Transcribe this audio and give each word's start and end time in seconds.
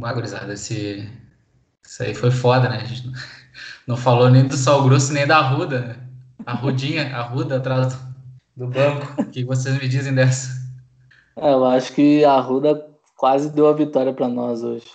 Uma 0.00 0.14
gurizada, 0.14 0.54
esse... 0.54 1.06
Isso 1.84 2.02
aí 2.02 2.14
foi 2.14 2.30
foda, 2.30 2.70
né? 2.70 2.78
A 2.78 2.84
gente 2.84 3.12
não 3.86 3.98
falou 3.98 4.30
nem 4.30 4.48
do 4.48 4.56
Sal 4.56 4.82
Grosso 4.82 5.12
nem 5.12 5.26
da 5.26 5.42
Ruda, 5.42 5.80
né? 5.80 5.96
A 6.46 6.54
Rudinha, 6.54 7.14
a 7.14 7.20
Ruda 7.20 7.58
atrás 7.58 7.98
do 8.56 8.66
banco. 8.66 9.20
O 9.20 9.26
que 9.26 9.44
vocês 9.44 9.78
me 9.78 9.86
dizem 9.86 10.14
dessa? 10.14 10.58
É, 11.36 11.52
eu 11.52 11.66
acho 11.66 11.92
que 11.92 12.24
a 12.24 12.40
Ruda 12.40 12.88
quase 13.14 13.50
deu 13.50 13.68
a 13.68 13.74
vitória 13.74 14.14
para 14.14 14.26
nós 14.26 14.62
hoje. 14.62 14.86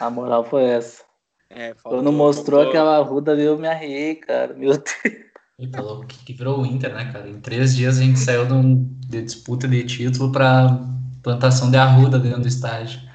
A 0.00 0.10
moral 0.10 0.42
foi 0.42 0.64
essa. 0.64 1.04
É, 1.48 1.72
faltou, 1.74 2.00
Quando 2.00 2.12
mostrou 2.12 2.64
faltou... 2.64 2.70
aquela 2.70 2.98
Ruda, 3.04 3.34
eu 3.36 3.56
me 3.56 3.68
arriei, 3.68 4.16
cara. 4.16 4.52
Meu 4.52 4.72
Deus. 4.72 5.20
Eita, 5.60 5.80
louco, 5.80 6.06
que 6.08 6.32
virou 6.32 6.62
o 6.62 6.66
Inter, 6.66 6.92
né, 6.92 7.12
cara? 7.12 7.28
Em 7.28 7.38
três 7.38 7.76
dias 7.76 7.98
a 7.98 8.02
gente 8.02 8.18
saiu 8.18 8.46
de, 8.46 8.52
um, 8.52 8.96
de 9.06 9.22
disputa 9.22 9.68
de 9.68 9.84
título 9.84 10.32
para 10.32 10.76
plantação 11.22 11.70
de 11.70 11.76
arruda 11.76 12.18
dentro 12.18 12.40
do 12.40 12.48
estádio. 12.48 13.09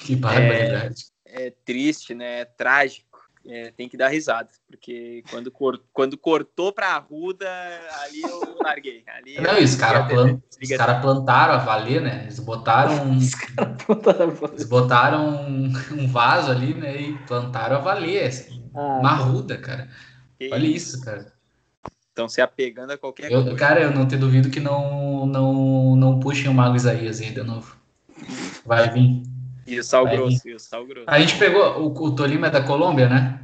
Que 0.00 0.16
barbaridade. 0.16 1.06
É, 1.24 1.46
é 1.46 1.50
triste, 1.64 2.14
né? 2.14 2.40
É 2.40 2.44
trágico. 2.44 3.10
É, 3.46 3.70
tem 3.70 3.88
que 3.88 3.96
dar 3.96 4.08
risada, 4.08 4.50
porque 4.68 5.24
quando, 5.30 5.50
cor, 5.50 5.82
quando 5.94 6.18
cortou 6.18 6.74
pra 6.74 6.88
Arruda, 6.88 7.48
ali 8.02 8.20
eu 8.20 8.58
larguei. 8.62 9.02
Ali 9.06 9.40
Não, 9.40 9.56
eu, 9.56 9.64
os 9.64 9.74
caras 9.74 10.08
plant, 10.08 10.40
cara 10.76 11.00
plantaram 11.00 11.54
a 11.54 11.56
valer, 11.56 12.02
né? 12.02 12.24
Eles 12.24 12.38
botaram. 12.38 13.08
Os 13.16 13.34
caras 13.34 13.82
plantaram, 13.82 14.52
eles 14.52 14.64
botaram 14.68 15.28
um, 15.48 15.72
um, 15.92 16.06
vaso 16.06 16.50
ali, 16.50 16.74
né? 16.74 17.00
E 17.00 17.18
plantaram 17.26 17.76
a 17.76 17.80
valer. 17.80 18.26
Assim, 18.26 18.62
ah, 18.74 18.98
uma 19.00 19.10
Arruda, 19.12 19.56
cara. 19.56 19.88
Olha 20.52 20.66
isso, 20.66 21.00
cara. 21.00 21.32
Estão 22.08 22.28
se 22.28 22.42
apegando 22.42 22.90
a 22.90 22.98
qualquer 22.98 23.32
eu, 23.32 23.42
coisa. 23.42 23.56
Cara, 23.56 23.80
eu 23.80 23.90
não 23.90 24.06
te 24.06 24.18
duvido 24.18 24.50
que 24.50 24.60
não, 24.60 25.24
não, 25.24 25.96
não 25.96 26.20
puxem 26.20 26.48
o 26.48 26.54
Mago 26.54 26.76
Isaías 26.76 27.22
aí 27.22 27.30
de 27.30 27.42
novo. 27.42 27.74
Vai 28.66 28.90
vir. 28.90 29.29
E 29.70 29.78
o 29.78 29.84
sal 29.84 30.04
grosso, 30.04 30.48
e 30.48 30.54
o 30.54 30.58
sal 30.58 30.84
grosso. 30.86 31.04
A 31.08 31.20
gente 31.20 31.38
pegou. 31.38 31.80
O, 31.80 32.04
o 32.06 32.14
Tolima 32.14 32.48
é 32.48 32.50
da 32.50 32.62
Colômbia, 32.62 33.08
né? 33.08 33.40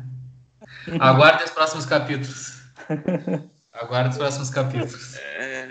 Aguarde 0.99 1.45
os 1.45 1.51
próximos 1.51 1.87
capítulos. 1.87 2.63
Aguarde 3.73 4.11
os 4.11 4.17
próximos 4.17 4.51
capítulos. 4.51 5.17
É... 5.17 5.69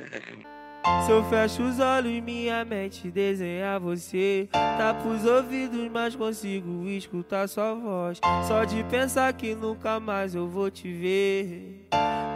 Se 1.05 1.11
eu 1.11 1.23
fecho 1.23 1.63
os 1.63 1.79
olhos, 1.79 2.23
minha 2.23 2.63
mente 2.63 3.09
desenha 3.09 3.79
você. 3.79 4.47
Tapo 4.51 5.09
os 5.09 5.25
ouvidos, 5.25 5.89
mas 5.91 6.15
consigo 6.15 6.87
escutar 6.87 7.47
sua 7.47 7.73
voz. 7.73 8.19
Só 8.47 8.63
de 8.63 8.83
pensar 8.85 9.33
que 9.33 9.55
nunca 9.55 9.99
mais 9.99 10.35
eu 10.35 10.47
vou 10.47 10.69
te 10.69 10.91
ver. 10.91 11.87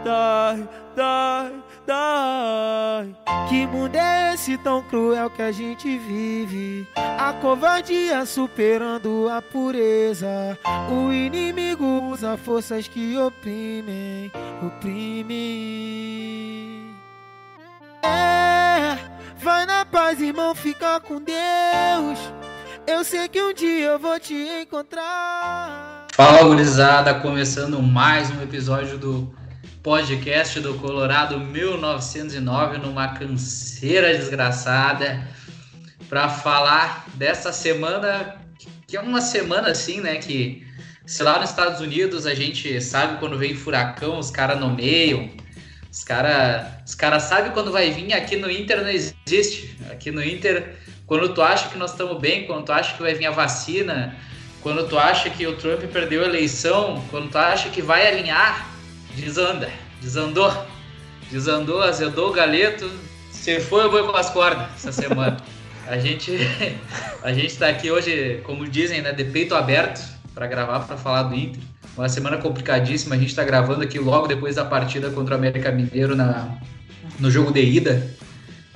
Dói, 0.04 0.68
dói, 0.96 1.62
dói. 1.86 3.14
Que 3.48 3.66
mundo 3.66 3.96
é 3.96 4.34
esse 4.34 4.56
tão 4.58 4.82
cruel 4.82 5.30
que 5.30 5.42
a 5.42 5.52
gente 5.52 5.98
vive? 5.98 6.86
A 6.96 7.32
covardia 7.34 8.24
superando 8.24 9.28
a 9.28 9.42
pureza. 9.42 10.58
O 10.90 11.12
inimigo 11.12 11.84
usa 11.84 12.36
forças 12.36 12.88
que 12.88 13.16
oprimem, 13.18 14.30
oprimem. 14.64 16.69
É, 18.02 18.96
vai 19.42 19.66
na 19.66 19.84
paz, 19.84 20.20
irmão, 20.20 20.54
fica 20.54 21.00
com 21.00 21.20
Deus. 21.22 22.18
Eu 22.86 23.04
sei 23.04 23.28
que 23.28 23.42
um 23.42 23.52
dia 23.52 23.86
eu 23.86 23.98
vou 23.98 24.18
te 24.18 24.34
encontrar. 24.34 26.06
Fala, 26.12 26.42
gurizada, 26.44 27.14
começando 27.14 27.82
mais 27.82 28.30
um 28.30 28.42
episódio 28.42 28.98
do 28.98 29.34
podcast 29.82 30.60
do 30.60 30.74
Colorado 30.74 31.38
1909, 31.40 32.78
numa 32.78 33.08
canseira 33.08 34.16
desgraçada, 34.16 35.26
para 36.08 36.28
falar 36.28 37.06
dessa 37.14 37.52
semana, 37.52 38.36
que 38.86 38.96
é 38.96 39.00
uma 39.00 39.20
semana 39.20 39.70
assim, 39.70 40.00
né, 40.00 40.16
que 40.16 40.66
se 41.06 41.22
lá 41.22 41.38
nos 41.38 41.50
Estados 41.50 41.80
Unidos 41.80 42.26
a 42.26 42.34
gente 42.34 42.80
sabe 42.80 43.18
quando 43.18 43.38
vem 43.38 43.54
furacão, 43.54 44.18
os 44.18 44.30
caras 44.30 44.58
nomeiam, 44.58 45.30
os 45.90 46.04
caras 46.04 46.66
os 46.86 46.94
cara 46.94 47.18
sabem 47.18 47.52
quando 47.52 47.72
vai 47.72 47.90
vir, 47.90 48.12
aqui 48.12 48.36
no 48.36 48.50
Inter 48.50 48.82
não 48.82 48.90
existe. 48.90 49.76
Aqui 49.90 50.10
no 50.10 50.22
Inter, 50.22 50.76
quando 51.06 51.34
tu 51.34 51.42
acha 51.42 51.68
que 51.68 51.78
nós 51.78 51.90
estamos 51.92 52.18
bem, 52.18 52.46
quando 52.46 52.64
tu 52.64 52.72
acha 52.72 52.94
que 52.94 53.02
vai 53.02 53.14
vir 53.14 53.26
a 53.26 53.30
vacina, 53.30 54.16
quando 54.60 54.88
tu 54.88 54.98
acha 54.98 55.28
que 55.30 55.46
o 55.46 55.56
Trump 55.56 55.80
perdeu 55.92 56.22
a 56.22 56.26
eleição, 56.26 57.02
quando 57.10 57.30
tu 57.30 57.38
acha 57.38 57.68
que 57.70 57.82
vai 57.82 58.06
alinhar, 58.06 58.68
desanda, 59.16 59.70
desandou, 60.00 60.52
desandou, 61.30 61.82
azedou 61.82 62.30
o 62.30 62.32
galeto, 62.32 62.90
se 63.32 63.58
foi 63.60 63.84
eu 63.84 63.90
vou 63.90 64.04
com 64.04 64.16
as 64.16 64.30
cordas 64.30 64.68
essa 64.76 64.92
semana. 64.92 65.36
A 65.88 65.98
gente 65.98 66.38
a 67.24 67.32
gente 67.32 67.48
está 67.48 67.66
aqui 67.66 67.90
hoje, 67.90 68.40
como 68.44 68.68
dizem, 68.68 69.02
né, 69.02 69.12
de 69.12 69.24
peito 69.24 69.56
aberto 69.56 70.19
para 70.34 70.46
gravar, 70.46 70.80
para 70.80 70.96
falar 70.96 71.24
do 71.24 71.34
Inter. 71.34 71.60
Uma 71.96 72.08
semana 72.08 72.38
complicadíssima. 72.38 73.14
A 73.14 73.18
gente 73.18 73.30
está 73.30 73.44
gravando 73.44 73.82
aqui 73.82 73.98
logo 73.98 74.26
depois 74.26 74.56
da 74.56 74.64
partida 74.64 75.10
contra 75.10 75.34
o 75.34 75.38
América 75.38 75.70
Mineiro 75.70 76.14
na, 76.14 76.48
no 77.18 77.30
jogo 77.30 77.52
de 77.52 77.62
ida 77.62 78.10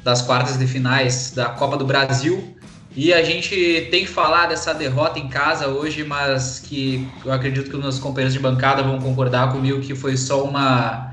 das 0.03 0.21
quartas 0.21 0.59
de 0.59 0.67
finais 0.67 1.33
da 1.35 1.47
Copa 1.47 1.77
do 1.77 1.85
Brasil. 1.85 2.55
E 2.97 3.13
a 3.13 3.25
gente 3.25 3.89
tem 3.91 4.05
que 4.05 4.11
falar 4.11 4.47
dessa 4.47 4.73
derrota 4.73 5.19
em 5.19 5.29
casa 5.29 5.67
hoje, 5.67 6.05
mas 6.05 6.61
que 6.61 7.09
eu 7.25 7.33
acredito 7.33 7.69
que 7.69 7.77
os 7.77 7.83
meus 7.83 7.99
companheiros 7.99 8.33
de 8.33 8.39
bancada 8.39 8.83
vão 8.83 9.01
concordar 9.01 9.51
comigo 9.51 9.81
que 9.81 9.97
foi 9.97 10.17
só 10.17 10.45
uma, 10.45 11.13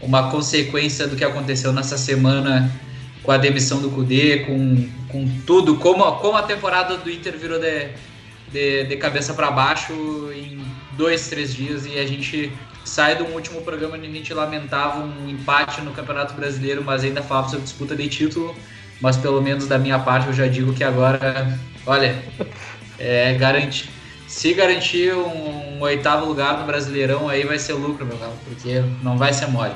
uma 0.00 0.30
consequência 0.30 1.08
do 1.08 1.16
que 1.16 1.24
aconteceu 1.24 1.72
nessa 1.72 1.98
semana 1.98 2.70
com 3.24 3.32
a 3.32 3.36
demissão 3.36 3.80
do 3.80 3.90
Cudê, 3.90 4.44
com, 4.44 4.88
com 5.08 5.28
tudo, 5.44 5.76
como, 5.76 6.04
como 6.18 6.36
a 6.36 6.42
temporada 6.42 6.96
do 6.96 7.10
Inter 7.10 7.36
virou 7.36 7.58
de, 7.58 7.88
de, 8.52 8.84
de 8.84 8.96
cabeça 8.96 9.34
para 9.34 9.50
baixo 9.50 9.92
em 10.34 10.60
dois, 10.96 11.28
três 11.28 11.54
dias 11.54 11.86
e 11.86 11.98
a 11.98 12.06
gente 12.06 12.52
sai 12.84 13.16
do 13.16 13.24
último 13.24 13.60
programa 13.62 13.96
onde 13.96 14.06
a 14.06 14.10
gente 14.10 14.32
lamentava 14.32 15.00
um 15.00 15.28
empate 15.28 15.80
no 15.80 15.92
Campeonato 15.92 16.34
Brasileiro, 16.34 16.82
mas 16.84 17.02
ainda 17.02 17.22
falava 17.22 17.48
sobre 17.48 17.64
disputa 17.64 17.96
de 17.96 18.08
título. 18.08 18.54
Mas 19.00 19.16
pelo 19.16 19.42
menos 19.42 19.66
da 19.66 19.78
minha 19.78 19.98
parte 19.98 20.28
eu 20.28 20.32
já 20.32 20.46
digo 20.46 20.72
que 20.72 20.82
agora, 20.82 21.58
olha, 21.84 22.16
é, 22.98 23.34
garante, 23.34 23.90
se 24.26 24.54
garantir 24.54 25.14
um, 25.14 25.76
um, 25.76 25.80
oitavo 25.82 26.26
lugar 26.26 26.58
no 26.58 26.66
Brasileirão 26.66 27.28
aí 27.28 27.44
vai 27.44 27.58
ser 27.58 27.74
lucro, 27.74 28.06
meu 28.06 28.16
galo, 28.16 28.36
porque 28.44 28.82
não 29.02 29.18
vai 29.18 29.32
ser 29.32 29.48
mole. 29.48 29.74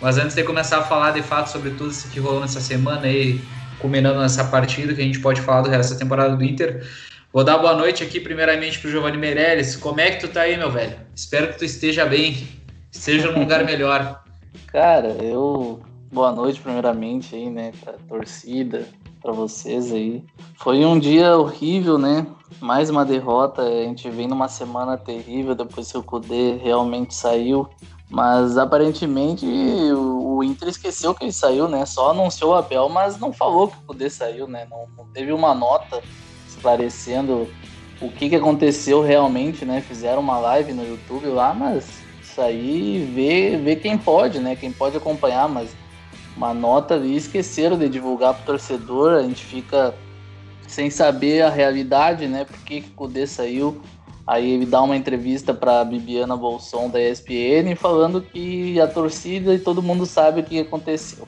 Mas 0.00 0.16
antes 0.16 0.34
de 0.34 0.42
começar 0.42 0.78
a 0.78 0.82
falar 0.82 1.12
de 1.12 1.22
fato 1.22 1.48
sobre 1.48 1.70
tudo 1.70 1.90
isso 1.90 2.08
que 2.08 2.18
rolou 2.18 2.40
nessa 2.40 2.60
semana 2.60 3.02
aí, 3.02 3.40
culminando 3.78 4.20
nessa 4.20 4.44
partida 4.44 4.94
que 4.94 5.00
a 5.00 5.04
gente 5.04 5.20
pode 5.20 5.40
falar 5.40 5.62
do 5.62 5.70
resto 5.70 5.92
da 5.92 5.98
temporada 5.98 6.34
do 6.34 6.42
Inter, 6.42 6.82
Vou 7.32 7.42
dar 7.42 7.56
boa 7.56 7.74
noite 7.74 8.04
aqui 8.04 8.20
primeiramente 8.20 8.78
pro 8.78 8.90
Giovanni 8.90 9.16
Meirelles. 9.16 9.74
Como 9.74 9.98
é 9.98 10.10
que 10.10 10.20
tu 10.20 10.30
tá 10.30 10.42
aí, 10.42 10.54
meu 10.54 10.70
velho? 10.70 10.98
Espero 11.14 11.50
que 11.50 11.58
tu 11.60 11.64
esteja 11.64 12.04
bem, 12.04 12.46
esteja 12.90 13.32
num 13.32 13.40
lugar 13.40 13.64
melhor. 13.64 14.22
Cara, 14.66 15.16
eu 15.22 15.80
boa 16.12 16.30
noite 16.30 16.60
primeiramente 16.60 17.34
aí, 17.34 17.48
né, 17.48 17.72
pra 17.82 17.94
torcida, 18.06 18.86
para 19.22 19.32
vocês 19.32 19.90
aí. 19.90 20.22
Foi 20.58 20.84
um 20.84 20.98
dia 20.98 21.34
horrível, 21.38 21.96
né? 21.96 22.26
Mais 22.60 22.90
uma 22.90 23.02
derrota. 23.02 23.62
A 23.62 23.84
gente 23.84 24.10
vem 24.10 24.28
numa 24.28 24.48
semana 24.48 24.98
terrível 24.98 25.54
depois 25.54 25.90
que 25.90 25.96
o 25.96 26.02
Kudê 26.02 26.58
realmente 26.58 27.14
saiu. 27.14 27.66
Mas 28.10 28.58
aparentemente 28.58 29.46
o 29.46 30.44
Inter 30.44 30.68
esqueceu 30.68 31.14
que 31.14 31.24
ele 31.24 31.32
saiu, 31.32 31.66
né? 31.66 31.86
Só 31.86 32.10
anunciou 32.10 32.50
o 32.50 32.56
Abel, 32.56 32.90
mas 32.90 33.18
não 33.18 33.32
falou 33.32 33.68
que 33.68 33.78
o 33.78 33.86
Kudê 33.86 34.10
saiu, 34.10 34.46
né? 34.46 34.66
Não, 34.70 34.86
não 34.98 35.06
teve 35.06 35.32
uma 35.32 35.54
nota 35.54 36.02
esclarecendo 36.62 37.48
o 38.00 38.08
que, 38.08 38.28
que 38.28 38.36
aconteceu 38.36 39.02
realmente, 39.02 39.64
né? 39.64 39.80
Fizeram 39.80 40.20
uma 40.20 40.38
live 40.38 40.72
no 40.72 40.86
YouTube 40.86 41.26
lá, 41.26 41.52
mas 41.52 41.88
isso 42.22 42.40
aí 42.40 43.10
vê, 43.14 43.56
vê 43.56 43.76
quem 43.76 43.98
pode, 43.98 44.38
né? 44.38 44.56
Quem 44.56 44.72
pode 44.72 44.96
acompanhar, 44.96 45.48
mas 45.48 45.70
uma 46.36 46.54
nota 46.54 46.94
ali 46.94 47.16
esqueceram 47.16 47.76
de 47.76 47.88
divulgar 47.88 48.34
para 48.34 48.42
o 48.42 48.46
torcedor, 48.46 49.14
a 49.14 49.22
gente 49.22 49.44
fica 49.44 49.94
sem 50.66 50.88
saber 50.88 51.42
a 51.42 51.50
realidade, 51.50 52.26
né? 52.26 52.44
Por 52.44 52.58
que, 52.58 52.80
que 52.80 52.88
o 52.88 52.94
Kudê 52.94 53.26
saiu. 53.26 53.80
Aí 54.24 54.52
ele 54.52 54.64
dá 54.64 54.80
uma 54.80 54.96
entrevista 54.96 55.52
para 55.52 55.84
Bibiana 55.84 56.36
Bolson 56.36 56.88
da 56.88 57.02
ESPN 57.02 57.74
falando 57.76 58.22
que 58.22 58.80
a 58.80 58.86
torcida 58.86 59.52
e 59.52 59.58
todo 59.58 59.82
mundo 59.82 60.06
sabe 60.06 60.40
o 60.40 60.44
que 60.44 60.60
aconteceu. 60.60 61.26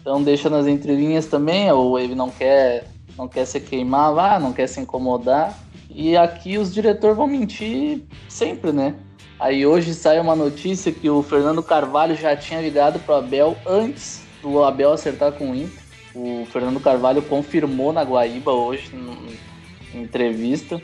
Então 0.00 0.22
deixa 0.22 0.48
nas 0.50 0.66
entrelinhas 0.66 1.26
também, 1.26 1.70
ou 1.70 1.98
ele 1.98 2.14
não 2.14 2.30
quer 2.30 2.86
não 3.16 3.28
quer 3.28 3.44
se 3.44 3.60
queimar 3.60 4.12
lá, 4.12 4.38
não 4.38 4.52
quer 4.52 4.66
se 4.66 4.80
incomodar. 4.80 5.58
E 5.90 6.16
aqui 6.16 6.56
os 6.58 6.72
diretores 6.72 7.16
vão 7.16 7.26
mentir 7.26 8.02
sempre, 8.28 8.72
né? 8.72 8.94
Aí 9.38 9.66
hoje 9.66 9.94
sai 9.94 10.20
uma 10.20 10.36
notícia 10.36 10.92
que 10.92 11.10
o 11.10 11.22
Fernando 11.22 11.62
Carvalho 11.62 12.14
já 12.14 12.36
tinha 12.36 12.60
ligado 12.60 13.00
pro 13.00 13.16
Abel 13.16 13.56
antes 13.66 14.22
do 14.40 14.62
Abel 14.62 14.92
acertar 14.92 15.32
com 15.32 15.50
o 15.50 15.54
Inter. 15.54 15.82
O 16.14 16.46
Fernando 16.50 16.78
Carvalho 16.78 17.22
confirmou 17.22 17.92
na 17.92 18.02
Guaíba 18.02 18.52
hoje, 18.52 18.90
em 19.94 20.02
entrevista. 20.02 20.80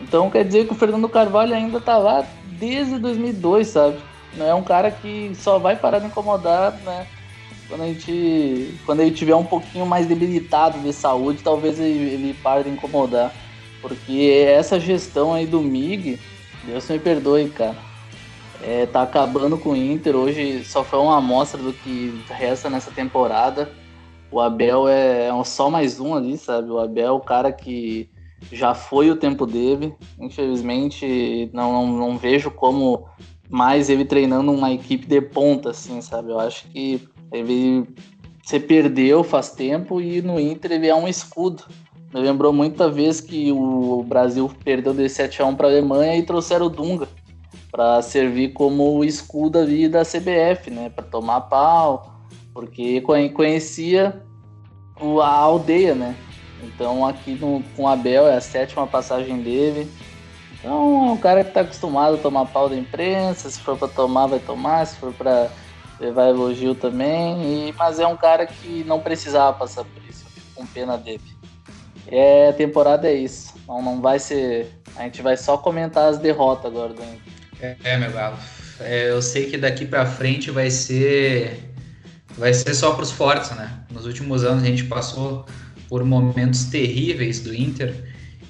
Então 0.00 0.30
quer 0.30 0.44
dizer 0.44 0.66
que 0.66 0.72
o 0.72 0.76
Fernando 0.76 1.08
Carvalho 1.08 1.54
ainda 1.54 1.80
tá 1.80 1.98
lá 1.98 2.26
desde 2.58 2.98
2002, 2.98 3.68
sabe? 3.68 3.98
Não 4.36 4.46
é 4.46 4.54
um 4.54 4.62
cara 4.62 4.90
que 4.90 5.32
só 5.34 5.58
vai 5.58 5.76
parar 5.76 5.98
de 5.98 6.06
incomodar, 6.06 6.72
né? 6.84 7.06
Quando 7.70 7.82
a 7.82 7.86
gente 7.86 8.74
quando 8.84 9.00
ele 9.00 9.12
tiver 9.12 9.36
um 9.36 9.44
pouquinho 9.44 9.86
mais 9.86 10.06
debilitado 10.06 10.80
de 10.80 10.92
saúde, 10.92 11.42
talvez 11.42 11.78
ele, 11.78 12.10
ele 12.10 12.34
pare 12.42 12.64
de 12.64 12.70
incomodar. 12.70 13.32
Porque 13.80 14.44
essa 14.46 14.78
gestão 14.78 15.32
aí 15.32 15.46
do 15.46 15.60
MIG, 15.60 16.18
Deus 16.64 16.86
me 16.90 16.98
perdoe, 16.98 17.48
cara. 17.48 17.76
É, 18.62 18.84
tá 18.84 19.02
acabando 19.02 19.56
com 19.56 19.70
o 19.70 19.76
Inter. 19.76 20.14
Hoje 20.14 20.62
só 20.64 20.84
foi 20.84 20.98
uma 20.98 21.16
amostra 21.16 21.62
do 21.62 21.72
que 21.72 22.22
resta 22.28 22.68
nessa 22.68 22.90
temporada. 22.90 23.70
O 24.30 24.38
Abel 24.38 24.86
é, 24.86 25.28
é 25.28 25.44
só 25.44 25.70
mais 25.70 25.98
um 25.98 26.14
ali, 26.14 26.36
sabe? 26.36 26.70
O 26.70 26.78
Abel 26.78 27.06
é 27.06 27.10
o 27.10 27.20
cara 27.20 27.50
que 27.50 28.10
já 28.52 28.74
foi 28.74 29.10
o 29.10 29.16
tempo 29.16 29.46
dele. 29.46 29.94
Infelizmente, 30.18 31.48
não, 31.54 31.72
não, 31.72 31.86
não 31.86 32.18
vejo 32.18 32.50
como 32.50 33.08
mais 33.50 33.90
ele 33.90 34.04
treinando 34.04 34.52
uma 34.52 34.72
equipe 34.72 35.06
de 35.06 35.20
ponta, 35.20 35.70
assim, 35.70 36.00
sabe? 36.00 36.30
Eu 36.30 36.38
acho 36.38 36.68
que 36.68 37.08
ele 37.32 37.86
se 38.44 38.58
perdeu 38.58 39.22
faz 39.22 39.50
tempo 39.50 40.00
e 40.00 40.20
no 40.22 40.40
Inter 40.40 40.72
ele 40.72 40.88
é 40.88 40.94
um 40.94 41.06
escudo. 41.06 41.64
Me 42.12 42.20
lembrou 42.20 42.52
muita 42.52 42.90
vez 42.90 43.20
que 43.20 43.52
o 43.52 44.02
Brasil 44.02 44.50
perdeu 44.64 44.92
de 44.92 45.08
7 45.08 45.42
a 45.42 45.46
1 45.46 45.54
para 45.54 45.68
a 45.68 45.70
Alemanha 45.70 46.16
e 46.16 46.24
trouxeram 46.24 46.66
o 46.66 46.70
Dunga 46.70 47.08
para 47.70 48.02
servir 48.02 48.52
como 48.52 49.04
escudo 49.04 49.58
ali 49.58 49.88
da 49.88 50.02
CBF, 50.02 50.70
né, 50.70 50.90
para 50.90 51.04
tomar 51.04 51.42
pau, 51.42 52.20
porque 52.52 53.00
conhecia 53.00 54.20
a 55.22 55.28
aldeia, 55.28 55.94
né? 55.94 56.16
Então 56.62 57.06
aqui 57.06 57.34
no, 57.34 57.62
com 57.76 57.84
o 57.84 57.88
Abel 57.88 58.26
é 58.26 58.36
a 58.36 58.40
sétima 58.40 58.86
passagem 58.86 59.40
dele. 59.40 59.88
Então 60.58 61.08
é 61.08 61.12
um 61.12 61.16
cara 61.16 61.42
que 61.42 61.50
está 61.50 61.60
acostumado 61.60 62.16
a 62.16 62.18
tomar 62.18 62.46
pau 62.46 62.68
da 62.68 62.76
imprensa, 62.76 63.48
se 63.48 63.60
for 63.60 63.78
para 63.78 63.88
tomar, 63.88 64.26
vai 64.26 64.40
tomar, 64.40 64.86
se 64.86 64.96
for 64.96 65.12
para 65.12 65.48
levar 66.00 66.28
elogio 66.28 66.74
também. 66.74 67.68
E, 67.68 67.74
mas 67.78 68.00
é 68.00 68.06
um 68.06 68.16
cara 68.16 68.46
que 68.46 68.82
não 68.84 69.00
precisava 69.00 69.56
passar 69.56 69.84
por 69.84 70.02
isso, 70.08 70.24
com 70.54 70.66
pena 70.66 70.96
dele. 70.96 71.20
É, 72.06 72.48
a 72.48 72.52
temporada 72.52 73.08
é 73.08 73.14
isso. 73.14 73.54
Não, 73.68 73.82
não 73.82 74.00
vai 74.00 74.18
ser. 74.18 74.66
A 74.96 75.02
gente 75.02 75.22
vai 75.22 75.36
só 75.36 75.56
comentar 75.56 76.08
as 76.08 76.18
derrotas 76.18 76.66
agora 76.66 76.92
do 76.92 77.02
Inter. 77.02 77.32
É, 77.60 77.76
é, 77.84 77.96
meu 77.98 78.10
galo. 78.10 78.36
É, 78.80 79.10
eu 79.10 79.20
sei 79.20 79.50
que 79.50 79.58
daqui 79.58 79.84
para 79.84 80.06
frente 80.06 80.50
vai 80.50 80.70
ser. 80.70 81.72
Vai 82.36 82.54
ser 82.54 82.74
só 82.74 82.94
para 82.94 83.02
os 83.02 83.10
fortes, 83.10 83.50
né? 83.50 83.80
Nos 83.92 84.06
últimos 84.06 84.44
anos 84.44 84.62
a 84.62 84.66
gente 84.66 84.84
passou 84.84 85.44
por 85.88 86.04
momentos 86.04 86.64
terríveis 86.64 87.40
do 87.40 87.54
Inter 87.54 87.94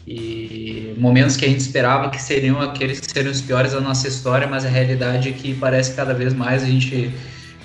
e 0.06 0.94
momentos 0.98 1.36
que 1.36 1.44
a 1.44 1.48
gente 1.48 1.60
esperava 1.60 2.10
que 2.10 2.20
seriam 2.20 2.60
aqueles 2.60 3.00
que 3.00 3.10
seriam 3.10 3.30
os 3.30 3.40
piores 3.40 3.72
da 3.72 3.80
nossa 3.80 4.08
história, 4.08 4.46
mas 4.46 4.64
a 4.64 4.68
realidade 4.68 5.28
é 5.28 5.32
que 5.32 5.54
parece 5.54 5.90
que 5.90 5.96
cada 5.96 6.12
vez 6.12 6.34
mais 6.34 6.62
a 6.62 6.66
gente, 6.66 7.12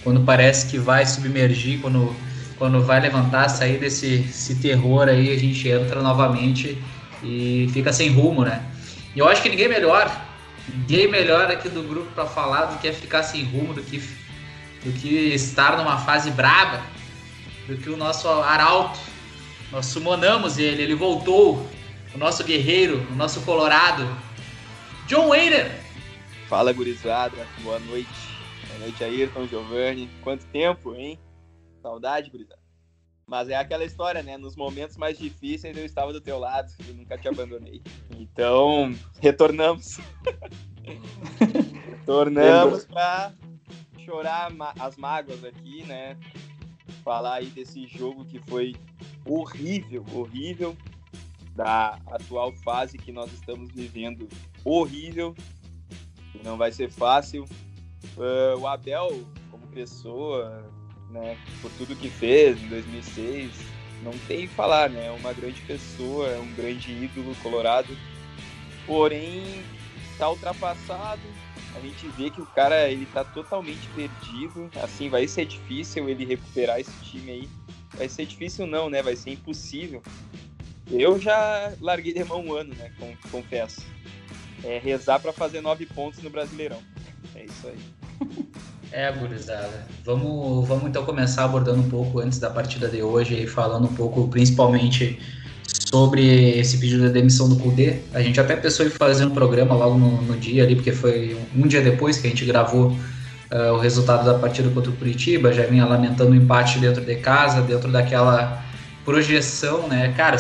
quando 0.06 0.22
parece 0.22 0.68
que 0.68 0.78
vai 0.78 1.06
submergir, 1.06 1.82
quando 1.82 2.16
quando 2.58 2.82
vai 2.82 3.02
levantar, 3.02 3.50
sair 3.50 3.78
desse, 3.78 4.20
desse 4.20 4.56
terror 4.56 5.10
aí, 5.10 5.30
a 5.34 5.38
gente 5.38 5.68
entra 5.68 6.02
novamente 6.02 6.82
e 7.22 7.70
fica 7.74 7.92
sem 7.92 8.10
rumo, 8.10 8.46
né? 8.46 8.64
E 9.14 9.20
eu 9.20 9.28
acho 9.28 9.42
que 9.42 9.50
ninguém 9.50 9.68
melhor, 9.68 10.10
ninguém 10.74 11.08
melhor 11.08 11.52
aqui 11.52 11.68
do 11.68 11.84
grupo 11.84 12.12
para 12.14 12.26
falar 12.26 12.66
do 12.66 12.80
que 12.80 12.88
é 12.88 12.94
ficar 12.94 13.24
sem 13.24 13.44
rumo, 13.44 13.74
do 13.74 13.82
que, 13.82 13.98
do 14.84 14.92
que 14.94 15.34
estar 15.34 15.78
numa 15.78 15.98
fase 15.98 16.32
braba, 16.32 16.82
do 17.68 17.76
que 17.78 17.90
o 17.90 17.98
nosso 17.98 18.28
Arauto. 18.30 19.00
Nós 19.72 19.88
sumonamos 19.88 20.58
ele, 20.58 20.84
ele 20.84 20.96
voltou, 20.96 21.70
o 22.14 22.18
nosso 22.18 22.44
guerreiro, 22.44 23.06
o 23.12 23.16
nosso 23.16 23.42
colorado, 23.42 24.08
John 25.08 25.28
Wayner. 25.30 25.72
Fala, 26.48 26.72
gurizada, 26.72 27.46
boa 27.64 27.80
noite. 27.80 28.35
Boa 28.76 28.88
noite, 28.88 29.04
Ayrton, 29.06 29.48
Giovanni. 29.48 30.10
Quanto 30.22 30.46
tempo, 30.48 30.94
hein? 30.94 31.18
Saudade, 31.82 32.30
gurizada. 32.30 32.60
Mas 33.26 33.48
é 33.48 33.56
aquela 33.56 33.86
história, 33.86 34.22
né? 34.22 34.38
Nos 34.38 34.54
momentos 34.58 34.98
mais 34.98 35.18
difíceis 35.18 35.78
eu 35.78 35.86
estava 35.86 36.12
do 36.12 36.20
teu 36.20 36.38
lado 36.38 36.70
e 36.86 36.92
nunca 36.92 37.18
te 37.18 37.26
abandonei. 37.30 37.82
Então, 38.20 38.94
retornamos. 39.22 39.98
retornamos 41.90 42.86
para 42.86 43.34
chorar 44.04 44.52
as 44.78 44.98
mágoas 44.98 45.42
aqui, 45.46 45.84
né? 45.84 46.18
Falar 47.02 47.36
aí 47.36 47.46
desse 47.46 47.88
jogo 47.88 48.26
que 48.26 48.40
foi 48.40 48.76
horrível, 49.26 50.06
horrível, 50.14 50.76
da 51.56 51.98
atual 52.08 52.52
fase 52.58 52.98
que 52.98 53.14
nós 53.14 53.32
estamos 53.32 53.72
vivendo, 53.72 54.28
horrível. 54.66 55.34
Não 56.44 56.58
vai 56.58 56.74
ser 56.74 56.92
fácil. 56.92 57.46
Uh, 58.18 58.60
o 58.60 58.68
Abel, 58.68 59.26
como 59.52 59.66
pessoa, 59.68 60.64
né, 61.10 61.38
por 61.62 61.72
tudo 61.72 61.96
que 61.96 62.10
fez 62.10 62.62
em 62.62 62.68
2006, 62.68 63.52
não 64.04 64.12
tem 64.28 64.42
que 64.42 64.54
falar, 64.54 64.90
né? 64.90 65.08
É 65.08 65.12
uma 65.12 65.34
grande 65.34 65.62
pessoa, 65.62 66.28
é 66.28 66.38
um 66.38 66.54
grande 66.54 66.92
ídolo 66.92 67.36
colorado. 67.42 67.96
Porém, 68.86 69.64
tá 70.18 70.30
ultrapassado. 70.30 71.22
A 71.76 71.80
gente 71.80 72.08
vê 72.10 72.30
que 72.30 72.42
o 72.42 72.46
cara 72.46 72.90
ele 72.90 73.06
tá 73.08 73.24
totalmente 73.24 73.88
perdido. 73.90 74.70
Assim, 74.82 75.10
vai 75.10 75.28
ser 75.28 75.46
difícil 75.46 76.08
ele 76.08 76.26
recuperar 76.26 76.80
esse 76.80 76.94
time 77.04 77.32
aí. 77.32 77.50
Vai 77.96 78.08
ser 78.08 78.26
difícil 78.26 78.68
não, 78.68 78.90
né? 78.90 79.02
Vai 79.02 79.16
ser 79.16 79.32
impossível. 79.32 80.02
Eu 80.90 81.20
já 81.20 81.74
larguei 81.82 82.14
de 82.14 82.24
mão 82.24 82.46
um 82.46 82.54
ano, 82.54 82.76
né? 82.76 82.92
Confesso. 83.32 83.82
É 84.64 84.78
rezar 84.78 85.20
para 85.20 85.34
fazer 85.34 85.62
nove 85.62 85.86
pontos 85.86 86.22
no 86.22 86.30
Brasileirão. 86.30 86.82
É 87.34 87.46
isso 87.46 87.68
aí. 87.68 88.46
É, 88.92 89.12
gurizada. 89.12 89.86
Vamos, 90.06 90.68
vamos 90.68 90.86
então 90.86 91.04
começar 91.04 91.44
abordando 91.44 91.82
um 91.82 91.90
pouco 91.90 92.20
antes 92.20 92.40
da 92.40 92.50
partida 92.50 92.88
de 92.88 93.02
hoje 93.02 93.44
e 93.44 93.48
falando 93.48 93.86
um 93.86 93.94
pouco 93.94 94.28
principalmente 94.28 95.20
sobre 95.68 96.58
esse 96.58 96.78
vídeo 96.78 97.02
da 97.02 97.10
demissão 97.10 97.50
do 97.50 97.56
Kudê. 97.58 97.98
A 98.14 98.22
gente 98.22 98.40
até 98.40 98.56
pensou 98.56 98.86
em 98.86 98.90
fazer 98.90 99.26
um 99.26 99.32
programa 99.32 99.76
logo 99.76 99.98
no, 99.98 100.22
no 100.22 100.38
dia 100.38 100.64
ali, 100.64 100.76
porque 100.76 100.92
foi 100.92 101.38
um 101.56 101.68
dia 101.68 101.82
depois 101.82 102.18
que 102.18 102.28
a 102.28 102.30
gente 102.30 102.46
gravou 102.46 102.92
uh, 103.52 103.74
o 103.74 103.80
resultado 103.80 104.26
da 104.26 104.38
partida 104.38 104.70
contra 104.70 104.92
o 104.92 104.96
Curitiba, 104.96 105.52
já 105.52 105.66
vinha 105.66 105.86
lamentando 105.86 106.32
o 106.32 106.36
empate 106.36 106.80
dentro 106.80 107.04
de 107.04 107.16
casa, 107.16 107.62
dentro 107.62 107.92
daquela 107.92 108.64
projeção, 109.04 109.88
né? 109.88 110.14
Cara, 110.16 110.38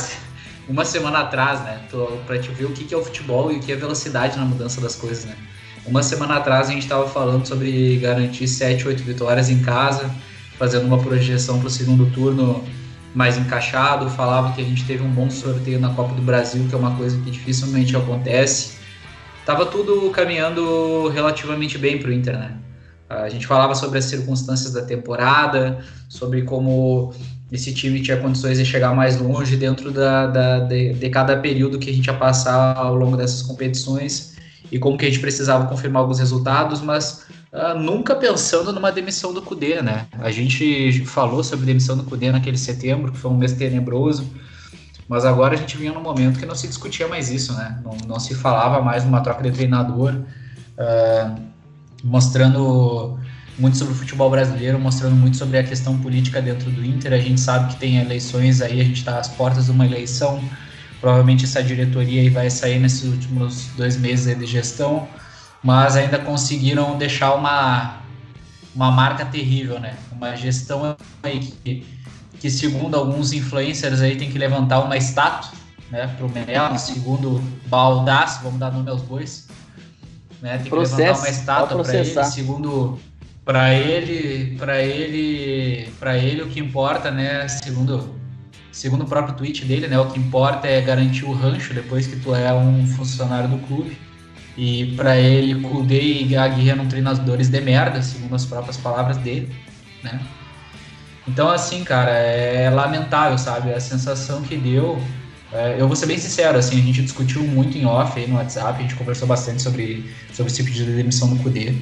uma 0.68 0.86
semana 0.86 1.20
atrás, 1.20 1.62
né? 1.64 1.82
Pra 2.26 2.40
te 2.40 2.50
ver 2.50 2.66
o 2.66 2.72
que 2.72 2.94
é 2.94 2.98
o 2.98 3.04
futebol 3.04 3.52
e 3.52 3.58
o 3.58 3.60
que 3.60 3.72
é 3.72 3.76
velocidade 3.76 4.38
na 4.38 4.46
mudança 4.46 4.82
das 4.82 4.96
coisas, 4.96 5.26
né? 5.26 5.36
Uma 5.88 6.02
semana 6.02 6.38
atrás 6.38 6.68
a 6.68 6.72
gente 6.72 6.82
estava 6.82 7.08
falando 7.08 7.46
sobre 7.46 7.98
garantir 7.98 8.48
7, 8.48 8.88
8 8.88 9.04
vitórias 9.04 9.50
em 9.50 9.60
casa, 9.60 10.10
fazendo 10.58 10.86
uma 10.88 10.98
projeção 10.98 11.60
para 11.60 11.68
o 11.68 11.70
segundo 11.70 12.08
turno 12.08 12.64
mais 13.14 13.38
encaixado. 13.38 14.10
Falava 14.10 14.54
que 14.54 14.62
a 14.62 14.64
gente 14.64 14.84
teve 14.86 15.04
um 15.04 15.12
bom 15.12 15.30
sorteio 15.30 15.80
na 15.80 15.90
Copa 15.90 16.16
do 16.16 16.24
Brasil, 16.24 16.66
que 16.68 16.74
é 16.74 16.78
uma 16.78 16.96
coisa 16.96 17.16
que 17.22 17.30
dificilmente 17.30 17.96
acontece. 17.96 18.80
Tava 19.46 19.68
tudo 19.68 20.10
caminhando 20.10 21.08
relativamente 21.10 21.78
bem 21.78 22.00
para 22.00 22.10
o 22.10 22.14
Inter, 22.14 22.36
né? 22.36 22.58
A 23.08 23.30
gente 23.30 23.46
falava 23.46 23.76
sobre 23.76 24.00
as 24.00 24.06
circunstâncias 24.06 24.74
da 24.74 24.82
temporada, 24.82 25.86
sobre 26.10 26.42
como 26.42 27.14
esse 27.52 27.72
time 27.72 28.02
tinha 28.02 28.18
condições 28.18 28.58
de 28.58 28.66
chegar 28.66 28.96
mais 28.96 29.22
longe 29.22 29.56
dentro 29.56 29.92
da, 29.92 30.26
da 30.26 30.60
de, 30.62 30.94
de 30.94 31.10
cada 31.12 31.38
período 31.38 31.78
que 31.78 31.92
a 31.92 31.94
gente 31.94 32.08
ia 32.08 32.16
passar 32.16 32.76
ao 32.76 32.96
longo 32.96 33.16
dessas 33.16 33.44
competições 33.44 34.35
e 34.72 34.80
como 34.80 34.98
que 34.98 35.06
a 35.06 35.10
gente 35.10 35.20
precisava 35.20 35.68
confirmar 35.68 36.02
alguns 36.02 36.20
resultados, 36.20 36.82
mas 36.82 37.26
uh, 37.52 37.78
nunca 37.78 38.16
pensando 38.16 38.72
numa 38.74 38.92
demissão 38.92 39.34
do 39.34 39.42
Cudê, 39.42 39.82
né? 39.82 40.08
A 40.20 40.32
gente 40.32 41.06
falou 41.06 41.44
sobre 41.44 41.66
demissão 41.66 41.96
do 41.96 42.04
Cudê 42.04 42.32
naquele 42.32 42.58
setembro, 42.58 43.12
que 43.12 43.18
foi 43.18 43.32
um 43.32 43.38
mês 43.38 43.54
tenebroso, 43.54 44.30
mas 45.08 45.24
agora 45.24 45.54
a 45.54 45.58
gente 45.58 45.78
vinha 45.78 45.92
num 45.92 46.02
momento 46.02 46.40
que 46.40 46.46
não 46.46 46.56
se 46.56 46.68
discutia 46.68 47.08
mais 47.08 47.30
isso, 47.30 47.54
né? 47.54 47.80
Não, 47.84 47.98
não 48.08 48.20
se 48.20 48.34
falava 48.34 48.82
mais 48.82 49.04
numa 49.04 49.22
troca 49.22 49.44
de 49.44 49.52
treinador, 49.52 50.14
uh, 50.78 51.42
mostrando 52.04 53.20
muito 53.58 53.78
sobre 53.78 53.94
o 53.94 53.96
futebol 53.96 54.30
brasileiro, 54.30 54.78
mostrando 54.80 55.16
muito 55.16 55.38
sobre 55.38 55.58
a 55.58 55.64
questão 55.64 55.98
política 56.00 56.42
dentro 56.42 56.70
do 56.70 56.84
Inter. 56.84 57.14
A 57.14 57.18
gente 57.18 57.40
sabe 57.40 57.74
que 57.74 57.80
tem 57.80 57.98
eleições 57.98 58.62
aí, 58.62 58.82
a 58.82 58.84
gente 58.84 58.98
está 58.98 59.18
às 59.18 59.28
portas 59.28 59.66
de 59.66 59.72
uma 59.72 59.86
eleição 59.86 60.44
Provavelmente 61.06 61.46
essa 61.46 61.62
diretoria 61.62 62.32
vai 62.32 62.50
sair 62.50 62.80
nesses 62.80 63.04
últimos 63.04 63.68
dois 63.78 63.96
meses 63.96 64.36
de 64.40 64.48
gestão, 64.48 65.08
mas 65.62 65.96
ainda 65.96 66.18
conseguiram 66.18 66.98
deixar 66.98 67.36
uma, 67.36 67.98
uma 68.74 68.90
marca 68.90 69.24
terrível, 69.24 69.80
né? 69.80 69.96
Uma 70.12 70.36
gestão 70.36 70.98
aí 71.22 71.42
que, 71.42 71.86
que 72.40 72.50
segundo 72.50 72.96
alguns 72.96 73.34
influencers 73.34 74.02
aí 74.02 74.16
tem 74.16 74.32
que 74.32 74.40
levantar 74.40 74.80
uma 74.80 74.98
estátua, 74.98 75.52
né, 75.92 76.08
pro 76.18 76.28
Menel, 76.28 76.76
segundo 76.80 77.40
Baldaço, 77.68 78.42
vamos 78.42 78.60
dar 78.60 78.72
nome 78.72 78.90
aos 78.90 79.04
bois, 79.04 79.48
né? 80.42 80.54
Tem 80.54 80.64
que 80.64 80.70
Processo, 80.72 80.98
levantar 80.98 81.20
uma 81.20 81.30
estátua 81.30 81.84
para 81.84 81.96
ele, 81.98 82.24
segundo 82.24 83.00
para 83.46 83.74
ele, 83.76 84.58
para 84.58 84.82
ele, 84.82 85.88
para 86.00 86.18
ele 86.18 86.42
o 86.42 86.48
que 86.48 86.60
importa, 86.60 87.12
né, 87.12 87.48
segundo 87.48 88.15
segundo 88.76 89.04
o 89.04 89.08
próprio 89.08 89.36
tweet 89.36 89.64
dele, 89.66 89.88
né, 89.88 89.98
o 89.98 90.08
que 90.12 90.20
importa 90.20 90.68
é 90.68 90.82
garantir 90.82 91.26
o 91.26 91.34
rancho 91.34 91.74
depois 91.74 92.06
que 92.08 92.18
tu 92.18 92.36
é 92.36 92.54
um 92.54 92.86
funcionário 92.86 93.50
do 93.50 93.58
clube. 93.68 93.98
E 94.58 94.94
para 94.96 95.18
ele, 95.18 95.62
Kudê 95.62 96.24
e 96.24 96.36
Aguirre 96.36 96.70
eram 96.70 96.86
treinadores 96.88 97.50
de 97.50 97.62
merda, 97.62 98.02
segundo 98.02 98.36
as 98.36 98.46
próprias 98.46 98.78
palavras 98.78 99.18
dele, 99.18 99.50
né? 100.04 100.20
Então, 101.28 101.50
assim, 101.50 101.84
cara, 101.84 102.12
é 102.12 102.70
lamentável, 102.70 103.38
sabe? 103.38 103.74
A 103.74 103.80
sensação 103.80 104.42
que 104.42 104.56
deu 104.56 105.02
É, 105.54 105.78
eu 105.80 105.88
vou 105.88 105.96
ser 105.96 106.08
bem 106.08 106.18
sincero, 106.18 106.58
assim, 106.58 106.78
a 106.82 106.84
gente 106.84 107.02
discutiu 107.02 107.42
muito 107.44 107.78
em 107.78 107.86
off 107.86 108.20
aí 108.20 108.28
no 108.28 108.36
WhatsApp, 108.36 108.78
a 108.78 108.82
gente 108.82 108.96
conversou 108.96 109.28
bastante 109.28 109.62
sobre, 109.62 110.04
sobre 110.34 110.52
esse 110.52 110.62
pedido 110.64 110.92
de 110.92 110.98
demissão 110.98 111.30
do 111.30 111.38
Cudê. 111.42 111.74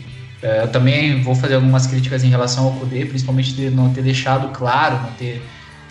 É, 0.44 0.64
eu 0.64 0.68
também 0.68 1.22
vou 1.24 1.34
fazer 1.34 1.56
algumas 1.56 1.88
críticas 1.88 2.24
em 2.24 2.30
relação 2.30 2.66
ao 2.66 2.74
Cudê, 2.74 3.06
principalmente 3.06 3.54
de 3.54 3.70
não 3.72 3.92
ter 3.92 4.04
deixado 4.04 4.50
claro, 4.50 5.02
não 5.02 5.12
ter, 5.14 5.42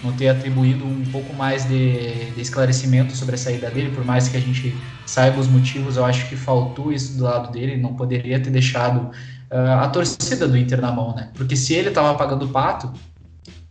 não 0.02 0.12
ter 0.12 0.28
atribuído 0.28 0.84
um 0.84 1.04
pouco 1.06 1.32
mais 1.34 1.64
de, 1.64 2.30
de 2.32 2.40
esclarecimento 2.40 3.16
sobre 3.16 3.34
a 3.36 3.38
saída 3.38 3.70
dele, 3.70 3.90
por 3.94 4.04
mais 4.04 4.28
que 4.28 4.36
a 4.36 4.40
gente 4.40 4.74
saiba 5.06 5.40
os 5.40 5.46
motivos, 5.46 5.96
eu 5.96 6.04
acho 6.04 6.28
que 6.28 6.36
faltou 6.36 6.92
isso 6.92 7.16
do 7.16 7.24
lado 7.24 7.52
dele, 7.52 7.76
não 7.76 7.94
poderia 7.94 8.40
ter 8.40 8.50
deixado 8.50 9.10
uh, 9.50 9.80
a 9.80 9.88
torcida 9.88 10.48
do 10.48 10.56
Inter 10.56 10.80
na 10.80 10.90
mão, 10.90 11.14
né? 11.14 11.30
Porque 11.34 11.54
se 11.54 11.74
ele 11.74 11.88
estava 11.88 12.14
pagando 12.16 12.46
o 12.46 12.48
pato, 12.48 12.92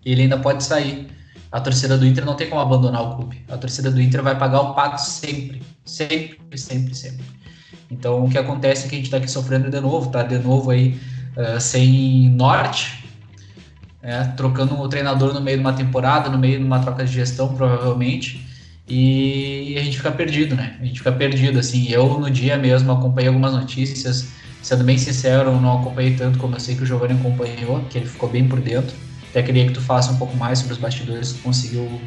ele 0.06 0.22
ainda 0.24 0.38
pode 0.38 0.64
sair. 0.64 1.08
A 1.52 1.60
torcida 1.60 1.98
do 1.98 2.06
Inter 2.06 2.26
não 2.26 2.36
tem 2.36 2.50
como 2.50 2.62
abandonar 2.62 3.02
o 3.02 3.16
clube. 3.18 3.44
A 3.50 3.58
torcida 3.58 3.92
do 3.92 4.02
Inter 4.02 4.24
vai 4.24 4.38
pagar 4.38 4.62
o 4.62 4.74
pato 4.74 5.02
sempre. 5.02 5.62
Sempre, 5.84 6.58
sempre, 6.58 6.96
sempre. 6.96 7.26
Então 7.90 8.24
o 8.24 8.30
que 8.30 8.38
acontece 8.38 8.86
é 8.86 8.90
que 8.90 8.96
a 8.96 8.98
gente 8.98 9.08
está 9.08 9.18
aqui 9.18 9.30
sofrendo 9.30 9.70
de 9.70 9.82
novo, 9.82 10.10
tá 10.10 10.24
de 10.24 10.40
novo 10.40 10.72
aí 10.72 10.98
uh, 11.36 11.60
sem 11.60 12.30
norte, 12.30 13.00
é, 14.03 14.24
trocando 14.36 14.79
o 14.79 14.88
treinador 14.88 15.34
no 15.34 15.41
meio 15.41 15.58
de 15.58 15.62
uma 15.62 15.74
temporada, 15.74 16.29
no 16.29 16.38
meio 16.38 16.60
de 16.60 16.65
uma 16.65 16.79
troca 16.79 17.05
de 17.05 17.12
gestão, 17.12 17.53
provavelmente. 17.53 18.46
E 18.88 19.75
a 19.77 19.84
gente 19.84 19.98
fica 19.98 20.12
perdido, 20.12 20.55
né? 20.55 20.77
A 20.81 20.86
gente 20.86 20.98
fica 20.98 21.12
perdido, 21.12 21.60
assim. 21.60 21.88
Eu, 21.89 22.20
no 22.20 22.29
dia 22.29 22.58
mesmo, 22.58 22.91
acompanhei 22.91 23.27
algumas 23.27 23.53
notícias. 23.53 24.27
Sendo 24.62 24.84
bem 24.84 24.98
sincero, 24.98 25.60
não 25.60 25.79
acompanhei 25.79 26.15
tanto 26.15 26.38
como 26.38 26.55
eu 26.55 26.60
sei 26.60 26.75
que 26.75 26.84
o 26.84 26.86
Giovanni 26.86 27.13
acompanhou, 27.13 27.81
que 27.89 27.98
ele 27.98 28.05
ficou 28.05 28.29
bem 28.29 28.48
por 28.48 28.60
dentro. 28.60 28.96
Até 29.29 29.41
queria 29.41 29.65
que 29.65 29.74
tu 29.74 29.81
faça 29.81 30.12
um 30.12 30.17
pouco 30.17 30.36
mais 30.36 30.60
sobre 30.60 30.74
os 30.74 30.79
bastidores 30.79 31.34
conseguiu 31.34 32.01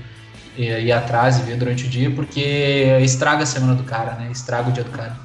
ir, 0.56 0.84
ir 0.84 0.92
atrás 0.92 1.38
e 1.38 1.42
ver 1.42 1.56
durante 1.56 1.86
o 1.86 1.88
dia, 1.88 2.10
porque 2.10 2.98
estraga 3.02 3.42
a 3.44 3.46
semana 3.46 3.74
do 3.74 3.82
cara, 3.82 4.14
né? 4.16 4.30
Estraga 4.30 4.68
o 4.68 4.72
dia 4.72 4.84
do 4.84 4.90
cara. 4.90 5.16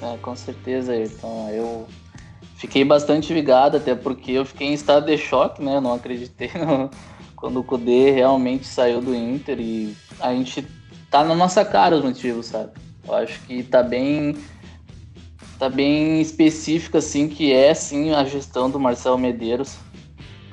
É, 0.00 0.16
com 0.18 0.36
certeza, 0.36 0.94
então 0.94 1.48
eu 1.50 1.88
fiquei 2.58 2.84
bastante 2.84 3.32
ligado, 3.32 3.76
até 3.76 3.94
porque 3.94 4.32
eu 4.32 4.44
fiquei 4.44 4.66
em 4.66 4.74
estado 4.74 5.06
de 5.06 5.16
choque, 5.16 5.62
né? 5.62 5.80
Não 5.80 5.94
acreditei 5.94 6.50
no... 6.58 6.90
quando 7.34 7.60
o 7.60 7.64
Kudê 7.64 8.10
realmente 8.10 8.66
saiu 8.66 9.00
do 9.00 9.14
Inter 9.14 9.58
e 9.60 9.96
a 10.20 10.34
gente 10.34 10.66
tá 11.10 11.24
na 11.24 11.34
nossa 11.34 11.64
cara 11.64 11.96
os 11.96 12.04
motivos, 12.04 12.46
sabe? 12.46 12.72
Eu 13.06 13.14
acho 13.14 13.40
que 13.42 13.62
tá 13.62 13.82
bem 13.82 14.36
tá 15.58 15.68
bem 15.68 16.20
específico 16.20 16.98
assim 16.98 17.28
que 17.28 17.52
é 17.52 17.74
sim 17.74 18.12
a 18.12 18.24
gestão 18.24 18.70
do 18.70 18.78
Marcelo 18.78 19.18
Medeiros 19.18 19.76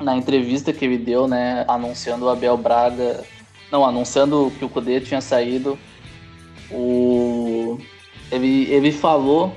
na 0.02 0.16
entrevista 0.16 0.74
que 0.74 0.84
ele 0.84 0.98
deu, 0.98 1.28
né, 1.28 1.64
anunciando 1.68 2.26
o 2.26 2.30
Abel 2.30 2.58
Braga, 2.58 3.24
não, 3.72 3.86
anunciando 3.86 4.52
que 4.58 4.66
o 4.66 4.70
Cudê 4.70 5.00
tinha 5.00 5.22
saído, 5.22 5.78
o, 6.72 7.78
ele, 8.32 8.66
ele 8.66 8.92
falou 8.92 9.56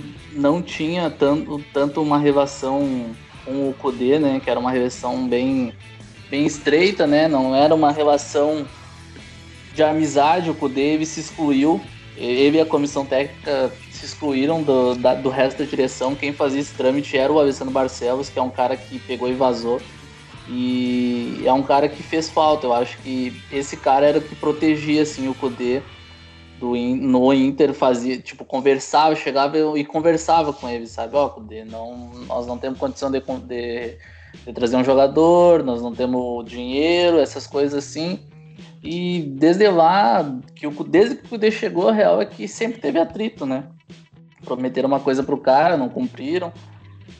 que 0.00 0.14
não 0.32 0.62
tinha 0.62 1.10
tanto, 1.10 1.62
tanto 1.72 2.00
uma 2.00 2.18
relação 2.18 3.10
com 3.44 3.68
o 3.68 3.74
Cudê, 3.74 4.18
né, 4.18 4.40
que 4.42 4.48
era 4.48 4.58
uma 4.58 4.70
relação 4.70 5.28
bem, 5.28 5.74
bem 6.30 6.46
estreita, 6.46 7.06
né, 7.06 7.28
não 7.28 7.54
era 7.54 7.74
uma 7.74 7.92
relação 7.92 8.66
de 9.74 9.82
amizade, 9.82 10.48
o 10.48 10.54
Cudê 10.54 10.94
ele 10.94 11.04
se 11.04 11.20
excluiu, 11.20 11.80
ele 12.16 12.58
e 12.58 12.60
a 12.60 12.66
comissão 12.66 13.04
técnica 13.04 13.72
se 13.90 14.06
excluíram 14.06 14.62
do, 14.62 14.94
da, 14.94 15.14
do 15.14 15.28
resto 15.28 15.58
da 15.58 15.64
direção. 15.64 16.14
Quem 16.14 16.32
fazia 16.32 16.60
esse 16.60 16.74
trâmite 16.74 17.16
era 17.16 17.32
o 17.32 17.38
Alessandro 17.38 17.72
Barcelos, 17.72 18.28
que 18.28 18.38
é 18.38 18.42
um 18.42 18.50
cara 18.50 18.76
que 18.76 18.98
pegou 18.98 19.30
e 19.30 19.32
vazou. 19.32 19.80
E 20.46 21.42
é 21.46 21.52
um 21.52 21.62
cara 21.62 21.88
que 21.88 22.02
fez 22.02 22.28
falta. 22.28 22.66
Eu 22.66 22.74
acho 22.74 22.98
que 22.98 23.32
esse 23.50 23.78
cara 23.78 24.06
era 24.06 24.18
o 24.18 24.22
que 24.22 24.34
protegia 24.34 25.02
assim, 25.02 25.26
o 25.26 25.34
Kudê 25.34 25.80
no 26.64 27.32
Inter, 27.32 27.72
fazia, 27.74 28.18
tipo, 28.18 28.44
conversava, 28.44 29.14
chegava 29.14 29.58
e 29.78 29.84
conversava 29.84 30.52
com 30.52 30.68
ele, 30.68 30.86
sabe? 30.86 31.16
Ó, 31.16 31.34
oh, 31.36 31.64
não, 31.66 32.10
nós 32.26 32.46
não 32.46 32.58
temos 32.58 32.78
condição 32.78 33.10
de, 33.10 33.20
de, 33.20 33.96
de 34.46 34.52
trazer 34.52 34.76
um 34.76 34.84
jogador, 34.84 35.62
nós 35.62 35.82
não 35.82 35.94
temos 35.94 36.44
dinheiro, 36.44 37.18
essas 37.18 37.46
coisas 37.46 37.74
assim. 37.74 38.20
E 38.82 39.22
desde 39.36 39.68
lá, 39.68 40.38
que 40.54 40.66
o, 40.66 40.70
desde 40.84 41.16
que 41.16 41.26
o 41.26 41.28
Kudê 41.30 41.50
chegou, 41.50 41.88
a 41.88 41.92
real 41.92 42.20
é 42.20 42.24
que 42.24 42.48
sempre 42.48 42.80
teve 42.80 42.98
atrito, 42.98 43.46
né? 43.46 43.64
prometeram 44.44 44.88
uma 44.88 45.00
coisa 45.00 45.22
pro 45.22 45.38
cara, 45.38 45.76
não 45.76 45.88
cumpriram. 45.88 46.52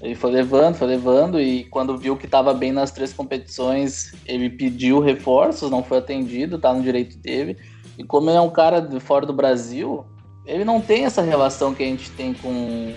Ele 0.00 0.14
foi 0.14 0.32
levando, 0.32 0.74
foi 0.74 0.88
levando, 0.88 1.40
e 1.40 1.64
quando 1.64 1.96
viu 1.96 2.16
que 2.16 2.26
estava 2.26 2.52
bem 2.52 2.72
nas 2.72 2.90
três 2.90 3.12
competições, 3.12 4.12
ele 4.26 4.50
pediu 4.50 4.98
reforços, 4.98 5.70
não 5.70 5.82
foi 5.82 5.98
atendido, 5.98 6.58
tá 6.58 6.72
no 6.72 6.82
direito 6.82 7.16
dele. 7.18 7.56
E 8.02 8.04
como 8.04 8.28
ele 8.28 8.36
é 8.36 8.40
um 8.40 8.50
cara 8.50 8.80
de 8.80 8.98
fora 8.98 9.24
do 9.24 9.32
Brasil, 9.32 10.04
ele 10.44 10.64
não 10.64 10.80
tem 10.80 11.04
essa 11.04 11.22
relação 11.22 11.72
que 11.72 11.84
a 11.84 11.86
gente 11.86 12.10
tem 12.10 12.34
com, 12.34 12.92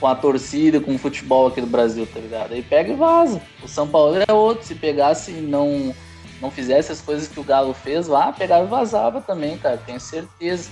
com 0.00 0.06
a 0.06 0.14
torcida, 0.14 0.80
com 0.80 0.94
o 0.94 0.98
futebol 0.98 1.48
aqui 1.48 1.60
do 1.60 1.66
Brasil, 1.66 2.06
tá 2.06 2.18
ligado? 2.18 2.52
Ele 2.52 2.62
pega 2.62 2.90
e 2.90 2.96
vaza. 2.96 3.42
O 3.62 3.68
São 3.68 3.86
Paulo 3.86 4.16
é 4.26 4.32
outro, 4.32 4.66
se 4.66 4.74
pegasse 4.74 5.32
e 5.32 5.42
não, 5.42 5.94
não 6.40 6.50
fizesse 6.50 6.90
as 6.90 7.02
coisas 7.02 7.28
que 7.28 7.38
o 7.38 7.44
Galo 7.44 7.74
fez 7.74 8.08
lá, 8.08 8.32
pegava 8.32 8.64
e 8.64 8.68
vazava 8.68 9.20
também, 9.20 9.58
cara, 9.58 9.76
tenho 9.84 10.00
certeza. 10.00 10.70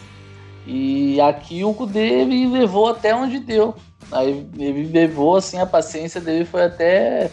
E 0.67 1.21
aqui 1.21 1.63
o 1.63 1.75
Kudê 1.75 2.25
levou 2.25 2.89
até 2.89 3.15
onde 3.15 3.39
deu. 3.39 3.75
Aí 4.11 4.49
ele 4.59 4.89
levou 4.89 5.37
assim, 5.37 5.59
a 5.59 5.67
paciência 5.67 6.19
dele 6.19 6.47
foi 6.47 6.63
até 6.65 7.31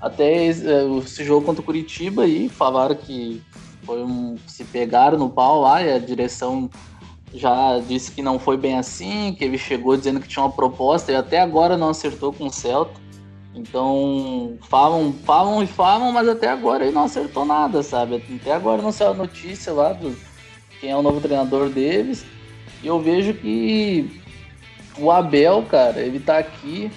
até 0.00 0.46
esse 0.46 1.24
jogo 1.24 1.46
contra 1.46 1.62
o 1.62 1.64
Curitiba 1.64 2.26
e 2.26 2.48
falaram 2.48 2.94
que 2.94 3.40
foi 3.86 4.02
um, 4.02 4.36
se 4.46 4.64
pegaram 4.64 5.16
no 5.16 5.30
pau 5.30 5.60
lá 5.60 5.80
e 5.80 5.92
a 5.92 5.98
direção 5.98 6.68
já 7.32 7.78
disse 7.78 8.10
que 8.10 8.20
não 8.20 8.38
foi 8.38 8.56
bem 8.56 8.76
assim, 8.76 9.34
que 9.34 9.44
ele 9.44 9.56
chegou 9.56 9.96
dizendo 9.96 10.20
que 10.20 10.28
tinha 10.28 10.44
uma 10.44 10.52
proposta 10.52 11.12
e 11.12 11.14
até 11.14 11.40
agora 11.40 11.76
não 11.76 11.90
acertou 11.90 12.32
com 12.32 12.46
o 12.46 12.52
Celta. 12.52 13.00
Então, 13.54 14.58
falam, 14.68 15.12
falam 15.24 15.62
e 15.62 15.66
falam, 15.66 16.12
mas 16.12 16.28
até 16.28 16.48
agora 16.48 16.84
ele 16.84 16.94
não 16.94 17.04
acertou 17.04 17.44
nada, 17.44 17.82
sabe? 17.82 18.22
Até 18.40 18.52
agora 18.52 18.82
não 18.82 18.92
saiu 18.92 19.12
a 19.12 19.14
notícia 19.14 19.72
lá 19.72 19.94
do 19.94 20.14
quem 20.78 20.90
é 20.90 20.96
o 20.96 21.02
novo 21.02 21.20
treinador 21.20 21.70
deles. 21.70 22.26
E 22.82 22.86
eu 22.86 23.00
vejo 23.00 23.32
que 23.32 24.20
o 24.98 25.10
Abel, 25.10 25.62
cara, 25.62 26.00
ele 26.00 26.20
tá 26.20 26.38
aqui 26.38 26.90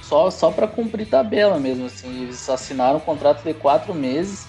só, 0.00 0.30
só 0.30 0.52
para 0.52 0.68
cumprir 0.68 1.08
tabela 1.08 1.58
mesmo, 1.58 1.86
assim. 1.86 2.22
Eles 2.22 2.48
assinaram 2.48 2.98
um 2.98 3.00
contrato 3.00 3.42
de 3.42 3.52
quatro 3.52 3.92
meses 3.92 4.46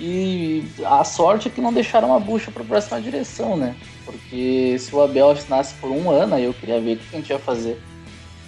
e 0.00 0.64
a 0.84 1.04
sorte 1.04 1.48
é 1.48 1.50
que 1.50 1.60
não 1.60 1.72
deixaram 1.72 2.14
a 2.14 2.18
bucha 2.18 2.50
para 2.50 2.62
a 2.62 2.66
próxima 2.66 3.00
direção, 3.00 3.56
né? 3.56 3.76
Porque 4.04 4.76
se 4.78 4.94
o 4.94 5.02
Abel 5.02 5.30
assinasse 5.30 5.74
por 5.74 5.90
um 5.90 6.10
ano, 6.10 6.34
aí 6.34 6.44
eu 6.44 6.54
queria 6.54 6.80
ver 6.80 6.96
o 6.96 6.98
que 6.98 7.16
a 7.16 7.18
gente 7.18 7.30
ia 7.30 7.38
fazer. 7.38 7.80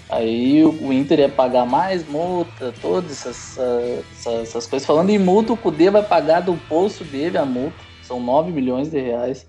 Aí 0.08 0.64
o 0.64 0.92
Inter 0.92 1.20
ia 1.20 1.28
pagar 1.28 1.64
mais 1.64 2.06
multa, 2.08 2.72
todas 2.80 3.12
essas, 3.12 3.58
essas, 4.10 4.40
essas 4.42 4.66
coisas. 4.66 4.86
Falando 4.86 5.10
em 5.10 5.18
multa, 5.18 5.52
o 5.52 5.56
Cudê 5.56 5.90
vai 5.90 6.02
pagar 6.02 6.40
do 6.40 6.54
bolso 6.68 7.04
dele 7.04 7.38
a 7.38 7.44
multa. 7.44 7.76
São 8.02 8.20
9 8.20 8.50
milhões 8.50 8.90
de 8.90 9.00
reais 9.00 9.46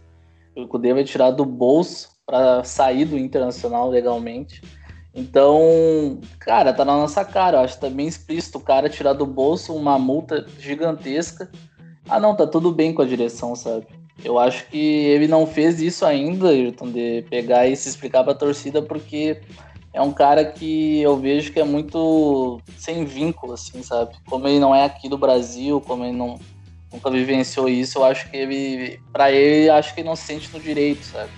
o 0.56 0.68
Cudê 0.68 0.94
vai 0.94 1.04
tirar 1.04 1.32
do 1.32 1.46
bolso 1.46 2.10
para 2.26 2.64
sair 2.64 3.06
do 3.06 3.18
Internacional 3.18 3.90
legalmente. 3.90 4.62
Então, 5.14 6.20
cara, 6.40 6.74
tá 6.74 6.84
na 6.84 6.96
nossa 6.96 7.24
cara. 7.24 7.58
Eu 7.58 7.62
acho 7.62 7.76
que 7.76 7.82
tá 7.82 7.90
bem 7.90 8.08
explícito 8.08 8.58
o 8.58 8.62
cara 8.62 8.90
tirar 8.90 9.14
do 9.14 9.26
bolso 9.26 9.76
uma 9.76 9.98
multa 10.00 10.46
gigantesca. 10.60 11.52
Ah, 12.08 12.20
não, 12.20 12.36
tá 12.36 12.46
tudo 12.46 12.72
bem 12.72 12.94
com 12.94 13.02
a 13.02 13.06
direção, 13.06 13.56
sabe? 13.56 13.88
Eu 14.24 14.38
acho 14.38 14.68
que 14.68 14.78
ele 14.78 15.28
não 15.28 15.48
fez 15.48 15.82
isso 15.82 16.06
ainda, 16.06 16.50
Ayrton, 16.50 16.92
de 16.92 17.26
pegar 17.30 17.68
e 17.68 17.76
se 17.76 17.90
explicar 17.90 18.24
pra 18.24 18.34
torcida, 18.34 18.82
porque 18.82 19.42
é 19.94 20.02
um 20.02 20.12
cara 20.12 20.44
que 20.44 21.02
eu 21.02 21.18
vejo 21.18 21.52
que 21.52 21.60
é 21.60 21.64
muito 21.64 22.62
sem 22.78 23.06
vínculo, 23.06 23.54
assim, 23.54 23.82
sabe? 23.84 24.16
Como 24.26 24.48
ele 24.48 24.60
não 24.60 24.74
é 24.74 24.86
aqui 24.86 25.08
do 25.08 25.18
Brasil, 25.18 25.82
como 25.82 26.04
ele 26.04 26.16
não, 26.16 26.40
nunca 26.92 27.10
vivenciou 27.10 27.70
isso, 27.70 28.00
eu 28.00 28.06
acho 28.06 28.30
que 28.30 28.38
ele, 28.38 29.00
para 29.12 29.32
ele, 29.32 29.70
acho 29.70 29.94
que 29.94 30.02
ele 30.02 30.10
não 30.10 30.16
se 30.16 30.24
sente 30.24 30.50
no 30.54 30.60
direito, 30.60 31.06
sabe? 31.06 31.30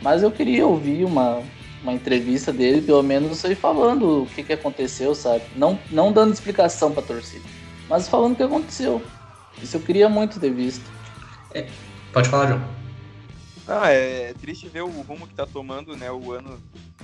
Mas 0.00 0.22
eu 0.22 0.30
queria 0.30 0.66
ouvir 0.66 1.04
uma, 1.04 1.42
uma 1.82 1.92
entrevista 1.92 2.52
dele, 2.52 2.82
pelo 2.82 3.02
menos 3.02 3.42
ele 3.44 3.54
falando 3.54 4.22
o 4.22 4.26
que, 4.26 4.42
que 4.42 4.52
aconteceu, 4.52 5.14
sabe? 5.14 5.42
Não, 5.56 5.78
não 5.90 6.12
dando 6.12 6.32
explicação 6.32 6.92
pra 6.92 7.02
torcida, 7.02 7.44
mas 7.88 8.08
falando 8.08 8.32
o 8.32 8.36
que 8.36 8.42
aconteceu. 8.42 9.02
Isso 9.62 9.76
eu 9.76 9.80
queria 9.80 10.08
muito 10.08 10.38
ter 10.40 10.50
visto. 10.50 10.84
É, 11.52 11.68
pode 12.12 12.28
falar, 12.28 12.48
João. 12.48 12.78
Ah, 13.66 13.90
é 13.90 14.32
triste 14.34 14.68
ver 14.68 14.82
o 14.82 15.02
rumo 15.02 15.26
que 15.26 15.34
tá 15.34 15.46
tomando, 15.46 15.96
né, 15.96 16.10
o 16.10 16.32
ano, 16.32 16.58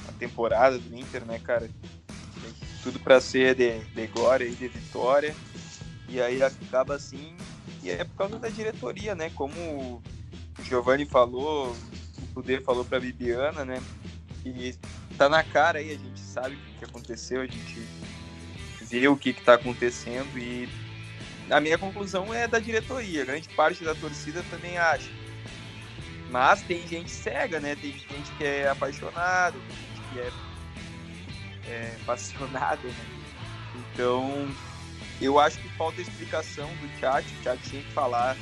a 0.09 0.13
temporada 0.13 0.79
do 0.79 0.97
Inter, 0.97 1.25
né, 1.25 1.39
cara? 1.39 1.69
Tem 1.69 2.53
tudo 2.83 2.99
para 2.99 3.21
ser 3.21 3.55
de, 3.55 3.79
de 3.81 4.07
glória 4.07 4.45
e 4.45 4.55
de 4.55 4.69
vitória. 4.69 5.35
E 6.09 6.21
aí 6.21 6.43
acaba 6.43 6.95
assim 6.95 7.35
e 7.85 7.91
é 7.91 8.03
por 8.03 8.17
causa 8.17 8.39
da 8.39 8.49
diretoria, 8.49 9.15
né? 9.15 9.31
Como 9.35 10.03
o 10.59 10.63
Giovanni 10.63 11.05
falou, 11.05 11.77
o 12.17 12.27
Poder 12.33 12.63
falou 12.63 12.83
para 12.83 12.99
Bibiana, 12.99 13.63
né? 13.63 13.83
E 14.43 14.75
tá 15.19 15.29
na 15.29 15.45
cara 15.45 15.79
aí, 15.79 15.91
a 15.91 15.99
gente 15.99 16.19
sabe 16.19 16.55
o 16.55 16.79
que 16.79 16.85
aconteceu, 16.87 17.43
a 17.43 17.47
gente 17.47 17.87
vê 18.81 19.07
o 19.07 19.17
que 19.17 19.31
está 19.31 19.55
acontecendo 19.55 20.39
e 20.39 20.67
a 21.51 21.61
minha 21.61 21.77
conclusão 21.77 22.33
é 22.33 22.49
da 22.49 22.59
diretoria. 22.59 23.25
Grande 23.25 23.49
parte 23.51 23.85
da 23.85 23.95
torcida 23.95 24.43
também 24.51 24.79
acha. 24.79 25.11
Mas 26.31 26.63
tem 26.63 26.87
gente 26.87 27.11
cega, 27.11 27.61
né? 27.61 27.77
Tem 27.77 27.93
gente 27.93 28.31
que 28.37 28.45
é 28.45 28.69
apaixonado, 28.69 29.61
tem 29.69 29.77
gente 29.77 30.13
que 30.13 31.69
é, 31.71 31.73
é 31.73 31.99
apaixonado, 32.03 32.87
né? 32.87 33.07
Então, 33.77 34.49
eu 35.21 35.39
acho 35.39 35.59
que 35.59 35.69
falta 35.77 36.01
explicação 36.01 36.69
do 36.77 37.01
chat, 37.01 37.25
o 37.25 37.43
chat 37.43 37.61
tinha 37.63 37.83
que 37.83 37.93
falar, 37.93 38.37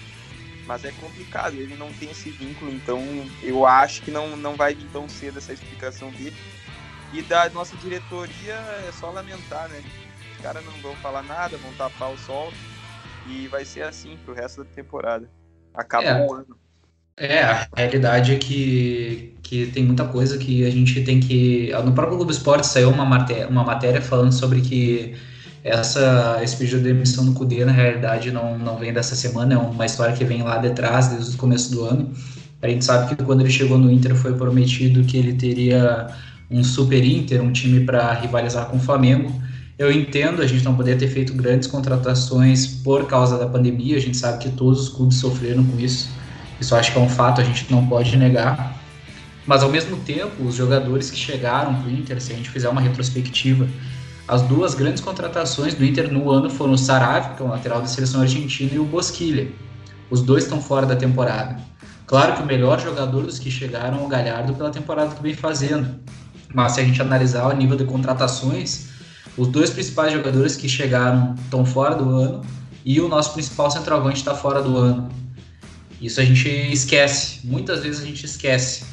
mas 0.67 0.85
é 0.85 0.93
complicado, 0.93 1.55
ele 1.55 1.77
não 1.77 1.93
tem 1.95 2.11
esse 2.11 2.31
vínculo, 2.31 2.71
então 2.71 3.01
eu 3.43 3.67
acho 3.67 4.03
que 4.03 4.11
não, 4.11 4.37
não 4.37 4.55
vai 4.55 4.75
vir 4.75 4.89
tão 4.93 5.09
cedo 5.09 5.39
essa 5.39 5.53
explicação 5.53 6.11
dele. 6.13 6.37
E 7.13 7.21
da 7.21 7.51
nossa 7.51 7.77
diretoria 7.77 8.55
é 8.89 8.91
só 8.93 9.11
lamentar, 9.11 9.69
né? 9.69 9.83
Os 10.35 10.43
caras 10.43 10.65
não 10.65 10.73
vão 10.81 10.97
falar 10.97 11.23
nada, 11.23 11.59
vão 11.59 11.73
tapar 11.75 12.11
o 12.11 12.17
sol 12.17 12.51
e 13.27 13.49
vai 13.49 13.65
ser 13.65 13.83
assim 13.83 14.17
pro 14.25 14.35
resto 14.35 14.65
da 14.65 14.71
temporada. 14.71 15.29
Acabou 15.75 16.09
é. 16.09 16.27
o 16.27 16.35
ano. 16.35 16.57
É, 17.17 17.43
a 17.43 17.69
realidade 17.77 18.33
é 18.33 18.37
que, 18.37 19.35
que 19.43 19.67
tem 19.67 19.85
muita 19.85 20.05
coisa 20.07 20.39
que 20.39 20.65
a 20.65 20.71
gente 20.71 21.03
tem 21.03 21.21
que. 21.21 21.71
No 21.85 21.93
próprio 21.93 22.17
Globo 22.17 22.33
Esporte 22.33 22.67
saiu 22.67 22.91
uma 22.91 23.05
matéria, 23.05 23.49
uma 23.49 23.63
matéria 23.63 24.01
falando 24.01 24.33
sobre 24.33 24.61
que 24.61 25.15
essa, 25.63 26.41
esse 26.43 26.57
pedido 26.57 26.79
de 26.79 26.93
demissão 26.93 27.25
do 27.25 27.33
Cudê, 27.33 27.65
na 27.65 27.73
realidade, 27.73 28.31
não, 28.31 28.59
não 28.59 28.79
vem 28.79 28.93
dessa 28.93 29.15
semana, 29.15 29.55
é 29.55 29.59
uma 29.59 29.87
história 29.87 30.15
que 30.15 30.25
vem 30.25 30.43
lá 30.43 30.59
detrás, 30.59 31.09
desde 31.09 31.35
o 31.37 31.39
começo 31.39 31.71
do 31.71 31.85
ano. 31.85 32.13
A 32.61 32.69
gente 32.69 32.85
sabe 32.85 33.15
que 33.15 33.23
quando 33.23 33.41
ele 33.41 33.51
chegou 33.51 33.77
no 33.77 33.91
Inter 33.91 34.15
foi 34.15 34.35
prometido 34.35 35.05
que 35.05 35.17
ele 35.17 35.35
teria 35.35 36.09
um 36.51 36.63
super 36.65 37.05
Inter, 37.05 37.43
um 37.43 37.53
time 37.53 37.85
para 37.85 38.13
rivalizar 38.15 38.67
com 38.67 38.77
o 38.77 38.81
Flamengo. 38.81 39.33
Eu 39.79 39.91
entendo 39.91 40.43
a 40.43 40.47
gente 40.47 40.65
não 40.65 40.75
poder 40.75 40.99
ter 40.99 41.09
feito 41.09 41.33
grandes 41.33 41.67
contratações 41.67 42.67
por 42.67 43.07
causa 43.07 43.39
da 43.39 43.47
pandemia, 43.47 43.97
a 43.97 44.01
gente 44.01 44.17
sabe 44.17 44.39
que 44.39 44.51
todos 44.51 44.83
os 44.83 44.89
clubes 44.91 45.17
sofreram 45.17 45.65
com 45.65 45.81
isso. 45.81 46.11
Isso 46.61 46.75
acho 46.77 46.93
que 46.93 46.99
é 46.99 47.01
um 47.01 47.09
fato, 47.09 47.41
a 47.41 47.45
gente 47.45 47.71
não 47.71 47.87
pode 47.87 48.17
negar. 48.17 48.81
Mas 49.47 49.63
ao 49.63 49.71
mesmo 49.71 49.97
tempo, 49.97 50.45
os 50.45 50.55
jogadores 50.55 51.11
que 51.11 51.17
chegaram 51.17 51.75
para 51.75 51.89
o 51.89 51.91
Inter, 51.91 52.21
se 52.21 52.33
a 52.33 52.37
gente 52.37 52.51
fizer 52.51 52.69
uma 52.69 52.81
retrospectiva, 52.81 53.67
as 54.29 54.43
duas 54.43 54.75
grandes 54.75 55.03
contratações 55.03 55.75
do 55.75 55.85
Inter 55.85 56.13
no 56.13 56.31
ano 56.31 56.49
foram 56.49 56.75
o 56.75 56.79
Saravia, 56.79 57.31
que 57.31 57.43
é 57.43 57.45
o 57.45 57.49
lateral 57.49 57.81
da 57.81 57.89
seleção 57.89 58.21
argentina, 58.21 58.71
e 58.73 58.79
o 58.79 58.85
Bosquilha. 58.85 59.51
Os 60.09 60.23
dois 60.23 60.45
estão 60.45 60.61
fora 60.61 60.87
da 60.87 60.95
temporada. 60.95 61.57
Claro 62.07 62.35
que 62.35 62.43
o 62.43 62.47
melhor 62.47 62.79
jogador 62.79 63.25
dos 63.25 63.39
que 63.39 63.51
chegaram 63.51 63.99
é 63.99 64.05
o 64.05 64.07
Galhardo 64.07 64.55
pela 64.55 64.71
temporada 64.71 65.15
que 65.15 65.23
vem 65.23 65.35
fazendo. 65.35 65.99
Mas 66.55 66.73
se 66.73 66.81
a 66.81 66.85
gente 66.85 67.01
analisar 67.01 67.47
o 67.47 67.57
nível 67.57 67.77
de 67.77 67.85
contratações, 67.85 68.92
os 69.37 69.49
dois 69.49 69.71
principais 69.71 70.13
jogadores 70.13 70.57
que 70.57 70.69
chegaram 70.69 71.35
estão 71.45 71.65
fora 71.65 71.95
do 71.95 72.09
ano 72.09 72.45
e 72.85 73.01
o 73.01 73.09
nosso 73.09 73.33
principal 73.33 73.71
centroavante 73.71 74.19
está 74.19 74.35
fora 74.35 74.63
do 74.63 74.77
ano. 74.77 75.11
Isso 76.01 76.21
a 76.21 76.25
gente 76.25 76.49
esquece, 76.49 77.41
muitas 77.45 77.83
vezes 77.83 78.03
a 78.03 78.07
gente 78.07 78.27
esquece. 78.27 78.85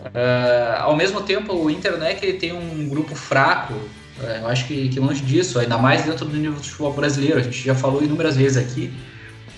Uh, 0.00 0.80
ao 0.80 0.96
mesmo 0.96 1.20
tempo, 1.20 1.52
o 1.52 1.70
Inter 1.70 1.98
não 1.98 2.06
é 2.06 2.14
que 2.14 2.24
ele 2.24 2.38
tem 2.38 2.52
um 2.52 2.88
grupo 2.88 3.14
fraco, 3.14 3.74
é, 4.22 4.38
eu 4.40 4.46
acho 4.46 4.66
que, 4.66 4.88
que 4.88 4.98
longe 4.98 5.22
disso, 5.22 5.58
ainda 5.58 5.76
mais 5.76 6.04
dentro 6.04 6.24
do 6.24 6.36
nível 6.36 6.54
do 6.54 6.62
futebol 6.62 6.92
brasileiro. 6.92 7.38
A 7.38 7.42
gente 7.42 7.64
já 7.64 7.74
falou 7.74 8.02
inúmeras 8.02 8.36
vezes 8.36 8.56
aqui 8.56 8.92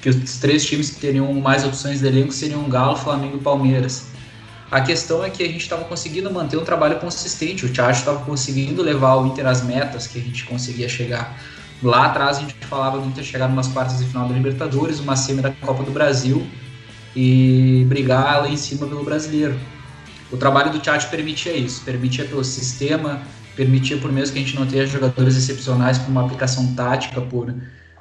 que 0.02 0.08
os 0.08 0.38
três 0.38 0.64
times 0.64 0.90
que 0.90 1.00
teriam 1.00 1.32
mais 1.34 1.64
opções 1.64 2.00
de 2.00 2.06
elenco 2.06 2.32
seriam 2.32 2.68
Galo, 2.68 2.96
Flamengo 2.96 3.36
e 3.36 3.40
Palmeiras. 3.40 4.06
A 4.70 4.82
questão 4.82 5.24
é 5.24 5.30
que 5.30 5.42
a 5.42 5.46
gente 5.46 5.62
estava 5.62 5.84
conseguindo 5.84 6.30
manter 6.30 6.58
um 6.58 6.64
trabalho 6.64 6.98
consistente. 6.98 7.64
O 7.64 7.72
Thiago 7.72 7.92
estava 7.92 8.24
conseguindo 8.24 8.82
levar 8.82 9.16
o 9.16 9.26
Inter 9.26 9.46
às 9.46 9.62
metas 9.62 10.06
que 10.06 10.18
a 10.18 10.22
gente 10.22 10.44
conseguia 10.44 10.88
chegar. 10.88 11.40
Lá 11.82 12.06
atrás 12.06 12.38
a 12.38 12.40
gente 12.40 12.54
falava 12.66 12.98
do 12.98 13.06
Inter 13.06 13.24
chegar 13.24 13.48
umas 13.48 13.68
quartas 13.68 13.98
de 13.98 14.04
final 14.04 14.28
da 14.28 14.34
Libertadores, 14.34 15.00
uma 15.00 15.16
semi 15.16 15.40
da 15.40 15.50
Copa 15.50 15.82
do 15.84 15.90
Brasil 15.90 16.46
e 17.16 17.86
brigar 17.88 18.42
lá 18.42 18.48
em 18.48 18.56
cima 18.56 18.86
pelo 18.86 19.02
brasileiro. 19.04 19.58
O 20.30 20.36
trabalho 20.36 20.70
do 20.70 20.80
Thiago 20.80 21.02
permitia 21.08 21.56
isso, 21.56 21.82
permitia 21.82 22.26
pelo 22.26 22.44
sistema, 22.44 23.22
permitia 23.56 23.96
por 23.96 24.12
mesmo 24.12 24.34
que 24.34 24.40
a 24.40 24.42
gente 24.42 24.54
não 24.54 24.66
tenha 24.66 24.86
jogadores 24.86 25.34
excepcionais 25.34 25.98
por 25.98 26.10
uma 26.10 26.24
aplicação 26.24 26.74
tática, 26.74 27.22
por, 27.22 27.54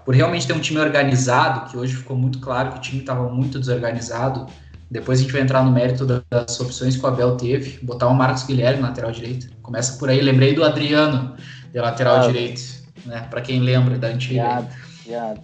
por 0.04 0.14
realmente 0.14 0.46
ter 0.46 0.52
um 0.52 0.60
time 0.60 0.80
organizado, 0.80 1.70
que 1.70 1.78
hoje 1.78 1.96
ficou 1.96 2.18
muito 2.18 2.40
claro 2.40 2.74
que 2.74 2.78
o 2.80 2.82
time 2.82 3.00
estava 3.00 3.30
muito 3.30 3.58
desorganizado. 3.58 4.48
Depois 4.90 5.20
a 5.20 5.22
gente 5.22 5.32
vai 5.32 5.42
entrar 5.42 5.64
no 5.64 5.72
mérito 5.72 6.06
das 6.06 6.60
opções 6.60 6.96
que 6.96 7.04
o 7.04 7.08
Abel 7.08 7.36
teve, 7.36 7.80
botar 7.84 8.08
o 8.08 8.14
Marcos 8.14 8.44
Guilherme 8.44 8.82
na 8.82 8.90
lateral 8.90 9.12
direito. 9.12 9.50
Começa 9.62 9.98
por 9.98 10.10
aí, 10.10 10.22
lembrei 10.22 10.54
do 10.54 10.64
Adriano, 10.64 11.36
de 11.72 11.80
lateral 11.80 12.18
ah, 12.18 12.28
direito, 12.28 12.62
né? 13.06 13.28
Para 13.30 13.42
quem 13.42 13.60
lembra 13.60 13.98
da 13.98 14.08
antiga. 14.08 14.44
Piada, 14.44 14.70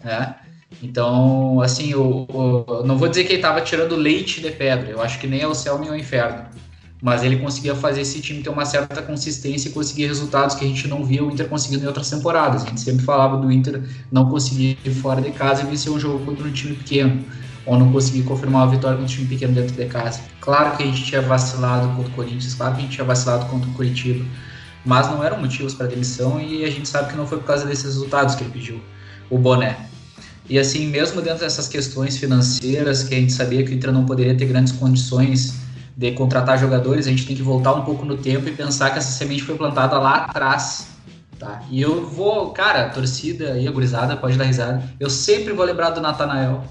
É. 0.06 0.43
Então, 0.82 1.62
assim, 1.62 1.93
o, 1.93 2.25
o, 2.29 2.84
não 2.84 2.97
vou 2.97 3.08
dizer 3.08 3.25
que 3.25 3.34
ele 3.34 3.39
estava 3.39 3.62
tirando 3.62 3.95
leite 3.95 4.41
de 4.41 4.49
pedra, 4.49 4.89
eu 4.89 5.01
acho 5.01 5.19
que 5.19 5.27
nem 5.27 5.41
é 5.41 5.47
o 5.47 5.53
céu 5.53 5.77
nem 5.77 5.89
é 5.89 5.91
o 5.91 5.95
inferno 5.95 6.45
mas 7.03 7.21
ele 7.21 7.36
conseguia 7.36 7.75
fazer 7.75 7.99
esse 7.99 8.21
time 8.21 8.41
ter 8.41 8.49
uma 8.49 8.63
certa 8.63 9.01
consistência 9.01 9.67
e 9.67 9.73
conseguir 9.73 10.06
resultados 10.08 10.56
que 10.56 10.63
a 10.63 10.67
gente 10.69 10.88
não 10.88 11.03
via 11.03 11.21
o 11.21 11.29
Inter 11.29 11.49
conseguindo 11.49 11.84
em 11.84 11.88
outras 11.88 12.10
temporadas. 12.10 12.63
A 12.63 12.67
gente 12.67 12.79
sempre 12.79 13.03
falava 13.03 13.36
do 13.36 13.51
Inter 13.51 13.84
não 14.10 14.29
conseguir 14.29 14.77
ir 14.86 14.91
fora 14.91 15.21
de 15.21 15.32
casa 15.32 15.63
e 15.63 15.65
vencer 15.65 15.91
um 15.91 15.99
jogo 15.99 16.23
contra 16.23 16.47
um 16.47 16.51
time 16.53 16.77
pequeno, 16.77 17.25
ou 17.65 17.78
não 17.78 17.91
conseguir 17.91 18.23
confirmar 18.23 18.63
uma 18.63 18.71
vitória 18.71 18.97
contra 18.97 19.12
um 19.12 19.15
time 19.15 19.28
pequeno 19.28 19.54
dentro 19.54 19.76
de 19.76 19.86
casa. 19.86 20.21
Claro 20.41 20.76
que 20.76 20.84
a 20.84 20.86
gente 20.86 21.04
tinha 21.04 21.21
vacilado 21.21 21.88
contra 21.95 22.12
o 22.12 22.15
Corinthians, 22.15 22.54
claro 22.54 22.76
que 22.76 22.80
a 22.80 22.84
gente 22.84 22.93
tinha 22.93 23.06
vacilado 23.06 23.45
contra 23.45 23.69
o 23.69 23.73
Curitiba, 23.73 24.26
mas 24.86 25.10
não 25.10 25.23
eram 25.23 25.39
motivos 25.39 25.73
para 25.73 25.88
demissão 25.88 26.41
e 26.41 26.65
a 26.65 26.69
gente 26.69 26.88
sabe 26.88 27.12
que 27.12 27.17
não 27.17 27.26
foi 27.26 27.38
por 27.38 27.45
causa 27.45 27.65
desses 27.65 27.86
resultados 27.86 28.36
que 28.36 28.43
ele 28.43 28.52
pediu 28.52 28.82
o 29.30 29.38
boné. 29.38 29.78
E 30.49 30.60
assim, 30.60 30.88
mesmo 30.88 31.21
dentro 31.21 31.39
dessas 31.39 31.67
questões 31.69 32.17
financeiras, 32.17 33.04
que 33.04 33.15
a 33.15 33.17
gente 33.17 33.32
sabia 33.32 33.63
que 33.63 33.71
o 33.71 33.73
Inter 33.73 33.93
não 33.93 34.06
poderia 34.06 34.36
ter 34.36 34.45
grandes 34.45 34.73
condições 34.73 35.56
de 35.95 36.12
contratar 36.12 36.60
jogadores, 36.60 37.08
a 37.08 37.10
gente 37.12 37.26
tem 37.26 37.36
que 37.36 37.41
voltar 37.41 37.73
um 37.73 37.84
pouco 37.84 38.04
no 38.04 38.17
tempo 38.17 38.49
e 38.49 38.52
pensar 38.52 38.91
que 38.91 38.97
essa 38.97 39.12
semente 39.12 39.43
foi 39.43 39.56
plantada 39.56 39.97
lá 39.97 40.26
atrás. 40.26 40.88
Tá? 41.39 41.62
E 41.69 41.82
eu 41.82 42.06
vou, 42.06 42.52
cara, 42.52 42.89
torcida 42.89 43.58
e 43.58 43.67
a 43.67 43.71
gurizada 43.71 44.17
pode 44.17 44.38
dar 44.38 44.45
risada. 44.45 44.84
Eu 44.99 45.10
sempre 45.10 45.54
vou 45.54 45.65
lembrar 45.65 45.91
do 45.91 46.02
Natanael. 46.02 46.63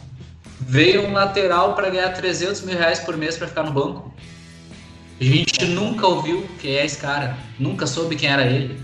Veio 0.66 1.06
um 1.06 1.12
lateral 1.12 1.74
para 1.74 1.90
ganhar 1.90 2.10
300 2.10 2.62
mil 2.62 2.76
reais 2.76 3.00
por 3.00 3.16
mês 3.16 3.36
para 3.36 3.48
ficar 3.48 3.64
no 3.64 3.72
banco. 3.72 4.12
A 5.20 5.24
gente 5.24 5.64
nunca 5.66 6.06
ouviu 6.06 6.48
quem 6.60 6.76
é 6.76 6.84
esse 6.84 6.98
cara, 6.98 7.36
nunca 7.58 7.86
soube 7.86 8.16
quem 8.16 8.28
era 8.28 8.44
ele. 8.46 8.80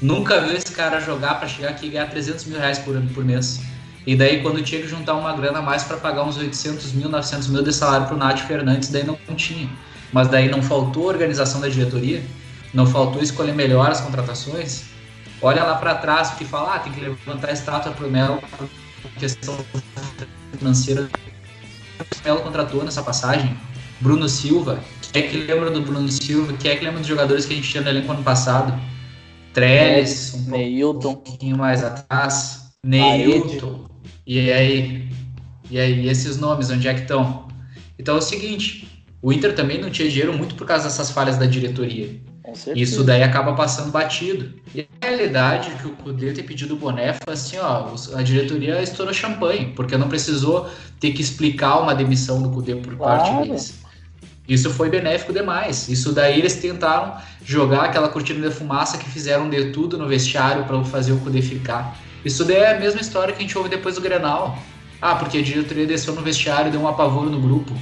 Nunca 0.00 0.40
viu 0.40 0.56
esse 0.56 0.72
cara 0.72 1.00
jogar 1.00 1.34
para 1.34 1.48
chegar 1.48 1.70
aqui 1.70 1.86
e 1.86 1.90
ganhar 1.90 2.06
300 2.06 2.46
mil 2.46 2.58
reais 2.58 2.78
por, 2.78 3.00
por 3.14 3.24
mês. 3.24 3.60
E 4.06 4.16
daí, 4.16 4.40
quando 4.40 4.62
tinha 4.62 4.80
que 4.80 4.88
juntar 4.88 5.14
uma 5.14 5.34
grana 5.34 5.58
a 5.58 5.62
mais 5.62 5.82
para 5.82 5.98
pagar 5.98 6.24
uns 6.24 6.38
800 6.38 6.92
mil, 6.92 7.08
900 7.08 7.48
mil 7.48 7.62
de 7.62 7.72
salário 7.72 8.06
para 8.06 8.14
o 8.14 8.18
Nath 8.18 8.40
Fernandes, 8.40 8.88
daí 8.88 9.04
não, 9.04 9.16
tinha. 9.36 9.68
Mas 10.12 10.28
daí 10.28 10.48
não 10.48 10.62
faltou 10.62 11.04
organização 11.04 11.60
da 11.60 11.68
diretoria, 11.68 12.22
não 12.72 12.86
faltou 12.86 13.22
escolher 13.22 13.52
melhor 13.52 13.90
as 13.90 14.00
contratações. 14.00 14.84
Olha 15.42 15.64
lá 15.64 15.74
para 15.74 15.94
trás, 15.96 16.30
que 16.30 16.44
fala, 16.44 16.76
ah, 16.76 16.78
tem 16.78 16.92
que 16.92 17.00
levantar 17.00 17.48
a 17.48 17.52
estátua 17.52 17.92
para 17.92 18.06
o 18.06 18.10
Melo, 18.10 18.42
questão 19.18 19.54
financeira. 20.56 21.08
O 22.00 22.24
Melo 22.24 22.40
contratou 22.40 22.84
nessa 22.84 23.02
passagem. 23.02 23.56
Bruno 24.00 24.28
Silva, 24.28 24.82
quem 25.12 25.22
é 25.22 25.26
que 25.26 25.36
lembra 25.36 25.70
do 25.70 25.82
Bruno 25.82 26.08
Silva? 26.08 26.52
Quem 26.54 26.70
é 26.70 26.76
que 26.76 26.84
lembra 26.84 27.00
dos 27.00 27.08
jogadores 27.08 27.44
que 27.44 27.52
a 27.52 27.56
gente 27.56 27.68
tinha 27.68 27.82
no 27.82 27.88
elenco 27.88 28.12
ano 28.12 28.22
passado? 28.22 28.78
Trellis, 29.52 30.34
um, 30.34 30.50
Neilton. 30.50 31.10
um 31.10 31.16
pouquinho 31.16 31.58
mais 31.58 31.82
atrás. 31.82 32.72
Neilton. 32.84 33.86
E 34.26 34.50
aí, 34.50 35.08
e 35.70 35.78
aí, 35.78 36.08
esses 36.08 36.38
nomes, 36.38 36.70
onde 36.70 36.88
é 36.88 36.94
que 36.94 37.00
estão? 37.00 37.48
Então 37.98 38.14
é 38.14 38.18
o 38.18 38.22
seguinte, 38.22 39.04
o 39.20 39.32
Inter 39.32 39.54
também 39.54 39.80
não 39.80 39.90
tinha 39.90 40.08
dinheiro 40.08 40.36
muito 40.36 40.54
por 40.54 40.66
causa 40.66 40.84
dessas 40.84 41.10
falhas 41.10 41.36
da 41.36 41.46
diretoria. 41.46 42.20
Isso 42.74 43.04
daí 43.04 43.22
acaba 43.22 43.52
passando 43.54 43.90
batido. 43.90 44.54
E 44.74 44.80
a 44.80 45.06
realidade 45.06 45.70
é 45.70 45.74
que 45.74 45.86
o 45.86 45.90
Cudê 45.90 46.32
ter 46.32 46.42
pedido 46.42 46.74
o 46.74 46.76
boné 46.76 47.12
foi 47.12 47.34
assim, 47.34 47.58
ó, 47.58 47.94
a 48.14 48.22
diretoria 48.22 48.82
estourou 48.82 49.12
champanhe, 49.12 49.72
porque 49.76 49.96
não 49.96 50.08
precisou 50.08 50.68
ter 50.98 51.12
que 51.12 51.20
explicar 51.20 51.78
uma 51.78 51.94
demissão 51.94 52.42
do 52.42 52.50
Cudê 52.50 52.74
por 52.76 52.96
claro. 52.96 53.22
parte 53.22 53.48
deles. 53.48 53.80
Isso 54.48 54.70
foi 54.70 54.90
benéfico 54.90 55.32
demais. 55.32 55.88
Isso 55.88 56.12
daí 56.12 56.38
eles 56.38 56.56
tentaram 56.56 57.16
jogar 57.44 57.84
aquela 57.84 58.08
cortina 58.08 58.48
de 58.48 58.54
fumaça 58.54 58.98
que 58.98 59.08
fizeram 59.08 59.48
de 59.48 59.70
tudo 59.70 59.96
no 59.96 60.08
vestiário 60.08 60.64
para 60.64 60.82
fazer 60.84 61.12
o 61.12 61.18
Cudê 61.18 61.40
ficar. 61.40 61.96
Isso 62.24 62.44
daí 62.44 62.56
é 62.56 62.76
a 62.76 62.80
mesma 62.80 63.00
história 63.00 63.32
que 63.32 63.38
a 63.38 63.42
gente 63.42 63.56
ouve 63.56 63.70
depois 63.70 63.94
do 63.94 64.00
Grenal. 64.00 64.58
Ah, 65.00 65.14
porque 65.14 65.38
a 65.38 65.42
diretoria 65.42 65.86
desceu 65.86 66.14
no 66.14 66.20
vestiário 66.20 66.68
e 66.68 66.70
deu 66.70 66.80
um 66.80 66.88
apavoro 66.88 67.30
no 67.30 67.40
grupo. 67.40 67.72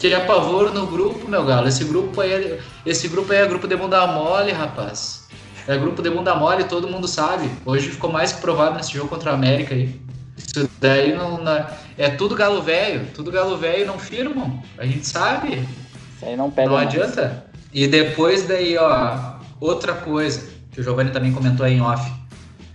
Que 0.00 0.14
apavoro 0.14 0.72
no 0.72 0.86
grupo, 0.86 1.28
meu 1.28 1.44
galo. 1.44 1.68
Esse 1.68 1.84
grupo 1.84 2.22
aí, 2.22 2.58
esse 2.86 3.06
grupo 3.06 3.30
aí 3.32 3.40
é 3.40 3.46
grupo 3.46 3.68
de 3.68 3.76
bunda 3.76 4.06
mole, 4.06 4.50
rapaz. 4.50 5.28
É 5.68 5.76
grupo 5.76 6.00
de 6.00 6.08
bunda 6.08 6.34
mole, 6.34 6.64
todo 6.64 6.88
mundo 6.88 7.06
sabe. 7.06 7.50
Hoje 7.66 7.90
ficou 7.90 8.10
mais 8.10 8.32
que 8.32 8.40
provado 8.40 8.76
nesse 8.76 8.94
jogo 8.94 9.10
contra 9.10 9.32
a 9.32 9.34
América 9.34 9.74
aí. 9.74 10.00
Isso 10.38 10.70
daí 10.80 11.14
não, 11.14 11.36
não 11.36 11.66
é 11.98 12.08
tudo 12.08 12.34
galo 12.34 12.62
velho, 12.62 13.08
tudo 13.14 13.30
galo 13.30 13.58
velho 13.58 13.86
não 13.86 13.98
firmam. 13.98 14.62
A 14.78 14.86
gente 14.86 15.06
sabe. 15.06 15.68
Isso 16.16 16.24
aí 16.24 16.34
não 16.34 16.50
pega. 16.50 16.70
Não 16.70 16.76
mais. 16.76 16.88
adianta. 16.88 17.44
E 17.70 17.86
depois 17.86 18.48
daí, 18.48 18.78
ó, 18.78 19.34
outra 19.60 19.92
coisa 19.92 20.48
que 20.72 20.80
o 20.80 20.82
Giovanni 20.82 21.10
também 21.10 21.30
comentou 21.30 21.66
aí 21.66 21.74
em 21.74 21.82
off. 21.82 22.10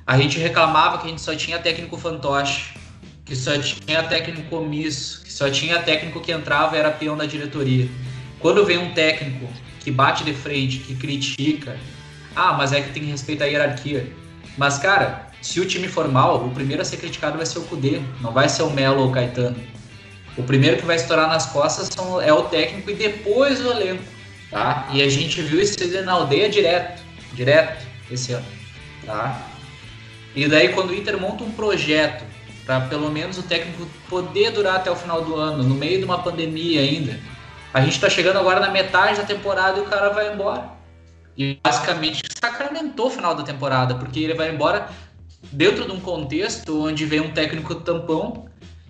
A 0.05 0.15
gente 0.15 0.37
reclamava 0.37 0.99
que 0.99 1.07
a 1.07 1.09
gente 1.09 1.21
só 1.21 1.33
tinha 1.35 1.57
técnico 1.57 1.97
fantoche. 1.97 2.75
Que 3.25 3.35
só 3.35 3.57
tinha 3.57 4.03
técnico 4.03 4.55
omisso, 4.55 5.23
que 5.23 5.33
só 5.33 5.49
tinha 5.49 5.81
técnico 5.81 6.21
que 6.21 6.31
entrava 6.31 6.75
e 6.75 6.79
era 6.79 6.91
peão 6.91 7.17
da 7.17 7.25
diretoria. 7.25 7.89
Quando 8.39 8.63
vem 8.63 8.77
um 8.77 8.93
técnico 8.93 9.49
que 9.79 9.89
bate 9.89 10.23
de 10.23 10.33
frente, 10.33 10.77
que 10.79 10.95
critica, 10.95 11.75
ah, 12.35 12.53
mas 12.53 12.71
é 12.71 12.81
que 12.81 12.91
tem 12.91 13.03
que 13.03 13.09
respeitar 13.09 13.45
a 13.45 13.47
hierarquia. 13.47 14.07
Mas, 14.57 14.77
cara, 14.77 15.29
se 15.41 15.59
o 15.59 15.65
time 15.65 15.87
for 15.87 16.07
mal, 16.07 16.45
o 16.45 16.51
primeiro 16.51 16.81
a 16.81 16.85
ser 16.85 16.97
criticado 16.97 17.37
vai 17.37 17.45
ser 17.45 17.59
o 17.59 17.63
Cudê, 17.63 17.99
não 18.21 18.31
vai 18.31 18.47
ser 18.47 18.61
o 18.61 18.69
Melo 18.69 19.01
ou 19.01 19.09
o 19.09 19.11
Caetano. 19.11 19.57
O 20.37 20.43
primeiro 20.43 20.77
que 20.77 20.85
vai 20.85 20.95
estourar 20.95 21.27
nas 21.27 21.47
costas 21.47 21.89
são, 21.91 22.21
é 22.21 22.31
o 22.31 22.43
técnico 22.43 22.91
e 22.91 22.93
depois 22.93 23.63
o 23.65 23.71
elenco. 23.71 24.03
Tá? 24.51 24.87
E 24.93 25.01
a 25.01 25.09
gente 25.09 25.41
viu 25.41 25.59
isso 25.59 25.75
na 26.03 26.13
aldeia 26.13 26.49
direto, 26.49 27.01
direto 27.33 27.85
esse 28.11 28.33
ano. 28.33 28.45
Tá? 29.05 29.41
E 30.35 30.47
daí 30.47 30.69
quando 30.69 30.91
o 30.91 30.95
Inter 30.95 31.19
monta 31.19 31.43
um 31.43 31.51
projeto 31.51 32.23
para 32.65 32.81
pelo 32.81 33.11
menos 33.11 33.37
o 33.37 33.43
técnico 33.43 33.87
poder 34.09 34.51
durar 34.51 34.77
até 34.77 34.89
o 34.89 34.95
final 34.95 35.21
do 35.21 35.35
ano, 35.35 35.63
no 35.63 35.75
meio 35.75 35.99
de 35.99 36.05
uma 36.05 36.21
pandemia 36.23 36.81
ainda. 36.81 37.19
A 37.73 37.81
gente 37.81 37.93
está 37.93 38.09
chegando 38.09 38.39
agora 38.39 38.59
na 38.59 38.69
metade 38.69 39.17
da 39.17 39.23
temporada 39.23 39.77
e 39.77 39.81
o 39.81 39.85
cara 39.85 40.09
vai 40.09 40.33
embora. 40.33 40.69
E 41.37 41.59
basicamente 41.63 42.23
sacramentou 42.39 43.07
o 43.07 43.09
final 43.09 43.35
da 43.35 43.43
temporada, 43.43 43.95
porque 43.95 44.19
ele 44.19 44.33
vai 44.33 44.49
embora 44.49 44.89
dentro 45.51 45.85
de 45.85 45.91
um 45.91 45.99
contexto 45.99 46.85
onde 46.87 47.05
vem 47.05 47.19
um 47.19 47.31
técnico 47.31 47.75
tampão, 47.75 48.45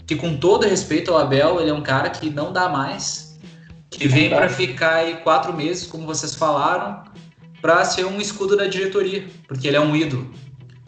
que 0.07 0.15
com 0.15 0.37
todo 0.37 0.67
respeito 0.67 1.11
ao 1.11 1.17
Abel, 1.17 1.59
ele 1.59 1.71
é 1.71 1.73
um 1.73 1.81
cara 1.81 2.09
que 2.09 2.29
não 2.29 2.53
dá 2.53 2.69
mais, 2.69 3.37
que 3.89 4.07
vem 4.07 4.29
para 4.29 4.47
ficar 4.47 4.95
aí 4.97 5.15
quatro 5.17 5.51
meses, 5.51 5.87
como 5.87 6.05
vocês 6.05 6.35
falaram, 6.35 7.03
para 7.61 7.83
ser 7.83 8.05
um 8.05 8.21
escudo 8.21 8.55
da 8.55 8.67
diretoria, 8.67 9.25
porque 9.47 9.67
ele 9.67 9.77
é 9.77 9.81
um 9.81 9.95
ídolo. 9.95 10.31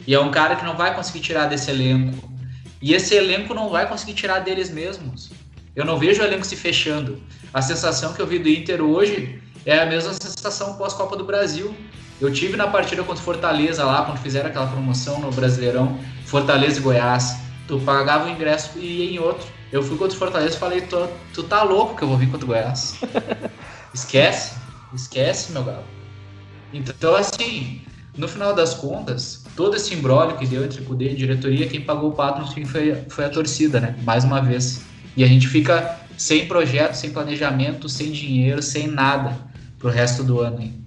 E 0.06 0.14
é 0.14 0.20
um 0.20 0.30
cara 0.30 0.54
que 0.56 0.64
não 0.64 0.76
vai 0.76 0.94
conseguir 0.94 1.20
tirar 1.20 1.46
desse 1.46 1.70
elenco 1.70 2.37
e 2.80 2.94
esse 2.94 3.14
elenco 3.14 3.54
não 3.54 3.68
vai 3.68 3.88
conseguir 3.88 4.14
tirar 4.14 4.40
deles 4.40 4.70
mesmos. 4.70 5.30
Eu 5.74 5.84
não 5.84 5.98
vejo 5.98 6.22
o 6.22 6.24
elenco 6.24 6.44
se 6.44 6.56
fechando. 6.56 7.20
A 7.52 7.62
sensação 7.62 8.12
que 8.12 8.20
eu 8.20 8.26
vi 8.26 8.38
do 8.38 8.48
Inter 8.48 8.82
hoje 8.82 9.40
é 9.64 9.78
a 9.78 9.86
mesma 9.86 10.12
sensação 10.12 10.74
pós-Copa 10.74 11.16
do 11.16 11.24
Brasil. 11.24 11.74
Eu 12.20 12.32
tive 12.32 12.56
na 12.56 12.66
partida 12.66 13.02
contra 13.04 13.22
Fortaleza 13.22 13.84
lá, 13.84 14.04
quando 14.04 14.18
fizeram 14.18 14.48
aquela 14.48 14.66
promoção 14.66 15.20
no 15.20 15.30
Brasileirão, 15.30 15.98
Fortaleza 16.24 16.78
e 16.78 16.82
Goiás. 16.82 17.36
Tu 17.66 17.78
pagava 17.80 18.26
o 18.26 18.30
ingresso 18.30 18.78
e 18.78 19.04
ia 19.04 19.10
em 19.12 19.18
outro. 19.18 19.46
Eu 19.70 19.82
fui 19.82 19.96
contra 19.96 20.16
o 20.16 20.18
Fortaleza 20.18 20.56
e 20.56 20.58
falei, 20.58 20.80
tu, 20.80 21.08
tu 21.34 21.42
tá 21.42 21.62
louco 21.62 21.96
que 21.96 22.02
eu 22.02 22.08
vou 22.08 22.16
vir 22.16 22.30
contra 22.30 22.44
o 22.44 22.48
Goiás. 22.48 22.98
esquece, 23.94 24.56
esquece, 24.94 25.52
meu 25.52 25.62
galo. 25.62 25.84
Então, 26.72 27.14
assim, 27.14 27.82
no 28.16 28.26
final 28.26 28.54
das 28.54 28.74
contas, 28.74 29.44
todo 29.58 29.76
esse 29.76 29.92
embrólio 29.92 30.36
que 30.36 30.46
deu 30.46 30.64
entre 30.64 30.80
Cudê 30.82 31.10
e 31.10 31.16
diretoria, 31.16 31.66
quem 31.66 31.80
pagou 31.80 32.10
o 32.10 32.12
pato 32.12 32.40
no 32.40 32.46
fim 32.46 32.64
foi, 32.64 32.94
foi 33.08 33.24
a 33.24 33.28
torcida, 33.28 33.80
né? 33.80 33.96
Mais 34.04 34.22
uma 34.22 34.40
vez. 34.40 34.84
E 35.16 35.24
a 35.24 35.26
gente 35.26 35.48
fica 35.48 35.98
sem 36.16 36.46
projeto, 36.46 36.94
sem 36.94 37.10
planejamento, 37.10 37.88
sem 37.88 38.12
dinheiro, 38.12 38.62
sem 38.62 38.86
nada 38.86 39.36
pro 39.76 39.90
resto 39.90 40.22
do 40.22 40.38
ano. 40.38 40.60
Hein? 40.60 40.84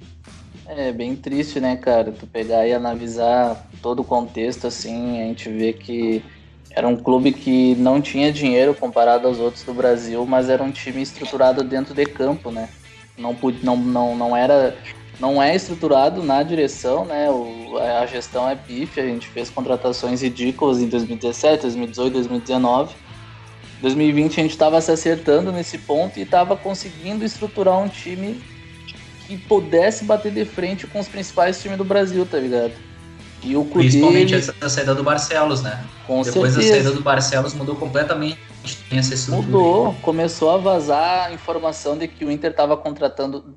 É 0.66 0.90
bem 0.94 1.18
triste, 1.18 1.60
né, 1.60 1.76
cara? 1.76 2.14
Tu 2.14 2.26
pegar 2.26 2.66
e 2.66 2.72
analisar 2.72 3.62
todo 3.82 4.04
o 4.04 4.06
contexto, 4.06 4.68
assim, 4.68 5.20
a 5.20 5.26
gente 5.26 5.50
vê 5.50 5.74
que 5.74 6.24
era 6.70 6.88
um 6.88 6.96
clube 6.96 7.34
que 7.34 7.76
não 7.76 8.00
tinha 8.00 8.32
dinheiro 8.32 8.74
comparado 8.74 9.28
aos 9.28 9.38
outros 9.38 9.66
do 9.66 9.74
Brasil, 9.74 10.26
mas 10.26 10.48
era 10.48 10.64
um 10.64 10.72
time 10.72 11.02
estruturado 11.02 11.62
dentro 11.62 11.94
de 11.94 12.06
campo, 12.06 12.50
né? 12.50 12.70
Não, 13.18 13.36
não, 13.62 13.76
não, 13.76 14.16
não 14.16 14.38
era 14.38 14.78
não 15.22 15.42
é 15.42 15.56
estruturado 15.56 16.24
na 16.24 16.42
direção, 16.42 17.06
né? 17.06 17.30
O, 17.30 17.78
a 17.78 18.08
gestão 18.08 18.50
é 18.50 18.56
pífia, 18.56 19.04
a 19.04 19.06
gente 19.06 19.28
fez 19.28 19.52
contratações 19.52 20.24
ridículas 20.24 20.82
em 20.82 20.88
2017, 20.88 21.62
2018, 21.62 22.14
2019. 22.14 22.96
2020 23.82 24.40
a 24.40 24.44
gente 24.44 24.52
estava 24.52 24.82
se 24.82 24.92
acertando 24.92 25.52
nesse 25.52 25.78
ponto 25.78 26.18
e 26.18 26.24
estava 26.24 26.58
conseguindo 26.58 27.24
estruturar 27.24 27.78
um 27.80 27.88
time 27.88 28.42
que 29.28 29.38
pudesse 29.38 30.04
bater 30.06 30.32
de 30.32 30.44
frente 30.44 30.88
com 30.88 31.00
os 31.00 31.08
principais 31.08 31.62
times 31.62 31.78
do 31.78 31.86
Brasil, 31.86 32.26
tá 32.26 32.40
ligado? 32.40 32.74
E 33.44 33.56
o 33.56 33.64
Cudê, 33.66 33.90
Principalmente 33.90 34.36
essa 34.36 34.70
saída 34.70 34.96
do 34.96 35.04
Barcelos, 35.04 35.62
né? 35.62 35.84
Com 36.06 36.22
Depois 36.24 36.54
certeza. 36.54 36.74
da 36.74 36.84
saída 36.84 36.92
do 36.92 37.02
Barcelos 37.04 37.54
mudou 37.54 37.76
completamente 37.76 38.40
essa 38.92 39.32
Mudou, 39.32 39.96
começou 40.02 40.52
a 40.52 40.58
vazar 40.58 41.28
a 41.28 41.34
informação 41.34 41.98
de 41.98 42.08
que 42.08 42.26
o 42.26 42.32
Inter 42.32 42.52
estava 42.52 42.76
contratando 42.78 43.56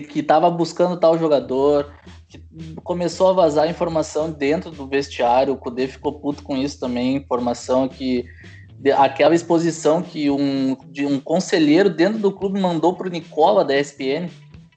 que 0.00 0.20
estava 0.20 0.50
buscando 0.50 0.98
tal 0.98 1.18
jogador, 1.18 1.92
que 2.28 2.42
começou 2.82 3.30
a 3.30 3.32
vazar 3.32 3.68
informação 3.68 4.30
dentro 4.30 4.70
do 4.70 4.86
vestiário, 4.86 5.52
o 5.52 5.56
Kudê 5.56 5.86
ficou 5.86 6.12
puto 6.20 6.42
com 6.42 6.56
isso 6.56 6.78
também, 6.80 7.16
informação 7.16 7.88
que 7.88 8.24
aquela 8.96 9.34
exposição 9.34 10.02
que 10.02 10.30
um, 10.30 10.76
de 10.90 11.06
um 11.06 11.18
conselheiro 11.18 11.88
dentro 11.88 12.18
do 12.18 12.32
clube 12.32 12.60
mandou 12.60 12.94
pro 12.94 13.08
Nicola 13.08 13.64
da 13.64 13.78
ESPN, 13.78 14.22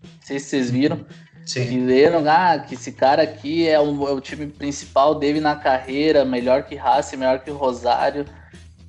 não 0.04 0.22
sei 0.22 0.40
se 0.40 0.48
vocês 0.48 0.72
viram, 0.72 1.06
Sim. 1.46 1.66
que 1.66 1.78
leram, 1.80 2.24
ah, 2.28 2.60
que 2.60 2.76
esse 2.76 2.92
cara 2.92 3.24
aqui 3.24 3.68
é 3.68 3.80
o, 3.80 4.08
é 4.08 4.12
o 4.12 4.22
time 4.22 4.48
principal 4.48 5.16
dele 5.16 5.40
na 5.40 5.56
carreira, 5.56 6.24
melhor 6.24 6.64
que 6.64 6.76
Racing, 6.76 7.18
melhor 7.18 7.40
que 7.40 7.52
Rosário, 7.52 8.26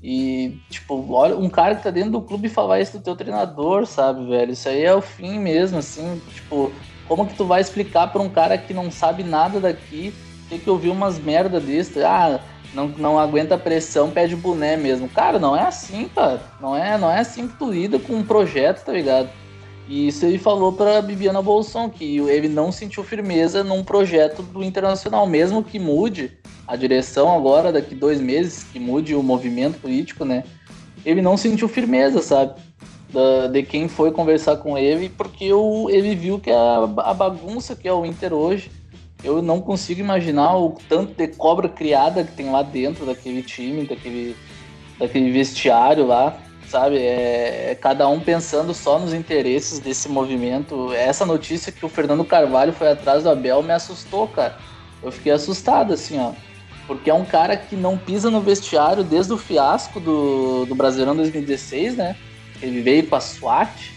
e, 0.02 0.58
tipo, 0.70 1.12
olha, 1.12 1.36
um 1.36 1.50
cara 1.50 1.74
que 1.74 1.82
tá 1.82 1.90
dentro 1.90 2.12
do 2.12 2.22
clube 2.22 2.48
falar 2.48 2.80
isso 2.80 2.98
do 2.98 3.02
teu 3.02 3.16
treinador, 3.16 3.86
sabe, 3.86 4.26
velho? 4.26 4.52
Isso 4.52 4.68
aí 4.68 4.84
é 4.84 4.94
o 4.94 5.00
fim 5.00 5.38
mesmo, 5.38 5.78
assim, 5.78 6.20
tipo, 6.32 6.72
como 7.06 7.26
que 7.26 7.34
tu 7.34 7.44
vai 7.44 7.60
explicar 7.60 8.06
pra 8.08 8.22
um 8.22 8.28
cara 8.28 8.56
que 8.56 8.72
não 8.72 8.90
sabe 8.90 9.24
nada 9.24 9.58
daqui, 9.58 10.14
ter 10.48 10.58
que 10.58 10.70
ouvir 10.70 10.90
umas 10.90 11.18
merda 11.18 11.58
desse, 11.58 12.02
ah, 12.02 12.40
não, 12.72 12.88
não 12.88 13.18
aguenta 13.18 13.54
a 13.54 13.58
pressão, 13.58 14.10
pede 14.10 14.36
boné 14.36 14.76
mesmo. 14.76 15.08
Cara, 15.08 15.38
não 15.38 15.56
é 15.56 15.62
assim, 15.62 16.08
cara. 16.14 16.40
Não 16.60 16.76
é, 16.76 16.96
não 16.98 17.10
é 17.10 17.20
assim 17.20 17.48
que 17.48 17.56
tu 17.56 17.70
lida 17.70 17.98
com 17.98 18.14
um 18.14 18.22
projeto, 18.22 18.84
tá 18.84 18.92
ligado? 18.92 19.30
E 19.88 20.08
isso 20.08 20.26
ele 20.26 20.36
falou 20.38 20.70
pra 20.70 21.00
Bibiana 21.00 21.40
Bolson, 21.40 21.88
que 21.88 22.18
ele 22.18 22.46
não 22.46 22.70
sentiu 22.70 23.02
firmeza 23.02 23.64
num 23.64 23.82
projeto 23.82 24.42
do 24.42 24.62
Internacional, 24.62 25.26
mesmo 25.26 25.64
que 25.64 25.78
mude 25.78 26.30
a 26.66 26.76
direção 26.76 27.34
agora, 27.34 27.72
daqui 27.72 27.94
dois 27.94 28.20
meses, 28.20 28.64
que 28.64 28.78
mude 28.78 29.14
o 29.14 29.22
movimento 29.22 29.80
político, 29.80 30.26
né? 30.26 30.44
Ele 31.06 31.22
não 31.22 31.38
sentiu 31.38 31.66
firmeza, 31.68 32.20
sabe? 32.20 32.60
Da, 33.10 33.46
de 33.46 33.62
quem 33.62 33.88
foi 33.88 34.12
conversar 34.12 34.56
com 34.58 34.76
ele, 34.76 35.08
porque 35.08 35.50
o, 35.54 35.88
ele 35.88 36.14
viu 36.14 36.38
que 36.38 36.50
a, 36.50 36.80
a 36.98 37.14
bagunça 37.14 37.74
que 37.74 37.88
é 37.88 37.92
o 37.92 38.04
Inter 38.04 38.34
hoje, 38.34 38.70
eu 39.24 39.40
não 39.40 39.58
consigo 39.58 40.00
imaginar 40.00 40.54
o 40.58 40.76
tanto 40.86 41.14
de 41.14 41.28
cobra 41.28 41.66
criada 41.66 42.22
que 42.22 42.32
tem 42.32 42.50
lá 42.50 42.62
dentro 42.62 43.06
daquele 43.06 43.42
time, 43.42 43.86
daquele, 43.86 44.36
daquele 44.98 45.30
vestiário 45.30 46.06
lá, 46.06 46.38
sabe? 46.68 46.98
É, 46.98 47.70
é, 47.70 47.74
cada 47.74 48.08
um 48.08 48.20
pensando 48.20 48.74
só 48.74 48.98
nos 48.98 49.12
interesses 49.12 49.78
desse 49.78 50.08
movimento. 50.08 50.92
Essa 50.92 51.24
notícia 51.24 51.72
que 51.72 51.84
o 51.84 51.88
Fernando 51.88 52.24
Carvalho 52.24 52.72
foi 52.72 52.90
atrás 52.90 53.22
do 53.22 53.30
Abel 53.30 53.62
me 53.62 53.72
assustou, 53.72 54.28
cara. 54.28 54.56
Eu 55.02 55.10
fiquei 55.10 55.32
assustado, 55.32 55.92
assim, 55.92 56.18
ó. 56.18 56.32
Porque 56.86 57.10
é 57.10 57.14
um 57.14 57.24
cara 57.24 57.56
que 57.56 57.76
não 57.76 57.98
pisa 57.98 58.30
no 58.30 58.40
vestiário 58.40 59.04
desde 59.04 59.32
o 59.32 59.38
fiasco 59.38 60.00
do, 60.00 60.64
do 60.66 60.74
Brasileirão 60.74 61.14
2016, 61.16 61.96
né? 61.96 62.16
Ele 62.62 62.80
veio 62.80 63.06
com 63.06 63.16
a 63.16 63.20
SWAT 63.20 63.92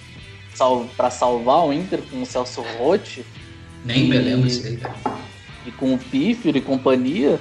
sal, 0.53 0.85
para 0.95 1.09
salvar 1.09 1.65
o 1.65 1.73
Inter 1.73 2.01
com 2.09 2.21
o 2.21 2.25
Celso 2.25 2.61
Rotti. 2.77 3.25
Nem 3.83 4.07
me 4.07 4.17
lembro 4.17 4.47
disso 4.47 4.67
aí, 4.67 4.77
cara. 4.77 4.95
E 5.65 5.71
com 5.71 5.93
o 5.93 5.97
Pífero 5.97 6.57
e 6.57 6.61
companhia. 6.61 7.39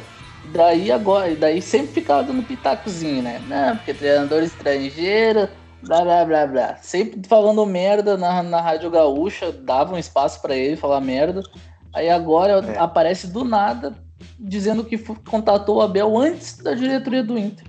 Daí 0.52 0.90
agora, 0.90 1.34
daí 1.36 1.62
sempre 1.62 1.92
ficava 1.92 2.24
dando 2.24 2.42
pitacozinho, 2.42 3.22
né? 3.22 3.40
Não, 3.46 3.76
porque 3.76 3.94
treinador 3.94 4.42
estrangeiro, 4.42 5.48
blá 5.82 6.02
blá 6.02 6.24
blá 6.24 6.46
blá. 6.46 6.76
Sempre 6.80 7.20
falando 7.28 7.64
merda 7.64 8.16
na, 8.16 8.42
na 8.42 8.60
Rádio 8.60 8.90
Gaúcha, 8.90 9.52
dava 9.52 9.94
um 9.94 9.98
espaço 9.98 10.42
para 10.42 10.56
ele 10.56 10.76
falar 10.76 11.00
merda. 11.00 11.42
Aí 11.92 12.08
agora 12.08 12.64
é. 12.66 12.78
aparece 12.78 13.28
do 13.28 13.44
nada 13.44 13.94
dizendo 14.38 14.84
que 14.84 14.98
contatou 15.28 15.76
o 15.76 15.80
Abel 15.80 16.16
antes 16.18 16.58
da 16.58 16.74
diretoria 16.74 17.22
do 17.22 17.38
Inter. 17.38 17.66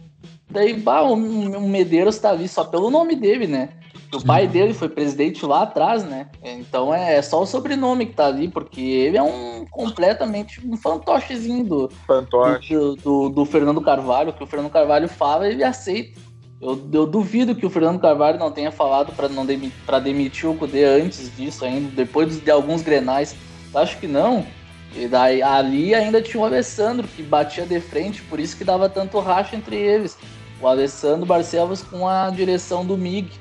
Daí, 0.49 0.73
bah, 0.73 1.03
o, 1.03 1.13
o 1.13 1.67
Medeiros 1.67 2.17
tá 2.17 2.31
ali 2.31 2.47
só 2.47 2.63
pelo 2.63 2.89
nome 2.89 3.15
dele, 3.15 3.47
né? 3.47 3.69
O 4.13 4.21
pai 4.21 4.45
dele 4.45 4.73
foi 4.73 4.89
presidente 4.89 5.45
lá 5.45 5.63
atrás, 5.63 6.03
né? 6.03 6.27
Então 6.43 6.93
é, 6.93 7.15
é 7.15 7.21
só 7.21 7.41
o 7.41 7.45
sobrenome 7.45 8.07
que 8.07 8.13
tá 8.13 8.27
ali, 8.27 8.49
porque 8.49 8.81
ele 8.81 9.17
é 9.17 9.23
um 9.23 9.65
completamente 9.69 10.59
um 10.65 10.75
fantochezinho 10.75 11.63
do, 11.63 11.89
Fantoche. 12.05 12.75
do, 12.75 12.95
do, 12.95 13.29
do, 13.29 13.45
Fernando 13.45 13.79
Carvalho, 13.79 14.33
que 14.33 14.43
o 14.43 14.47
Fernando 14.47 14.71
Carvalho 14.71 15.07
fala, 15.07 15.47
ele 15.47 15.63
aceita. 15.63 16.19
Eu, 16.61 16.79
eu 16.91 17.07
duvido 17.07 17.55
que 17.55 17.65
o 17.65 17.69
Fernando 17.69 17.99
Carvalho 17.99 18.37
não 18.37 18.51
tenha 18.51 18.71
falado 18.71 19.13
para 19.13 19.29
não 19.29 19.45
demitir, 19.45 19.79
pra 19.85 19.97
demitir 19.97 20.49
o 20.49 20.55
Cudê 20.55 20.83
antes 20.83 21.35
disso 21.35 21.63
ainda, 21.63 21.89
depois 21.89 22.37
de 22.39 22.51
alguns 22.51 22.81
grenais. 22.81 23.35
Acho 23.73 23.97
que 23.97 24.07
não. 24.07 24.45
E 24.93 25.07
daí 25.07 25.41
ali 25.41 25.95
ainda 25.95 26.21
tinha 26.21 26.41
o 26.41 26.45
Alessandro 26.45 27.07
que 27.07 27.23
batia 27.23 27.65
de 27.65 27.79
frente, 27.79 28.21
por 28.23 28.39
isso 28.39 28.57
que 28.57 28.65
dava 28.65 28.89
tanto 28.89 29.19
racha 29.19 29.55
entre 29.55 29.77
eles. 29.77 30.17
O 30.61 30.67
Alessandro 30.67 31.25
Barcelos 31.25 31.81
com 31.81 32.07
a 32.07 32.29
direção 32.29 32.85
do 32.85 32.97
MIG. 32.97 33.31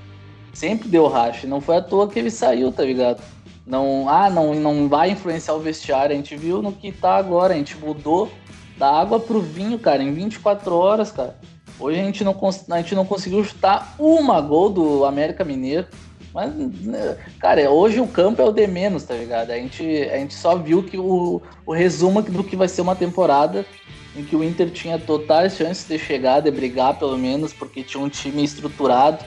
Sempre 0.52 0.88
deu 0.88 1.06
racha. 1.06 1.46
Não 1.46 1.60
foi 1.60 1.76
à 1.76 1.82
toa 1.82 2.08
que 2.08 2.18
ele 2.18 2.30
saiu, 2.30 2.72
tá 2.72 2.82
ligado? 2.82 3.22
Não, 3.66 4.08
ah, 4.08 4.28
não, 4.28 4.54
não 4.54 4.88
vai 4.88 5.10
influenciar 5.10 5.54
o 5.54 5.60
vestiário. 5.60 6.12
A 6.12 6.16
gente 6.16 6.36
viu 6.36 6.60
no 6.60 6.72
que 6.72 6.90
tá 6.90 7.16
agora. 7.16 7.54
A 7.54 7.56
gente 7.56 7.76
mudou 7.76 8.30
da 8.76 8.90
água 8.90 9.20
pro 9.20 9.40
vinho, 9.40 9.78
cara, 9.78 10.02
em 10.02 10.12
24 10.12 10.74
horas, 10.74 11.12
cara. 11.12 11.36
Hoje 11.78 12.00
a 12.00 12.04
gente 12.04 12.24
não, 12.24 12.36
a 12.70 12.76
gente 12.78 12.94
não 12.94 13.06
conseguiu 13.06 13.44
chutar 13.44 13.94
uma 13.98 14.40
gol 14.40 14.70
do 14.70 15.04
América 15.04 15.44
Mineiro. 15.44 15.86
Mas, 16.32 16.54
né, 16.54 17.16
cara, 17.38 17.70
hoje 17.70 18.00
o 18.00 18.06
campo 18.06 18.40
é 18.40 18.44
o 18.44 18.52
de 18.52 18.66
menos, 18.66 19.04
tá 19.04 19.14
ligado? 19.14 19.50
A 19.50 19.56
gente, 19.56 19.84
a 19.84 20.16
gente 20.16 20.34
só 20.34 20.56
viu 20.56 20.82
que 20.82 20.96
o, 20.96 21.42
o 21.66 21.72
resumo 21.72 22.22
do 22.22 22.44
que 22.44 22.54
vai 22.54 22.68
ser 22.68 22.82
uma 22.82 22.94
temporada 22.94 23.66
em 24.14 24.24
que 24.24 24.36
o 24.36 24.44
Inter 24.44 24.70
tinha 24.70 24.98
totais 24.98 25.56
chances 25.56 25.86
de 25.86 25.98
chegar, 25.98 26.40
de 26.40 26.50
brigar 26.50 26.98
pelo 26.98 27.16
menos, 27.18 27.52
porque 27.52 27.82
tinha 27.82 28.02
um 28.02 28.08
time 28.08 28.44
estruturado. 28.44 29.24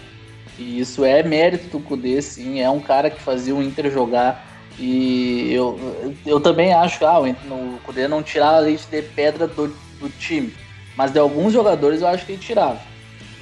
E 0.58 0.80
isso 0.80 1.04
é 1.04 1.24
mérito 1.24 1.68
do 1.68 1.84
Kudê, 1.84 2.22
sim. 2.22 2.60
É 2.60 2.70
um 2.70 2.80
cara 2.80 3.10
que 3.10 3.22
fazia 3.22 3.56
o 3.56 3.62
Inter 3.62 3.92
jogar. 3.92 4.46
E 4.80 5.52
eu, 5.54 5.80
eu 6.26 6.40
também 6.40 6.74
acho 6.74 7.00
que 7.00 7.06
ah, 7.06 7.20
o 7.20 7.80
Kudê 7.84 8.08
não 8.08 8.24
tirava 8.24 8.60
leite 8.60 8.88
de 8.88 9.02
pedra 9.02 9.48
do, 9.48 9.68
do 10.00 10.10
time. 10.18 10.54
Mas 10.96 11.12
de 11.12 11.20
alguns 11.20 11.54
jogadores 11.54 12.02
eu 12.02 12.08
acho 12.08 12.26
que 12.26 12.34
ele 12.34 12.42
tirava 12.42 12.80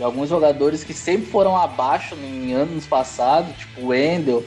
de 0.02 0.06
alguns 0.06 0.30
jogadores 0.30 0.84
que 0.84 0.96
sempre 0.96 1.28
foram 1.28 1.56
abaixo 1.56 2.16
em 2.16 2.54
anos 2.54 2.88
passados, 2.88 3.56
tipo 3.56 3.82
o 3.82 3.88
Wendel, 3.90 4.44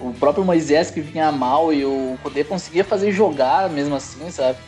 o 0.00 0.12
próprio 0.12 0.44
Moisés 0.44 0.90
que 0.90 1.00
vinha 1.00 1.30
mal 1.30 1.72
e 1.72 1.84
o 1.84 2.18
Kudê 2.24 2.42
conseguia 2.42 2.82
fazer 2.82 3.12
jogar 3.12 3.70
mesmo 3.70 3.94
assim, 3.94 4.28
sabe? 4.32 4.58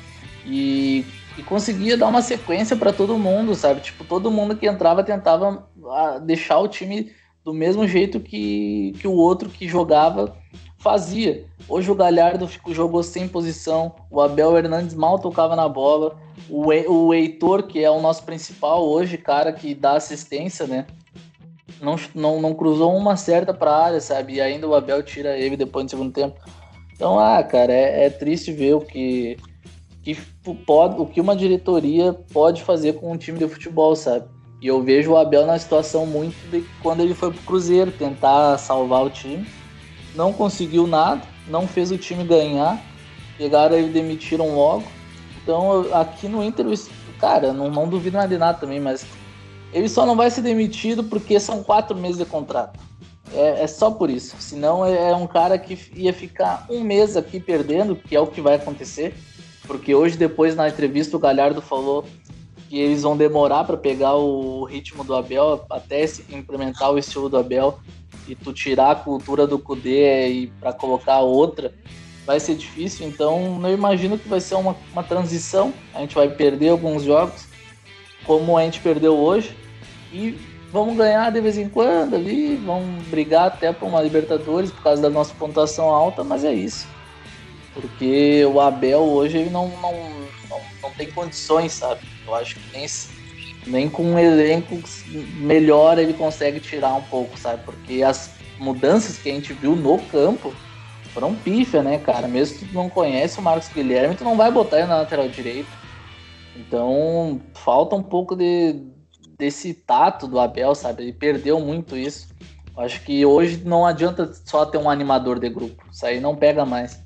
E, 0.46 1.04
e 1.37 1.42
conseguia 1.42 1.96
dar 1.96 2.06
uma 2.06 2.22
sequência 2.22 2.76
para 2.76 2.92
todo 2.92 3.18
mundo, 3.18 3.52
sabe? 3.56 3.80
Tipo, 3.80 4.04
todo 4.04 4.30
mundo 4.30 4.56
que 4.56 4.68
entrava 4.68 5.02
tentava 5.02 5.68
ah, 5.90 6.18
deixar 6.18 6.58
o 6.61 6.68
time 6.68 7.11
do 7.44 7.55
mesmo 7.55 7.87
jeito 7.87 8.20
que, 8.20 8.92
que 9.01 9.09
o 9.09 9.12
outro 9.12 9.48
que 9.48 9.66
jogava 9.68 10.37
fazia. 10.79 11.44
Hoje 11.68 11.90
o 11.90 11.94
Galhardo 11.94 12.48
jogou 12.68 13.03
sem 13.03 13.29
posição, 13.29 13.94
o 14.11 14.20
Abel 14.20 14.57
Hernandes 14.57 14.94
mal 14.94 15.18
tocava 15.18 15.57
na 15.57 15.68
bola, 15.68 16.16
o, 16.48 16.66
o 16.66 17.14
Heitor, 17.14 17.64
que 17.64 17.83
é 17.83 17.90
o 17.90 18.01
nosso 18.01 18.22
principal 18.22 18.87
hoje, 18.87 19.18
cara, 19.18 19.53
que 19.53 19.74
dá 19.74 19.92
assistência, 19.92 20.66
né? 20.66 20.87
Não, 21.81 21.96
não, 22.14 22.40
não 22.40 22.55
cruzou 22.55 22.96
uma 22.96 23.16
certa 23.16 23.53
para 23.53 23.70
a 23.70 23.85
área, 23.85 24.01
sabe? 24.01 24.35
E 24.35 24.40
ainda 24.40 24.66
o 24.66 24.74
Abel 24.74 25.03
tira 25.03 25.37
ele 25.37 25.57
depois 25.57 25.85
do 25.87 25.90
segundo 25.90 26.12
tempo. 26.12 26.40
Então, 26.94 27.18
ah, 27.18 27.42
cara, 27.42 27.72
é, 27.72 28.07
é 28.07 28.11
triste 28.11 28.53
ver 28.53 28.74
o 28.74 28.81
que, 28.81 29.37
que 30.03 30.16
pode, 30.66 31.01
o 31.01 31.07
que 31.07 31.20
uma 31.20 31.37
diretoria 31.37 32.12
pode 32.33 32.62
fazer 32.62 32.94
com 32.94 33.12
um 33.12 33.16
time 33.16 33.38
de 33.38 33.46
futebol, 33.46 33.94
sabe? 33.94 34.27
E 34.61 34.66
eu 34.66 34.83
vejo 34.83 35.12
o 35.12 35.16
Abel 35.16 35.47
na 35.47 35.59
situação 35.59 36.05
muito 36.05 36.37
de 36.51 36.64
quando 36.83 37.01
ele 37.01 37.14
foi 37.14 37.31
pro 37.31 37.42
Cruzeiro 37.42 37.92
tentar 37.92 38.59
salvar 38.59 39.05
o 39.05 39.11
time. 39.11 39.47
Não 40.14 40.33
conseguiu 40.33 40.87
nada, 40.87 41.23
não 41.47 41.66
fez 41.66 41.92
o 41.92 41.99
time 41.99 42.25
ganhar. 42.25 42.83
Pegaram 43.37 43.79
e 43.79 43.88
demitiram 43.88 44.57
logo. 44.57 44.85
Então, 45.40 45.87
aqui 45.94 46.27
no 46.27 46.42
Inter, 46.42 46.66
cara, 47.21 47.53
não, 47.53 47.71
não 47.71 47.88
duvido 47.88 48.16
mais 48.16 48.29
de 48.29 48.37
nada 48.37 48.59
também, 48.59 48.81
mas 48.81 49.07
ele 49.73 49.88
só 49.88 50.05
não 50.05 50.16
vai 50.16 50.31
ser 50.31 50.42
demitido 50.42 51.05
porque 51.05 51.38
são 51.38 51.62
quatro 51.62 51.97
meses 51.97 52.18
de 52.18 52.25
contrato. 52.25 52.81
É, 53.33 53.62
é 53.62 53.66
só 53.66 53.92
por 53.92 54.11
isso. 54.11 54.37
Senão 54.40 54.85
é, 54.85 55.11
é 55.11 55.14
um 55.14 55.27
cara 55.27 55.57
que 55.57 55.79
ia 55.94 56.12
ficar 56.12 56.66
um 56.68 56.81
mês 56.81 57.16
aqui 57.16 57.38
perdendo, 57.38 57.94
que 57.94 58.16
é 58.16 58.21
o 58.21 58.27
que 58.27 58.40
vai 58.40 58.57
acontecer. 58.57 59.14
Porque 59.66 59.94
hoje, 59.94 60.16
depois, 60.16 60.57
na 60.57 60.68
entrevista, 60.68 61.16
o 61.16 61.21
Galhardo 61.21 61.61
falou 61.61 62.05
que 62.68 62.78
eles 62.78 63.02
vão 63.02 63.16
demorar 63.16 63.64
para 63.64 63.76
pegar 63.76 64.14
o 64.16 64.64
ritmo 64.64 65.02
do 65.02 65.14
Abel, 65.14 65.64
até 65.70 66.04
implementar 66.31 66.92
o 66.92 66.98
estilo 66.98 67.28
do 67.28 67.38
Abel 67.38 67.78
e 68.28 68.35
tu 68.35 68.52
tirar 68.52 68.90
a 68.90 68.94
cultura 68.94 69.46
do 69.46 69.59
Kudê 69.59 70.28
e 70.28 70.46
para 70.61 70.72
colocar 70.72 71.20
outra 71.20 71.72
vai 72.28 72.38
ser 72.38 72.57
difícil, 72.57 73.09
então 73.09 73.59
eu 73.62 73.72
imagino 73.72 74.18
que 74.18 74.28
vai 74.28 74.38
ser 74.38 74.54
uma, 74.57 74.76
uma 74.92 75.02
transição. 75.02 75.72
A 75.94 76.00
gente 76.00 76.14
vai 76.14 76.28
perder 76.28 76.68
alguns 76.68 77.02
jogos, 77.02 77.46
como 78.26 78.59
a 78.59 78.64
gente 78.64 78.81
perdeu 78.81 79.16
hoje, 79.16 79.57
e 80.12 80.38
vamos 80.70 80.94
ganhar 80.94 81.33
de 81.33 81.40
vez 81.40 81.57
em 81.57 81.70
quando 81.70 82.14
ali, 82.14 82.57
vamos 82.57 83.02
brigar 83.07 83.46
até 83.46 83.72
para 83.72 83.88
uma 83.88 84.02
Libertadores 84.02 84.70
por 84.70 84.83
causa 84.83 85.00
da 85.00 85.09
nossa 85.09 85.35
pontuação 85.37 85.88
alta, 85.88 86.22
mas 86.22 86.44
é 86.44 86.52
isso. 86.52 86.87
Porque 87.72 88.44
o 88.44 88.61
Abel 88.61 89.00
hoje 89.00 89.38
ele 89.38 89.48
não, 89.48 89.68
não, 89.81 89.92
não, 90.50 90.61
não 90.83 90.90
tem 90.90 91.11
condições, 91.11 91.72
sabe? 91.72 92.02
Eu 92.29 92.35
acho 92.35 92.57
que 92.57 92.77
nem, 92.77 92.87
nem 93.67 93.88
com 93.88 94.05
um 94.05 94.19
elenco 94.19 94.79
melhor 95.38 95.99
ele 95.99 96.12
consegue 96.12 96.61
tirar 96.61 96.95
um 96.95 97.03
pouco, 97.03 97.38
sabe? 97.38 97.62
Porque 97.64 98.03
as 98.03 98.35
mudanças 98.59 99.19
que 99.19 99.31
a 99.31 99.33
gente 99.33 99.53
viu 99.53 99.75
no 99.75 99.99
campo 99.99 100.55
foram 101.14 101.35
pífia, 101.35 101.83
né, 101.83 101.99
cara? 101.99 102.29
Mesmo 102.29 102.59
que 102.59 102.67
tu 102.67 102.75
não 102.75 102.88
conhece 102.88 103.38
o 103.38 103.43
Marcos 103.43 103.69
Guilherme, 103.69 104.14
tu 104.14 104.25
não 104.25 104.37
vai 104.37 104.53
botar 104.53 104.79
ele 104.79 104.87
na 104.87 104.99
lateral 104.99 105.29
direita. 105.29 105.71
Então, 106.55 107.41
falta 107.55 107.97
um 107.97 108.03
pouco 108.03 108.37
de, 108.37 108.85
desse 109.38 109.73
tato 109.73 110.27
do 110.27 110.38
Abel, 110.38 110.75
sabe? 110.75 111.05
Ele 111.05 111.12
perdeu 111.12 111.61
muito 111.61 111.97
isso. 111.97 112.29
Acho 112.77 113.01
que 113.03 113.25
hoje 113.25 113.62
não 113.64 113.85
adianta 113.85 114.33
só 114.45 114.64
ter 114.64 114.79
um 114.79 114.91
animador 114.91 115.41
de 115.41 115.49
grupo. 115.49 115.85
Isso 115.91 116.07
aí 116.07 116.21
não 116.21 116.37
pega 116.37 116.64
mais. 116.64 117.03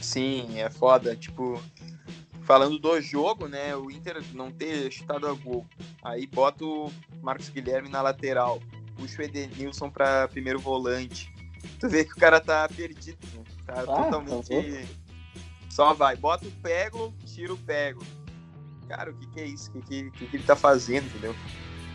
Sim, 0.00 0.60
é 0.60 0.70
foda. 0.70 1.16
Tipo, 1.16 1.60
falando 2.42 2.78
do 2.78 3.00
jogo, 3.00 3.48
né? 3.48 3.74
O 3.76 3.90
Inter 3.90 4.22
não 4.32 4.50
ter 4.50 4.90
chutado 4.90 5.26
a 5.26 5.32
gol. 5.32 5.66
Aí 6.02 6.26
bota 6.26 6.64
o 6.64 6.92
Marcos 7.22 7.48
Guilherme 7.48 7.88
na 7.88 8.02
lateral. 8.02 8.60
Puxa 8.96 9.22
o 9.22 9.24
Edenilson 9.24 9.90
para 9.90 10.28
primeiro 10.28 10.58
volante. 10.58 11.32
Tu 11.78 11.88
vê 11.88 12.04
que 12.04 12.12
o 12.12 12.16
cara 12.16 12.40
tá 12.40 12.68
perdido, 12.68 13.18
né? 13.34 13.42
Tá 13.64 13.80
ah, 13.80 13.84
totalmente. 13.84 14.48
Tá 14.48 14.88
Só 15.70 15.94
vai, 15.94 16.16
bota 16.16 16.46
o 16.46 16.50
pego, 16.50 17.14
tira 17.24 17.52
o 17.52 17.58
pego. 17.58 18.04
Cara, 18.88 19.10
o 19.10 19.14
que, 19.14 19.26
que 19.28 19.40
é 19.40 19.46
isso? 19.46 19.70
O 19.74 19.80
que, 19.80 20.10
que, 20.10 20.26
que 20.26 20.36
ele 20.36 20.44
tá 20.44 20.56
fazendo, 20.56 21.06
entendeu? 21.06 21.34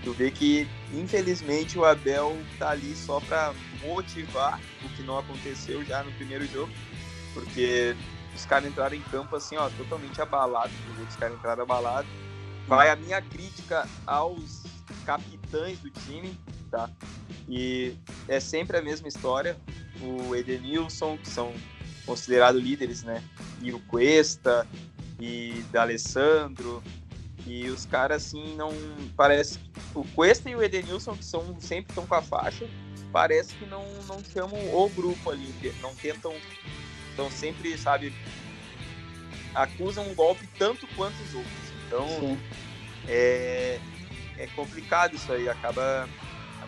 Tu 0.04 0.14
vê 0.14 0.32
que, 0.32 0.68
infelizmente, 0.94 1.78
o 1.78 1.86
Abel 1.86 2.38
tá 2.58 2.70
ali 2.70 2.96
só 2.96 3.20
pra 3.20 3.54
motivar 3.82 4.60
o 4.84 4.90
que 4.90 5.04
não 5.04 5.20
aconteceu 5.20 5.84
já 5.84 6.04
no 6.04 6.12
primeiro 6.14 6.46
jogo. 6.48 6.72
Porque 7.34 7.96
os 8.38 8.46
caras 8.46 8.70
entraram 8.70 8.96
em 8.96 9.02
campo 9.02 9.36
assim, 9.36 9.58
ó, 9.58 9.68
totalmente 9.72 10.22
abalados. 10.22 10.76
Os 11.10 11.16
caras 11.16 11.36
entraram 11.36 11.64
abalados. 11.64 12.10
Vai 12.68 12.90
a 12.90 12.96
minha 12.96 13.22
crítica 13.22 13.88
aos 14.06 14.64
capitães 15.06 15.80
do 15.80 15.90
time, 15.90 16.38
tá? 16.70 16.90
E 17.50 17.96
é 18.28 18.40
sempre 18.40 18.78
a 18.78 18.82
mesma 18.82 19.08
história. 19.08 19.58
O 20.02 20.36
Edenilson, 20.36 21.18
que 21.18 21.28
são 21.28 21.52
considerados 22.06 22.62
líderes, 22.62 23.02
né? 23.04 23.24
E 23.62 23.74
o 23.74 23.80
Cuesta, 23.80 24.68
e 25.20 25.66
da 25.72 25.82
Alessandro. 25.82 26.84
E 27.48 27.68
os 27.70 27.86
caras, 27.86 28.28
assim, 28.28 28.56
não. 28.56 28.72
Parece. 29.16 29.60
O 29.96 30.04
Cuesta 30.04 30.48
e 30.50 30.56
o 30.56 30.62
Edenilson, 30.62 31.16
que 31.16 31.26
são, 31.26 31.60
sempre 31.60 31.92
estão 31.92 32.06
com 32.06 32.16
a 32.16 32.22
faixa, 32.22 32.70
parece 33.12 33.56
que 33.56 33.66
não, 33.66 33.84
não 34.08 34.24
chamam 34.24 34.60
o 34.76 34.90
grupo 34.90 35.32
ali. 35.32 35.52
Não 35.82 35.96
tentam. 35.96 36.36
Estão 37.18 37.32
sempre, 37.32 37.76
sabe. 37.80 38.14
Acusam 39.56 40.08
um 40.08 40.14
golpe 40.14 40.48
tanto 40.60 40.86
quanto 40.96 41.16
os 41.24 41.34
outros. 41.34 41.54
Então. 41.88 42.38
É, 43.08 43.80
é 44.38 44.48
complicado 44.56 45.16
isso 45.16 45.34
aí. 45.34 45.50
Acaba 45.50 46.08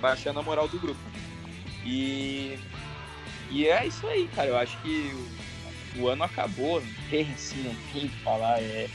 baixando 0.01 0.39
a 0.39 0.43
moral 0.43 0.67
do 0.67 0.79
grupo. 0.79 0.99
E, 1.85 2.57
e 3.51 3.67
é 3.67 3.85
isso 3.85 4.07
aí, 4.07 4.27
cara. 4.35 4.47
Eu 4.47 4.57
acho 4.57 4.75
que 4.81 5.13
o, 5.95 6.01
o 6.01 6.07
ano 6.07 6.23
acabou, 6.23 6.81
não 6.81 7.09
tem 7.11 7.31
assim, 7.31 7.61
não 7.61 7.75
tem 7.93 8.07
que 8.07 8.23
falar. 8.23 8.59
É, 8.59 8.89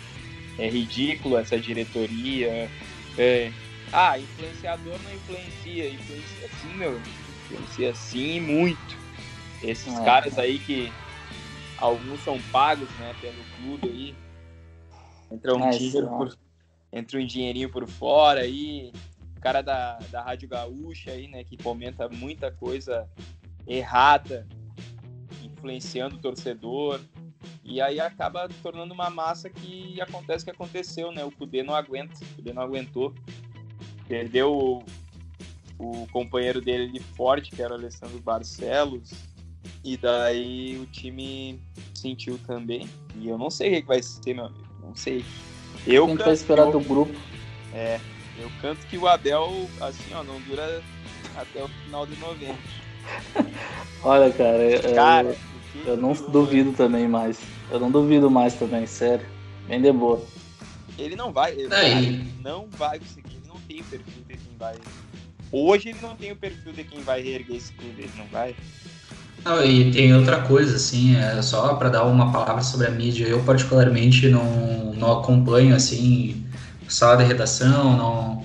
é 0.59 0.69
ridículo 0.69 1.39
essa 1.39 1.57
diretoria. 1.57 2.69
É, 3.17 3.53
ah, 3.93 4.19
influenciador 4.19 4.99
não 5.05 5.15
influencia. 5.15 5.89
Influencia 5.89 6.49
sim, 6.61 6.75
meu. 6.75 7.01
Influencia 7.45 7.95
sim 7.95 8.41
muito. 8.41 9.05
Esses 9.63 9.97
é. 9.97 10.05
caras 10.05 10.37
aí 10.37 10.59
que 10.59 10.93
alguns 11.87 12.21
são 12.21 12.41
pagos, 12.51 12.89
né, 12.99 13.15
pelo 13.21 13.45
clube 13.57 13.89
aí. 13.89 14.15
Entra 15.31 15.55
um, 15.55 15.65
é, 15.65 15.71
dinheiro 15.71 16.09
por, 16.09 16.39
entra 16.93 17.19
um 17.19 17.27
dinheirinho 17.27 17.71
por 17.71 17.87
fora 17.87 18.41
aí 18.41 18.93
cara 19.45 19.61
da, 19.61 19.99
da 20.11 20.23
Rádio 20.23 20.49
Gaúcha 20.49 21.11
aí, 21.11 21.29
né, 21.29 21.45
que 21.45 21.59
comenta 21.59 22.09
muita 22.09 22.51
coisa 22.51 23.07
errada, 23.67 24.49
influenciando 25.43 26.17
o 26.17 26.19
torcedor. 26.19 26.99
E 27.63 27.79
aí 27.79 28.01
acaba 28.01 28.49
tornando 28.63 28.95
uma 28.95 29.11
massa 29.11 29.51
que 29.51 30.01
acontece 30.01 30.43
o 30.43 30.47
que 30.47 30.51
aconteceu, 30.51 31.13
né? 31.13 31.25
O 31.25 31.31
Cudê 31.31 31.63
não 31.63 31.75
aguenta, 31.75 32.15
o 32.23 32.37
Cudê 32.37 32.55
não 32.55 32.63
aguentou. 32.63 33.15
Perdeu 34.09 34.55
o, 34.55 34.85
o 35.79 36.07
companheiro 36.09 36.61
dele 36.63 36.91
de 36.91 37.01
forte, 37.01 37.51
que 37.51 37.63
era 37.63 37.75
o 37.75 37.77
Alessandro 37.77 38.19
Barcelos. 38.21 39.13
E 39.85 39.99
daí 39.99 40.79
o 40.79 40.87
time 40.87 41.61
sentiu 41.93 42.39
também. 42.47 42.89
E 43.17 43.29
eu 43.29 43.37
não 43.37 43.51
sei 43.51 43.79
o 43.79 43.83
que 43.83 43.87
vai 43.87 44.03
ser, 44.03 44.35
meu 44.35 44.47
amigo. 44.47 44.65
Não 44.83 44.97
sei. 44.97 45.23
Eu 45.87 46.07
a 46.07 46.09
gente 46.09 46.25
vai 46.25 46.33
esperar 46.33 46.71
do 46.71 46.81
grupo. 46.81 47.13
É, 47.73 48.01
eu 48.39 48.51
canto 48.63 48.87
que 48.87 48.97
o 48.97 49.07
Abel, 49.07 49.69
assim, 49.83 50.15
ó, 50.15 50.25
não 50.25 50.41
dura 50.41 50.83
até 51.37 51.63
o 51.63 51.69
final 51.69 52.07
de 52.07 52.17
novembro. 52.17 52.63
Olha, 54.03 54.33
cara, 54.33 54.63
eu, 54.63 54.95
cara, 54.95 55.37
eu, 55.75 55.93
eu 55.93 55.97
não 55.99 56.15
duvido 56.29 56.73
também 56.73 57.07
mais. 57.07 57.39
Eu 57.71 57.79
não 57.79 57.91
duvido 57.91 58.31
mais 58.31 58.55
também, 58.55 58.87
sério. 58.87 59.27
Bem 59.67 59.83
de 59.83 59.93
boa. 59.93 60.25
Ele 60.97 61.17
não 61.17 61.33
vai, 61.33 61.53
ele, 61.53 61.69
cara, 61.69 62.07
não 62.41 62.69
vai 62.71 62.99
conseguir, 62.99 63.37
ele 63.37 63.49
não 63.49 63.61
tem 63.63 63.81
o 63.81 63.85
perfil 63.85 64.23
de 64.29 64.37
quem 64.37 64.57
vai. 64.57 64.77
Hoje 65.51 65.89
ele 65.91 65.99
não 66.01 66.17
tem 66.17 66.33
o 66.33 66.37
perfil 66.37 66.73
de 66.73 66.85
quem 66.85 67.01
vai 67.01 67.21
reerguer 67.21 67.57
esse 67.57 67.73
clube, 67.73 68.03
ele 68.03 68.13
não 68.17 68.27
vai. 68.27 68.55
Não, 69.45 69.63
e 69.63 69.91
tem 69.93 70.15
outra 70.15 70.39
coisa, 70.41 70.77
assim, 70.77 71.17
é 71.17 71.43
só 71.43 71.75
para 71.75 71.91
dar 71.91 72.05
uma 72.05 72.33
palavra 72.33 72.63
sobre 72.63 72.87
a 72.87 72.91
mídia. 72.91 73.27
Eu, 73.27 73.41
particularmente, 73.41 74.27
não, 74.29 74.95
não 74.97 75.21
acompanho, 75.21 75.77
assim, 75.77 76.47
sala 76.89 77.17
de 77.19 77.25
redação, 77.25 77.95
não, 77.95 78.43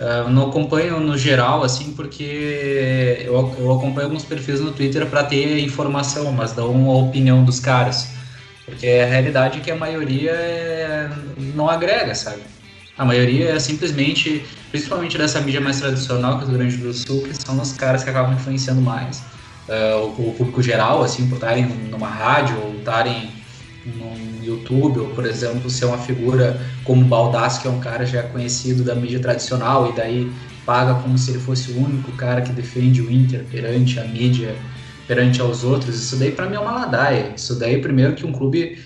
uh, 0.00 0.30
não 0.30 0.48
acompanho 0.48 1.00
no 1.00 1.18
geral, 1.18 1.62
assim, 1.62 1.92
porque 1.92 3.18
eu, 3.20 3.54
eu 3.58 3.72
acompanho 3.72 4.06
alguns 4.06 4.24
perfis 4.24 4.58
no 4.58 4.72
Twitter 4.72 5.04
para 5.06 5.22
ter 5.24 5.58
informação, 5.62 6.32
mas 6.32 6.52
dão 6.52 6.70
uma 6.70 6.94
opinião 6.96 7.44
dos 7.44 7.60
caras. 7.60 8.08
Porque 8.64 8.86
a 8.86 9.06
realidade 9.06 9.58
é 9.58 9.60
que 9.60 9.70
a 9.70 9.76
maioria 9.76 10.30
é, 10.30 11.10
não 11.54 11.68
agrega, 11.68 12.14
sabe? 12.14 12.40
A 12.96 13.04
maioria 13.04 13.50
é 13.50 13.58
simplesmente, 13.58 14.44
principalmente 14.70 15.18
dessa 15.18 15.42
mídia 15.42 15.60
mais 15.60 15.78
tradicional, 15.78 16.38
que 16.38 16.44
é 16.44 16.46
do 16.46 16.50
Rio 16.52 16.58
Grande 16.58 16.76
do 16.78 16.92
Sul, 16.94 17.22
que 17.22 17.34
são 17.34 17.60
os 17.60 17.72
caras 17.72 18.02
que 18.02 18.08
acabam 18.08 18.34
influenciando 18.34 18.80
mais 18.80 19.22
o, 19.68 20.28
o, 20.30 20.34
público 20.36 20.62
geral, 20.62 21.02
assim, 21.02 21.28
por 21.28 21.34
estarem 21.34 21.66
numa 21.66 22.08
rádio 22.08 22.56
ou 22.64 22.74
estarem 22.74 23.30
no 23.84 24.44
YouTube, 24.44 25.00
ou 25.00 25.08
por 25.08 25.26
exemplo, 25.26 25.68
ser 25.68 25.84
uma 25.84 25.98
figura 25.98 26.60
como 26.84 27.02
o 27.02 27.04
Baldasso, 27.04 27.60
que 27.60 27.68
é 27.68 27.70
um 27.70 27.80
cara 27.80 28.06
já 28.06 28.22
conhecido 28.22 28.82
da 28.82 28.94
mídia 28.94 29.20
tradicional, 29.20 29.90
e 29.90 29.92
daí 29.96 30.32
paga 30.64 30.94
como 30.94 31.16
se 31.16 31.30
ele 31.30 31.38
fosse 31.38 31.70
o 31.72 31.78
único 31.78 32.12
cara 32.12 32.42
que 32.42 32.52
defende 32.52 33.00
o 33.00 33.10
Inter 33.10 33.44
perante 33.50 33.98
a 34.00 34.04
mídia, 34.04 34.54
perante 35.06 35.40
aos 35.40 35.64
outros. 35.64 35.96
Isso 35.96 36.16
daí 36.16 36.30
para 36.30 36.46
mim 36.46 36.56
é 36.56 36.60
uma 36.60 36.72
ladaia. 36.72 37.32
Isso 37.34 37.58
daí, 37.58 37.80
primeiro, 37.80 38.14
que 38.14 38.26
um 38.26 38.32
clube, 38.32 38.78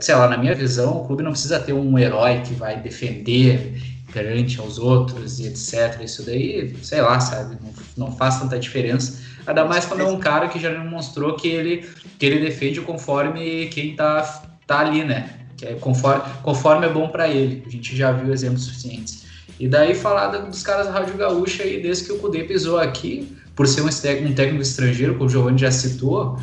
sei 0.00 0.14
lá, 0.14 0.28
na 0.28 0.36
minha 0.36 0.54
visão, 0.54 0.98
o 0.98 1.06
clube 1.06 1.22
não 1.22 1.32
precisa 1.32 1.58
ter 1.58 1.72
um 1.72 1.98
herói 1.98 2.40
que 2.40 2.52
vai 2.54 2.78
defender 2.80 3.80
perante 4.12 4.60
aos 4.60 4.78
outros 4.78 5.40
e 5.40 5.46
etc. 5.46 6.02
Isso 6.04 6.22
daí, 6.22 6.74
sei 6.82 7.00
lá, 7.00 7.18
sabe, 7.18 7.56
não, 7.96 8.06
não 8.06 8.16
faz 8.16 8.38
tanta 8.38 8.58
diferença 8.58 9.21
Ainda 9.46 9.64
mais 9.64 9.84
quando 9.84 10.00
é 10.00 10.06
um 10.06 10.18
cara 10.18 10.48
que 10.48 10.58
já 10.58 10.70
demonstrou 10.70 11.34
que 11.34 11.48
ele, 11.48 11.88
que 12.18 12.26
ele 12.26 12.38
defende 12.38 12.80
conforme 12.80 13.66
quem 13.66 13.96
tá, 13.96 14.42
tá 14.66 14.80
ali, 14.80 15.04
né? 15.04 15.30
Que 15.56 15.66
é 15.66 15.74
conforme, 15.74 16.22
conforme 16.42 16.86
é 16.86 16.88
bom 16.88 17.08
para 17.08 17.28
ele. 17.28 17.62
A 17.66 17.70
gente 17.70 17.96
já 17.96 18.12
viu 18.12 18.32
exemplos 18.32 18.64
suficientes. 18.64 19.24
E 19.58 19.68
daí 19.68 19.94
falar 19.94 20.28
dos 20.28 20.62
caras 20.62 20.86
da 20.86 20.92
Rádio 20.92 21.16
Gaúcha 21.16 21.62
aí, 21.62 21.80
desde 21.80 22.04
que 22.04 22.12
o 22.12 22.18
Cudê 22.18 22.44
pisou 22.44 22.78
aqui, 22.78 23.36
por 23.54 23.66
ser 23.66 23.82
um, 23.82 23.86
um 23.86 24.32
técnico 24.32 24.62
estrangeiro, 24.62 25.14
como 25.14 25.26
o 25.26 25.28
Giovanni 25.28 25.58
já 25.58 25.70
citou, 25.70 26.38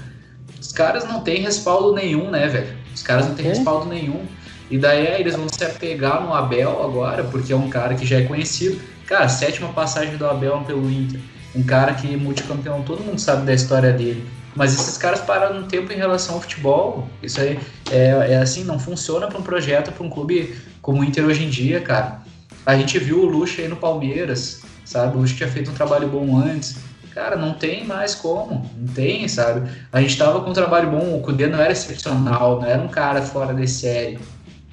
os 0.60 0.72
caras 0.72 1.06
não 1.06 1.22
têm 1.22 1.42
respaldo 1.42 1.94
nenhum, 1.94 2.30
né, 2.30 2.48
velho? 2.48 2.78
Os 2.94 3.02
caras 3.02 3.28
não 3.28 3.36
têm 3.36 3.46
é? 3.46 3.50
respaldo 3.50 3.88
nenhum. 3.88 4.26
E 4.70 4.78
daí 4.78 5.08
é, 5.08 5.20
eles 5.20 5.36
vão 5.36 5.48
se 5.50 5.64
apegar 5.64 6.22
no 6.22 6.34
Abel 6.34 6.84
agora, 6.84 7.24
porque 7.24 7.52
é 7.52 7.56
um 7.56 7.70
cara 7.70 7.96
que 7.96 8.06
já 8.06 8.18
é 8.18 8.24
conhecido. 8.24 8.80
Cara, 9.06 9.28
sétima 9.28 9.70
passagem 9.70 10.16
do 10.16 10.28
Abel 10.28 10.64
pelo 10.68 10.90
Inter 10.90 11.20
um 11.56 11.64
cara 11.64 11.94
que 11.94 12.14
é 12.14 12.18
multicampeão, 12.18 12.84
todo 12.84 13.04
mundo 13.04 13.20
sabe 13.20 13.46
da 13.46 13.54
história 13.54 13.92
dele. 13.92 14.26
Mas 14.56 14.74
esses 14.74 14.98
caras 14.98 15.22
pararam 15.22 15.60
um 15.60 15.68
tempo 15.68 15.92
em 15.94 15.96
relação 15.96 16.36
ao 16.36 16.42
futebol. 16.42 17.08
Isso 17.22 17.40
aí 17.40 17.60
é, 17.92 18.34
é 18.34 18.38
assim, 18.38 18.64
não 18.64 18.80
funciona 18.80 19.28
para 19.28 19.38
um 19.38 19.44
projeto, 19.44 19.92
para 19.92 20.06
um 20.06 20.10
clube 20.10 20.56
como 20.82 21.02
o 21.02 21.04
Inter 21.04 21.26
hoje 21.26 21.44
em 21.44 21.50
dia, 21.50 21.82
cara. 21.82 22.22
A 22.66 22.76
gente 22.76 22.98
viu 23.00 23.22
o 23.22 23.26
Luxo 23.26 23.62
aí 23.62 23.68
no 23.68 23.76
Palmeiras, 23.76 24.62
sabe? 24.86 25.16
O 25.16 25.22
Luxo 25.22 25.36
tinha 25.36 25.50
feito 25.50 25.72
um 25.72 25.74
trabalho 25.74 26.08
bom 26.08 26.38
antes. 26.38 26.78
Cara, 27.14 27.36
não 27.36 27.54
tem 27.54 27.86
mais 27.86 28.16
como, 28.16 28.70
não 28.78 28.94
tem, 28.94 29.28
sabe? 29.28 29.70
A 29.92 30.02
gente 30.02 30.18
tava 30.18 30.42
com 30.42 30.52
um 30.52 30.54
trabalho 30.54 30.92
bom, 30.92 31.18
o 31.18 31.22
Cudê 31.22 31.48
não 31.48 31.60
era 31.60 31.72
excepcional, 31.72 32.62
não 32.62 32.68
era 32.68 32.82
um 32.82 32.88
cara 32.88 33.22
fora 33.22 33.54
de 33.54 33.68
série, 33.68 34.20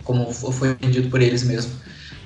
como 0.04 0.32
foi 0.32 0.74
vendido 0.74 1.08
por 1.08 1.20
eles 1.22 1.42
mesmo 1.42 1.72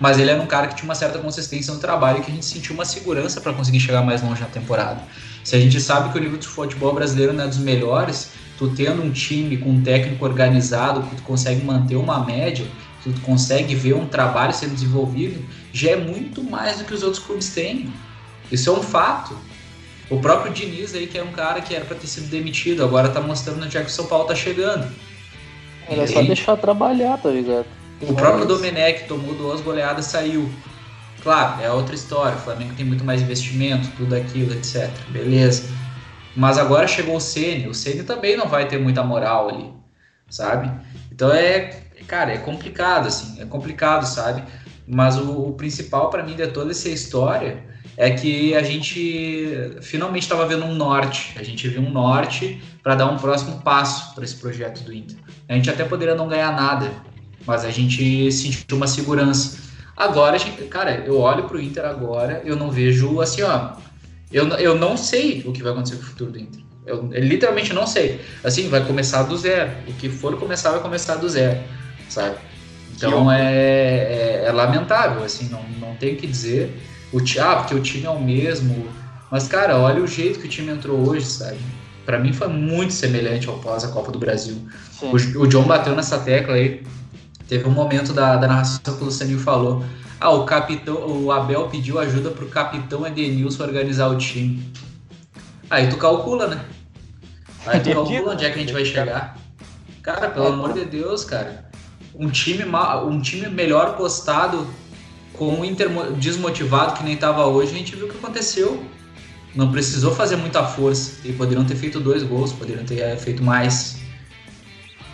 mas 0.01 0.19
ele 0.19 0.31
era 0.31 0.41
um 0.41 0.47
cara 0.47 0.67
que 0.67 0.75
tinha 0.75 0.87
uma 0.87 0.95
certa 0.95 1.19
consistência 1.19 1.73
no 1.75 1.79
trabalho 1.79 2.19
e 2.19 2.23
que 2.23 2.31
a 2.31 2.35
gente 2.35 2.47
sentiu 2.47 2.75
uma 2.75 2.87
segurança 2.87 3.39
para 3.41 3.53
conseguir 3.53 3.79
chegar 3.79 4.03
mais 4.03 4.23
longe 4.23 4.41
na 4.41 4.47
temporada. 4.47 5.03
Se 5.45 5.55
a 5.55 5.61
gente 5.61 5.79
sabe 5.79 6.11
que 6.11 6.19
o 6.19 6.21
nível 6.21 6.39
de 6.39 6.49
futebol 6.49 6.95
brasileiro 6.95 7.35
não 7.35 7.45
é 7.45 7.47
dos 7.47 7.59
melhores, 7.59 8.31
tu 8.57 8.69
tendo 8.69 9.03
um 9.03 9.13
time 9.13 9.59
com 9.59 9.71
um 9.71 9.83
técnico 9.83 10.25
organizado, 10.25 11.03
que 11.03 11.17
tu 11.17 11.23
consegue 11.23 11.63
manter 11.63 11.97
uma 11.97 12.25
média, 12.25 12.67
que 13.03 13.13
tu 13.13 13.21
consegue 13.21 13.75
ver 13.75 13.95
um 13.95 14.07
trabalho 14.07 14.55
sendo 14.55 14.73
desenvolvido, 14.73 15.45
já 15.71 15.91
é 15.91 15.97
muito 15.97 16.43
mais 16.43 16.79
do 16.79 16.85
que 16.85 16.95
os 16.95 17.03
outros 17.03 17.23
clubes 17.23 17.51
têm. 17.51 17.93
Isso 18.51 18.71
é 18.71 18.73
um 18.73 18.83
fato. 18.83 19.37
O 20.09 20.19
próprio 20.19 20.53
Diniz 20.53 20.95
aí, 20.95 21.07
que 21.07 21.19
é 21.19 21.23
um 21.23 21.31
cara 21.31 21.61
que 21.61 21.75
era 21.75 21.85
para 21.85 21.97
ter 21.97 22.07
sido 22.07 22.29
demitido, 22.29 22.83
agora 22.83 23.11
tá 23.11 23.21
mostrando 23.21 23.63
onde 23.65 23.77
é 23.77 23.81
que 23.83 23.87
o 23.87 23.93
São 23.93 24.07
Paulo 24.07 24.25
tá 24.25 24.35
chegando. 24.35 24.91
Era 25.89 26.07
só 26.07 26.23
deixar 26.23 26.57
trabalhar, 26.57 27.19
tá 27.19 27.31
ligado? 27.31 27.67
O 28.01 28.15
próprio 28.15 28.47
Domenech 28.47 29.05
tomou 29.07 29.35
duas 29.35 29.61
goleadas 29.61 30.07
e 30.07 30.11
saiu. 30.11 30.51
Claro, 31.23 31.63
é 31.63 31.71
outra 31.71 31.95
história. 31.95 32.37
O 32.37 32.41
Flamengo 32.41 32.75
tem 32.75 32.85
muito 32.85 33.05
mais 33.05 33.21
investimento, 33.21 33.89
tudo 33.97 34.15
aquilo, 34.15 34.55
etc. 34.55 34.91
Beleza. 35.11 35.69
Mas 36.35 36.57
agora 36.57 36.87
chegou 36.87 37.17
o 37.17 37.21
Ceni. 37.21 37.69
O 37.69 37.75
Ceni 37.75 38.03
também 38.03 38.37
não 38.37 38.47
vai 38.47 38.67
ter 38.67 38.79
muita 38.79 39.03
moral 39.03 39.51
ali, 39.51 39.71
sabe? 40.29 40.71
Então 41.13 41.31
é, 41.33 41.83
cara, 42.07 42.33
é 42.33 42.39
complicado 42.39 43.07
assim, 43.07 43.41
é 43.41 43.45
complicado, 43.45 44.07
sabe? 44.07 44.43
Mas 44.87 45.19
o, 45.19 45.49
o 45.49 45.53
principal 45.53 46.09
para 46.09 46.23
mim 46.23 46.35
de 46.35 46.47
toda 46.47 46.71
essa 46.71 46.89
história 46.89 47.63
é 47.97 48.11
que 48.11 48.55
a 48.55 48.63
gente 48.63 49.77
finalmente 49.83 50.23
estava 50.23 50.47
vendo 50.47 50.65
um 50.65 50.75
norte. 50.75 51.35
A 51.39 51.43
gente 51.43 51.69
viu 51.69 51.83
um 51.83 51.91
norte 51.91 52.63
para 52.83 52.95
dar 52.95 53.07
um 53.07 53.19
próximo 53.19 53.61
passo 53.61 54.15
para 54.15 54.25
esse 54.25 54.37
projeto 54.37 54.83
do 54.83 54.93
Inter. 54.93 55.19
A 55.49 55.55
gente 55.55 55.69
até 55.69 55.85
poderia 55.85 56.15
não 56.15 56.29
ganhar 56.29 56.53
nada, 56.53 56.91
mas 57.51 57.65
a 57.65 57.71
gente 57.71 58.31
sentiu 58.31 58.77
uma 58.77 58.87
segurança. 58.87 59.59
Agora, 59.97 60.39
gente, 60.39 60.63
cara, 60.67 61.03
eu 61.05 61.19
olho 61.19 61.49
pro 61.49 61.61
Inter 61.61 61.85
agora, 61.85 62.41
eu 62.45 62.55
não 62.55 62.71
vejo 62.71 63.21
assim, 63.21 63.43
ó. 63.43 63.73
Eu, 64.33 64.47
eu 64.51 64.79
não 64.79 64.97
sei 64.97 65.43
o 65.45 65.53
que 65.53 65.61
vai 65.61 65.73
acontecer 65.73 65.97
com 65.97 66.03
o 66.03 66.07
futuro 66.07 66.31
do 66.31 66.39
Inter. 66.39 66.63
Eu, 66.87 67.11
eu 67.13 67.25
literalmente 67.25 67.73
não 67.73 67.89
sei. 67.89 68.21
Assim, 68.45 68.69
vai 68.69 68.87
começar 68.87 69.25
do 69.25 69.37
zero. 69.37 69.73
O 69.89 69.93
que 69.95 70.09
for 70.09 70.39
começar, 70.39 70.71
vai 70.71 70.81
começar 70.81 71.17
do 71.17 71.29
zero, 71.29 71.59
sabe? 72.09 72.37
Então 72.95 73.31
é, 73.31 73.43
é, 73.43 74.45
é, 74.47 74.53
lamentável, 74.53 75.25
assim, 75.25 75.49
não, 75.49 75.65
não 75.81 75.97
tem 75.97 76.15
o 76.15 76.17
que 76.17 76.27
dizer. 76.29 76.73
O, 77.13 77.19
ah, 77.41 77.57
porque 77.57 77.75
o 77.75 77.81
time 77.81 78.07
é 78.07 78.11
o 78.11 78.21
mesmo. 78.21 78.87
Mas, 79.29 79.49
cara, 79.49 79.77
olha 79.77 80.01
o 80.01 80.07
jeito 80.07 80.39
que 80.39 80.47
o 80.47 80.51
time 80.51 80.71
entrou 80.71 81.09
hoje, 81.09 81.27
sabe? 81.27 81.59
Para 82.07 82.21
mim 82.21 82.33
foi 82.33 82.47
muito 82.47 82.93
semelhante 82.93 83.49
ao 83.49 83.59
pós 83.59 83.83
a 83.83 83.89
Copa 83.89 84.13
do 84.13 84.21
Brasil. 84.21 84.57
O, 85.03 85.17
o 85.41 85.47
John 85.49 85.65
bateu 85.65 85.97
nessa 85.97 86.19
tecla 86.19 86.55
aí 86.55 86.83
Teve 87.51 87.69
um 87.69 87.73
momento 87.73 88.13
da, 88.13 88.37
da 88.37 88.47
narração 88.47 88.97
que 88.97 89.03
o 89.03 89.07
Lucianinho 89.07 89.41
falou. 89.41 89.85
Ah, 90.21 90.31
o 90.31 90.45
capitão, 90.45 90.95
o 90.95 91.33
Abel 91.33 91.67
pediu 91.67 91.99
ajuda 91.99 92.31
pro 92.31 92.47
capitão 92.47 93.05
Edenilson 93.05 93.65
organizar 93.65 94.07
o 94.07 94.17
time. 94.17 94.73
Aí 95.69 95.89
tu 95.89 95.97
calcula, 95.97 96.47
né? 96.47 96.65
Aí 97.67 97.81
tu 97.81 97.93
calcula 97.93 98.35
onde 98.35 98.45
é 98.45 98.51
que 98.51 98.55
a 98.57 98.61
gente 98.61 98.73
vai 98.73 98.85
chegar. 98.85 99.37
Cara, 100.01 100.31
pelo 100.31 100.47
amor 100.47 100.75
de 100.75 100.85
Deus, 100.85 101.25
cara. 101.25 101.69
Um 102.15 102.31
time, 102.31 102.63
um 103.09 103.21
time 103.21 103.49
melhor 103.49 103.97
postado 103.97 104.65
com 105.33 105.61
o 105.61 105.65
Inter 105.65 105.89
desmotivado 106.19 106.95
que 106.99 107.03
nem 107.03 107.17
tava 107.17 107.47
hoje, 107.47 107.75
a 107.75 107.79
gente 107.79 107.97
viu 107.97 108.07
o 108.07 108.09
que 108.09 108.17
aconteceu. 108.17 108.81
Não 109.57 109.73
precisou 109.73 110.15
fazer 110.15 110.37
muita 110.37 110.63
força. 110.63 111.15
E 111.25 111.33
poderiam 111.33 111.65
ter 111.65 111.75
feito 111.75 111.99
dois 111.99 112.23
gols, 112.23 112.53
poderiam 112.53 112.85
ter 112.85 113.01
eh, 113.01 113.17
feito 113.17 113.43
mais. 113.43 113.99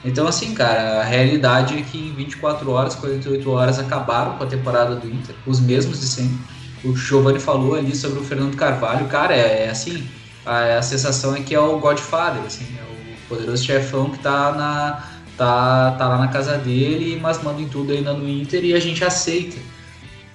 Então, 0.04 0.26
assim, 0.26 0.54
cara, 0.54 1.00
a 1.00 1.04
realidade 1.04 1.76
é 1.76 1.82
que 1.82 1.98
em 1.98 2.14
24 2.14 2.70
horas, 2.70 2.94
48 2.94 3.50
horas 3.50 3.78
acabaram 3.78 4.36
com 4.36 4.44
a 4.44 4.46
temporada 4.46 4.94
do 4.94 5.08
Inter, 5.08 5.34
os 5.46 5.60
mesmos 5.60 6.00
de 6.00 6.06
sempre. 6.06 6.38
O 6.84 6.94
Giovanni 6.94 7.40
falou 7.40 7.74
ali 7.74 7.94
sobre 7.96 8.20
o 8.20 8.22
Fernando 8.22 8.56
Carvalho, 8.56 9.06
cara, 9.06 9.34
é, 9.34 9.64
é 9.64 9.70
assim, 9.70 10.06
a, 10.44 10.78
a, 10.78 10.82
sensação 10.82 11.34
é 11.34 11.40
que 11.40 11.54
é 11.54 11.60
o 11.60 11.78
Godfather, 11.78 12.42
assim, 12.44 12.66
é 12.78 12.82
o 12.82 13.28
poderoso 13.28 13.64
chefão 13.64 14.10
que 14.10 14.18
tá, 14.18 14.52
na, 14.52 15.04
tá, 15.36 15.92
tá 15.92 16.08
lá 16.08 16.18
na 16.18 16.28
casa 16.28 16.56
dele, 16.58 17.18
mas 17.20 17.42
manda 17.42 17.60
em 17.60 17.68
tudo 17.68 17.92
ainda 17.92 18.12
no 18.12 18.28
Inter 18.28 18.64
e 18.64 18.74
a 18.74 18.80
gente 18.80 19.02
aceita. 19.04 19.56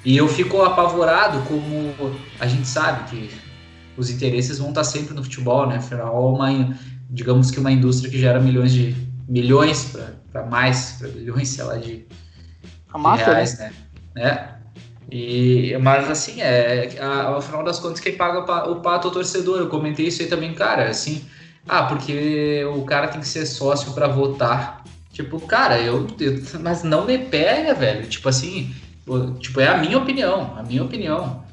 E 0.03 0.17
eu 0.17 0.27
fico 0.27 0.61
apavorado 0.63 1.41
como 1.41 1.93
a 2.39 2.47
gente 2.47 2.67
sabe 2.67 3.09
que 3.09 3.29
os 3.95 4.09
interesses 4.09 4.57
vão 4.57 4.69
estar 4.69 4.83
sempre 4.83 5.13
no 5.13 5.23
futebol, 5.23 5.67
né? 5.67 5.77
Afinal, 5.77 6.33
uma, 6.33 6.75
digamos 7.09 7.51
que 7.51 7.59
uma 7.59 7.71
indústria 7.71 8.09
que 8.09 8.17
gera 8.19 8.39
milhões 8.39 8.73
de 8.73 8.95
milhões 9.27 9.95
para 10.31 10.45
mais, 10.45 10.97
para 10.99 11.07
bilhões, 11.09 11.49
sei 11.49 11.63
lá, 11.63 11.77
de, 11.77 12.05
a 12.93 12.97
de 12.97 13.03
né? 13.03 13.25
reais, 13.25 13.59
né? 13.59 13.73
né? 14.15 14.55
E, 15.11 15.77
mas 15.81 16.09
assim, 16.09 16.41
é, 16.41 16.97
a, 16.99 17.23
ao 17.23 17.41
final 17.41 17.63
das 17.63 17.79
contas, 17.79 17.99
quem 17.99 18.15
paga 18.15 18.39
o 18.69 18.77
pato 18.77 19.07
é 19.07 19.11
o 19.11 19.13
torcedor. 19.13 19.59
Eu 19.59 19.67
comentei 19.67 20.07
isso 20.07 20.21
aí 20.21 20.29
também, 20.29 20.53
cara, 20.53 20.89
assim, 20.89 21.25
ah, 21.67 21.83
porque 21.83 22.63
o 22.73 22.83
cara 22.83 23.09
tem 23.09 23.19
que 23.19 23.27
ser 23.27 23.45
sócio 23.45 23.93
para 23.93 24.07
votar. 24.07 24.83
Tipo, 25.11 25.39
cara, 25.41 25.79
eu, 25.79 26.07
eu, 26.19 26.41
Mas 26.61 26.83
não 26.83 27.05
me 27.05 27.17
pega, 27.17 27.73
velho. 27.73 28.07
Tipo 28.07 28.29
assim, 28.29 28.73
tipo, 29.39 29.59
é 29.59 29.67
a 29.67 29.77
minha 29.77 29.97
opinião, 29.97 30.55
a 30.57 30.63
minha 30.63 30.83
opinião. 30.83 31.43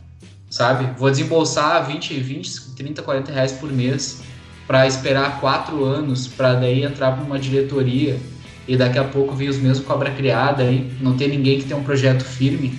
Sabe? 0.48 0.88
Vou 0.96 1.10
desembolsar 1.10 1.86
20, 1.86 2.14
20, 2.20 2.74
30, 2.74 3.02
40 3.02 3.32
reais 3.32 3.52
por 3.52 3.70
mês 3.70 4.22
para 4.68 4.86
esperar 4.86 5.40
quatro 5.40 5.82
anos 5.82 6.28
para 6.28 6.52
daí 6.52 6.84
entrar 6.84 7.12
para 7.12 7.24
uma 7.24 7.38
diretoria 7.38 8.20
e 8.68 8.76
daqui 8.76 8.98
a 8.98 9.04
pouco 9.04 9.34
vir 9.34 9.48
os 9.48 9.56
mesmos 9.56 9.86
cobra 9.86 10.10
criada 10.10 10.62
aí, 10.62 10.92
não 11.00 11.16
ter 11.16 11.28
ninguém 11.28 11.58
que 11.58 11.64
tenha 11.64 11.80
um 11.80 11.82
projeto 11.82 12.22
firme. 12.22 12.78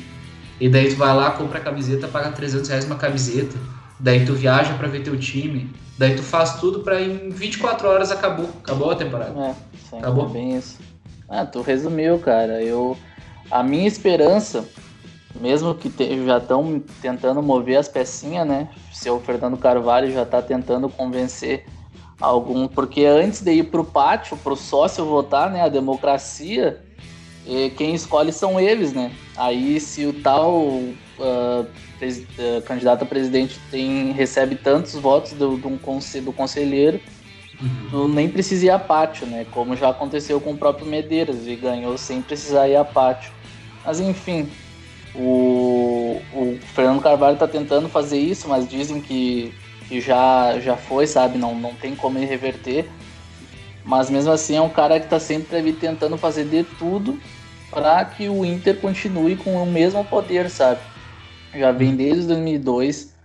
E 0.61 0.69
daí 0.69 0.87
tu 0.89 0.95
vai 0.95 1.15
lá, 1.15 1.31
compra 1.31 1.57
a 1.57 1.61
camiseta, 1.61 2.07
paga 2.07 2.31
300 2.31 2.69
reais 2.69 2.85
uma 2.85 2.95
camiseta. 2.95 3.57
Daí 3.99 4.23
tu 4.23 4.35
viaja 4.35 4.75
para 4.75 4.87
ver 4.87 5.01
teu 5.01 5.17
time. 5.17 5.73
Daí 5.97 6.15
tu 6.15 6.21
faz 6.21 6.59
tudo 6.59 6.81
para 6.81 7.01
em 7.01 7.29
24 7.29 7.87
horas 7.87 8.11
acabou. 8.11 8.49
Acabou 8.63 8.91
a 8.91 8.95
temporada. 8.95 9.55
É, 9.91 9.97
acabou. 9.97 10.27
É 10.29 10.29
bem 10.29 10.57
isso. 10.57 10.77
Ah, 11.27 11.43
tu 11.43 11.61
resumiu, 11.61 12.19
cara. 12.19 12.61
Eu, 12.61 12.95
a 13.49 13.63
minha 13.63 13.87
esperança, 13.87 14.63
mesmo 15.41 15.73
que 15.73 15.89
te, 15.89 16.23
já 16.23 16.37
estão 16.37 16.83
tentando 17.01 17.41
mover 17.41 17.77
as 17.77 17.87
pecinhas, 17.87 18.47
né? 18.47 18.69
Se 18.93 19.09
o 19.09 19.19
Fernando 19.19 19.57
Carvalho 19.57 20.11
já 20.11 20.23
tá 20.23 20.39
tentando 20.39 20.87
convencer 20.87 21.65
algum, 22.19 22.67
porque 22.67 23.05
antes 23.05 23.41
de 23.41 23.53
ir 23.53 23.63
pro 23.63 23.83
pátio, 23.83 24.37
pro 24.37 24.55
sócio 24.55 25.05
votar, 25.05 25.49
né, 25.49 25.61
a 25.61 25.69
democracia, 25.69 26.81
quem 27.77 27.95
escolhe 27.95 28.31
são 28.31 28.59
eles, 28.59 28.93
né? 28.93 29.11
Aí 29.35 29.79
se 29.79 30.05
o 30.05 30.13
tal 30.13 30.53
uh, 30.59 30.91
uh, 31.19 32.61
candidato 32.65 33.03
a 33.03 33.05
presidente 33.05 33.59
tem, 33.71 34.11
recebe 34.11 34.55
tantos 34.55 34.93
votos 34.93 35.33
do, 35.33 35.57
do, 35.57 35.69
do 35.69 36.33
conselheiro, 36.33 36.99
uhum. 37.91 38.07
nem 38.07 38.29
precisa 38.29 38.65
ir 38.65 38.69
a 38.69 38.77
pátio, 38.77 39.25
né? 39.25 39.47
Como 39.51 39.75
já 39.75 39.89
aconteceu 39.89 40.39
com 40.39 40.51
o 40.51 40.57
próprio 40.57 40.85
Medeiros, 40.85 41.47
e 41.47 41.55
ganhou 41.55 41.97
sem 41.97 42.21
precisar 42.21 42.67
ir 42.67 42.75
a 42.75 42.85
pátio. 42.85 43.31
Mas 43.83 43.99
enfim, 43.99 44.47
o, 45.15 46.21
o 46.33 46.59
Fernando 46.75 47.01
Carvalho 47.01 47.33
está 47.33 47.47
tentando 47.47 47.89
fazer 47.89 48.19
isso, 48.19 48.47
mas 48.47 48.67
dizem 48.67 49.01
que, 49.01 49.53
que 49.89 49.99
já, 49.99 50.59
já 50.59 50.77
foi, 50.77 51.07
sabe? 51.07 51.37
Não, 51.39 51.55
não 51.55 51.73
tem 51.73 51.95
como 51.95 52.19
ele 52.19 52.27
reverter. 52.27 52.87
Mas 53.83 54.09
mesmo 54.09 54.31
assim 54.31 54.55
é 54.55 54.61
um 54.61 54.69
cara 54.69 54.99
que 54.99 55.07
está 55.07 55.19
sempre 55.19 55.57
ali 55.57 55.73
tentando 55.73 56.15
fazer 56.15 56.45
de 56.45 56.63
tudo 56.63 57.19
para 57.71 58.05
que 58.05 58.29
o 58.29 58.45
Inter 58.45 58.79
continue 58.79 59.35
com 59.35 59.55
o 59.55 59.65
mesmo 59.65 60.05
poder, 60.05 60.49
sabe? 60.49 60.79
Já 61.55 61.71
vem 61.71 61.95
desde 61.95 62.27
2002 62.27 63.15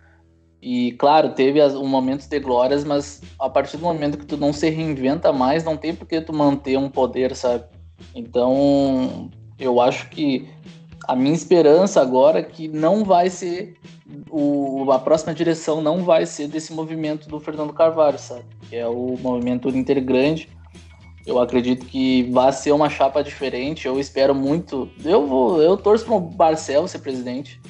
e, 0.62 0.92
claro, 0.92 1.34
teve 1.34 1.62
um 1.76 1.86
momento 1.86 2.26
de 2.26 2.40
glórias, 2.40 2.84
mas 2.84 3.20
a 3.38 3.50
partir 3.50 3.76
do 3.76 3.82
momento 3.82 4.16
que 4.16 4.24
tu 4.24 4.38
não 4.38 4.50
se 4.50 4.70
reinventa 4.70 5.30
mais, 5.30 5.62
não 5.62 5.76
tem 5.76 5.94
por 5.94 6.08
que 6.08 6.18
tu 6.22 6.32
manter 6.32 6.78
um 6.78 6.88
poder, 6.88 7.36
sabe? 7.36 7.64
Então, 8.14 9.30
eu 9.58 9.78
acho 9.78 10.08
que 10.08 10.48
a 11.06 11.16
minha 11.16 11.34
esperança 11.34 12.00
agora 12.00 12.40
é 12.40 12.42
que 12.42 12.68
não 12.68 13.04
vai 13.04 13.30
ser 13.30 13.76
o, 14.30 14.90
a 14.90 14.98
próxima 14.98 15.34
direção 15.34 15.80
não 15.80 16.04
vai 16.04 16.26
ser 16.26 16.48
desse 16.48 16.72
movimento 16.72 17.28
do 17.28 17.40
Fernando 17.40 17.72
Carvalho, 17.72 18.18
sabe? 18.18 18.44
Que 18.68 18.76
é 18.76 18.86
o 18.86 19.16
movimento 19.20 19.68
Inter 19.68 20.02
Grande 20.04 20.48
eu 21.26 21.40
acredito 21.40 21.86
que 21.86 22.24
vai 22.24 22.52
ser 22.52 22.72
uma 22.72 22.90
chapa 22.90 23.22
diferente. 23.22 23.86
Eu 23.86 23.98
espero 23.98 24.34
muito. 24.34 24.90
Eu 25.02 25.26
vou, 25.26 25.62
eu 25.62 25.76
torço 25.76 26.04
para 26.04 26.14
o 26.14 26.20
Barcel 26.20 26.86
ser 26.86 26.98
presidente. 26.98 27.60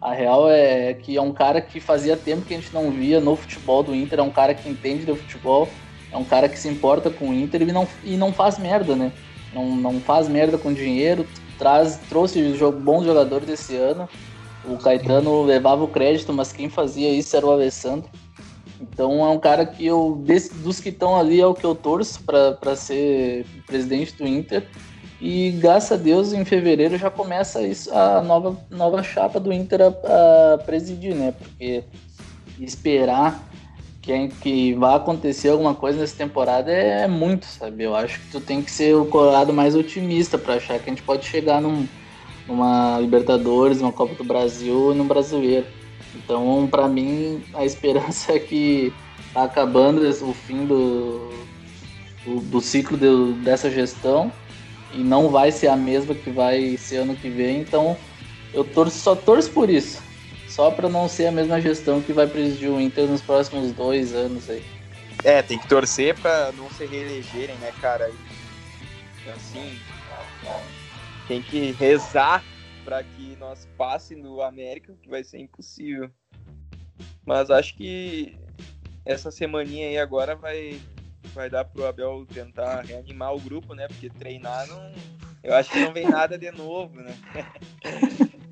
A 0.00 0.12
real 0.12 0.50
é 0.50 0.92
que 0.94 1.16
é 1.16 1.22
um 1.22 1.32
cara 1.32 1.60
que 1.60 1.80
fazia 1.80 2.16
tempo 2.16 2.42
que 2.42 2.52
a 2.52 2.56
gente 2.58 2.74
não 2.74 2.90
via 2.90 3.20
no 3.20 3.36
futebol 3.36 3.82
do 3.82 3.94
Inter. 3.94 4.18
É 4.18 4.22
um 4.22 4.30
cara 4.30 4.52
que 4.52 4.68
entende 4.68 5.06
do 5.06 5.14
futebol. 5.14 5.68
É 6.10 6.16
um 6.16 6.24
cara 6.24 6.48
que 6.48 6.58
se 6.58 6.68
importa 6.68 7.08
com 7.08 7.30
o 7.30 7.34
Inter 7.34 7.62
e 7.62 7.72
não, 7.72 7.86
e 8.02 8.16
não 8.16 8.32
faz 8.32 8.58
merda, 8.58 8.96
né? 8.96 9.12
Não, 9.54 9.76
não 9.76 10.00
faz 10.00 10.28
merda 10.28 10.58
com 10.58 10.72
dinheiro. 10.72 11.26
Traz, 11.58 11.98
trouxe 12.08 12.40
bons 12.82 13.04
jogadores 13.04 13.48
esse 13.48 13.76
ano. 13.76 14.08
O 14.64 14.76
Caetano 14.78 15.42
levava 15.42 15.84
o 15.84 15.88
crédito, 15.88 16.32
mas 16.32 16.52
quem 16.52 16.68
fazia 16.68 17.10
isso 17.10 17.36
era 17.36 17.46
o 17.46 17.50
Alessandro. 17.50 18.08
Então 18.80 19.24
é 19.24 19.28
um 19.28 19.38
cara 19.38 19.64
que 19.64 19.86
eu, 19.86 20.22
desse, 20.24 20.52
dos 20.54 20.80
que 20.80 20.88
estão 20.88 21.16
ali, 21.16 21.40
é 21.40 21.46
o 21.46 21.54
que 21.54 21.64
eu 21.64 21.74
torço 21.74 22.22
para 22.22 22.76
ser 22.76 23.46
presidente 23.66 24.14
do 24.14 24.26
Inter. 24.26 24.66
E 25.20 25.52
graças 25.52 25.92
a 25.92 26.02
Deus, 26.02 26.32
em 26.32 26.44
fevereiro 26.44 26.98
já 26.98 27.10
começa 27.10 27.62
isso, 27.62 27.90
a 27.94 28.20
nova, 28.20 28.56
nova 28.70 29.02
chapa 29.02 29.40
do 29.40 29.52
Inter 29.52 29.80
a, 29.82 30.54
a 30.54 30.58
presidir, 30.58 31.14
né? 31.14 31.32
Porque 31.32 31.84
esperar 32.58 33.42
que, 34.04 34.28
que 34.40 34.74
vai 34.74 34.96
acontecer 34.96 35.48
alguma 35.48 35.74
coisa 35.74 35.98
nessa 35.98 36.16
temporada 36.16 36.70
é, 36.70 37.02
é, 37.02 37.08
muito, 37.08 37.46
sabe? 37.46 37.84
Eu 37.84 37.96
acho 37.96 38.20
que 38.20 38.26
tu 38.30 38.40
tem 38.40 38.62
que 38.62 38.70
ser 38.70 38.94
o 38.94 39.06
Colorado 39.06 39.52
mais 39.52 39.74
otimista 39.74 40.36
para 40.36 40.54
achar 40.54 40.78
que 40.78 40.90
a 40.90 40.92
gente 40.92 41.02
pode 41.02 41.24
chegar 41.24 41.60
num, 41.60 41.88
numa 42.46 42.98
Libertadores, 43.00 43.80
uma 43.80 43.92
Copa 43.92 44.14
do 44.14 44.24
Brasil 44.24 44.92
e 44.92 44.94
num 44.94 45.06
Brasileiro. 45.06 45.66
Então, 46.14 46.68
para 46.70 46.86
mim, 46.86 47.42
a 47.54 47.64
esperança 47.64 48.32
é 48.32 48.38
que 48.38 48.92
tá 49.32 49.44
acabando 49.44 50.06
o 50.06 50.34
fim 50.34 50.66
do, 50.66 51.30
do, 52.26 52.40
do 52.40 52.60
ciclo 52.60 52.98
de, 52.98 53.32
dessa 53.42 53.70
gestão 53.70 54.30
e 54.92 54.98
não 54.98 55.28
vai 55.28 55.50
ser 55.50 55.68
a 55.68 55.76
mesma 55.76 56.14
que 56.14 56.30
vai 56.30 56.76
ser 56.76 56.98
ano 56.98 57.16
que 57.16 57.30
vem. 57.30 57.60
Então, 57.60 57.96
eu 58.52 58.64
torço, 58.64 58.98
só 58.98 59.16
torço 59.16 59.50
por 59.50 59.70
isso. 59.70 60.02
Só 60.54 60.70
para 60.70 60.88
não 60.88 61.08
ser 61.08 61.26
a 61.26 61.32
mesma 61.32 61.60
gestão 61.60 62.00
que 62.00 62.12
vai 62.12 62.28
presidir 62.28 62.70
o 62.70 62.80
Inter 62.80 63.08
nos 63.08 63.20
próximos 63.20 63.72
dois 63.72 64.14
anos 64.14 64.48
aí. 64.48 64.62
É, 65.24 65.42
tem 65.42 65.58
que 65.58 65.66
torcer 65.68 66.16
para 66.20 66.52
não 66.52 66.70
se 66.70 66.86
reelegerem, 66.86 67.56
né, 67.56 67.72
cara? 67.80 68.08
E, 68.08 69.30
assim, 69.30 69.76
tem 71.26 71.42
que 71.42 71.72
rezar 71.72 72.44
para 72.84 73.02
que 73.02 73.34
nós 73.34 73.66
passe 73.76 74.14
no 74.14 74.40
América, 74.42 74.94
que 75.02 75.08
vai 75.08 75.24
ser 75.24 75.40
impossível. 75.40 76.08
Mas 77.26 77.50
acho 77.50 77.74
que 77.74 78.38
essa 79.04 79.32
semaninha 79.32 79.88
aí 79.88 79.98
agora 79.98 80.36
vai 80.36 80.80
vai 81.34 81.50
dar 81.50 81.64
pro 81.64 81.84
Abel 81.84 82.24
tentar 82.32 82.82
reanimar 82.82 83.34
o 83.34 83.40
grupo, 83.40 83.74
né? 83.74 83.88
Porque 83.88 84.08
treinar 84.08 84.68
não, 84.68 84.92
eu 85.42 85.52
acho 85.52 85.72
que 85.72 85.80
não 85.80 85.92
vem 85.92 86.08
nada 86.08 86.38
de 86.38 86.52
novo, 86.52 86.94
né? 87.00 87.12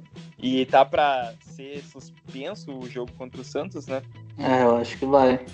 e 0.43 0.66
tá 0.66 0.84
para 0.84 1.32
ser 1.55 1.82
suspenso 1.84 2.76
o 2.76 2.90
jogo 2.90 3.12
contra 3.12 3.40
o 3.40 3.45
Santos, 3.45 3.86
né? 3.86 4.03
É, 4.36 4.64
eu 4.64 4.76
acho 4.76 4.99
que 4.99 5.07
vai. 5.07 5.47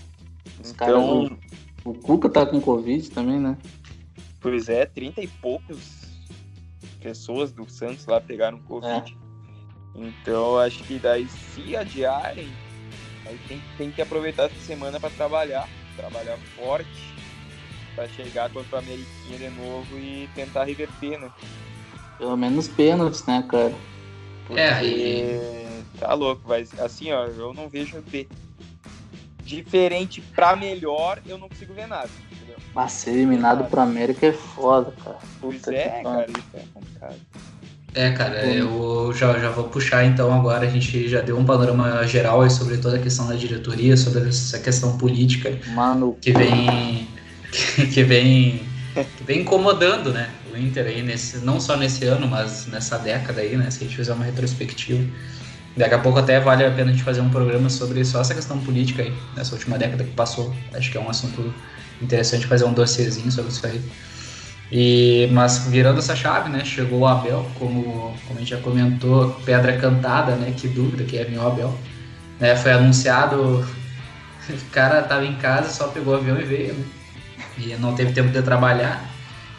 Os 0.62 0.70
então, 0.70 1.28
caras, 1.28 1.39
o 1.84 1.93
Cuca 1.93 2.30
tá 2.30 2.47
com 2.47 2.59
Covid 2.59 3.11
também, 3.11 3.39
né? 3.39 3.59
Pois 4.41 4.70
é, 4.70 4.86
30 4.86 5.20
e 5.20 5.26
poucos 5.26 6.09
pessoas 7.03 7.53
do 7.53 7.68
Santos 7.68 8.07
lá 8.07 8.18
pegaram 8.18 8.59
Covid. 8.61 9.14
É. 9.14 9.28
Então 9.95 10.59
acho 10.59 10.82
que 10.84 10.99
daí 10.99 11.28
se 11.28 11.76
adiarem, 11.76 12.49
aí 13.26 13.39
tem, 13.47 13.61
tem 13.76 13.91
que 13.91 14.01
aproveitar 14.01 14.45
essa 14.45 14.61
semana 14.61 14.99
para 14.99 15.11
trabalhar, 15.11 15.68
trabalhar 15.97 16.39
forte 16.57 17.14
para 17.95 18.09
chegar 18.09 18.49
contra 18.51 18.76
o 18.76 18.78
Ameriquinha 18.78 19.39
de 19.39 19.51
novo 19.51 19.99
e 19.99 20.30
tentar 20.34 20.64
reverter, 20.64 21.18
né? 21.18 21.30
Pelo 22.16 22.36
menos 22.36 22.68
pênaltis, 22.68 23.26
né, 23.26 23.45
cara? 23.49 23.74
Porque 24.49 24.61
é, 24.61 24.72
aí. 24.72 25.82
Tá 26.01 26.14
louco, 26.14 26.42
mas 26.46 26.70
assim, 26.80 27.12
ó, 27.12 27.26
eu 27.26 27.53
não 27.53 27.68
vejo 27.68 28.01
de... 28.03 28.26
diferente 29.44 30.20
para 30.34 30.57
melhor, 30.57 31.20
eu 31.26 31.38
não 31.38 31.49
consigo 31.49 31.74
ver 31.74 31.86
nada. 31.86 32.11
Mas 32.74 32.92
ser 32.92 33.11
eliminado 33.11 33.68
pro 33.68 33.80
América 33.80 34.26
é 34.26 34.32
foda, 34.32 34.92
cara. 35.05 35.18
Pois 35.40 35.66
é, 35.68 36.03
cara, 36.03 36.26
isso 36.28 36.49
é 36.55 36.62
complicado. 36.72 37.16
É, 37.94 38.12
cara, 38.12 38.46
eu 38.46 39.12
já, 39.14 39.38
já 39.38 39.51
vou 39.51 39.64
puxar 39.64 40.05
então 40.05 40.32
agora. 40.32 40.66
A 40.66 40.70
gente 40.70 41.09
já 41.09 41.20
deu 41.20 41.36
um 41.38 41.44
panorama 41.44 42.07
geral 42.07 42.49
sobre 42.49 42.76
toda 42.78 42.96
a 42.96 43.01
questão 43.01 43.26
da 43.26 43.34
diretoria, 43.34 43.96
sobre 43.96 44.28
essa 44.28 44.59
questão 44.59 44.96
política 44.99 45.59
Mano. 45.74 46.16
que 46.20 46.30
vem 46.30 47.09
que 47.92 48.05
vem 48.05 48.62
que 49.16 49.24
vem 49.24 49.40
incomodando, 49.40 50.12
né? 50.12 50.30
Inter 50.59 50.86
aí 50.86 51.02
nesse, 51.02 51.38
não 51.38 51.61
só 51.61 51.76
nesse 51.76 52.04
ano, 52.04 52.26
mas 52.26 52.66
nessa 52.66 52.98
década 52.98 53.40
aí, 53.40 53.56
né? 53.56 53.70
Se 53.70 53.84
a 53.84 53.86
gente 53.86 53.96
fizer 53.96 54.12
uma 54.12 54.24
retrospectiva. 54.24 55.04
Daqui 55.76 55.94
a 55.94 55.98
pouco 55.98 56.18
até 56.18 56.40
vale 56.40 56.64
a 56.64 56.70
pena 56.70 56.90
a 56.90 56.92
gente 56.92 57.04
fazer 57.04 57.20
um 57.20 57.30
programa 57.30 57.70
sobre 57.70 58.04
só 58.04 58.20
essa 58.20 58.34
questão 58.34 58.59
política 58.59 59.02
aí, 59.02 59.12
nessa 59.36 59.54
última 59.54 59.78
década 59.78 60.02
que 60.02 60.11
passou. 60.11 60.54
Acho 60.74 60.90
que 60.90 60.98
é 60.98 61.00
um 61.00 61.09
assunto 61.09 61.54
interessante 62.02 62.46
fazer 62.46 62.64
um 62.64 62.72
dossiêzinho 62.72 63.30
sobre 63.30 63.52
isso 63.52 63.66
aí. 63.66 63.80
E, 64.70 65.28
mas 65.32 65.66
virando 65.68 65.98
essa 65.98 66.14
chave, 66.14 66.50
né? 66.50 66.64
Chegou 66.64 67.00
o 67.00 67.06
Abel, 67.06 67.46
como, 67.59 68.14
como 68.26 68.36
a 68.36 68.40
gente 68.40 68.50
já 68.50 68.59
comentou, 68.59 69.30
pedra 69.44 69.76
cantada, 69.78 70.34
né? 70.36 70.52
Que 70.56 70.68
dúvida 70.68 71.04
que 71.04 71.16
ia 71.16 71.24
vir 71.24 71.38
o 71.38 71.46
Abel. 71.46 71.78
Né, 72.38 72.54
foi 72.54 72.70
anunciado, 72.72 73.66
o 74.48 74.70
cara 74.70 75.02
tava 75.02 75.26
em 75.26 75.34
casa, 75.36 75.70
só 75.70 75.88
pegou 75.88 76.14
o 76.14 76.16
avião 76.16 76.40
e 76.40 76.44
veio, 76.44 76.74
né? 76.74 76.84
E 77.59 77.76
não 77.80 77.94
teve 77.94 78.12
tempo 78.12 78.30
de 78.30 78.40
trabalhar. 78.42 79.04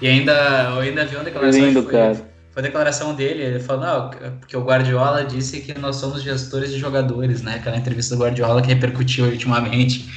E 0.01 0.07
ainda, 0.07 0.71
eu 0.73 0.79
ainda 0.79 1.05
vi 1.05 1.15
uma 1.15 1.23
declaração. 1.23 1.65
Lindo, 1.65 1.83
foi, 1.83 1.91
cara. 1.91 2.15
Foi 2.51 2.61
a 2.61 2.65
declaração 2.65 3.13
dele, 3.13 3.43
ele 3.43 3.59
falou, 3.59 3.85
não, 3.85 4.09
porque 4.39 4.57
o 4.57 4.63
Guardiola 4.63 5.23
disse 5.23 5.61
que 5.61 5.77
nós 5.77 5.97
somos 5.97 6.23
gestores 6.23 6.71
de 6.71 6.79
jogadores, 6.79 7.41
né? 7.41 7.55
Aquela 7.55 7.77
entrevista 7.77 8.15
do 8.15 8.21
Guardiola 8.21 8.61
que 8.61 8.69
repercutiu 8.69 9.25
ultimamente 9.25 10.09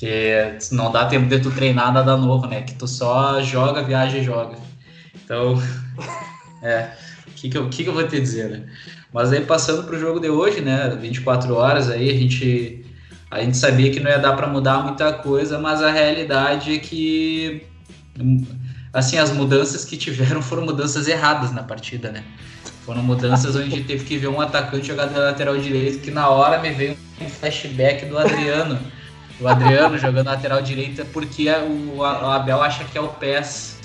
que 0.00 0.56
não 0.72 0.90
dá 0.90 1.04
tempo 1.04 1.26
de 1.26 1.38
tu 1.40 1.50
treinar 1.50 1.92
nada 1.92 2.16
novo, 2.16 2.46
né? 2.46 2.62
Que 2.62 2.74
tu 2.74 2.88
só 2.88 3.42
joga, 3.42 3.82
viaja 3.82 4.16
e 4.16 4.24
joga. 4.24 4.56
Então, 5.22 5.62
é, 6.62 6.88
o 7.28 7.30
que, 7.32 7.50
que, 7.50 7.58
eu, 7.58 7.68
que, 7.68 7.84
que 7.84 7.88
eu 7.90 7.92
vou 7.92 8.08
te 8.08 8.18
dizer, 8.18 8.48
né? 8.48 8.62
Mas 9.12 9.30
aí 9.30 9.44
passando 9.44 9.84
para 9.84 9.94
o 9.94 9.98
jogo 9.98 10.18
de 10.18 10.30
hoje, 10.30 10.62
né? 10.62 10.96
24 10.98 11.54
horas 11.54 11.90
aí, 11.90 12.08
a 12.08 12.14
gente, 12.14 12.82
a 13.30 13.40
gente 13.40 13.58
sabia 13.58 13.90
que 13.90 14.00
não 14.00 14.10
ia 14.10 14.18
dar 14.18 14.34
para 14.34 14.46
mudar 14.46 14.82
muita 14.82 15.12
coisa, 15.12 15.58
mas 15.58 15.82
a 15.82 15.90
realidade 15.90 16.76
é 16.76 16.78
que 16.78 17.62
assim, 18.92 19.18
as 19.18 19.30
mudanças 19.30 19.84
que 19.84 19.96
tiveram 19.96 20.42
foram 20.42 20.64
mudanças 20.64 21.08
erradas 21.08 21.52
na 21.52 21.62
partida, 21.62 22.10
né? 22.10 22.24
Foram 22.84 23.02
mudanças 23.02 23.54
onde 23.54 23.84
teve 23.84 24.04
que 24.04 24.16
ver 24.16 24.28
um 24.28 24.40
atacante 24.40 24.86
jogar 24.86 25.06
na 25.10 25.18
lateral 25.18 25.56
direito, 25.56 26.00
que 26.00 26.10
na 26.10 26.28
hora 26.28 26.60
me 26.60 26.70
veio 26.70 26.96
um 27.20 27.28
flashback 27.28 28.06
do 28.06 28.18
Adriano. 28.18 28.78
o 29.40 29.46
Adriano 29.46 29.96
jogando 29.98 30.26
lateral 30.26 30.60
direita, 30.62 31.04
porque 31.12 31.46
o, 31.96 32.02
Abel 32.04 32.62
acha 32.62 32.84
que 32.84 32.98
é 32.98 33.00
o 33.00 33.08
PES. 33.08 33.78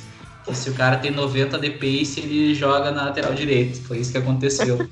Que 0.45 0.55
se 0.55 0.69
o 0.69 0.73
cara 0.75 0.97
tem 0.97 1.09
90 1.09 1.57
de 1.57 1.71
pace, 1.71 2.19
ele 2.19 2.53
joga 2.53 2.91
na 2.91 3.05
lateral 3.05 3.33
direita. 3.33 3.79
Foi 3.87 3.97
isso 3.97 4.11
que 4.11 4.17
aconteceu. 4.17 4.87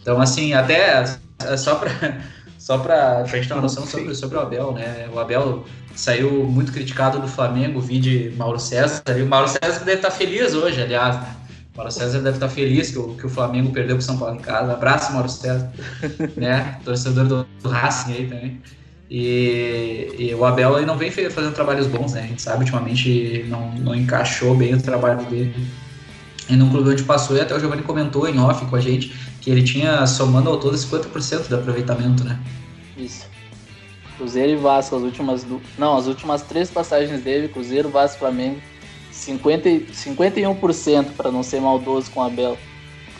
Então, 0.00 0.20
assim, 0.20 0.54
até 0.54 1.04
é 1.44 1.56
só 1.56 1.76
pra, 1.76 1.90
só 2.68 2.76
pra 2.76 3.24
gente 3.24 3.48
ter 3.48 3.54
uma 3.54 3.62
noção 3.62 3.86
sobre, 3.86 4.14
sobre 4.14 4.36
o 4.36 4.40
Abel, 4.42 4.72
né? 4.72 5.08
O 5.10 5.18
Abel 5.18 5.64
saiu 5.94 6.44
muito 6.44 6.70
criticado 6.70 7.18
do 7.18 7.26
Flamengo, 7.26 7.80
vi 7.80 7.98
de 7.98 8.30
Mauro 8.36 8.58
César. 8.58 9.02
E 9.16 9.22
o 9.22 9.26
Mauro 9.26 9.48
César 9.48 9.78
deve 9.86 9.94
estar 9.94 10.10
feliz 10.10 10.52
hoje, 10.52 10.82
aliás, 10.82 11.16
né? 11.16 11.34
Mauro 11.74 11.90
César 11.90 12.18
deve 12.18 12.36
estar 12.36 12.50
feliz 12.50 12.90
que 12.90 12.98
o, 12.98 13.14
que 13.14 13.24
o 13.24 13.30
Flamengo 13.30 13.72
perdeu 13.72 13.96
para 13.96 14.02
o 14.02 14.04
São 14.04 14.18
Paulo 14.18 14.34
em 14.34 14.40
casa. 14.40 14.74
Abraço, 14.74 15.14
Mauro 15.14 15.30
César, 15.30 15.72
né? 16.36 16.78
Torcedor 16.84 17.24
do, 17.24 17.46
do 17.62 17.70
Racing 17.70 18.12
aí 18.12 18.26
também. 18.26 18.60
E, 19.10 20.14
e, 20.18 20.34
o 20.34 20.44
Abel 20.44 20.76
aí 20.76 20.84
não 20.84 20.98
vem 20.98 21.10
fazendo 21.10 21.54
trabalhos 21.54 21.86
bons, 21.86 22.12
né? 22.12 22.20
A 22.20 22.26
gente 22.26 22.42
sabe, 22.42 22.64
ultimamente 22.64 23.46
não, 23.48 23.72
não 23.76 23.94
encaixou 23.94 24.54
bem 24.54 24.74
o 24.74 24.82
trabalho 24.82 25.24
dele. 25.24 25.54
E 26.50 26.54
no 26.54 26.68
clube 26.68 26.90
onde 26.90 27.02
passou, 27.02 27.34
e 27.34 27.40
até 27.40 27.54
o 27.54 27.60
Giovanni 27.60 27.80
comentou 27.80 28.28
em 28.28 28.38
off 28.38 28.66
com 28.66 28.76
a 28.76 28.80
gente, 28.80 29.14
que 29.48 29.52
ele 29.52 29.62
tinha 29.62 30.06
somando 30.06 30.50
ao 30.50 30.58
todo 30.58 30.76
50% 30.76 31.48
de 31.48 31.54
aproveitamento, 31.54 32.22
né? 32.22 32.38
Isso. 32.98 33.26
Cruzeiro 34.18 34.52
e 34.52 34.56
Vasco, 34.56 34.94
as 34.94 35.02
últimas. 35.02 35.46
Não, 35.78 35.96
as 35.96 36.06
últimas 36.06 36.42
três 36.42 36.70
passagens 36.70 37.22
dele, 37.22 37.48
Cruzeiro, 37.48 37.88
Vasco 37.88 38.18
Flamengo, 38.18 38.60
50, 39.10 39.70
51%, 39.94 41.12
para 41.16 41.30
não 41.30 41.42
ser 41.42 41.62
maldoso 41.62 42.10
com 42.10 42.20
o 42.20 42.24
Abel. 42.24 42.58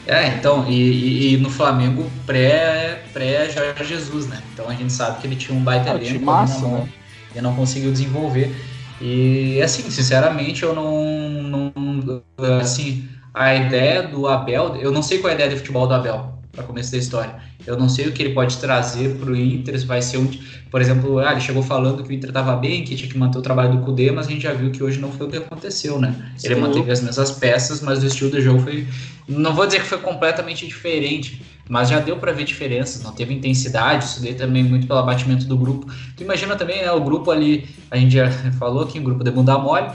É, 0.06 0.26
então, 0.28 0.68
e, 0.68 0.74
e, 0.74 1.34
e 1.34 1.36
no 1.38 1.48
Flamengo 1.48 2.04
pré, 2.26 3.02
pré 3.14 3.48
Jorge 3.48 3.84
Jesus, 3.84 4.26
né? 4.26 4.42
Então 4.52 4.68
a 4.68 4.74
gente 4.74 4.92
sabe 4.92 5.20
que 5.20 5.26
ele 5.26 5.36
tinha 5.36 5.56
um 5.56 5.62
baita 5.62 5.92
ah, 5.92 5.94
elenco 5.94 6.24
massa, 6.26 6.66
né? 6.66 6.88
e 7.34 7.40
não 7.40 7.54
conseguiu 7.54 7.90
desenvolver. 7.90 8.54
E 9.00 9.62
assim, 9.62 9.88
sinceramente, 9.90 10.62
eu 10.62 10.74
não, 10.74 11.72
não. 11.72 12.22
Assim, 12.60 13.08
a 13.38 13.54
ideia 13.54 14.02
do 14.02 14.26
Abel, 14.26 14.74
eu 14.76 14.90
não 14.90 15.00
sei 15.00 15.18
qual 15.18 15.28
é 15.28 15.32
a 15.32 15.34
ideia 15.36 15.50
de 15.50 15.56
futebol 15.56 15.86
do 15.86 15.94
Abel 15.94 16.38
para 16.50 16.64
começo 16.64 16.90
da 16.90 16.98
história. 16.98 17.36
Eu 17.64 17.78
não 17.78 17.88
sei 17.88 18.08
o 18.08 18.12
que 18.12 18.20
ele 18.20 18.34
pode 18.34 18.56
trazer 18.56 19.14
para 19.14 19.30
o 19.30 19.36
Inter, 19.36 19.78
se 19.78 19.86
vai 19.86 20.02
ser 20.02 20.18
um, 20.18 20.28
por 20.72 20.80
exemplo, 20.80 21.20
ah, 21.20 21.30
ele 21.30 21.40
chegou 21.40 21.62
falando 21.62 22.02
que 22.02 22.08
o 22.08 22.12
Inter 22.12 22.30
estava 22.30 22.56
bem, 22.56 22.82
que 22.82 22.96
tinha 22.96 23.08
que 23.08 23.16
manter 23.16 23.38
o 23.38 23.42
trabalho 23.42 23.76
do 23.76 23.84
Cudê, 23.84 24.10
mas 24.10 24.26
a 24.26 24.30
gente 24.30 24.42
já 24.42 24.52
viu 24.52 24.72
que 24.72 24.82
hoje 24.82 24.98
não 24.98 25.12
foi 25.12 25.28
o 25.28 25.30
que 25.30 25.36
aconteceu, 25.36 26.00
né? 26.00 26.32
Ele 26.42 26.56
Sim. 26.56 26.60
manteve 26.60 26.90
as 26.90 27.00
mesmas 27.00 27.30
peças, 27.30 27.80
mas 27.80 28.02
o 28.02 28.06
estilo 28.06 28.30
do 28.30 28.40
jogo 28.40 28.58
foi, 28.58 28.84
não 29.28 29.54
vou 29.54 29.66
dizer 29.66 29.82
que 29.82 29.86
foi 29.86 29.98
completamente 29.98 30.66
diferente, 30.66 31.40
mas 31.68 31.90
já 31.90 32.00
deu 32.00 32.16
para 32.16 32.32
ver 32.32 32.42
diferenças, 32.42 33.04
não 33.04 33.12
teve 33.12 33.34
intensidade, 33.34 34.04
isso 34.04 34.20
daí 34.20 34.34
também 34.34 34.64
muito 34.64 34.88
pelo 34.88 34.98
abatimento 34.98 35.46
do 35.46 35.56
grupo. 35.56 35.86
Tu 36.16 36.24
imagina 36.24 36.56
também, 36.56 36.82
né, 36.82 36.90
o 36.90 37.00
grupo 37.00 37.30
ali, 37.30 37.68
a 37.88 37.96
gente 37.96 38.14
já 38.14 38.28
falou 38.58 38.82
aqui, 38.82 38.98
um 38.98 39.04
grupo 39.04 39.22
de 39.22 39.30
bunda 39.30 39.56
mole, 39.58 39.90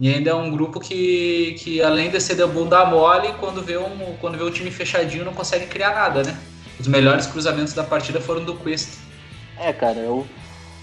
e 0.00 0.12
ainda 0.12 0.30
é 0.30 0.34
um 0.34 0.50
grupo 0.50 0.78
que, 0.78 1.56
que 1.58 1.82
além 1.82 2.10
de 2.10 2.20
ser 2.20 2.36
de 2.36 2.46
bunda 2.46 2.84
mole, 2.84 3.32
quando 3.40 3.62
vê, 3.62 3.76
um, 3.76 4.16
quando 4.20 4.38
vê 4.38 4.44
o 4.44 4.50
time 4.50 4.70
fechadinho 4.70 5.24
não 5.24 5.34
consegue 5.34 5.66
criar 5.66 5.94
nada, 5.94 6.22
né? 6.22 6.38
Os 6.78 6.86
melhores 6.86 7.26
cruzamentos 7.26 7.72
da 7.72 7.82
partida 7.82 8.20
foram 8.20 8.44
do 8.44 8.54
Quest. 8.54 8.98
É, 9.58 9.72
cara, 9.72 9.98
eu 9.98 10.24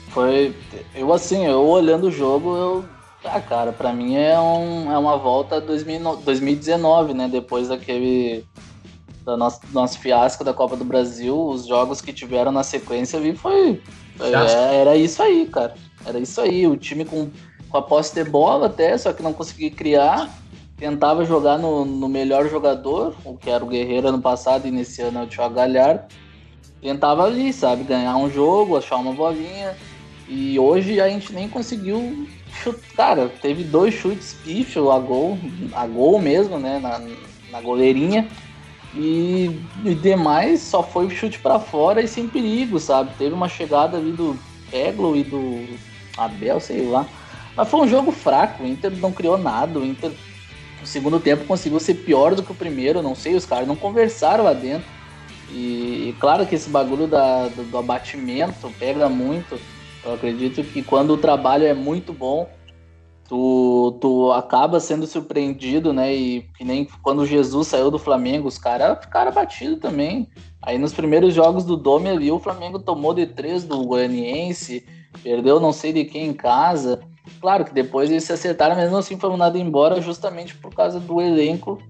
foi 0.10 0.54
eu 0.94 1.14
assim, 1.14 1.46
eu 1.46 1.66
olhando 1.66 2.08
o 2.08 2.12
jogo, 2.12 2.56
eu 2.58 2.86
ah, 3.24 3.42
cara, 3.42 3.72
para 3.72 3.92
mim 3.92 4.16
é, 4.16 4.40
um, 4.40 4.92
é 4.92 4.98
uma 4.98 5.18
volta 5.18 5.56
a 5.56 5.60
2019, 5.60 7.14
né? 7.14 7.28
Depois 7.28 7.70
daquele 7.70 8.46
da 9.24 9.36
nosso, 9.36 9.62
nosso 9.74 9.98
fiasco 9.98 10.44
da 10.44 10.54
Copa 10.54 10.76
do 10.76 10.86
Brasil, 10.86 11.36
os 11.36 11.66
jogos 11.66 12.02
que 12.02 12.14
tiveram 12.14 12.52
na 12.52 12.64
sequência 12.64 13.20
vi 13.20 13.36
foi 13.36 13.82
é, 14.20 14.76
era 14.76 14.96
isso 14.96 15.22
aí, 15.24 15.48
cara. 15.48 15.74
Era 16.06 16.20
isso 16.20 16.40
aí, 16.40 16.68
o 16.68 16.78
time 16.78 17.04
com 17.04 17.30
com 17.76 17.80
a 17.80 17.82
posse 17.82 18.16
de 18.16 18.24
bola 18.24 18.68
até, 18.68 18.98
só 18.98 19.12
que 19.12 19.22
não 19.22 19.34
conseguia 19.34 19.70
criar. 19.70 20.30
Tentava 20.78 21.26
jogar 21.26 21.58
no, 21.58 21.84
no 21.84 22.08
melhor 22.08 22.50
jogador, 22.50 23.14
o 23.26 23.36
que 23.36 23.50
era 23.50 23.64
o 23.64 23.68
Guerreiro 23.68 24.08
ano 24.08 24.22
passado 24.22 24.66
e 24.66 24.72
nesse 24.72 25.02
ano 25.02 25.20
é 25.20 25.24
o 25.24 25.28
Thiago 25.28 25.56
Galhardo. 25.56 26.04
Tentava 26.82 27.26
ali, 27.26 27.52
sabe, 27.52 27.84
ganhar 27.84 28.16
um 28.16 28.30
jogo, 28.30 28.78
achar 28.78 28.96
uma 28.96 29.12
bolinha. 29.12 29.76
E 30.28 30.58
hoje 30.58 31.02
a 31.02 31.10
gente 31.10 31.34
nem 31.34 31.50
conseguiu 31.50 32.26
chutar. 32.64 32.86
Cara, 32.96 33.30
teve 33.42 33.64
dois 33.64 33.94
chutes 33.94 34.38
pífio 34.44 34.90
a 34.90 35.00
gol, 35.00 35.38
a 35.74 35.86
gol 35.86 36.20
mesmo, 36.20 36.58
né, 36.58 36.80
na, 36.80 37.02
na 37.52 37.62
goleirinha. 37.62 38.28
E, 38.94 39.60
e 39.84 39.94
demais 39.96 40.62
só 40.62 40.82
foi 40.82 41.08
o 41.08 41.10
chute 41.10 41.40
para 41.40 41.60
fora 41.60 42.02
e 42.02 42.08
sem 42.08 42.28
perigo, 42.30 42.80
sabe? 42.80 43.12
Teve 43.18 43.34
uma 43.34 43.50
chegada 43.50 43.98
ali 43.98 44.14
do 44.14 44.38
Peglo 44.72 45.16
e 45.18 45.24
do 45.24 45.78
Abel, 46.18 46.62
sei 46.62 46.86
lá. 46.86 47.06
Mas 47.56 47.70
foi 47.70 47.82
um 47.82 47.88
jogo 47.88 48.12
fraco, 48.12 48.64
o 48.64 48.68
Inter 48.68 48.92
não 48.98 49.12
criou 49.12 49.38
nada, 49.38 49.80
o 49.80 49.86
Inter 49.86 50.12
no 50.82 50.86
segundo 50.86 51.20
tempo 51.20 51.46
conseguiu 51.46 51.80
ser 51.80 51.96
pior 51.96 52.36
do 52.36 52.44
que 52.44 52.52
o 52.52 52.56
primeiro, 52.56 53.02
não 53.02 53.16
sei, 53.16 53.36
os 53.36 53.46
caras 53.46 53.68
não 53.68 53.76
conversaram 53.76 54.44
lá 54.44 54.54
dentro. 54.54 54.88
E, 55.52 56.10
e 56.10 56.16
claro 56.20 56.46
que 56.46 56.56
esse 56.56 56.70
bagulho 56.70 57.08
da, 57.08 57.48
do, 57.48 57.64
do, 57.64 57.78
abatimento 57.78 58.70
pega 58.78 59.08
muito. 59.08 59.60
Eu 60.04 60.14
acredito 60.14 60.64
que 60.64 60.84
quando 60.84 61.12
o 61.12 61.18
trabalho 61.18 61.66
é 61.66 61.74
muito 61.74 62.12
bom, 62.12 62.50
tu, 63.28 63.98
tu 64.02 64.32
acaba 64.32 64.80
sendo 64.80 65.08
surpreendido, 65.08 65.94
né? 65.94 66.14
E 66.14 66.42
que 66.58 66.64
nem 66.64 66.88
quando 67.02 67.26
Jesus 67.26 67.68
saiu 67.68 67.90
do 67.90 67.98
Flamengo, 67.98 68.48
os 68.48 68.58
caras 68.58 69.00
ficaram 69.00 69.32
abatidos 69.32 69.80
também. 69.80 70.28
Aí 70.62 70.78
nos 70.78 70.94
primeiros 70.94 71.34
jogos 71.34 71.64
do 71.64 71.78
Dome 71.78 72.10
ali, 72.10 72.32
o 72.32 72.40
Flamengo 72.40 72.80
tomou 72.80 73.14
de 73.14 73.26
três 73.28 73.64
do 73.64 73.84
Goianiense, 73.86 74.86
perdeu 75.24 75.60
não 75.60 75.72
sei 75.72 75.94
de 75.94 76.06
quem 76.06 76.28
em 76.28 76.34
casa. 76.34 77.02
Claro 77.42 77.66
que 77.66 77.74
depois 77.74 78.10
eles 78.10 78.24
se 78.24 78.34
acertaram, 78.34 78.76
mesmo 78.76 78.98
assim 78.98 79.18
foi 79.18 79.30
mandado 79.30 79.58
embora 79.58 80.02
justamente 80.02 80.56
por 80.56 80.74
causa 80.74 81.00
do 81.00 81.22
elenco. 81.22 81.82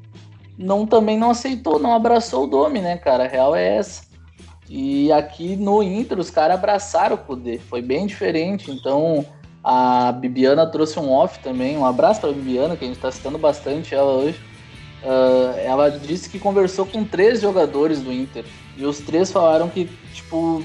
Não 0.58 0.86
também 0.86 1.18
não 1.18 1.32
aceitou, 1.32 1.80
não 1.80 1.94
abraçou 1.94 2.46
o 2.46 2.48
Domi, 2.48 2.80
né, 2.80 2.98
cara? 2.98 3.26
A 3.26 3.28
real 3.28 3.56
é 3.56 3.78
essa. 3.78 4.04
E 4.70 5.12
aqui 5.12 5.56
no 5.56 5.84
Inter 5.84 6.18
os 6.20 6.30
caras 6.30 6.58
abraçaram 6.58 7.16
o 7.16 7.20
Kudê, 7.20 7.60
foi 7.60 7.82
bem 7.82 8.06
diferente. 8.06 8.72
Então 8.72 9.26
a 9.64 10.12
Bibiana 10.12 10.66
trouxe 10.66 11.00
um 11.00 11.12
off 11.12 11.40
também. 11.40 11.78
Um 11.78 11.86
abraço 11.86 12.22
para 12.22 12.30
a 12.30 12.34
Bibiana, 12.34 12.76
que 12.76 12.86
a 12.86 12.88
gente 12.88 12.98
está 12.98 13.12
citando 13.12 13.38
bastante 13.38 13.94
ela 13.94 14.12
hoje. 14.12 14.40
Uh, 15.04 15.60
ela 15.60 15.90
disse 15.90 16.30
que 16.30 16.40
conversou 16.40 16.86
com 16.86 17.04
três 17.04 17.42
jogadores 17.42 18.02
do 18.02 18.12
Inter 18.12 18.44
e 18.76 18.86
os 18.86 19.00
três 19.00 19.32
falaram 19.32 19.70
que 19.70 19.86
tipo 20.14 20.64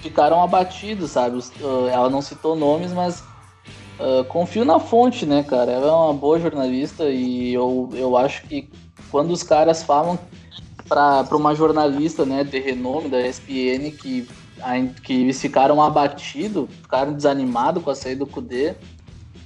ficaram 0.00 0.42
abatidos, 0.42 1.10
sabe? 1.10 1.38
Uh, 1.38 1.88
ela 1.88 2.08
não 2.08 2.22
citou 2.22 2.54
nomes, 2.54 2.92
mas 2.92 3.22
Uh, 4.00 4.24
confio 4.24 4.64
na 4.64 4.80
fonte, 4.80 5.26
né, 5.26 5.42
cara? 5.42 5.72
Ela 5.72 5.88
é 5.88 5.92
uma 5.92 6.14
boa 6.14 6.40
jornalista 6.40 7.10
e 7.10 7.52
eu, 7.52 7.90
eu 7.92 8.16
acho 8.16 8.42
que 8.44 8.66
quando 9.10 9.30
os 9.30 9.42
caras 9.42 9.82
falam 9.82 10.18
para 10.88 11.36
uma 11.36 11.54
jornalista 11.54 12.24
né, 12.24 12.42
de 12.42 12.58
renome 12.58 13.10
da 13.10 13.20
ESPN 13.20 13.90
que, 13.90 14.26
que 15.04 15.12
eles 15.12 15.38
ficaram 15.38 15.82
abatidos, 15.82 16.66
ficaram 16.82 17.12
desanimados 17.12 17.82
com 17.82 17.90
a 17.90 17.94
saída 17.94 18.24
do 18.24 18.26
Kudê, 18.26 18.74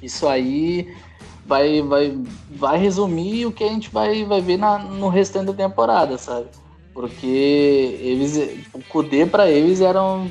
isso 0.00 0.28
aí 0.28 0.94
vai, 1.44 1.82
vai, 1.82 2.16
vai 2.50 2.78
resumir 2.78 3.46
o 3.46 3.52
que 3.52 3.64
a 3.64 3.68
gente 3.68 3.90
vai, 3.90 4.24
vai 4.24 4.40
ver 4.40 4.56
na, 4.56 4.78
no 4.78 5.08
restante 5.08 5.46
da 5.46 5.52
temporada, 5.52 6.16
sabe? 6.16 6.46
Porque 6.94 7.26
eles, 8.00 8.68
o 8.72 8.80
Kudê 8.84 9.26
para 9.26 9.50
eles 9.50 9.80
era 9.80 10.00
um 10.00 10.30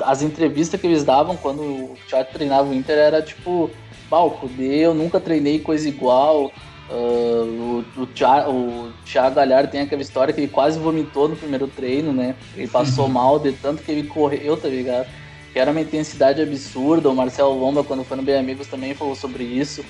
as 0.00 0.22
entrevistas 0.22 0.80
que 0.80 0.86
eles 0.86 1.04
davam 1.04 1.36
quando 1.36 1.62
o 1.62 1.96
Thiago 2.08 2.30
treinava 2.32 2.68
o 2.68 2.74
Inter 2.74 2.98
era 2.98 3.22
tipo, 3.22 3.70
palco 4.08 4.48
de 4.48 4.64
eu 4.64 4.94
nunca 4.94 5.20
treinei 5.20 5.58
coisa 5.58 5.88
igual. 5.88 6.52
Uh, 6.90 7.82
o, 7.96 8.02
o, 8.02 8.06
Thiago, 8.06 8.50
o 8.50 8.92
Thiago 9.06 9.34
Galhardo 9.34 9.70
tem 9.70 9.80
aquela 9.80 10.02
história 10.02 10.34
que 10.34 10.40
ele 10.40 10.48
quase 10.48 10.78
vomitou 10.78 11.28
no 11.28 11.36
primeiro 11.36 11.66
treino, 11.66 12.12
né? 12.12 12.34
Ele 12.54 12.68
passou 12.68 13.08
mal 13.08 13.38
de 13.38 13.52
tanto 13.52 13.82
que 13.82 13.90
ele 13.90 14.06
correu, 14.06 14.56
tá 14.56 14.68
ligado? 14.68 15.08
Que 15.52 15.58
era 15.58 15.70
uma 15.70 15.80
intensidade 15.80 16.42
absurda. 16.42 17.08
O 17.08 17.14
Marcelo 17.14 17.58
Lomba, 17.58 17.82
quando 17.82 18.04
foi 18.04 18.16
no 18.16 18.22
Bem 18.22 18.36
Amigos, 18.36 18.66
também 18.66 18.94
falou 18.94 19.14
sobre 19.14 19.44
isso. 19.44 19.84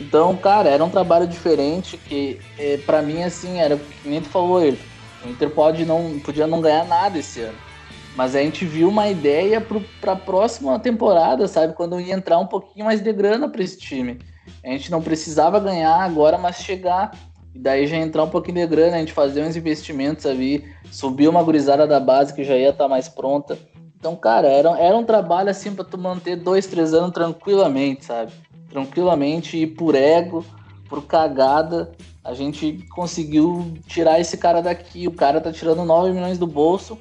Então, 0.00 0.34
cara, 0.36 0.70
era 0.70 0.82
um 0.82 0.88
trabalho 0.88 1.26
diferente 1.26 1.98
que, 1.98 2.40
é, 2.58 2.78
para 2.78 3.02
mim, 3.02 3.22
assim, 3.22 3.58
era 3.58 3.76
que 3.76 4.08
nem 4.08 4.20
tu 4.20 4.28
falou, 4.30 4.64
ele. 4.64 4.78
O 5.22 5.28
Inter 5.28 5.50
pode 5.50 5.84
não, 5.84 6.18
podia 6.20 6.46
não 6.46 6.62
ganhar 6.62 6.86
nada 6.86 7.18
esse 7.18 7.40
ano. 7.42 7.69
Mas 8.16 8.34
a 8.34 8.40
gente 8.40 8.64
viu 8.64 8.88
uma 8.88 9.08
ideia 9.08 9.64
para 10.00 10.12
a 10.12 10.16
próxima 10.16 10.78
temporada, 10.78 11.46
sabe? 11.46 11.74
Quando 11.74 12.00
ia 12.00 12.14
entrar 12.14 12.38
um 12.38 12.46
pouquinho 12.46 12.84
mais 12.84 13.00
de 13.00 13.12
grana 13.12 13.48
para 13.48 13.62
esse 13.62 13.78
time. 13.78 14.18
A 14.64 14.68
gente 14.68 14.90
não 14.90 15.00
precisava 15.00 15.60
ganhar 15.60 15.96
agora, 15.96 16.36
mas 16.36 16.56
chegar. 16.56 17.12
E 17.54 17.58
daí 17.58 17.86
já 17.86 17.96
entrar 17.96 18.24
um 18.24 18.28
pouquinho 18.28 18.56
de 18.56 18.66
grana, 18.66 18.96
a 18.96 19.00
gente 19.00 19.12
fazer 19.12 19.42
uns 19.42 19.56
investimentos 19.56 20.26
ali, 20.26 20.64
subir 20.90 21.28
uma 21.28 21.42
gurizada 21.42 21.86
da 21.86 21.98
base 21.98 22.34
que 22.34 22.44
já 22.44 22.56
ia 22.56 22.70
estar 22.70 22.84
tá 22.84 22.88
mais 22.88 23.08
pronta. 23.08 23.58
Então, 23.98 24.16
cara, 24.16 24.48
era, 24.48 24.78
era 24.78 24.96
um 24.96 25.04
trabalho 25.04 25.50
assim 25.50 25.74
para 25.74 25.84
tu 25.84 25.98
manter 25.98 26.36
dois, 26.36 26.66
três 26.66 26.94
anos 26.94 27.12
tranquilamente, 27.12 28.04
sabe? 28.04 28.32
Tranquilamente 28.68 29.56
e 29.56 29.66
por 29.66 29.94
ego, 29.94 30.44
por 30.88 31.04
cagada, 31.06 31.92
a 32.24 32.34
gente 32.34 32.84
conseguiu 32.90 33.74
tirar 33.86 34.20
esse 34.20 34.36
cara 34.36 34.60
daqui. 34.60 35.06
O 35.06 35.12
cara 35.12 35.40
tá 35.40 35.52
tirando 35.52 35.84
9 35.84 36.12
milhões 36.12 36.38
do 36.38 36.46
bolso 36.46 36.98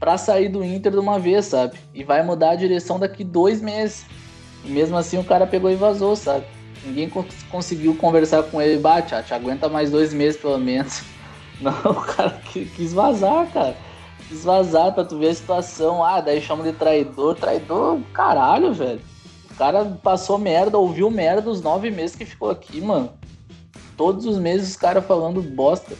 para 0.00 0.16
sair 0.16 0.48
do 0.48 0.64
Inter 0.64 0.90
de 0.90 0.98
uma 0.98 1.18
vez, 1.18 1.44
sabe? 1.44 1.78
E 1.92 2.02
vai 2.02 2.22
mudar 2.22 2.52
a 2.52 2.54
direção 2.54 2.98
daqui 2.98 3.22
dois 3.22 3.60
meses. 3.60 4.06
E 4.64 4.70
mesmo 4.70 4.96
assim 4.96 5.18
o 5.18 5.24
cara 5.24 5.46
pegou 5.46 5.70
e 5.70 5.76
vazou, 5.76 6.16
sabe? 6.16 6.46
Ninguém 6.84 7.10
cons 7.10 7.26
conseguiu 7.50 7.94
conversar 7.94 8.42
com 8.44 8.60
ele, 8.60 8.80
bate, 8.80 9.14
te 9.22 9.34
aguenta 9.34 9.68
mais 9.68 9.90
dois 9.90 10.14
meses 10.14 10.40
pelo 10.40 10.58
menos. 10.58 11.02
Não, 11.60 11.72
o 11.72 12.02
cara 12.02 12.40
quis 12.50 12.94
vazar, 12.94 13.46
cara. 13.52 13.76
Quis 14.26 14.42
vazar 14.44 14.94
pra 14.94 15.04
tu 15.04 15.18
ver 15.18 15.28
a 15.28 15.34
situação. 15.34 16.02
Ah, 16.02 16.20
daí 16.22 16.40
chama 16.40 16.64
de 16.64 16.72
traidor. 16.72 17.34
Traidor, 17.34 18.00
caralho, 18.14 18.72
velho. 18.72 19.00
O 19.50 19.54
cara 19.56 19.84
passou 20.02 20.38
merda, 20.38 20.78
ouviu 20.78 21.10
merda 21.10 21.50
os 21.50 21.60
nove 21.60 21.90
meses 21.90 22.16
que 22.16 22.24
ficou 22.24 22.48
aqui, 22.48 22.80
mano. 22.80 23.12
Todos 23.94 24.24
os 24.24 24.38
meses 24.38 24.70
os 24.70 24.76
caras 24.76 25.04
falando 25.04 25.42
bosta 25.42 25.94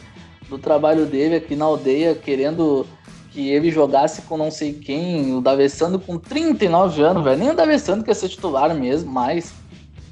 do 0.49 0.57
trabalho 0.57 1.05
dele 1.05 1.35
aqui 1.35 1.55
na 1.55 1.65
aldeia, 1.65 2.15
querendo 2.15 2.87
que 3.31 3.49
ele 3.49 3.71
jogasse 3.71 4.23
com 4.23 4.37
não 4.37 4.51
sei 4.51 4.73
quem, 4.73 5.35
o 5.35 5.41
Davessando 5.41 5.97
com 5.97 6.17
39 6.17 7.01
anos, 7.01 7.23
velho. 7.23 7.37
Nem 7.39 7.49
o 7.49 7.55
Davessando 7.55 8.03
quer 8.03 8.13
ser 8.13 8.29
titular 8.29 8.73
mesmo, 8.75 9.11
mais. 9.11 9.53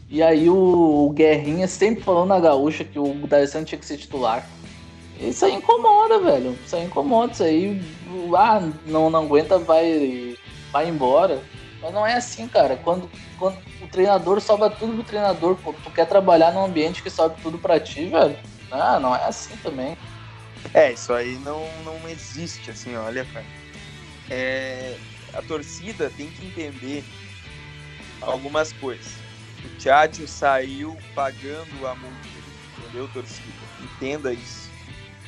E 0.09 0.23
aí 0.23 0.49
o, 0.49 0.55
o 1.07 1.09
Guerrinha 1.11 1.67
sempre 1.67 2.03
falando 2.03 2.29
na 2.29 2.39
gaúcha 2.39 2.83
que 2.83 2.97
o 2.97 3.13
D'Alessandro 3.27 3.67
tinha 3.67 3.77
que 3.77 3.85
ser 3.85 3.97
titular. 3.97 4.47
Isso 5.19 5.45
aí 5.45 5.53
incomoda, 5.53 6.19
velho. 6.19 6.57
Isso 6.65 6.75
aí 6.75 6.85
incomoda. 6.85 7.33
Isso 7.33 7.43
aí, 7.43 7.81
ah, 8.35 8.61
não, 8.87 9.09
não 9.09 9.23
aguenta, 9.23 9.59
vai, 9.59 10.35
vai 10.71 10.89
embora. 10.89 11.43
Mas 11.81 11.93
não 11.93 12.07
é 12.07 12.13
assim, 12.13 12.47
cara. 12.47 12.75
Quando, 12.77 13.07
quando 13.37 13.57
o 13.83 13.87
treinador 13.87 14.41
sobra 14.41 14.69
tudo 14.69 14.93
pro 14.95 15.03
treinador, 15.03 15.55
pô, 15.57 15.73
tu 15.73 15.91
quer 15.91 16.05
trabalhar 16.05 16.53
num 16.53 16.65
ambiente 16.65 17.03
que 17.03 17.09
sobe 17.09 17.39
tudo 17.43 17.59
pra 17.59 17.79
ti, 17.79 18.05
velho. 18.05 18.35
Ah, 18.71 18.99
não 18.99 19.15
é 19.15 19.25
assim 19.25 19.55
também. 19.57 19.95
É, 20.73 20.91
isso 20.91 21.13
aí 21.13 21.37
não, 21.39 21.61
não 21.83 22.07
existe, 22.07 22.71
assim, 22.71 22.95
olha, 22.95 23.25
cara. 23.25 23.45
É, 24.29 24.97
a 25.33 25.41
torcida 25.41 26.09
tem 26.15 26.29
que 26.29 26.45
entender 26.45 27.03
algumas 28.21 28.71
coisas. 28.73 29.13
O 29.65 29.77
Tchatcho 29.77 30.27
saiu 30.27 30.97
pagando 31.15 31.85
a 31.87 31.95
multa, 31.95 32.17
entendeu, 32.77 33.07
torcida? 33.09 33.43
Entenda 33.81 34.31
isso. 34.33 34.69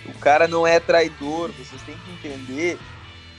O 0.05 0.17
cara 0.19 0.47
não 0.47 0.65
é 0.65 0.79
traidor, 0.79 1.51
vocês 1.51 1.81
têm 1.83 1.97
que 1.97 2.11
entender 2.11 2.79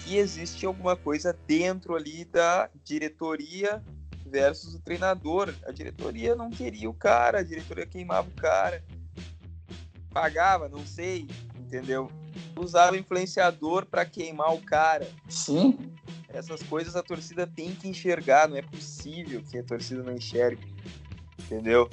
que 0.05 0.16
existe 0.16 0.66
alguma 0.66 0.97
coisa 0.97 1.36
dentro 1.47 1.95
ali 1.95 2.24
da 2.24 2.68
diretoria 2.84 3.82
versus 4.26 4.74
o 4.74 4.80
treinador. 4.80 5.55
A 5.66 5.72
diretoria 5.72 6.34
não 6.34 6.51
queria 6.51 6.88
o 6.88 6.95
cara, 6.95 7.38
a 7.40 7.43
diretoria 7.43 7.86
queimava 7.86 8.28
o 8.28 8.40
cara. 8.40 8.82
Pagava, 10.12 10.68
não 10.68 10.84
sei, 10.84 11.26
entendeu? 11.72 12.10
Usava 12.54 12.98
influenciador 12.98 13.86
para 13.86 14.04
queimar 14.04 14.52
o 14.54 14.60
cara. 14.60 15.08
Sim. 15.28 15.78
Essas 16.28 16.62
coisas 16.62 16.94
a 16.94 17.02
torcida 17.02 17.46
tem 17.46 17.74
que 17.74 17.88
enxergar, 17.88 18.48
não 18.48 18.56
é 18.56 18.62
possível 18.62 19.42
que 19.50 19.58
a 19.58 19.62
torcida 19.62 20.02
não 20.02 20.12
enxergue. 20.12 20.62
Entendeu? 21.38 21.88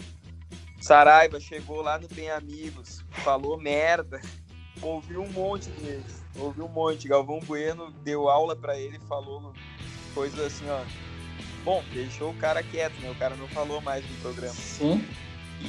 Saraiva 0.81 1.39
chegou 1.39 1.81
lá 1.81 1.97
no 1.97 2.07
Bem 2.09 2.29
Amigos, 2.29 3.03
falou 3.11 3.57
merda, 3.57 4.21
ouviu 4.81 5.21
um 5.21 5.31
monte 5.31 5.69
deles, 5.71 6.23
ouviu 6.37 6.65
um 6.65 6.69
monte. 6.69 7.07
Galvão 7.07 7.39
Bueno 7.39 7.91
deu 8.03 8.29
aula 8.29 8.55
para 8.55 8.77
ele, 8.77 8.99
falou 8.99 9.53
coisas 10.13 10.39
assim, 10.39 10.69
ó. 10.69 10.83
Bom, 11.63 11.83
deixou 11.93 12.31
o 12.31 12.37
cara 12.37 12.63
quieto, 12.63 12.97
né? 13.01 13.11
O 13.11 13.15
cara 13.15 13.35
não 13.35 13.47
falou 13.49 13.81
mais 13.81 14.09
no 14.09 14.15
programa. 14.17 14.53
Sim. 14.53 15.05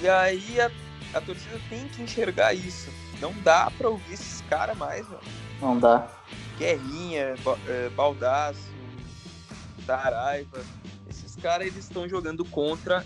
E 0.00 0.08
aí 0.08 0.61
a, 0.61 0.70
a 1.14 1.20
torcida 1.20 1.61
tem 1.68 1.88
que 1.88 2.02
enxergar 2.02 2.54
isso. 2.54 2.88
Não 3.21 3.35
dá 3.43 3.71
pra 3.77 3.89
ouvir 3.89 4.14
esses 4.14 4.41
caras 4.43 4.77
mais, 4.77 5.07
velho. 5.07 5.21
Não 5.61 5.79
dá. 5.79 6.09
Guerrinha, 6.59 7.35
é, 7.68 7.89
Baldaço, 7.91 8.61
Saraiva. 9.87 10.61
Esses 11.09 11.37
caras 11.37 11.66
eles 11.66 11.85
estão 11.85 12.09
jogando 12.09 12.45
contra 12.45 13.05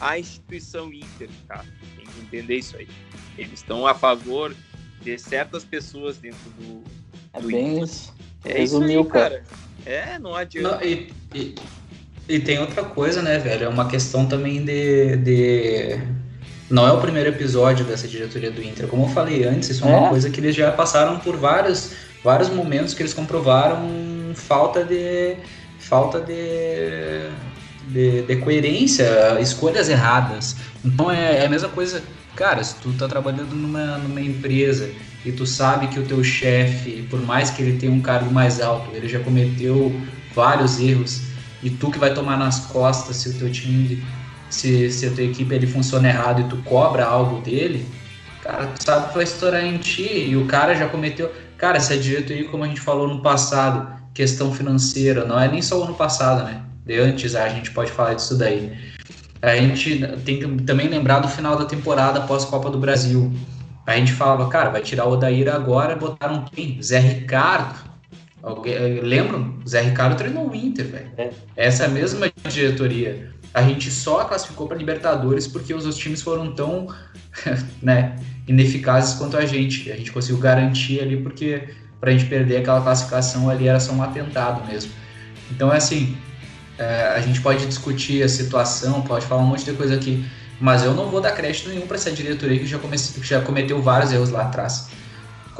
a 0.00 0.18
instituição 0.18 0.92
Inter, 0.92 1.28
cara. 1.48 1.64
Tem 1.96 2.04
que 2.06 2.20
entender 2.20 2.56
isso 2.56 2.76
aí. 2.76 2.88
Eles 3.36 3.54
estão 3.54 3.86
a 3.86 3.94
favor 3.94 4.54
de 5.00 5.18
certas 5.18 5.64
pessoas 5.64 6.18
dentro 6.18 6.50
do. 6.58 6.82
É 7.32 7.40
do 7.40 7.48
bem 7.48 7.72
Inter. 7.74 7.84
isso. 7.84 8.14
É 8.44 8.58
Resumiu, 8.58 8.88
isso 8.88 9.00
aí, 9.00 9.22
cara. 9.22 9.44
É, 9.86 10.18
não 10.18 10.34
adianta. 10.34 10.76
Não, 10.76 10.82
e, 10.82 11.12
e, 11.34 11.54
e 12.28 12.40
tem 12.40 12.58
outra 12.58 12.84
coisa, 12.84 13.22
né, 13.22 13.38
velho? 13.38 13.64
É 13.64 13.68
uma 13.68 13.88
questão 13.88 14.26
também 14.26 14.64
de, 14.64 15.16
de. 15.16 15.98
Não 16.70 16.86
é 16.86 16.92
o 16.92 17.00
primeiro 17.00 17.30
episódio 17.30 17.84
dessa 17.84 18.06
diretoria 18.06 18.50
do 18.50 18.62
Inter. 18.62 18.86
Como 18.86 19.04
eu 19.04 19.08
falei 19.08 19.44
antes, 19.44 19.70
isso 19.70 19.84
é, 19.84 19.90
É? 19.90 19.96
uma 19.96 20.08
coisa 20.08 20.30
que 20.30 20.40
eles 20.40 20.54
já 20.54 20.70
passaram 20.70 21.18
por 21.18 21.36
vários, 21.36 21.92
vários 22.22 22.48
momentos 22.48 22.94
que 22.94 23.02
eles 23.02 23.12
comprovaram 23.12 24.32
falta 24.34 24.84
de. 24.84 25.36
falta 25.78 26.20
de. 26.20 27.28
de, 27.88 28.22
de 28.22 28.36
coerência, 28.36 29.04
escolhas 29.40 29.88
erradas. 29.88 30.56
Então 30.84 31.10
é, 31.10 31.38
é 31.38 31.46
a 31.46 31.48
mesma 31.48 31.68
coisa. 31.68 32.02
Cara, 32.36 32.62
se 32.62 32.76
tu 32.76 32.92
tá 32.92 33.08
trabalhando 33.08 33.54
numa, 33.54 33.98
numa 33.98 34.20
empresa 34.20 34.88
e 35.24 35.32
tu 35.32 35.44
sabe 35.44 35.88
que 35.88 35.98
o 35.98 36.04
teu 36.04 36.22
chefe, 36.22 37.02
por 37.10 37.20
mais 37.20 37.50
que 37.50 37.60
ele 37.62 37.76
tenha 37.76 37.92
um 37.92 38.00
cargo 38.00 38.32
mais 38.32 38.60
alto, 38.60 38.94
ele 38.94 39.08
já 39.08 39.18
cometeu 39.18 39.92
vários 40.32 40.78
erros 40.78 41.20
e 41.62 41.68
tu 41.68 41.90
que 41.90 41.98
vai 41.98 42.14
tomar 42.14 42.38
nas 42.38 42.60
costas 42.66 43.16
se 43.16 43.28
o 43.30 43.34
teu 43.34 43.50
time, 43.50 44.02
se, 44.50 44.90
se 44.90 45.06
a 45.06 45.10
tua 45.10 45.24
equipe 45.24 45.54
ele 45.54 45.66
funciona 45.66 46.08
errado 46.08 46.42
e 46.42 46.44
tu 46.44 46.56
cobra 46.58 47.04
algo 47.04 47.40
dele, 47.40 47.86
cara, 48.42 48.66
tu 48.66 48.84
sabe 48.84 49.08
que 49.08 49.14
vai 49.14 49.24
estourar 49.24 49.64
em 49.64 49.78
ti 49.78 50.26
e 50.28 50.36
o 50.36 50.46
cara 50.46 50.74
já 50.74 50.88
cometeu. 50.88 51.32
Cara, 51.56 51.76
essa 51.76 51.96
diretoria, 51.96 52.48
como 52.48 52.64
a 52.64 52.66
gente 52.66 52.80
falou 52.80 53.06
no 53.06 53.22
passado, 53.22 54.00
questão 54.12 54.52
financeira, 54.52 55.24
não 55.24 55.38
é 55.38 55.48
nem 55.48 55.62
só 55.62 55.80
o 55.80 55.84
ano 55.84 55.94
passado, 55.94 56.44
né? 56.44 56.62
De 56.84 56.98
antes 56.98 57.34
a 57.34 57.48
gente 57.48 57.70
pode 57.70 57.90
falar 57.92 58.14
disso 58.14 58.36
daí. 58.36 58.72
A 59.42 59.56
gente 59.56 60.06
tem 60.24 60.38
que 60.38 60.62
também 60.64 60.88
lembrar 60.88 61.20
do 61.20 61.28
final 61.28 61.56
da 61.56 61.64
temporada 61.64 62.18
após 62.18 62.44
Copa 62.44 62.68
do 62.70 62.78
Brasil. 62.78 63.32
A 63.86 63.96
gente 63.96 64.12
falava, 64.12 64.48
cara, 64.48 64.70
vai 64.70 64.82
tirar 64.82 65.06
o 65.06 65.12
Odair 65.12 65.52
agora, 65.52 65.96
botaram 65.96 66.44
quem? 66.44 66.80
Zé 66.82 66.98
Ricardo. 66.98 67.90
Alguém, 68.42 68.74
eh, 68.74 69.00
lembram? 69.02 69.58
Zé 69.66 69.80
Ricardo 69.82 70.16
treinou 70.16 70.48
o 70.48 70.54
Inter, 70.54 70.86
velho. 70.86 71.10
É. 71.16 71.30
Essa 71.56 71.88
mesma 71.88 72.30
diretoria. 72.48 73.30
A 73.52 73.62
gente 73.62 73.90
só 73.90 74.24
classificou 74.24 74.68
para 74.68 74.76
Libertadores 74.76 75.46
porque 75.46 75.74
os 75.74 75.84
outros 75.84 76.00
times 76.00 76.22
foram 76.22 76.54
tão 76.54 76.88
né, 77.82 78.16
ineficazes 78.46 79.14
quanto 79.14 79.36
a 79.36 79.44
gente. 79.44 79.90
A 79.90 79.96
gente 79.96 80.12
conseguiu 80.12 80.38
garantir 80.38 81.00
ali 81.00 81.16
porque 81.16 81.68
para 82.00 82.10
a 82.10 82.12
gente 82.12 82.26
perder 82.26 82.58
aquela 82.58 82.80
classificação 82.80 83.50
ali 83.50 83.68
era 83.68 83.80
só 83.80 83.92
um 83.92 84.02
atentado 84.02 84.66
mesmo. 84.66 84.92
Então 85.50 85.72
é 85.72 85.76
assim, 85.76 86.16
é, 86.78 87.12
a 87.14 87.20
gente 87.20 87.40
pode 87.40 87.66
discutir 87.66 88.22
a 88.22 88.28
situação, 88.28 89.02
pode 89.02 89.26
falar 89.26 89.42
um 89.42 89.46
monte 89.46 89.64
de 89.64 89.72
coisa 89.72 89.94
aqui, 89.94 90.24
mas 90.60 90.82
eu 90.82 90.94
não 90.94 91.10
vou 91.10 91.20
dar 91.20 91.32
crédito 91.32 91.68
nenhum 91.68 91.86
para 91.86 91.96
essa 91.96 92.10
diretoria 92.10 92.58
que 92.58 92.66
já, 92.66 92.78
comece, 92.78 93.20
que 93.20 93.26
já 93.26 93.40
cometeu 93.40 93.82
vários 93.82 94.12
erros 94.12 94.30
lá 94.30 94.42
atrás. 94.42 94.88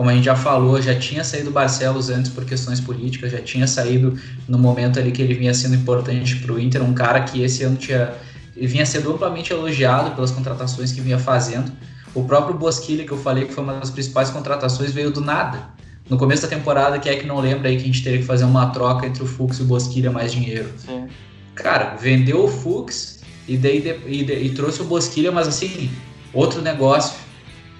Como 0.00 0.08
a 0.08 0.14
gente 0.14 0.24
já 0.24 0.34
falou, 0.34 0.80
já 0.80 0.98
tinha 0.98 1.22
saído 1.22 1.50
Barcelos 1.50 2.08
antes 2.08 2.30
por 2.30 2.42
questões 2.46 2.80
políticas, 2.80 3.30
já 3.30 3.42
tinha 3.42 3.66
saído 3.66 4.18
no 4.48 4.58
momento 4.58 4.98
ali 4.98 5.12
que 5.12 5.20
ele 5.20 5.34
vinha 5.34 5.52
sendo 5.52 5.74
importante 5.74 6.36
para 6.36 6.54
o 6.54 6.58
Inter, 6.58 6.82
um 6.82 6.94
cara 6.94 7.20
que 7.20 7.42
esse 7.42 7.62
ano 7.64 7.76
tinha, 7.76 8.14
vinha 8.56 8.86
sendo 8.86 9.12
amplamente 9.12 9.52
elogiado 9.52 10.12
pelas 10.12 10.30
contratações 10.30 10.90
que 10.90 11.02
vinha 11.02 11.18
fazendo. 11.18 11.70
O 12.14 12.24
próprio 12.24 12.56
Bosquilha, 12.56 13.04
que 13.04 13.12
eu 13.12 13.18
falei 13.18 13.44
que 13.44 13.52
foi 13.52 13.62
uma 13.62 13.74
das 13.74 13.90
principais 13.90 14.30
contratações, 14.30 14.90
veio 14.90 15.10
do 15.10 15.20
nada. 15.20 15.68
No 16.08 16.16
começo 16.16 16.40
da 16.40 16.48
temporada, 16.48 16.98
quem 16.98 17.12
é 17.12 17.16
que 17.16 17.26
não 17.26 17.38
lembra 17.38 17.68
aí 17.68 17.76
que 17.76 17.82
a 17.82 17.86
gente 17.86 18.02
teria 18.02 18.20
que 18.20 18.24
fazer 18.24 18.44
uma 18.44 18.70
troca 18.70 19.06
entre 19.06 19.22
o 19.22 19.26
Fux 19.26 19.58
e 19.58 19.62
o 19.64 19.66
Bosquilha 19.66 20.10
mais 20.10 20.32
dinheiro? 20.32 20.70
Sim. 20.78 21.08
Cara, 21.54 21.96
vendeu 21.96 22.42
o 22.44 22.48
Fux 22.48 23.20
e, 23.46 23.54
daí, 23.54 23.84
e, 24.06 24.24
de- 24.24 24.32
e 24.32 24.48
trouxe 24.54 24.80
o 24.80 24.86
Bosquilha, 24.86 25.30
mas 25.30 25.46
assim, 25.46 25.90
outro 26.32 26.62
negócio, 26.62 27.18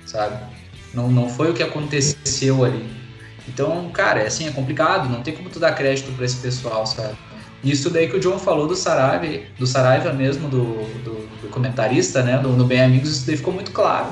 sabe? 0.05 0.50
Não, 0.93 1.11
não 1.11 1.29
foi 1.29 1.51
o 1.51 1.55
que 1.55 1.63
aconteceu 1.63 2.65
ali. 2.65 2.89
Então, 3.49 3.89
cara, 3.91 4.21
é 4.21 4.27
assim, 4.27 4.47
é 4.47 4.51
complicado, 4.51 5.09
não 5.09 5.23
tem 5.23 5.35
como 5.35 5.49
tu 5.49 5.59
dar 5.59 5.73
crédito 5.73 6.13
pra 6.13 6.25
esse 6.25 6.37
pessoal, 6.37 6.87
sabe? 6.87 7.17
Isso 7.63 7.91
daí 7.91 8.09
que 8.09 8.17
o 8.17 8.21
John 8.21 8.39
falou 8.39 8.67
do 8.67 8.75
Saraiva, 8.75 9.45
do 9.59 9.67
Saraiva 9.67 10.13
mesmo, 10.13 10.49
do, 10.49 10.65
do, 11.05 11.29
do 11.43 11.49
comentarista, 11.51 12.23
né, 12.23 12.39
do, 12.39 12.51
no 12.51 12.65
Bem 12.65 12.81
Amigos, 12.81 13.11
isso 13.11 13.27
daí 13.27 13.37
ficou 13.37 13.53
muito 13.53 13.71
claro. 13.73 14.09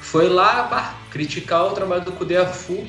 Foi 0.00 0.28
lá, 0.28 0.64
pá, 0.64 0.96
criticar 1.10 1.66
o 1.66 1.70
trabalho 1.72 2.04
do 2.04 2.12
Kudê 2.12 2.36
a 2.36 2.46
full, 2.46 2.86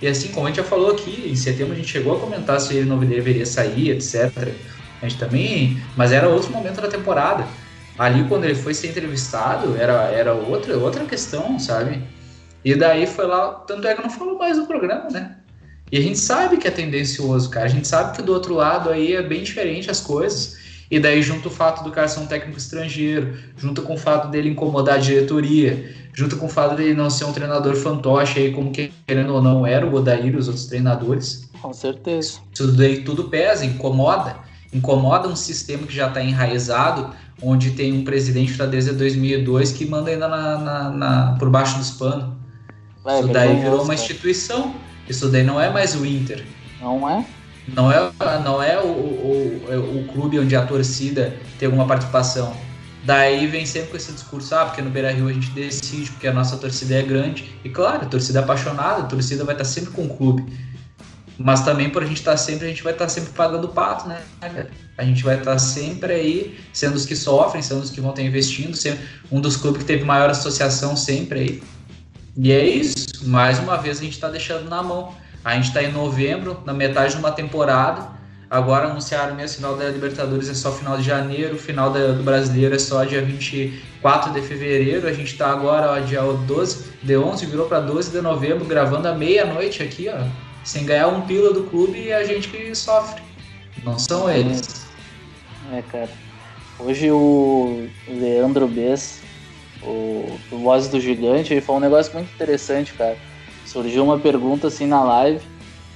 e 0.00 0.06
assim, 0.06 0.28
como 0.28 0.46
a 0.46 0.50
gente 0.50 0.58
já 0.58 0.64
falou 0.64 0.90
aqui, 0.90 1.28
em 1.30 1.36
setembro 1.36 1.72
a 1.72 1.76
gente 1.76 1.88
chegou 1.88 2.16
a 2.16 2.20
comentar 2.20 2.60
se 2.60 2.74
ele 2.74 2.88
não 2.88 2.98
deveria 2.98 3.46
sair, 3.46 3.90
etc. 3.90 4.52
A 5.00 5.08
gente 5.08 5.18
também. 5.18 5.80
Mas 5.96 6.12
era 6.12 6.28
outro 6.28 6.50
momento 6.52 6.80
da 6.80 6.88
temporada. 6.88 7.46
Ali, 7.98 8.24
quando 8.28 8.44
ele 8.44 8.54
foi 8.54 8.74
ser 8.74 8.88
entrevistado, 8.88 9.74
era, 9.76 10.04
era 10.10 10.34
outra, 10.34 10.76
outra 10.76 11.04
questão, 11.06 11.58
sabe? 11.58 12.02
E 12.66 12.74
daí 12.74 13.06
foi 13.06 13.28
lá. 13.28 13.62
Tanto 13.64 13.86
é 13.86 13.94
que 13.94 14.02
não 14.02 14.10
falou 14.10 14.36
mais 14.36 14.58
no 14.58 14.66
programa, 14.66 15.08
né? 15.08 15.36
E 15.92 15.96
a 15.96 16.00
gente 16.00 16.18
sabe 16.18 16.56
que 16.56 16.66
é 16.66 16.70
tendencioso, 16.72 17.48
cara. 17.48 17.66
A 17.66 17.68
gente 17.68 17.86
sabe 17.86 18.16
que 18.16 18.20
do 18.20 18.32
outro 18.32 18.54
lado 18.54 18.90
aí 18.90 19.14
é 19.14 19.22
bem 19.22 19.44
diferente 19.44 19.88
as 19.88 20.00
coisas. 20.00 20.56
E 20.90 20.98
daí 20.98 21.22
junto 21.22 21.46
o 21.46 21.50
fato 21.50 21.84
do 21.84 21.92
cara 21.92 22.08
ser 22.08 22.18
um 22.18 22.26
técnico 22.26 22.58
estrangeiro, 22.58 23.38
junto 23.56 23.82
com 23.82 23.94
o 23.94 23.96
fato 23.96 24.28
dele 24.32 24.50
incomodar 24.50 24.96
a 24.96 24.98
diretoria, 24.98 25.94
junto 26.12 26.36
com 26.36 26.46
o 26.46 26.48
fato 26.48 26.74
de 26.74 26.92
não 26.92 27.08
ser 27.08 27.24
um 27.24 27.32
treinador 27.32 27.76
fantoche 27.76 28.40
aí, 28.40 28.52
como 28.52 28.72
querendo 28.72 29.32
ou 29.32 29.40
não 29.40 29.64
era 29.64 29.86
o 29.86 29.94
Odair 29.94 30.34
e 30.34 30.36
os 30.36 30.48
outros 30.48 30.66
treinadores. 30.66 31.48
Com 31.62 31.72
certeza. 31.72 32.40
Isso 32.52 32.72
daí 32.72 33.04
tudo 33.04 33.28
pesa, 33.28 33.64
incomoda. 33.64 34.38
Incomoda 34.72 35.28
um 35.28 35.36
sistema 35.36 35.86
que 35.86 35.94
já 35.94 36.08
está 36.08 36.20
enraizado, 36.20 37.14
onde 37.40 37.70
tem 37.70 37.92
um 37.92 38.02
presidente 38.02 38.50
está 38.50 38.66
desde 38.66 38.90
2002 38.90 39.70
que 39.70 39.86
manda 39.86 40.10
ainda 40.10 40.26
na, 40.26 40.58
na, 40.58 40.90
na 40.90 41.36
por 41.38 41.48
baixo 41.48 41.78
dos 41.78 41.90
panos. 41.92 42.35
É, 43.06 43.20
isso 43.20 43.28
daí 43.28 43.60
virou 43.60 43.82
uma 43.82 43.94
instituição. 43.94 44.74
Isso 45.08 45.28
daí 45.28 45.44
não 45.44 45.60
é 45.60 45.70
mais 45.70 45.94
o 45.94 46.04
Inter. 46.04 46.44
Não 46.80 47.08
é? 47.08 47.24
Não 47.68 47.90
é, 47.90 48.12
não 48.44 48.62
é 48.62 48.80
o, 48.80 48.86
o, 48.86 50.00
o, 50.00 50.12
clube 50.12 50.38
onde 50.38 50.54
a 50.54 50.64
torcida 50.64 51.36
tem 51.58 51.66
alguma 51.66 51.86
participação. 51.86 52.54
Daí 53.04 53.46
vem 53.46 53.66
sempre 53.66 53.90
com 53.90 53.96
esse 53.96 54.12
discurso, 54.12 54.54
ah, 54.54 54.66
porque 54.66 54.82
no 54.82 54.90
Beira 54.90 55.12
Rio 55.12 55.28
a 55.28 55.32
gente 55.32 55.50
decide, 55.50 56.10
porque 56.10 56.28
a 56.28 56.32
nossa 56.32 56.56
torcida 56.56 56.94
é 56.94 57.02
grande. 57.02 57.56
E 57.64 57.68
claro, 57.68 58.02
a 58.02 58.06
torcida 58.06 58.40
é 58.40 58.42
apaixonada, 58.42 59.02
a 59.02 59.06
torcida 59.06 59.44
vai 59.44 59.54
estar 59.54 59.64
sempre 59.64 59.90
com 59.90 60.04
o 60.04 60.16
clube. 60.16 60.44
Mas 61.38 61.62
também 61.62 61.90
por 61.90 62.02
a 62.02 62.06
gente 62.06 62.18
estar 62.18 62.36
sempre, 62.36 62.66
a 62.66 62.68
gente 62.68 62.82
vai 62.82 62.92
estar 62.92 63.08
sempre 63.08 63.30
pagando 63.32 63.68
pato, 63.68 64.08
né? 64.08 64.20
A 64.96 65.04
gente 65.04 65.22
vai 65.22 65.36
estar 65.36 65.58
sempre 65.58 66.12
aí, 66.12 66.58
sendo 66.72 66.94
os 66.94 67.04
que 67.04 67.14
sofrem, 67.14 67.62
sendo 67.62 67.82
os 67.82 67.90
que 67.90 68.00
vão 68.00 68.10
estar 68.10 68.22
investindo, 68.22 68.76
sendo 68.76 68.98
um 69.30 69.40
dos 69.40 69.56
clubes 69.56 69.82
que 69.82 69.86
teve 69.86 70.04
maior 70.04 70.30
associação 70.30 70.96
sempre 70.96 71.40
aí. 71.40 71.62
E 72.36 72.52
é 72.52 72.64
isso. 72.64 73.28
Mais 73.28 73.58
uma 73.58 73.76
vez 73.76 73.98
a 73.98 74.02
gente 74.02 74.12
está 74.12 74.28
deixando 74.28 74.68
na 74.68 74.82
mão. 74.82 75.14
A 75.44 75.54
gente 75.54 75.68
está 75.68 75.82
em 75.82 75.92
novembro, 75.92 76.60
na 76.66 76.74
metade 76.74 77.14
de 77.14 77.18
uma 77.18 77.32
temporada. 77.32 78.14
Agora 78.48 78.88
anunciaram 78.88 79.34
mesmo, 79.34 79.56
final 79.56 79.76
da 79.76 79.88
Libertadores 79.88 80.48
é 80.48 80.54
só 80.54 80.70
final 80.70 80.96
de 80.96 81.02
janeiro, 81.02 81.58
final 81.58 81.90
da, 81.90 82.12
do 82.12 82.22
Brasileiro 82.22 82.76
é 82.76 82.78
só 82.78 83.04
dia 83.04 83.20
24 83.20 84.32
de 84.32 84.40
fevereiro. 84.40 85.08
A 85.08 85.12
gente 85.12 85.32
está 85.32 85.50
agora, 85.50 85.92
ó, 85.92 85.98
dia 85.98 86.22
12 86.22 86.92
de 87.02 87.16
11, 87.16 87.46
virou 87.46 87.66
para 87.66 87.80
12 87.80 88.10
de 88.10 88.20
novembro, 88.20 88.64
gravando 88.64 89.08
à 89.08 89.14
meia-noite 89.14 89.82
aqui, 89.82 90.08
ó, 90.08 90.24
sem 90.62 90.84
ganhar 90.84 91.08
um 91.08 91.22
pila 91.22 91.52
do 91.52 91.64
clube 91.64 91.98
e 91.98 92.12
a 92.12 92.22
gente 92.22 92.48
que 92.48 92.72
sofre. 92.74 93.20
Não 93.82 93.98
são 93.98 94.30
eles. 94.30 94.86
É, 95.72 95.82
cara. 95.82 96.10
Hoje 96.78 97.10
o 97.10 97.88
Leandro 98.06 98.68
Bess, 98.68 99.22
o, 99.82 100.38
o 100.50 100.58
Voz 100.58 100.88
do 100.88 101.00
Gigante, 101.00 101.52
ele 101.52 101.60
falou 101.60 101.80
um 101.80 101.84
negócio 101.84 102.12
muito 102.12 102.32
interessante, 102.32 102.92
cara 102.94 103.16
surgiu 103.66 104.04
uma 104.04 104.18
pergunta 104.18 104.68
assim 104.68 104.86
na 104.86 105.02
live 105.02 105.44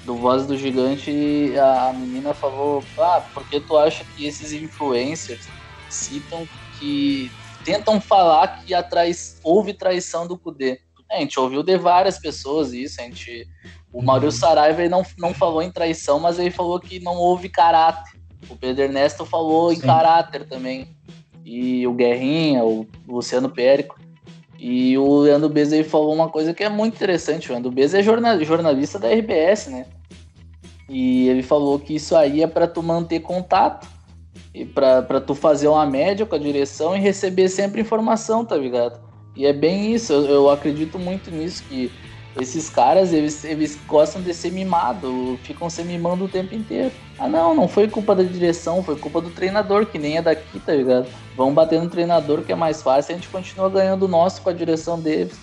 do 0.05 0.17
Voz 0.17 0.47
do 0.47 0.57
Gigante 0.57 1.11
e 1.11 1.59
a 1.59 1.93
menina 1.93 2.35
falou: 2.35 2.85
Ah, 2.99 3.23
por 3.33 3.49
que 3.49 3.61
tu 3.61 3.79
acha 3.79 4.05
que 4.17 4.27
esses 4.27 4.53
influencers 4.53 5.47
citam 5.89 6.47
que 6.79 7.31
tentam 7.65 8.01
falar 8.01 8.63
que 8.65 8.83
trai... 8.85 9.13
houve 9.43 9.73
traição 9.73 10.27
do 10.27 10.37
Kudê? 10.37 10.81
É, 11.11 11.17
a 11.17 11.21
gente 11.21 11.39
ouviu 11.41 11.63
de 11.63 11.77
várias 11.77 12.19
pessoas 12.19 12.73
isso, 12.73 13.01
a 13.01 13.05
gente. 13.05 13.49
O 13.93 14.03
Maurício 14.03 14.41
uhum. 14.41 14.49
Saraiva 14.49 14.89
não, 14.89 15.05
não 15.19 15.35
falou 15.35 15.63
em 15.63 15.71
traição, 15.71 16.21
mas 16.21 16.39
ele 16.39 16.51
falou 16.51 16.79
que 16.79 17.01
não 17.01 17.17
houve 17.17 17.49
caráter. 17.49 18.21
O 18.49 18.57
Pedro 18.57 18.85
Ernesto 18.85 19.25
falou 19.25 19.71
Sim. 19.71 19.79
em 19.79 19.81
caráter 19.81 20.47
também. 20.47 20.97
E 21.45 21.87
o 21.87 21.93
Guerrinha, 21.93 22.65
o 22.65 22.87
Luciano 23.09 23.49
Périco. 23.49 23.99
E 24.59 24.97
o 24.99 25.21
Leandro 25.21 25.49
Beza 25.49 25.83
falou 25.85 26.15
uma 26.15 26.29
coisa 26.29 26.53
que 26.53 26.63
é 26.63 26.69
muito 26.69 26.95
interessante. 26.95 27.49
O 27.49 27.53
Leandro 27.53 27.71
Beza 27.71 27.99
é 27.99 28.03
jornalista 28.03 28.99
da 28.99 29.09
RBS, 29.09 29.69
né? 29.69 29.87
E 30.89 31.29
ele 31.29 31.43
falou 31.43 31.79
que 31.79 31.95
isso 31.95 32.17
aí 32.17 32.43
é 32.43 32.47
para 32.47 32.67
tu 32.67 32.83
manter 32.83 33.21
contato 33.21 33.89
e 34.53 34.65
para 34.65 35.21
tu 35.21 35.35
fazer 35.35 35.69
uma 35.69 35.87
média 35.87 36.27
com 36.27 36.35
a 36.35 36.39
direção 36.39 36.97
e 36.97 37.01
receber 37.01 37.49
sempre 37.49 37.81
informação, 37.81 38.45
tá 38.45 38.57
ligado? 38.57 39.01
E 39.37 39.47
é 39.47 39.53
bem 39.53 39.95
isso, 39.95 40.13
eu, 40.13 40.25
eu 40.27 40.51
acredito 40.51 40.99
muito 40.99 41.31
nisso, 41.31 41.63
que 41.69 41.91
esses 42.39 42.71
caras, 42.71 43.13
eles, 43.13 43.45
eles 43.45 43.79
gostam 43.87 44.23
de 44.23 44.33
ser 44.33 44.53
mimado, 44.53 45.39
ficam 45.43 45.69
se 45.69 45.83
mimando 45.83 46.25
o 46.25 46.29
tempo 46.29 46.55
inteiro. 46.55 46.93
Ah, 47.19 47.29
não, 47.29 47.55
não 47.55 47.67
foi 47.67 47.89
culpa 47.89 48.15
da 48.15 48.23
direção, 48.23 48.83
foi 48.83 48.97
culpa 48.97 49.21
do 49.21 49.31
treinador, 49.31 49.87
que 49.87 49.99
nem 49.99 50.17
é 50.17 50.23
daqui, 50.23 50.61
tá 50.61 50.73
ligado? 50.73 51.09
Vamos 51.37 51.55
bater 51.55 51.81
no 51.83 51.91
treinador 51.91 52.43
que 52.43 52.53
é 52.53 52.55
mais 52.55 52.83
fácil, 52.83 53.13
a 53.13 53.17
gente 53.17 53.29
continua 53.29 53.69
ganhando 53.69 54.05
o 54.05 54.09
nosso 54.09 54.43
com 54.43 54.51
a 54.51 54.53
direção 54.53 55.01
deles. 55.01 55.37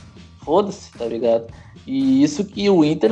Foda-se, 0.44 0.92
tá 0.94 1.06
ligado? 1.06 1.48
E 1.86 2.24
isso 2.24 2.46
que 2.46 2.70
o 2.70 2.86
Inter, 2.86 3.12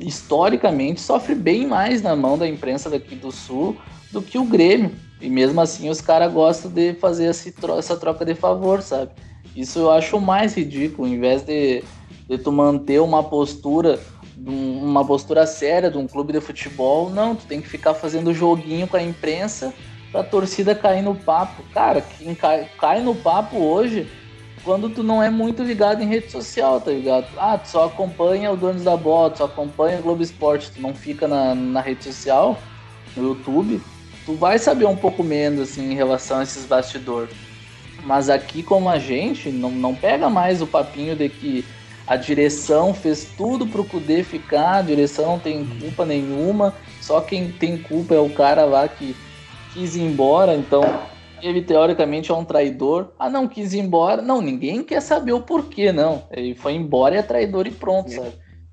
historicamente, 0.00 1.00
sofre 1.00 1.34
bem 1.34 1.66
mais 1.66 2.00
na 2.00 2.16
mão 2.16 2.38
da 2.38 2.48
imprensa 2.48 2.88
daqui 2.88 3.14
do 3.14 3.30
Sul 3.30 3.76
do 4.10 4.22
que 4.22 4.38
o 4.38 4.44
Grêmio. 4.44 4.92
E 5.20 5.28
mesmo 5.28 5.60
assim 5.60 5.90
os 5.90 6.00
caras 6.00 6.32
gostam 6.32 6.70
de 6.70 6.94
fazer 6.94 7.26
essa 7.26 7.96
troca 7.96 8.24
de 8.24 8.34
favor, 8.34 8.80
sabe? 8.80 9.10
Isso 9.54 9.78
eu 9.78 9.90
acho 9.90 10.18
mais 10.20 10.54
ridículo, 10.54 11.06
em 11.06 11.18
vez 11.18 11.42
de 11.42 11.82
de 12.28 12.36
tu 12.36 12.52
manter 12.52 13.00
uma 13.00 13.22
postura, 13.22 13.98
uma 14.36 15.04
postura 15.04 15.46
séria 15.46 15.90
de 15.90 15.96
um 15.96 16.06
clube 16.06 16.32
de 16.32 16.40
futebol, 16.40 17.08
não, 17.08 17.34
tu 17.34 17.46
tem 17.46 17.60
que 17.60 17.68
ficar 17.68 17.94
fazendo 17.94 18.34
joguinho 18.34 18.86
com 18.86 18.96
a 18.96 19.02
imprensa 19.02 19.72
pra 20.12 20.22
torcida 20.22 20.74
cair 20.74 21.02
no 21.02 21.14
papo. 21.14 21.62
Cara, 21.72 22.00
quem 22.00 22.34
cai, 22.34 22.68
cai 22.78 23.00
no 23.00 23.14
papo 23.14 23.56
hoje 23.56 24.06
quando 24.62 24.90
tu 24.90 25.02
não 25.02 25.22
é 25.22 25.30
muito 25.30 25.62
ligado 25.62 26.02
em 26.02 26.06
rede 26.06 26.30
social, 26.30 26.80
tá 26.80 26.90
ligado? 26.90 27.26
Ah, 27.38 27.56
tu 27.56 27.68
só 27.68 27.86
acompanha 27.86 28.52
o 28.52 28.56
Donos 28.56 28.84
da 28.84 28.96
Bola, 28.96 29.30
tu 29.30 29.38
só 29.38 29.44
acompanha 29.44 29.98
o 29.98 30.02
Globo 30.02 30.22
Esporte, 30.22 30.70
tu 30.70 30.82
não 30.82 30.94
fica 30.94 31.26
na, 31.26 31.54
na 31.54 31.80
rede 31.80 32.04
social, 32.04 32.58
no 33.16 33.28
YouTube, 33.28 33.80
tu 34.26 34.34
vai 34.34 34.58
saber 34.58 34.84
um 34.84 34.96
pouco 34.96 35.24
menos, 35.24 35.70
assim, 35.70 35.92
em 35.92 35.94
relação 35.94 36.40
a 36.40 36.42
esses 36.42 36.66
bastidores. 36.66 37.34
Mas 38.04 38.28
aqui, 38.28 38.62
como 38.62 38.88
a 38.88 38.98
gente, 38.98 39.48
não, 39.48 39.70
não 39.70 39.94
pega 39.94 40.28
mais 40.28 40.60
o 40.60 40.66
papinho 40.66 41.16
de 41.16 41.28
que 41.28 41.64
a 42.08 42.16
direção 42.16 42.94
fez 42.94 43.26
tudo 43.36 43.66
pro 43.66 43.84
Kudê 43.84 44.22
ficar, 44.22 44.76
a 44.76 44.82
direção 44.82 45.26
não 45.26 45.38
tem 45.38 45.64
culpa 45.78 46.06
nenhuma, 46.06 46.74
só 47.02 47.20
quem 47.20 47.52
tem 47.52 47.76
culpa 47.76 48.14
é 48.14 48.18
o 48.18 48.30
cara 48.30 48.64
lá 48.64 48.88
que 48.88 49.14
quis 49.74 49.94
ir 49.94 50.02
embora, 50.02 50.54
então 50.54 50.82
ele 51.42 51.62
teoricamente 51.62 52.30
é 52.30 52.34
um 52.34 52.44
traidor. 52.44 53.12
Ah, 53.18 53.28
não, 53.28 53.46
quis 53.46 53.72
ir 53.72 53.80
embora. 53.80 54.22
Não, 54.22 54.40
ninguém 54.40 54.82
quer 54.82 55.00
saber 55.00 55.32
o 55.32 55.40
porquê, 55.40 55.92
não. 55.92 56.24
Ele 56.32 56.54
foi 56.54 56.72
embora 56.74 57.14
e 57.14 57.18
é 57.18 57.22
traidor 57.22 57.66
e 57.66 57.70
pronto, 57.70 58.10
sabe? 58.10 58.32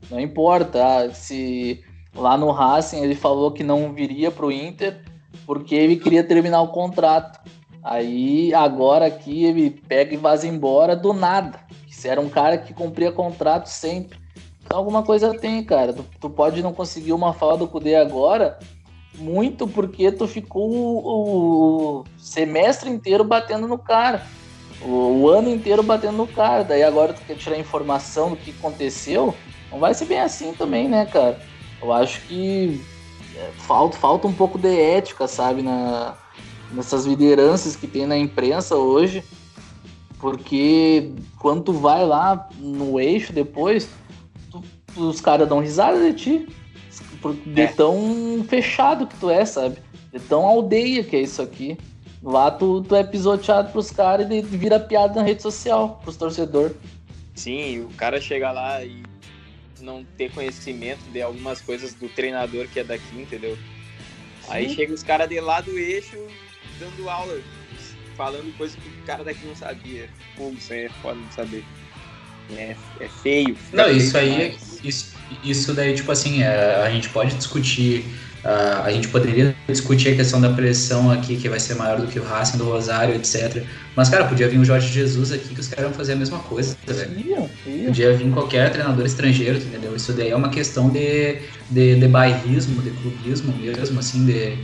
Não 0.10 0.20
importa 0.20 0.84
ah, 0.84 1.14
se 1.14 1.84
lá 2.16 2.38
no 2.38 2.52
Racing 2.52 3.04
ele 3.04 3.16
falou 3.16 3.52
que 3.52 3.64
não 3.64 3.94
viria 3.94 4.32
pro 4.32 4.52
Inter 4.52 5.02
porque 5.46 5.76
ele 5.76 5.98
queria 5.98 6.24
terminar 6.24 6.62
o 6.62 6.70
contrato. 6.70 7.40
Aí 7.84 8.54
agora 8.54 9.06
aqui 9.06 9.44
ele 9.46 9.70
pega 9.70 10.14
e 10.14 10.18
vaza 10.18 10.48
embora 10.48 10.96
do 10.96 11.14
nada. 11.14 11.60
Era 12.06 12.22
um 12.22 12.30
cara 12.30 12.58
que 12.58 12.74
cumpria 12.74 13.12
contrato 13.12 13.68
sempre. 13.68 14.18
Então 14.66 14.78
alguma 14.78 15.04
coisa 15.04 15.38
tem, 15.38 15.64
cara. 15.64 15.94
Tu, 15.94 16.06
tu 16.20 16.30
pode 16.30 16.62
não 16.62 16.74
conseguir 16.74 17.14
uma 17.14 17.34
fala 17.34 17.58
do 17.58 17.68
Kudê 17.68 17.96
agora, 17.96 18.58
muito 19.18 19.68
porque 19.68 20.12
tu 20.12 20.28
ficou 20.28 20.70
o, 20.70 22.00
o 22.00 22.04
semestre 22.18 22.90
inteiro 22.90 23.24
batendo 23.24 23.68
no 23.68 23.78
cara. 23.78 24.26
O, 24.82 25.22
o, 25.22 25.30
ano 25.30 25.50
inteiro 25.50 25.84
batendo 25.84 26.18
no 26.18 26.28
cara. 26.28 26.64
Daí 26.64 26.84
agora 26.84 27.14
tu 27.14 27.22
quer 27.22 27.36
tirar 27.36 27.58
informação 27.58 28.32
do 28.32 28.36
que 28.36 28.52
aconteceu. 28.52 29.34
Não 29.72 29.80
vai 29.80 29.94
ser 29.94 30.06
bem 30.06 30.20
assim 30.20 30.54
também, 30.54 30.88
né, 30.88 31.06
cara? 31.06 31.40
Eu 31.82 31.94
acho 31.94 32.22
que 32.22 32.82
é, 33.36 33.52
falta, 33.58 33.98
falta 33.98 34.28
um 34.28 34.34
pouco 34.34 34.58
de 34.58 34.80
ética, 34.80 35.28
sabe, 35.28 35.62
na, 35.62 36.16
nessas 36.72 37.06
lideranças 37.06 37.76
que 37.76 37.88
tem 37.88 38.06
na 38.06 38.18
imprensa 38.18 38.76
hoje. 38.76 39.24
Porque 40.26 41.12
quando 41.38 41.66
tu 41.66 41.74
vai 41.74 42.04
lá 42.04 42.50
no 42.58 43.00
eixo 43.00 43.32
depois, 43.32 43.88
tu, 44.50 44.64
os 44.98 45.22
caras 45.22 45.48
dão 45.48 45.60
risada 45.60 46.00
de 46.00 46.14
ti. 46.18 46.48
De 47.46 47.62
é. 47.62 47.68
tão 47.68 48.44
fechado 48.50 49.06
que 49.06 49.16
tu 49.20 49.30
é, 49.30 49.46
sabe? 49.46 49.78
De 50.12 50.20
tão 50.20 50.44
aldeia 50.44 51.04
que 51.04 51.16
é 51.16 51.22
isso 51.22 51.44
aqui. 51.44 51.78
Lá 52.24 52.50
tu, 52.50 52.82
tu 52.82 52.96
é 52.96 53.04
pisoteado 53.04 53.72
pros 53.72 53.92
caras 53.92 54.28
e 54.32 54.42
vira 54.42 54.80
piada 54.80 55.14
na 55.14 55.22
rede 55.22 55.44
social, 55.44 56.00
pros 56.04 56.18
torcedores. 56.18 56.76
Sim, 57.36 57.82
o 57.82 57.90
cara 57.90 58.20
chega 58.20 58.52
lá 58.52 58.84
e 58.84 59.04
não 59.80 60.04
ter 60.18 60.32
conhecimento 60.32 61.04
de 61.12 61.22
algumas 61.22 61.62
coisas 61.62 61.94
do 61.94 62.10
treinador 62.10 62.68
que 62.68 62.80
é 62.80 62.84
daqui, 62.84 63.16
entendeu? 63.16 63.56
Sim. 64.42 64.48
Aí 64.50 64.74
chega 64.74 64.92
os 64.92 65.04
caras 65.04 65.30
de 65.30 65.40
lá 65.40 65.62
do 65.62 65.78
eixo 65.78 66.18
dando 66.80 67.08
aula 67.08 67.40
falando 68.16 68.56
coisas 68.58 68.78
que 68.78 68.88
o 68.88 69.06
cara 69.06 69.24
daqui 69.24 69.46
não 69.46 69.56
sabia. 69.56 70.10
Pô, 70.36 70.52
isso 70.58 70.74
aí 70.74 70.86
é 70.86 70.90
foda 71.02 71.20
de 71.20 71.34
saber. 71.34 71.64
É, 72.52 72.76
é 73.00 73.08
feio. 73.08 73.56
Não, 73.74 73.90
isso 73.90 74.18
aí, 74.18 74.56
isso, 74.84 75.16
isso 75.44 75.74
daí, 75.74 75.94
tipo 75.96 76.12
assim, 76.12 76.44
é, 76.44 76.84
a 76.86 76.90
gente 76.92 77.10
pode 77.10 77.36
discutir, 77.36 78.06
uh, 78.44 78.84
a 78.84 78.92
gente 78.92 79.08
poderia 79.08 79.56
discutir 79.68 80.10
a 80.10 80.16
questão 80.16 80.40
da 80.40 80.50
pressão 80.50 81.10
aqui, 81.10 81.38
que 81.38 81.50
vai 81.50 81.60
ser 81.60 81.74
maior 81.74 82.00
do 82.00 82.08
que 82.08 82.20
o 82.20 82.24
Racing 82.24 82.58
do 82.58 82.66
Rosário, 82.66 83.16
etc. 83.16 83.64
Mas, 83.96 84.10
cara, 84.10 84.26
podia 84.26 84.48
vir 84.48 84.60
o 84.60 84.66
Jorge 84.66 84.94
Jesus 84.94 85.32
aqui, 85.32 85.56
que 85.56 85.60
os 85.60 85.68
caras 85.68 85.86
vão 85.86 85.94
fazer 85.94 86.14
a 86.14 86.18
mesma 86.18 86.38
coisa, 86.40 86.78
velho. 86.86 87.50
Podia 87.86 88.14
vir 88.14 88.30
qualquer 88.32 88.72
treinador 88.72 89.06
estrangeiro, 89.06 89.58
entendeu? 89.58 89.96
Isso 89.96 90.14
daí 90.14 90.30
é 90.30 90.36
uma 90.36 90.50
questão 90.50 90.90
de, 90.90 91.40
de, 91.72 91.96
de 91.96 92.08
bairrismo, 92.08 92.80
de 92.84 92.92
clubismo 92.92 93.58
mesmo, 93.58 94.00
assim, 94.00 94.24
de 94.24 94.56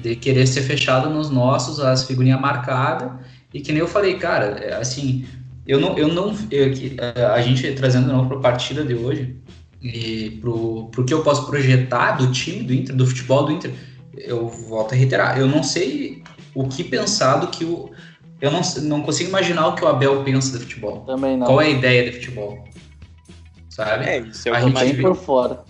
de 0.00 0.16
querer 0.16 0.46
ser 0.46 0.62
fechado 0.62 1.10
nos 1.10 1.30
nossos, 1.30 1.80
as 1.80 2.04
figurinhas 2.04 2.40
marcadas. 2.40 3.10
E 3.52 3.60
que 3.60 3.72
nem 3.72 3.80
eu 3.80 3.88
falei, 3.88 4.14
cara, 4.18 4.58
é, 4.60 4.74
assim, 4.74 5.26
eu 5.66 5.80
não, 5.80 5.96
eu 5.98 6.08
não, 6.08 6.34
eu, 6.50 6.72
a 7.32 7.40
gente 7.40 7.72
trazendo 7.72 8.08
não 8.08 8.26
para 8.28 8.36
a 8.36 8.40
partida 8.40 8.84
de 8.84 8.94
hoje 8.94 9.36
e 9.82 10.38
pro, 10.40 10.88
pro 10.90 11.04
que 11.04 11.14
eu 11.14 11.22
posso 11.22 11.46
projetar 11.46 12.12
do 12.12 12.30
time 12.32 12.62
do 12.62 12.74
Inter, 12.74 12.94
do 12.94 13.06
futebol 13.06 13.44
do 13.44 13.52
Inter, 13.52 13.72
eu 14.16 14.48
volto 14.48 14.92
a 14.92 14.96
reiterar, 14.96 15.38
eu 15.38 15.46
não 15.46 15.62
sei 15.62 16.22
o 16.54 16.66
que 16.66 16.82
pensar 16.82 17.36
do 17.36 17.46
que 17.48 17.64
o, 17.64 17.90
eu 18.40 18.50
não, 18.50 18.60
não 18.82 19.02
consigo 19.02 19.28
imaginar 19.28 19.68
o 19.68 19.74
que 19.74 19.84
o 19.84 19.88
Abel 19.88 20.22
pensa 20.22 20.58
de 20.58 20.64
futebol. 20.64 21.00
Também 21.00 21.36
não. 21.36 21.46
Qual 21.46 21.60
é 21.60 21.66
a 21.66 21.70
ideia 21.70 22.10
de 22.10 22.18
futebol? 22.18 22.64
Sabe? 23.68 24.04
É, 24.04 24.18
isso 24.18 24.48
é 24.48 24.52
a 24.52 24.54
o 24.54 24.72
que 24.72 24.80
gente 24.80 24.92
vem 24.94 25.02
por 25.02 25.16
fora. 25.16 25.64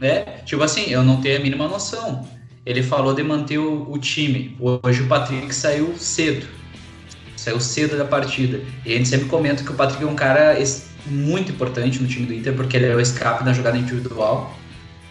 É, 0.00 0.22
tipo 0.44 0.62
assim, 0.62 0.90
eu 0.90 1.02
não 1.04 1.20
tenho 1.20 1.38
a 1.38 1.40
mínima 1.40 1.68
noção. 1.68 2.26
Ele 2.64 2.82
falou 2.82 3.12
de 3.12 3.22
manter 3.24 3.58
o, 3.58 3.90
o 3.90 3.98
time. 3.98 4.56
Hoje 4.60 5.02
o 5.02 5.08
Patrick 5.08 5.52
saiu 5.52 5.96
cedo. 5.98 6.46
Saiu 7.36 7.58
cedo 7.58 7.98
da 7.98 8.04
partida. 8.04 8.60
E 8.86 8.92
a 8.92 8.96
gente 8.96 9.08
sempre 9.08 9.28
comenta 9.28 9.64
que 9.64 9.70
o 9.70 9.74
Patrick 9.74 10.02
é 10.04 10.06
um 10.06 10.14
cara 10.14 10.56
muito 11.06 11.50
importante 11.50 12.00
no 12.00 12.06
time 12.06 12.24
do 12.24 12.32
Inter, 12.32 12.54
porque 12.54 12.76
ele 12.76 12.86
é 12.86 12.94
o 12.94 13.00
escape 13.00 13.42
na 13.44 13.52
jogada 13.52 13.76
individual. 13.76 14.54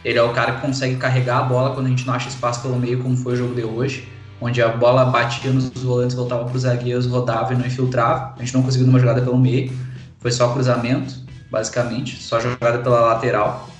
Ele 0.03 0.17
é 0.17 0.23
o 0.23 0.31
cara 0.31 0.53
que 0.53 0.61
consegue 0.61 0.95
carregar 0.95 1.39
a 1.39 1.43
bola 1.43 1.73
quando 1.75 1.87
a 1.87 1.89
gente 1.89 2.07
não 2.07 2.13
acha 2.13 2.29
espaço 2.29 2.61
pelo 2.61 2.77
meio, 2.77 3.03
como 3.03 3.17
foi 3.17 3.33
o 3.33 3.35
jogo 3.35 3.53
de 3.53 3.63
hoje, 3.63 4.07
onde 4.39 4.61
a 4.61 4.69
bola 4.69 5.05
batia 5.05 5.51
nos 5.51 5.69
volantes, 5.71 6.15
voltava 6.15 6.45
para 6.45 6.55
os 6.55 6.61
zagueiros, 6.61 7.05
rodava 7.05 7.53
e 7.53 7.57
não 7.57 7.65
infiltrava. 7.65 8.33
A 8.37 8.39
gente 8.39 8.53
não 8.53 8.63
conseguiu 8.63 8.87
uma 8.87 8.97
jogada 8.97 9.21
pelo 9.21 9.37
meio, 9.37 9.71
foi 10.19 10.31
só 10.31 10.53
cruzamento, 10.53 11.13
basicamente, 11.51 12.15
só 12.23 12.39
jogada 12.39 12.79
pela 12.79 13.01
lateral. 13.01 13.70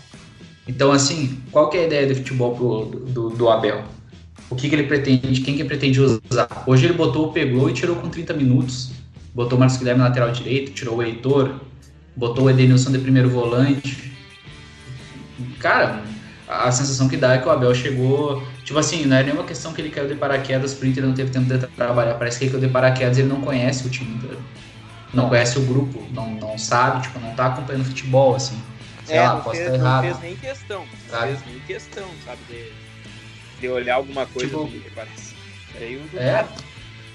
Então, 0.68 0.92
assim, 0.92 1.42
qual 1.52 1.70
que 1.70 1.78
é 1.78 1.82
a 1.82 1.86
ideia 1.88 2.08
de 2.08 2.16
futebol 2.16 2.56
pro, 2.56 3.00
do, 3.02 3.30
do 3.30 3.50
Abel? 3.50 3.84
O 4.50 4.56
que, 4.56 4.70
que 4.70 4.76
ele 4.76 4.84
pretende, 4.84 5.42
quem 5.42 5.56
que 5.56 5.62
ele 5.62 5.70
pretende 5.70 6.00
usar? 6.02 6.64
Hoje 6.68 6.86
ele 6.86 6.94
botou 6.94 7.28
o 7.28 7.32
Pegou 7.32 7.70
e 7.70 7.74
tirou 7.74 7.96
com 7.96 8.10
30 8.10 8.34
minutos. 8.34 8.92
Botou 9.34 9.58
o 9.58 9.60
Marcos 9.60 9.78
Guilherme 9.78 10.02
na 10.02 10.10
lateral 10.10 10.32
direito, 10.32 10.74
tirou 10.74 10.98
o 10.98 11.04
Heitor, 11.04 11.56
botou 12.16 12.46
o 12.46 12.50
Edenilson 12.50 12.92
de 12.92 13.00
primeiro 13.00 13.30
volante. 13.30 14.12
Cara, 15.60 16.04
a 16.48 16.70
sensação 16.70 17.08
que 17.08 17.16
dá 17.16 17.34
é 17.34 17.38
que 17.38 17.48
o 17.48 17.52
Abel 17.52 17.74
chegou. 17.74 18.44
Tipo 18.66 18.78
assim, 18.78 19.06
não 19.06 19.16
é 19.16 19.24
nenhuma 19.24 19.46
questão 19.46 19.72
que 19.72 19.82
ele 19.82 19.90
caiu 19.90 20.08
de 20.08 20.16
paraquedas 20.16 20.74
pro 20.74 20.86
Inter 20.86 21.06
não 21.06 21.14
teve 21.14 21.32
tempo 21.32 21.46
de 21.46 21.58
trabalhar. 21.68 22.16
Parece 22.16 22.38
que 22.38 22.46
ele 22.46 22.52
caiu 22.52 22.68
de 22.68 22.70
paraquedas 22.72 23.18
ele 23.18 23.30
não 23.30 23.42
conhece 23.42 23.88
o 23.88 23.90
time 23.90 24.16
inteiro. 24.16 24.40
Não 25.14 25.30
conhece 25.30 25.58
o 25.58 25.62
grupo, 25.62 26.04
não, 26.14 26.30
não 26.36 26.58
sabe, 26.58 27.04
tipo, 27.04 27.20
não 27.20 27.34
tá 27.34 27.48
acompanhando 27.48 27.86
futebol, 27.86 28.36
assim. 28.36 28.58
Sei 29.12 29.20
é, 29.20 29.28
lá, 29.28 29.34
não 29.36 29.42
posso 29.42 29.56
fez, 29.58 29.68
estar 29.68 29.78
não 29.78 29.86
errado. 29.86 30.04
fez 30.04 30.20
nem 30.22 30.36
questão. 30.38 30.80
Não 30.80 31.10
Sabe? 31.10 31.28
fez 31.28 31.46
nem 31.46 31.60
questão, 31.68 32.08
sabe? 32.26 32.40
De, 32.50 32.72
de 33.60 33.68
olhar 33.68 33.96
alguma 33.96 34.26
coisa 34.26 34.48
Tipo, 34.48 34.70
parece. 34.96 35.36
Aí 35.78 35.98
o- 35.98 36.18
É, 36.18 36.48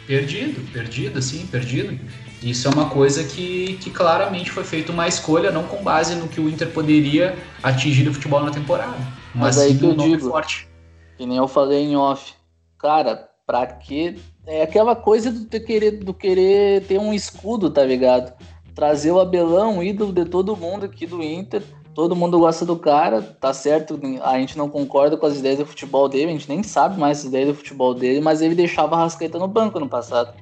perdido, 0.07 0.72
perdido, 0.72 1.18
assim, 1.18 1.47
perdido. 1.47 1.99
Isso 2.42 2.68
é 2.68 2.70
uma 2.70 2.90
coisa 2.90 3.24
que, 3.24 3.78
que 3.80 3.90
claramente 3.90 4.51
foi 4.51 4.62
feita 4.62 4.92
uma 4.92 5.09
escolha, 5.09 5.51
não 5.51 5.64
com 5.64 5.82
base 5.82 6.14
no 6.14 6.28
que 6.28 6.38
o 6.38 6.49
Inter 6.51 6.68
poderia 6.68 7.34
atingir 7.62 8.05
no 8.05 8.12
futebol 8.12 8.42
na 8.42 8.51
temporada. 8.51 8.94
Mas, 9.34 9.57
Mas 9.57 9.59
aí 9.59 9.70
sim 9.72 9.78
que 9.78 9.84
eu 9.84 9.90
um 9.92 9.97
digo. 9.97 10.28
forte. 10.28 10.68
Que 11.16 11.24
nem 11.24 11.38
eu 11.38 11.49
falei 11.49 11.82
em 11.82 11.97
off. 11.97 12.34
Cara, 12.78 13.26
pra 13.47 13.66
que. 13.66 14.16
É 14.47 14.62
aquela 14.62 14.94
coisa 14.94 15.32
do 15.32 15.47
ter 15.47 15.61
querer, 15.61 15.92
do 15.92 16.12
querer 16.14 16.82
ter 16.84 16.99
um 17.01 17.12
escudo, 17.12 17.70
tá 17.70 17.82
ligado? 17.82 18.32
Trazer 18.74 19.11
o 19.11 19.18
Abelão, 19.18 19.82
ídolo 19.82 20.12
de 20.12 20.26
todo 20.26 20.55
mundo 20.57 20.84
aqui 20.84 21.07
do 21.07 21.22
Inter. 21.22 21.62
Todo 21.97 22.14
mundo 22.14 22.38
gosta 22.38 22.66
do 22.66 22.76
cara, 22.76 23.22
tá 23.22 23.55
certo? 23.55 23.99
A 24.22 24.38
gente 24.38 24.59
não 24.59 24.68
concorda 24.68 25.16
com 25.16 25.24
as 25.24 25.38
ideias 25.38 25.59
do 25.61 25.64
futebol 25.64 26.11
dele, 26.11 26.26
a 26.26 26.32
gente 26.34 26.47
nem 26.47 26.62
sabe 26.62 27.01
mais 27.01 27.20
as 27.20 27.24
ideias 27.24 27.49
do 27.49 27.55
futebol 27.55 27.94
dele, 27.94 28.20
mas 28.20 28.42
ele 28.42 28.55
deixava 28.55 28.94
a 28.97 28.99
Rascaeta 28.99 29.38
no 29.38 29.49
banco 29.49 29.80
no 29.80 29.88
passado. 29.88 30.34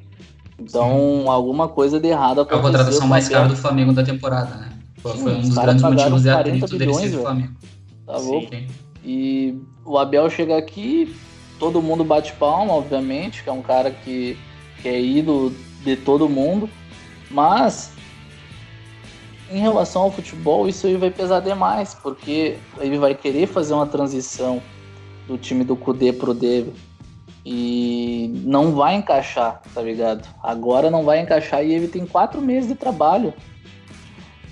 Então, 0.59 1.30
alguma 1.30 1.68
coisa 1.68 2.00
de 2.00 2.09
errado 2.09 2.38
É 2.38 2.40
a 2.40 2.42
aconteceu. 2.42 2.62
contratação 2.72 3.07
mais 3.07 3.28
cara 3.28 3.46
do 3.46 3.55
Flamengo 3.57 3.92
da 3.92 4.02
temporada, 4.02 4.52
né? 4.57 4.68
Foi, 4.98 5.12
Sim, 5.12 5.22
foi 5.22 5.32
um 5.34 5.38
os 5.38 5.48
dos 5.50 5.59
grandes 5.59 5.82
motivos 5.84 6.22
de 6.22 6.28
40 6.30 6.64
atrito 6.64 6.76
dele 6.78 6.94
ser 6.94 7.11
do. 7.11 7.20
Flamengo. 7.22 7.52
Tá 8.05 8.16
louco? 8.16 8.48
Sim. 8.50 8.66
E 9.05 9.59
o 9.84 9.96
Abel 9.96 10.28
chega 10.28 10.59
aqui, 10.59 11.14
todo 11.61 11.80
mundo 11.80 12.02
bate 12.02 12.32
palma, 12.32 12.72
obviamente, 12.72 13.44
que 13.44 13.48
é 13.48 13.52
um 13.52 13.62
cara 13.62 13.92
que, 13.92 14.36
que 14.82 14.88
é 14.88 15.00
ídolo 15.00 15.55
de 15.84 15.94
todo 15.94 16.28
mundo, 16.28 16.68
mas 17.30 17.92
em 19.51 19.59
relação 19.59 20.03
ao 20.03 20.11
futebol, 20.11 20.68
isso 20.68 20.86
aí 20.86 20.97
vai 20.97 21.11
pesar 21.11 21.40
demais, 21.40 21.95
porque 21.95 22.57
ele 22.80 22.99
vai 22.99 23.14
querer 23.14 23.47
fazer 23.47 23.74
uma 23.74 23.86
transição 23.86 24.62
do 25.26 25.36
time 25.36 25.64
do 25.64 25.76
Kudê 25.76 26.12
pro 26.12 26.34
dele. 26.34 26.72
E 27.45 28.30
não 28.42 28.72
vai 28.72 28.95
encaixar, 28.95 29.61
tá 29.74 29.82
ligado? 29.82 30.26
Agora 30.42 30.90
não 30.90 31.05
vai 31.05 31.20
encaixar 31.20 31.62
e 31.62 31.74
ele 31.74 31.88
tem 31.88 32.07
quatro 32.07 32.40
meses 32.40 32.68
de 32.68 32.74
trabalho. 32.74 33.34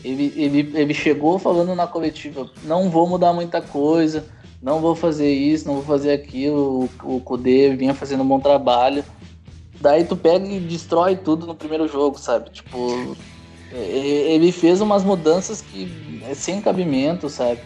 Ele, 0.04 0.32
ele, 0.36 0.72
ele 0.74 0.92
chegou 0.92 1.38
falando 1.38 1.74
na 1.74 1.86
coletiva: 1.86 2.50
não 2.64 2.90
vou 2.90 3.08
mudar 3.08 3.32
muita 3.32 3.62
coisa, 3.62 4.26
não 4.60 4.80
vou 4.80 4.94
fazer 4.94 5.32
isso, 5.32 5.66
não 5.66 5.76
vou 5.76 5.84
fazer 5.84 6.12
aquilo. 6.12 6.90
O, 7.02 7.16
o 7.16 7.20
Kudê 7.20 7.74
vinha 7.74 7.94
fazendo 7.94 8.22
um 8.22 8.28
bom 8.28 8.40
trabalho. 8.40 9.02
Daí 9.80 10.04
tu 10.04 10.14
pega 10.14 10.46
e 10.46 10.60
destrói 10.60 11.16
tudo 11.16 11.46
no 11.46 11.54
primeiro 11.54 11.88
jogo, 11.88 12.18
sabe? 12.18 12.50
Tipo, 12.50 13.16
ele 13.74 14.52
fez 14.52 14.80
umas 14.80 15.02
mudanças 15.04 15.60
que 15.60 15.90
é 16.28 16.34
sem 16.34 16.60
cabimento, 16.60 17.28
sabe? 17.28 17.60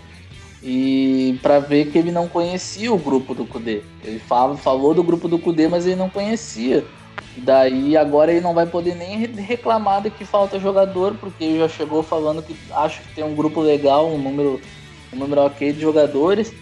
E 0.62 1.38
pra 1.42 1.58
ver 1.58 1.86
que 1.90 1.98
ele 1.98 2.10
não 2.10 2.28
conhecia 2.28 2.92
o 2.92 2.98
grupo 2.98 3.34
do 3.34 3.44
Kudê. 3.44 3.82
Ele 4.04 4.18
fala, 4.18 4.56
falou 4.56 4.94
do 4.94 5.02
grupo 5.02 5.28
do 5.28 5.38
Kudê, 5.38 5.68
mas 5.68 5.86
ele 5.86 5.96
não 5.96 6.08
conhecia. 6.08 6.84
Daí 7.36 7.96
agora 7.96 8.32
ele 8.32 8.40
não 8.40 8.54
vai 8.54 8.66
poder 8.66 8.94
nem 8.94 9.18
re- 9.18 9.40
reclamar 9.40 10.02
de 10.02 10.10
que 10.10 10.24
falta 10.24 10.58
jogador, 10.58 11.14
porque 11.20 11.44
ele 11.44 11.58
já 11.58 11.68
chegou 11.68 12.02
falando 12.02 12.42
que 12.42 12.56
acha 12.72 13.02
que 13.02 13.14
tem 13.14 13.24
um 13.24 13.34
grupo 13.34 13.60
legal, 13.60 14.08
um 14.10 14.18
número, 14.18 14.60
um 15.12 15.18
número 15.18 15.42
ok 15.42 15.72
de 15.72 15.80
jogadores. 15.80 16.52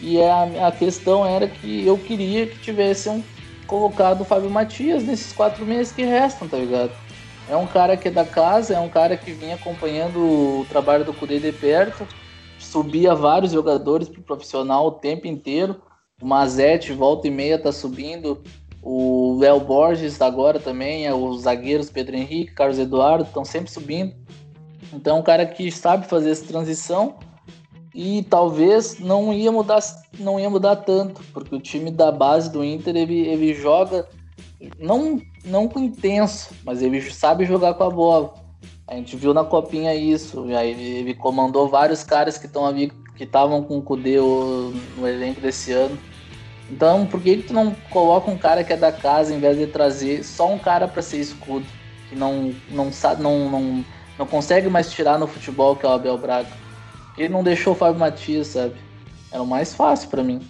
E 0.00 0.20
a, 0.20 0.68
a 0.68 0.72
questão 0.72 1.24
era 1.24 1.46
que 1.46 1.86
eu 1.86 1.96
queria 1.96 2.46
que 2.46 2.58
tivessem 2.58 3.24
colocado 3.66 4.20
o 4.20 4.24
Fábio 4.24 4.50
Matias 4.50 5.02
nesses 5.02 5.32
quatro 5.32 5.64
meses 5.64 5.92
que 5.92 6.02
restam, 6.02 6.48
tá 6.48 6.56
ligado? 6.56 6.90
É 7.48 7.56
um 7.56 7.66
cara 7.66 7.96
que 7.96 8.08
é 8.08 8.10
da 8.10 8.24
casa, 8.24 8.74
é 8.74 8.80
um 8.80 8.88
cara 8.88 9.16
que 9.16 9.30
vinha 9.30 9.54
acompanhando 9.54 10.18
o 10.18 10.66
trabalho 10.68 11.04
do 11.04 11.14
Cudê 11.14 11.38
de 11.38 11.52
perto, 11.52 12.06
subia 12.58 13.14
vários 13.14 13.52
jogadores 13.52 14.08
pro 14.08 14.22
profissional 14.22 14.86
o 14.86 14.92
tempo 14.92 15.26
inteiro. 15.26 15.80
O 16.20 16.26
Mazete, 16.26 16.92
volta 16.92 17.28
e 17.28 17.30
meia, 17.30 17.58
tá 17.58 17.70
subindo. 17.70 18.42
O 18.82 19.38
Léo 19.38 19.60
Borges 19.60 20.20
agora 20.20 20.58
também, 20.58 21.06
é, 21.06 21.14
os 21.14 21.42
zagueiros 21.42 21.90
Pedro 21.90 22.16
Henrique, 22.16 22.52
Carlos 22.52 22.78
Eduardo, 22.78 23.24
estão 23.24 23.44
sempre 23.44 23.70
subindo. 23.70 24.14
Então, 24.92 25.16
é 25.16 25.20
um 25.20 25.22
cara 25.22 25.46
que 25.46 25.70
sabe 25.70 26.06
fazer 26.06 26.30
essa 26.30 26.46
transição 26.46 27.16
e 27.94 28.22
talvez 28.24 28.98
não 28.98 29.32
ia 29.32 29.50
mudar, 29.50 29.80
não 30.18 30.38
ia 30.38 30.50
mudar 30.50 30.76
tanto, 30.76 31.22
porque 31.32 31.54
o 31.54 31.60
time 31.60 31.90
da 31.90 32.12
base 32.12 32.50
do 32.50 32.62
Inter 32.62 32.94
ele, 32.94 33.20
ele 33.20 33.54
joga 33.54 34.06
não 34.78 35.20
não 35.44 35.68
com 35.68 35.78
intenso, 35.78 36.50
mas 36.64 36.82
ele 36.82 37.00
sabe 37.10 37.44
jogar 37.44 37.74
com 37.74 37.84
a 37.84 37.90
bola. 37.90 38.34
A 38.88 38.94
gente 38.94 39.16
viu 39.16 39.32
na 39.34 39.44
copinha 39.44 39.94
isso, 39.94 40.44
aí 40.56 40.70
ele, 40.70 41.14
comandou 41.14 41.68
vários 41.68 42.02
caras 42.02 42.38
que 42.38 42.46
estão 42.46 42.66
ali 42.66 42.92
que 43.16 43.24
estavam 43.24 43.62
com 43.62 43.78
o 43.78 43.82
Cudê 43.82 44.18
o- 44.18 44.72
no 44.96 45.06
elenco 45.08 45.40
desse 45.40 45.72
ano. 45.72 45.98
Então, 46.70 47.06
por 47.06 47.20
que, 47.20 47.38
tu 47.38 47.52
não 47.54 47.72
coloca 47.74 48.30
um 48.30 48.36
cara 48.36 48.64
que 48.64 48.72
é 48.72 48.76
da 48.76 48.90
casa 48.92 49.32
em 49.32 49.38
vez 49.38 49.56
de 49.56 49.66
trazer 49.66 50.24
só 50.24 50.52
um 50.52 50.58
cara 50.58 50.88
para 50.88 51.00
ser 51.00 51.18
escudo, 51.18 51.66
que 52.08 52.14
não 52.16 52.52
não 52.70 52.92
sabe 52.92 53.22
não, 53.22 53.48
não 53.50 53.84
não 54.18 54.26
consegue 54.26 54.68
mais 54.68 54.90
tirar 54.90 55.18
no 55.18 55.26
futebol 55.26 55.76
que 55.76 55.84
é 55.86 55.88
o 55.88 55.92
Abel 55.92 56.18
Braga? 56.18 56.48
Ele 57.16 57.28
não 57.28 57.42
deixou 57.42 57.72
o 57.72 57.76
Fábio 57.76 58.00
Matias, 58.00 58.48
sabe? 58.48 58.74
Era 59.30 59.42
o 59.42 59.46
mais 59.46 59.74
fácil 59.74 60.08
para 60.08 60.22
mim. 60.22 60.40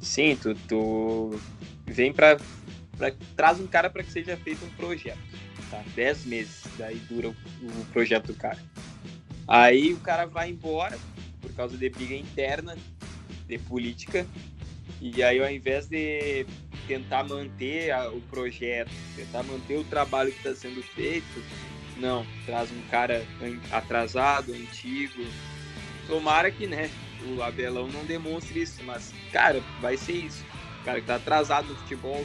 Sim, 0.00 0.36
tu, 0.36 0.54
tu 0.68 1.30
vem 1.86 2.12
pra, 2.12 2.36
pra- 3.10 3.26
Traz 3.36 3.58
um 3.60 3.66
cara 3.66 3.90
pra 3.90 4.02
que 4.02 4.12
seja 4.12 4.36
feito 4.36 4.64
um 4.64 4.70
projeto. 4.70 5.18
Tá? 5.70 5.82
Dez 5.94 6.24
meses, 6.24 6.62
daí 6.78 6.96
dura 7.08 7.28
o, 7.28 7.32
o 7.32 7.84
projeto 7.92 8.26
do 8.28 8.34
cara. 8.34 8.58
Aí 9.48 9.92
o 9.92 9.98
cara 9.98 10.26
vai 10.26 10.50
embora 10.50 10.98
por 11.40 11.52
causa 11.54 11.76
de 11.76 11.88
briga 11.88 12.14
interna, 12.14 12.76
de 13.48 13.58
política. 13.58 14.26
E 15.00 15.22
aí, 15.22 15.40
ao 15.40 15.50
invés 15.50 15.86
de 15.88 16.46
tentar 16.86 17.24
manter 17.24 17.90
a- 17.90 18.08
o 18.10 18.20
projeto, 18.22 18.90
tentar 19.16 19.42
manter 19.42 19.78
o 19.78 19.84
trabalho 19.84 20.30
que 20.30 20.38
está 20.38 20.54
sendo 20.54 20.82
feito, 20.82 21.42
não, 21.96 22.24
traz 22.46 22.70
um 22.70 22.82
cara 22.90 23.24
atrasado, 23.70 24.52
antigo. 24.52 25.24
Tomara 26.06 26.50
que, 26.50 26.66
né, 26.66 26.90
o 27.36 27.42
Abelão 27.42 27.88
não 27.88 28.04
demonstre 28.04 28.62
isso, 28.62 28.82
mas, 28.84 29.12
cara, 29.32 29.60
vai 29.80 29.96
ser 29.96 30.12
isso. 30.12 30.44
O 30.80 30.84
cara 30.84 31.00
que 31.00 31.06
tá 31.06 31.14
atrasado 31.16 31.68
no 31.68 31.76
futebol, 31.76 32.24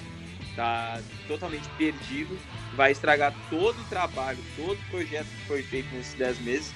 tá 0.58 1.00
totalmente 1.28 1.70
perdido, 1.78 2.38
vai 2.76 2.92
estragar 2.92 3.34
todo 3.50 3.80
o 3.80 3.84
trabalho, 3.86 4.40
todo 4.58 4.74
o 4.74 4.90
projeto 4.92 5.28
que 5.28 5.48
foi 5.48 5.62
feito 5.64 5.96
nesses 5.96 6.16
10 6.16 6.40
meses. 6.42 6.74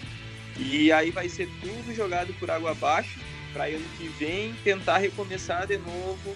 E 0.58 0.92
aí 0.92 1.12
vai 1.12 1.28
ser 1.28 1.50
tudo 1.60 1.94
jogado 1.94 2.32
por 2.40 2.50
água 2.50 2.72
abaixo 2.72 3.20
para 3.52 3.66
ano 3.66 3.84
que 3.98 4.08
vem 4.08 4.54
tentar 4.64 5.00
recomeçar 5.00 5.68
de 5.68 5.78
novo 5.78 6.36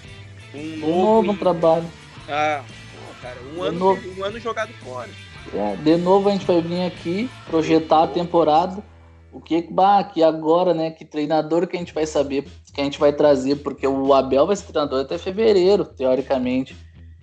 um 0.54 0.78
novo, 0.78 1.24
novo 1.24 1.40
trabalho. 1.40 1.86
ah, 2.28 2.64
pô, 2.64 3.22
cara, 3.22 3.38
um 3.54 3.60
Um 3.60 3.64
ano, 3.64 3.80
novo. 3.80 4.02
um 4.20 4.24
ano 4.24 4.40
jogado 4.40 4.74
fora. 4.84 5.10
É, 5.54 5.76
de 5.76 5.96
novo 5.98 6.28
a 6.28 6.32
gente 6.32 6.46
vai 6.46 6.62
vir 6.62 6.84
aqui 6.86 7.30
projetar 7.46 8.04
a 8.04 8.08
temporada. 8.08 8.84
O 9.32 9.40
que, 9.42 9.62
bah, 9.70 10.02
que 10.04 10.24
agora, 10.24 10.74
né? 10.74 10.92
Que 10.92 11.04
treinador 11.06 11.68
que 11.68 11.76
a 11.76 11.80
gente 11.80 11.94
vai 11.94 12.06
saber, 12.08 12.46
que 12.74 12.80
a 12.82 12.84
gente 12.86 12.98
vai 12.98 13.12
trazer, 13.12 13.58
porque 13.58 13.86
o 13.86 14.14
Abel 14.14 14.48
vai 14.48 14.56
ser 14.56 14.66
treinador 14.72 15.02
até 15.02 15.18
fevereiro, 15.18 15.84
teoricamente. 15.84 16.76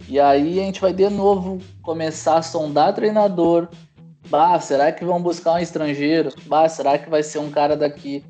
E 0.09 0.19
aí 0.19 0.61
a 0.61 0.65
gente 0.65 0.81
vai 0.81 0.93
de 0.93 1.09
novo 1.09 1.59
começar 1.83 2.39
a 2.39 2.43
sondar 2.43 2.95
treinador. 2.95 3.69
Bah, 4.29 4.59
será 4.61 4.93
que 4.93 5.05
vão 5.05 5.21
buscar 5.21 5.55
um 5.55 5.59
estrangeiro? 5.59 6.31
Bah, 6.47 6.69
será 6.69 6.99
que 6.99 7.11
vai 7.11 7.23
ser 7.23 7.39
um 7.39 7.51
cara 7.51 7.77
daqui? 7.77 8.25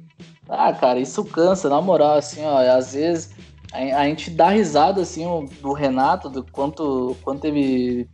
Ah, 0.49 0.73
cara, 0.73 0.99
isso 0.99 1.25
cansa, 1.25 1.69
na 1.69 1.81
moral, 1.81 2.17
assim, 2.19 2.45
ó. 2.45 2.59
Às 2.59 2.95
vezes 2.95 3.31
a, 3.73 4.01
a 4.01 4.05
gente 4.05 4.31
dá 4.31 4.51
risada, 4.51 5.01
assim, 5.01 5.25
do 5.61 5.73
Renato, 5.73 6.29
do 6.29 6.45
quanto, 6.45 7.17
quanto 7.23 7.47
ele, 7.47 8.09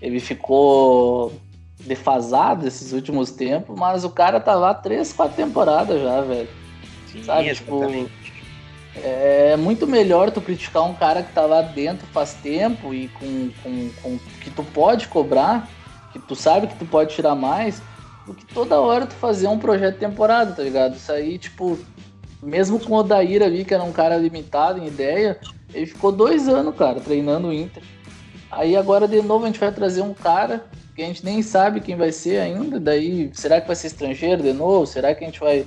ele 0.00 0.20
ficou 0.20 1.32
defasado 1.80 2.66
esses 2.66 2.92
últimos 2.92 3.30
tempos, 3.30 3.78
mas 3.78 4.04
o 4.04 4.10
cara 4.10 4.38
tá 4.38 4.54
lá 4.54 4.74
três, 4.74 5.12
quatro 5.12 5.36
temporadas 5.36 6.00
já, 6.00 6.20
velho. 6.20 6.48
Sim, 7.06 7.24
Sabe, 7.24 7.54
tipo. 7.54 7.80
É 8.96 9.56
muito 9.56 9.86
melhor 9.86 10.30
tu 10.30 10.40
criticar 10.40 10.82
um 10.82 10.94
cara 10.94 11.22
que 11.22 11.32
tá 11.32 11.42
lá 11.42 11.62
dentro 11.62 12.06
faz 12.08 12.34
tempo 12.34 12.92
e 12.92 13.08
com, 13.08 13.50
com, 13.62 13.90
com 14.02 14.18
que 14.40 14.50
tu 14.50 14.64
pode 14.64 15.08
cobrar, 15.08 15.68
que 16.12 16.18
tu 16.18 16.34
sabe 16.34 16.66
que 16.66 16.76
tu 16.76 16.84
pode 16.84 17.14
tirar 17.14 17.34
mais, 17.34 17.80
do 18.26 18.34
que 18.34 18.44
toda 18.46 18.80
hora 18.80 19.06
tu 19.06 19.14
fazer 19.14 19.46
um 19.46 19.58
projeto 19.58 19.94
de 19.94 20.00
temporada, 20.00 20.52
tá 20.52 20.62
ligado? 20.62 20.96
Isso 20.96 21.12
aí, 21.12 21.38
tipo, 21.38 21.78
mesmo 22.42 22.80
com 22.80 22.94
o 22.94 22.96
Odair 22.96 23.42
ali, 23.42 23.64
que 23.64 23.74
era 23.74 23.82
um 23.82 23.92
cara 23.92 24.16
limitado 24.16 24.78
em 24.80 24.86
ideia, 24.86 25.38
ele 25.72 25.86
ficou 25.86 26.10
dois 26.10 26.48
anos, 26.48 26.74
cara, 26.74 27.00
treinando 27.00 27.48
o 27.48 27.52
Inter. 27.52 27.82
Aí 28.50 28.76
agora 28.76 29.06
de 29.06 29.22
novo 29.22 29.44
a 29.44 29.46
gente 29.46 29.60
vai 29.60 29.70
trazer 29.70 30.02
um 30.02 30.12
cara 30.12 30.64
que 30.96 31.02
a 31.02 31.06
gente 31.06 31.24
nem 31.24 31.40
sabe 31.40 31.80
quem 31.80 31.94
vai 31.94 32.10
ser 32.10 32.38
ainda. 32.38 32.80
Daí, 32.80 33.30
será 33.32 33.60
que 33.60 33.66
vai 33.66 33.76
ser 33.76 33.86
estrangeiro 33.86 34.42
de 34.42 34.52
novo? 34.52 34.86
Será 34.86 35.14
que 35.14 35.22
a 35.22 35.26
gente 35.26 35.38
vai 35.38 35.64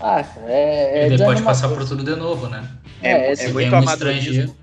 ah, 0.00 0.24
é. 0.46 1.00
é 1.00 1.06
Ele 1.06 1.18
pode 1.18 1.42
passar 1.42 1.68
por 1.68 1.86
tudo 1.86 2.02
de 2.02 2.16
novo, 2.16 2.48
né? 2.48 2.68
É, 3.02 3.32
é, 3.32 3.32
é 3.32 3.48
muito 3.48 3.74
é 3.74 3.78
um 3.78 3.84
estrangeiro. 3.84 4.54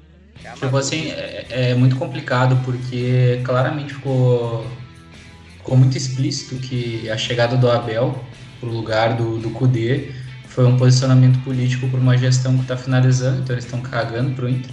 É 0.44 0.52
tipo 0.52 0.76
assim, 0.76 1.12
é, 1.12 1.46
é, 1.50 1.76
muito 1.76 1.96
complicado 1.96 2.60
porque 2.66 3.42
claramente 3.44 3.94
ficou, 3.94 4.66
ficou 5.58 5.78
muito 5.78 5.96
explícito 5.96 6.56
que 6.56 7.10
a 7.10 7.18
chegada 7.18 7.56
do 7.56 7.70
Abel 7.70 8.24
pro 8.60 8.70
lugar 8.70 9.16
do, 9.16 9.38
do 9.38 9.52
Kudê 9.52 10.12
foi 10.48 10.66
um 10.66 10.78
posicionamento 10.78 11.40
político 11.44 11.88
por 11.88 12.00
uma 12.00 12.18
gestão 12.18 12.56
que 12.56 12.64
está 12.64 12.76
finalizando, 12.76 13.42
então 13.42 13.56
eles 13.56 13.66
estão 13.66 13.80
cagando 13.82 14.32
pro 14.32 14.50
Inter. 14.50 14.72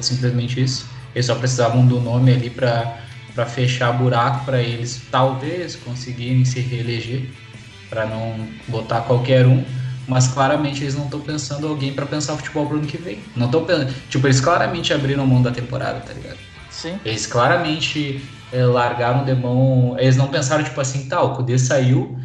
Simplesmente 0.00 0.62
isso. 0.62 0.86
Eles 1.14 1.26
só 1.26 1.34
precisavam 1.34 1.86
do 1.86 1.98
nome 1.98 2.32
ali 2.32 2.50
para 2.50 3.46
fechar 3.46 3.92
buraco 3.92 4.44
para 4.44 4.62
eles 4.62 5.02
talvez 5.10 5.74
conseguirem 5.76 6.44
se 6.44 6.60
reeleger 6.60 7.22
para 7.88 8.06
não 8.06 8.48
botar 8.68 9.02
qualquer 9.02 9.46
um, 9.46 9.64
mas 10.06 10.28
claramente 10.28 10.82
eles 10.82 10.94
não 10.94 11.04
estão 11.04 11.20
pensando 11.20 11.66
alguém 11.66 11.92
para 11.92 12.06
pensar 12.06 12.34
o 12.34 12.36
futebol 12.36 12.66
pro 12.66 12.78
ano 12.78 12.86
que 12.86 12.96
vem. 12.96 13.18
Não 13.34 13.46
estão 13.46 13.64
pensando, 13.64 13.92
tipo, 14.08 14.26
eles 14.26 14.40
claramente 14.40 14.92
abriram 14.92 15.26
mão 15.26 15.42
da 15.42 15.50
temporada, 15.50 16.00
tá 16.00 16.12
ligado? 16.12 16.38
Sim. 16.70 16.98
Eles 17.04 17.26
claramente 17.26 18.20
é, 18.52 18.64
largaram 18.64 19.24
de 19.24 19.34
mão, 19.34 19.96
eles 19.98 20.16
não 20.16 20.28
pensaram 20.28 20.62
tipo 20.62 20.80
assim, 20.80 21.08
tá, 21.08 21.22
o 21.22 21.34
Kudê 21.34 21.58
saiu, 21.58 22.18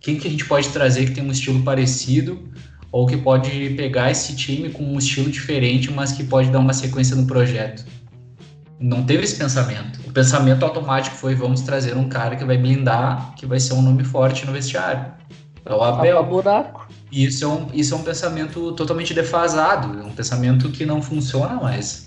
quem 0.00 0.16
que 0.16 0.28
a 0.28 0.30
gente 0.30 0.44
pode 0.44 0.68
trazer 0.68 1.06
que 1.06 1.10
tem 1.12 1.24
um 1.24 1.32
estilo 1.32 1.62
parecido? 1.62 2.48
Ou 2.92 3.06
que 3.06 3.16
pode 3.16 3.50
pegar 3.70 4.10
esse 4.10 4.34
time 4.34 4.70
com 4.70 4.82
um 4.82 4.96
estilo 4.96 5.28
diferente, 5.28 5.90
mas 5.90 6.12
que 6.12 6.24
pode 6.24 6.50
dar 6.50 6.60
uma 6.60 6.72
sequência 6.72 7.14
no 7.14 7.26
projeto 7.26 7.84
não 8.78 9.04
teve 9.04 9.24
esse 9.24 9.36
pensamento. 9.36 10.00
O 10.06 10.12
pensamento 10.12 10.64
automático 10.64 11.16
foi: 11.16 11.34
vamos 11.34 11.62
trazer 11.62 11.96
um 11.96 12.08
cara 12.08 12.36
que 12.36 12.44
vai 12.44 12.58
blindar, 12.58 13.34
que 13.34 13.46
vai 13.46 13.58
ser 13.58 13.74
um 13.74 13.82
nome 13.82 14.04
forte 14.04 14.46
no 14.46 14.52
vestiário. 14.52 15.06
É 15.64 15.74
o 15.74 15.82
Abel. 15.82 16.22
buraco. 16.24 16.86
E 17.10 17.24
isso 17.24 17.44
é, 17.44 17.48
um, 17.48 17.68
isso 17.72 17.94
é 17.94 17.96
um 17.96 18.02
pensamento 18.02 18.72
totalmente 18.72 19.14
defasado, 19.14 20.00
é 20.00 20.04
um 20.04 20.12
pensamento 20.12 20.70
que 20.70 20.84
não 20.84 21.00
funciona 21.00 21.54
mais. 21.54 22.06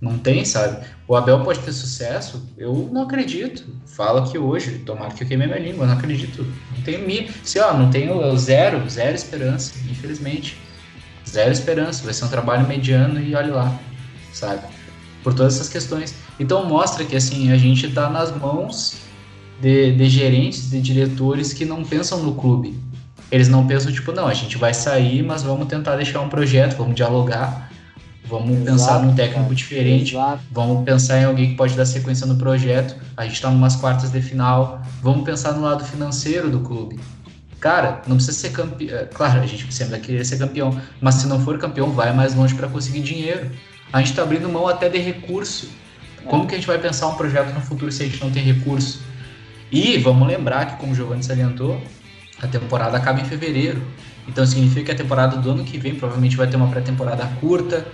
Não 0.00 0.18
tem, 0.18 0.44
sabe? 0.44 0.84
O 1.06 1.14
Abel 1.14 1.44
pode 1.44 1.60
ter 1.60 1.72
sucesso? 1.72 2.44
Eu 2.58 2.90
não 2.92 3.02
acredito. 3.02 3.64
Fala 3.86 4.28
que 4.28 4.36
hoje, 4.36 4.80
tomara 4.80 5.14
que 5.14 5.22
eu 5.22 5.28
queime 5.28 5.46
minha 5.46 5.60
língua, 5.60 5.86
não 5.86 5.94
acredito. 5.94 6.44
Não 6.74 6.82
tenho 6.82 7.06
mi, 7.06 7.30
se 7.44 7.60
ó, 7.60 7.72
não 7.72 7.88
tenho 7.88 8.36
zero, 8.36 8.88
zero 8.90 9.14
esperança, 9.14 9.74
infelizmente. 9.88 10.58
Zero 11.28 11.52
esperança. 11.52 12.02
Vai 12.02 12.12
ser 12.12 12.24
um 12.24 12.28
trabalho 12.28 12.66
mediano 12.66 13.20
e 13.20 13.32
olhe 13.34 13.50
lá, 13.50 13.78
sabe? 14.32 14.62
Por 15.22 15.34
todas 15.34 15.54
essas 15.54 15.68
questões. 15.68 16.14
Então 16.38 16.66
mostra 16.66 17.04
que 17.04 17.16
assim 17.16 17.50
a 17.52 17.56
gente 17.56 17.86
está 17.86 18.10
nas 18.10 18.34
mãos 18.36 18.96
de, 19.60 19.92
de, 19.92 20.08
gerentes, 20.08 20.70
de 20.70 20.80
diretores 20.80 21.52
que 21.52 21.64
não 21.64 21.84
pensam 21.84 22.22
no 22.22 22.34
clube. 22.34 22.78
Eles 23.30 23.48
não 23.48 23.66
pensam 23.66 23.90
tipo, 23.90 24.12
não, 24.12 24.26
a 24.26 24.34
gente 24.34 24.58
vai 24.58 24.74
sair, 24.74 25.22
mas 25.22 25.42
vamos 25.42 25.66
tentar 25.68 25.96
deixar 25.96 26.20
um 26.20 26.28
projeto, 26.28 26.76
vamos 26.76 26.94
dialogar, 26.94 27.70
vamos 28.26 28.50
Exato, 28.50 28.64
pensar 28.64 29.02
num 29.02 29.14
técnico 29.14 29.42
cara. 29.44 29.54
diferente, 29.54 30.14
Exato. 30.14 30.42
vamos 30.50 30.84
pensar 30.84 31.20
em 31.20 31.24
alguém 31.24 31.50
que 31.50 31.56
pode 31.56 31.74
dar 31.74 31.86
sequência 31.86 32.26
no 32.26 32.36
projeto. 32.36 32.94
A 33.16 33.22
gente 33.24 33.34
está 33.34 33.50
numas 33.50 33.76
quartas 33.76 34.10
de 34.10 34.20
final, 34.20 34.82
vamos 35.00 35.24
pensar 35.24 35.52
no 35.52 35.62
lado 35.62 35.84
financeiro 35.84 36.50
do 36.50 36.60
clube. 36.60 36.98
Cara, 37.58 38.02
não 38.08 38.16
precisa 38.16 38.36
ser 38.36 38.50
campeão. 38.50 38.98
É, 38.98 39.04
claro, 39.04 39.40
a 39.40 39.46
gente 39.46 39.72
sempre 39.72 39.92
vai 39.92 40.00
querer 40.00 40.24
ser 40.24 40.36
campeão, 40.36 40.76
mas 41.00 41.14
se 41.14 41.28
não 41.28 41.40
for 41.40 41.56
campeão, 41.58 41.90
vai 41.92 42.12
mais 42.12 42.34
longe 42.34 42.54
para 42.54 42.68
conseguir 42.68 43.00
dinheiro 43.00 43.48
a 43.92 43.98
gente 43.98 44.10
está 44.10 44.22
abrindo 44.22 44.48
mão 44.48 44.66
até 44.66 44.88
de 44.88 44.98
recurso. 44.98 45.70
Como 46.24 46.46
que 46.46 46.54
a 46.54 46.56
gente 46.56 46.66
vai 46.66 46.78
pensar 46.78 47.08
um 47.08 47.14
projeto 47.14 47.52
no 47.52 47.60
futuro 47.60 47.90
se 47.90 48.02
a 48.02 48.06
gente 48.06 48.22
não 48.22 48.30
tem 48.30 48.42
recurso? 48.42 49.02
E 49.70 49.98
vamos 49.98 50.26
lembrar 50.26 50.66
que, 50.66 50.76
como 50.76 50.92
o 50.92 50.94
Giovanni 50.94 51.22
salientou, 51.22 51.82
a 52.40 52.46
temporada 52.46 52.96
acaba 52.96 53.20
em 53.20 53.24
fevereiro. 53.24 53.82
Então 54.26 54.46
significa 54.46 54.86
que 54.86 54.92
a 54.92 54.94
temporada 54.94 55.36
do 55.36 55.50
ano 55.50 55.64
que 55.64 55.78
vem 55.78 55.94
provavelmente 55.94 56.36
vai 56.36 56.46
ter 56.46 56.56
uma 56.56 56.68
pré-temporada 56.68 57.26
curta, 57.40 57.86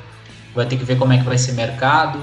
vai 0.54 0.66
ter 0.66 0.76
que 0.76 0.84
ver 0.84 0.98
como 0.98 1.12
é 1.12 1.18
que 1.18 1.24
vai 1.24 1.38
ser 1.38 1.52
mercado, 1.52 2.20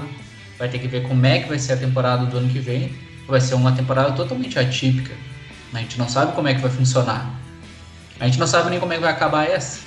vai 0.58 0.68
ter 0.68 0.78
que 0.78 0.86
ver 0.86 1.02
como 1.02 1.24
é 1.26 1.40
que 1.40 1.48
vai 1.48 1.58
ser 1.58 1.72
a 1.72 1.76
temporada 1.76 2.24
do 2.26 2.38
ano 2.38 2.48
que 2.48 2.60
vem. 2.60 2.94
Vai 3.26 3.40
ser 3.40 3.56
uma 3.56 3.72
temporada 3.72 4.12
totalmente 4.12 4.58
atípica. 4.58 5.12
A 5.74 5.78
gente 5.78 5.98
não 5.98 6.08
sabe 6.08 6.32
como 6.32 6.46
é 6.46 6.54
que 6.54 6.60
vai 6.60 6.70
funcionar. 6.70 7.28
A 8.20 8.26
gente 8.26 8.38
não 8.38 8.46
sabe 8.46 8.70
nem 8.70 8.78
como 8.78 8.92
é 8.92 8.96
que 8.96 9.02
vai 9.02 9.12
acabar 9.12 9.44
essa. 9.44 9.80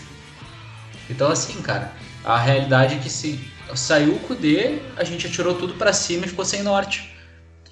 Então 1.09 1.31
assim, 1.31 1.61
cara, 1.61 1.93
a 2.29 2.37
realidade 2.37 2.95
é 2.95 2.99
que 2.99 3.09
se 3.09 3.39
saiu 3.75 4.15
o 4.15 4.19
Kudê, 4.19 4.79
a 4.95 5.03
gente 5.03 5.25
atirou 5.25 5.55
tudo 5.55 5.73
para 5.73 5.91
cima 5.91 6.25
e 6.25 6.29
ficou 6.29 6.45
sem 6.45 6.61
norte. 6.61 7.11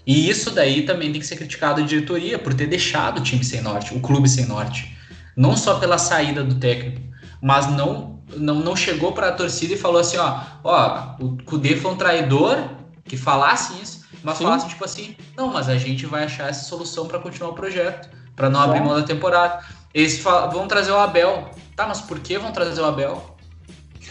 E 0.06 0.28
isso 0.28 0.50
daí 0.50 0.84
também 0.84 1.12
tem 1.12 1.22
que 1.22 1.28
ser 1.28 1.36
criticado 1.36 1.82
a 1.82 1.86
diretoria 1.86 2.40
por 2.40 2.54
ter 2.56 2.66
deixado 2.66 3.20
o 3.20 3.22
time 3.22 3.44
sem 3.44 3.62
norte, 3.62 3.94
o 3.94 4.00
clube 4.00 4.28
sem 4.28 4.46
norte. 4.46 4.98
Não 5.36 5.56
só 5.56 5.78
pela 5.80 6.00
saída 6.00 6.44
do 6.44 6.56
técnico, 6.56 7.02
mas 7.42 7.70
não 7.70 8.18
não, 8.36 8.56
não 8.56 8.76
chegou 8.76 9.14
para 9.14 9.30
a 9.30 9.32
torcida 9.32 9.76
e 9.76 9.78
falou 9.78 10.02
assim, 10.02 10.18
ó, 10.18 10.42
ó, 10.64 11.16
o 11.20 11.38
Kudê 11.44 11.78
foi 11.78 11.92
um 11.92 11.96
traidor 11.96 12.58
que 13.06 13.16
falasse 13.16 13.82
isso, 13.82 14.06
mas 14.24 14.38
Sim. 14.38 14.44
falasse 14.44 14.68
tipo 14.68 14.84
assim, 14.84 15.16
não, 15.36 15.54
mas 15.54 15.70
a 15.70 15.78
gente 15.78 16.06
vai 16.06 16.26
achar 16.26 16.50
essa 16.50 16.66
solução 16.66 17.08
para 17.08 17.20
continuar 17.20 17.52
o 17.52 17.54
projeto, 17.54 18.10
para 18.36 18.50
não 18.50 18.60
abrir 18.60 18.82
mão 18.82 18.96
da 18.96 19.04
temporada. 19.04 19.64
Eles 19.94 20.20
falam, 20.20 20.52
vão 20.52 20.68
trazer 20.68 20.92
o 20.92 20.98
Abel. 20.98 21.50
Tá, 21.76 21.88
mas 21.88 22.02
por 22.02 22.20
que 22.20 22.38
vão 22.38 22.52
trazer 22.52 22.82
o 22.82 22.86
Abel? 22.86 23.37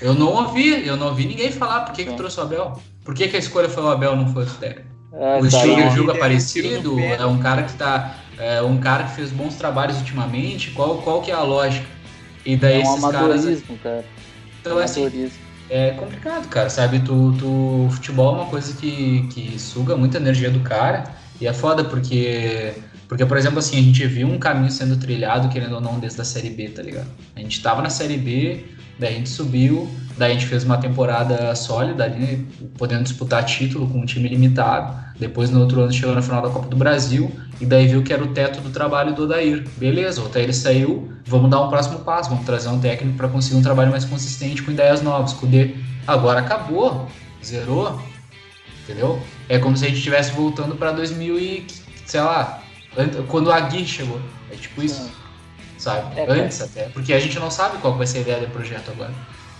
Eu 0.00 0.14
não 0.14 0.28
ouvi, 0.28 0.86
eu 0.86 0.96
não 0.96 1.08
ouvi 1.08 1.26
ninguém 1.26 1.50
falar 1.50 1.80
por 1.80 1.94
que, 1.94 2.04
que 2.04 2.14
trouxe 2.14 2.38
o 2.38 2.42
Abel. 2.42 2.80
Por 3.04 3.14
que, 3.14 3.28
que 3.28 3.36
a 3.36 3.38
escolha 3.38 3.68
foi 3.68 3.82
o 3.82 3.88
Abel, 3.88 4.16
não 4.16 4.32
foi 4.32 4.44
o 4.44 4.46
técnico? 4.46 4.86
É, 5.12 5.40
o 5.40 5.46
estilo 5.46 5.76
de 5.76 5.96
jogo 5.96 6.10
é 6.10 6.18
parecido, 6.18 7.00
é 7.00 7.24
um 7.24 7.38
cara 7.38 7.62
que 7.62 7.72
tá. 7.74 8.16
É 8.38 8.60
um 8.60 8.76
cara 8.78 9.04
que 9.04 9.12
fez 9.12 9.30
bons 9.30 9.54
trabalhos 9.54 9.96
ultimamente. 9.96 10.70
Qual, 10.72 10.98
qual 10.98 11.22
que 11.22 11.30
é 11.30 11.34
a 11.34 11.42
lógica? 11.42 11.86
E 12.44 12.54
daí 12.54 12.82
é 12.82 12.84
um 12.86 12.94
esses 12.94 13.10
caras. 13.10 13.62
Cara. 13.82 14.04
Então, 14.60 14.78
é 14.78 14.84
assim, 14.84 15.30
é 15.70 15.90
complicado, 15.92 16.48
cara, 16.48 16.68
sabe? 16.68 17.00
Tu, 17.00 17.34
tu, 17.38 17.88
futebol 17.90 18.34
é 18.34 18.42
uma 18.42 18.50
coisa 18.50 18.76
que, 18.76 19.26
que 19.28 19.58
suga 19.58 19.96
muita 19.96 20.18
energia 20.18 20.50
do 20.50 20.60
cara. 20.60 21.04
E 21.40 21.46
é 21.46 21.52
foda 21.52 21.84
porque. 21.84 22.74
Porque, 23.08 23.24
por 23.24 23.36
exemplo, 23.36 23.60
assim, 23.60 23.78
a 23.78 23.82
gente 23.82 24.04
viu 24.06 24.26
um 24.26 24.38
caminho 24.38 24.70
sendo 24.70 24.96
trilhado, 24.96 25.48
querendo 25.48 25.76
ou 25.76 25.80
não, 25.80 25.98
desde 25.98 26.20
a 26.20 26.24
Série 26.24 26.50
B, 26.50 26.68
tá 26.70 26.82
ligado? 26.82 27.06
A 27.36 27.40
gente 27.40 27.62
tava 27.62 27.80
na 27.80 27.88
Série 27.88 28.16
B, 28.16 28.64
Daí 28.98 29.14
a 29.14 29.18
gente 29.18 29.28
subiu, 29.28 29.88
daí 30.16 30.30
a 30.30 30.34
gente 30.34 30.46
fez 30.46 30.64
uma 30.64 30.78
temporada 30.78 31.54
sólida 31.54 32.04
ali, 32.04 32.46
podendo 32.78 33.02
disputar 33.02 33.44
título 33.44 33.86
com 33.86 34.00
um 34.00 34.06
time 34.06 34.28
limitado. 34.28 35.06
Depois 35.18 35.50
no 35.50 35.60
outro 35.60 35.80
ano 35.80 35.92
chegou 35.92 36.14
na 36.14 36.22
final 36.22 36.42
da 36.42 36.50
Copa 36.50 36.68
do 36.68 36.76
Brasil 36.76 37.30
e 37.60 37.66
daí 37.66 37.86
viu 37.86 38.02
que 38.02 38.12
era 38.12 38.22
o 38.22 38.28
teto 38.28 38.60
do 38.60 38.70
trabalho 38.70 39.14
do 39.14 39.24
Odair. 39.24 39.66
Beleza, 39.76 40.20
o 40.20 40.26
Odair 40.26 40.52
saiu, 40.54 41.10
vamos 41.26 41.50
dar 41.50 41.62
um 41.62 41.68
próximo 41.68 42.00
passo, 42.00 42.30
vamos 42.30 42.44
trazer 42.44 42.68
um 42.68 42.78
técnico 42.78 43.16
para 43.16 43.28
conseguir 43.28 43.56
um 43.56 43.62
trabalho 43.62 43.90
mais 43.90 44.04
consistente 44.04 44.62
com 44.62 44.70
ideias 44.70 45.02
novas, 45.02 45.34
D. 45.42 45.74
Agora 46.06 46.40
acabou, 46.40 47.08
zerou, 47.44 48.00
entendeu? 48.82 49.20
É 49.48 49.58
como 49.58 49.76
se 49.76 49.84
a 49.84 49.88
gente 49.88 49.98
estivesse 49.98 50.32
voltando 50.32 50.74
para 50.76 50.92
2000 50.92 51.38
e, 51.38 51.66
sei 52.04 52.20
lá, 52.20 52.62
quando 53.28 53.50
a 53.52 53.60
Gui 53.60 53.86
chegou. 53.86 54.20
É 54.50 54.54
tipo 54.54 54.82
isso 54.82 55.10
sabe? 55.86 56.20
É, 56.20 56.26
Antes 56.28 56.60
até, 56.60 56.88
porque 56.88 57.12
a 57.12 57.18
gente 57.20 57.38
não 57.38 57.50
sabe 57.50 57.78
qual 57.78 57.96
vai 57.96 58.06
ser 58.06 58.18
a 58.18 58.20
ideia 58.22 58.40
do 58.40 58.48
projeto 58.48 58.90
agora. 58.90 59.12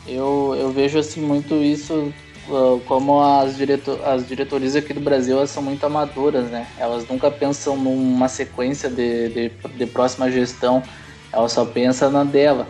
Eu, 0.06 0.54
eu 0.58 0.70
vejo 0.70 0.98
assim 0.98 1.20
muito 1.20 1.54
isso 1.54 2.12
uh, 2.48 2.80
como 2.86 3.20
as, 3.20 3.56
diretor, 3.56 4.00
as 4.04 4.26
diretorias 4.26 4.74
aqui 4.74 4.92
do 4.92 5.00
Brasil 5.00 5.36
elas 5.36 5.50
são 5.50 5.62
muito 5.62 5.84
amadoras, 5.86 6.48
né? 6.48 6.66
Elas 6.78 7.06
nunca 7.08 7.30
pensam 7.30 7.76
numa 7.76 8.28
sequência 8.28 8.88
de, 8.88 9.28
de, 9.28 9.48
de 9.48 9.86
próxima 9.86 10.30
gestão, 10.30 10.82
elas 11.32 11.52
só 11.52 11.64
pensam 11.64 12.10
na 12.10 12.24
dela. 12.24 12.66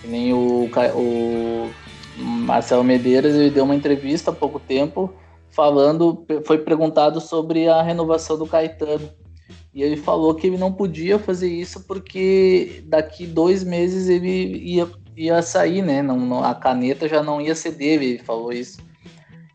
Que 0.00 0.08
nem 0.08 0.32
o, 0.32 0.68
o 0.94 1.70
Marcelo 2.16 2.84
Medeiros 2.84 3.34
ele 3.34 3.50
deu 3.50 3.64
uma 3.64 3.74
entrevista 3.74 4.30
há 4.30 4.34
pouco 4.34 4.58
tempo 4.58 5.12
falando, 5.50 6.24
foi 6.44 6.58
perguntado 6.58 7.20
sobre 7.20 7.68
a 7.68 7.82
renovação 7.82 8.38
do 8.38 8.46
Caetano. 8.46 9.08
E 9.74 9.82
ele 9.82 9.96
falou 9.96 10.34
que 10.34 10.46
ele 10.46 10.58
não 10.58 10.72
podia 10.72 11.18
fazer 11.18 11.48
isso 11.48 11.80
porque 11.84 12.82
daqui 12.86 13.26
dois 13.26 13.64
meses 13.64 14.08
ele 14.08 14.58
ia, 14.58 14.88
ia 15.16 15.40
sair, 15.40 15.82
né? 15.82 16.02
Não, 16.02 16.18
não, 16.18 16.44
a 16.44 16.54
caneta 16.54 17.08
já 17.08 17.22
não 17.22 17.40
ia 17.40 17.54
ser 17.54 17.72
dele, 17.72 18.06
ele 18.06 18.18
falou 18.18 18.52
isso. 18.52 18.78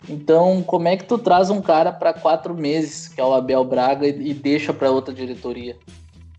Então, 0.09 0.63
como 0.63 0.87
é 0.87 0.97
que 0.97 1.03
tu 1.03 1.17
traz 1.17 1.49
um 1.49 1.61
cara 1.61 1.91
para 1.91 2.13
quatro 2.13 2.55
meses, 2.55 3.09
que 3.09 3.19
é 3.19 3.23
o 3.23 3.33
Abel 3.33 3.63
Braga, 3.63 4.07
e, 4.07 4.29
e 4.29 4.33
deixa 4.33 4.73
para 4.73 4.89
outra 4.89 5.13
diretoria? 5.13 5.77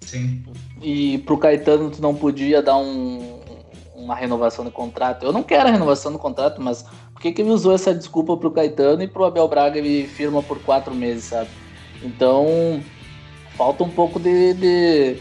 Sim. 0.01 0.43
E 0.83 1.19
pro 1.19 1.39
Caetano 1.39 1.91
tu 1.91 2.01
não 2.01 2.15
podia 2.15 2.63
dar 2.63 2.79
um, 2.79 3.39
uma 3.95 4.15
renovação 4.15 4.65
de 4.65 4.71
contrato. 4.71 5.25
Eu 5.25 5.33
não 5.33 5.43
quero 5.43 5.69
a 5.69 5.73
renovação 5.73 6.11
do 6.11 6.19
contrato, 6.19 6.61
mas 6.63 6.83
por 7.13 7.21
que, 7.21 7.31
que 7.31 7.43
ele 7.43 7.51
usou 7.51 7.75
essa 7.75 7.95
desculpa 7.95 8.37
pro 8.37 8.51
Caetano 8.51 9.03
e 9.03 9.09
pro 9.09 9.25
Abel 9.25 9.47
Braga 9.47 9.79
ele 9.79 10.07
firma 10.07 10.43
por 10.43 10.59
quatro 10.61 10.95
meses, 10.95 11.25
sabe? 11.25 11.51
Então, 12.03 12.81
falta 13.59 13.83
um 13.83 13.91
pouco 13.91 14.21
de. 14.21 14.55
de... 14.55 15.17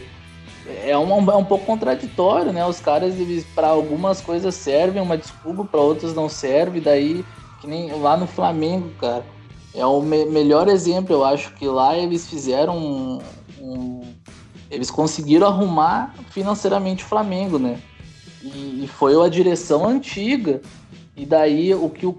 É, 0.84 0.96
um, 0.96 1.30
é 1.30 1.36
um 1.36 1.44
pouco 1.44 1.66
contraditório, 1.66 2.52
né? 2.52 2.64
Os 2.64 2.78
caras, 2.78 3.14
para 3.54 3.68
algumas 3.68 4.20
coisas 4.20 4.54
servem 4.54 5.02
uma 5.02 5.18
desculpa, 5.18 5.64
para 5.64 5.80
outras 5.80 6.14
não 6.14 6.28
serve. 6.28 6.80
Daí, 6.80 7.24
que 7.60 7.66
nem 7.66 7.90
lá 8.00 8.16
no 8.16 8.26
Flamengo, 8.26 8.90
cara, 9.00 9.24
é 9.74 9.84
o 9.84 10.00
me 10.00 10.24
melhor 10.26 10.68
exemplo. 10.68 11.14
Eu 11.14 11.24
acho 11.24 11.52
que 11.54 11.66
lá 11.66 11.96
eles 11.96 12.28
fizeram 12.28 12.78
um, 12.78 13.18
um, 13.60 14.00
eles 14.70 14.90
conseguiram 14.90 15.46
arrumar 15.46 16.14
financeiramente 16.30 17.02
o 17.02 17.08
Flamengo, 17.08 17.58
né? 17.58 17.80
E, 18.42 18.84
e 18.84 18.88
foi 18.88 19.20
a 19.20 19.28
direção 19.28 19.86
antiga. 19.86 20.60
E 21.16 21.26
daí 21.26 21.74
o 21.74 21.90
que 21.90 22.06
o 22.06 22.16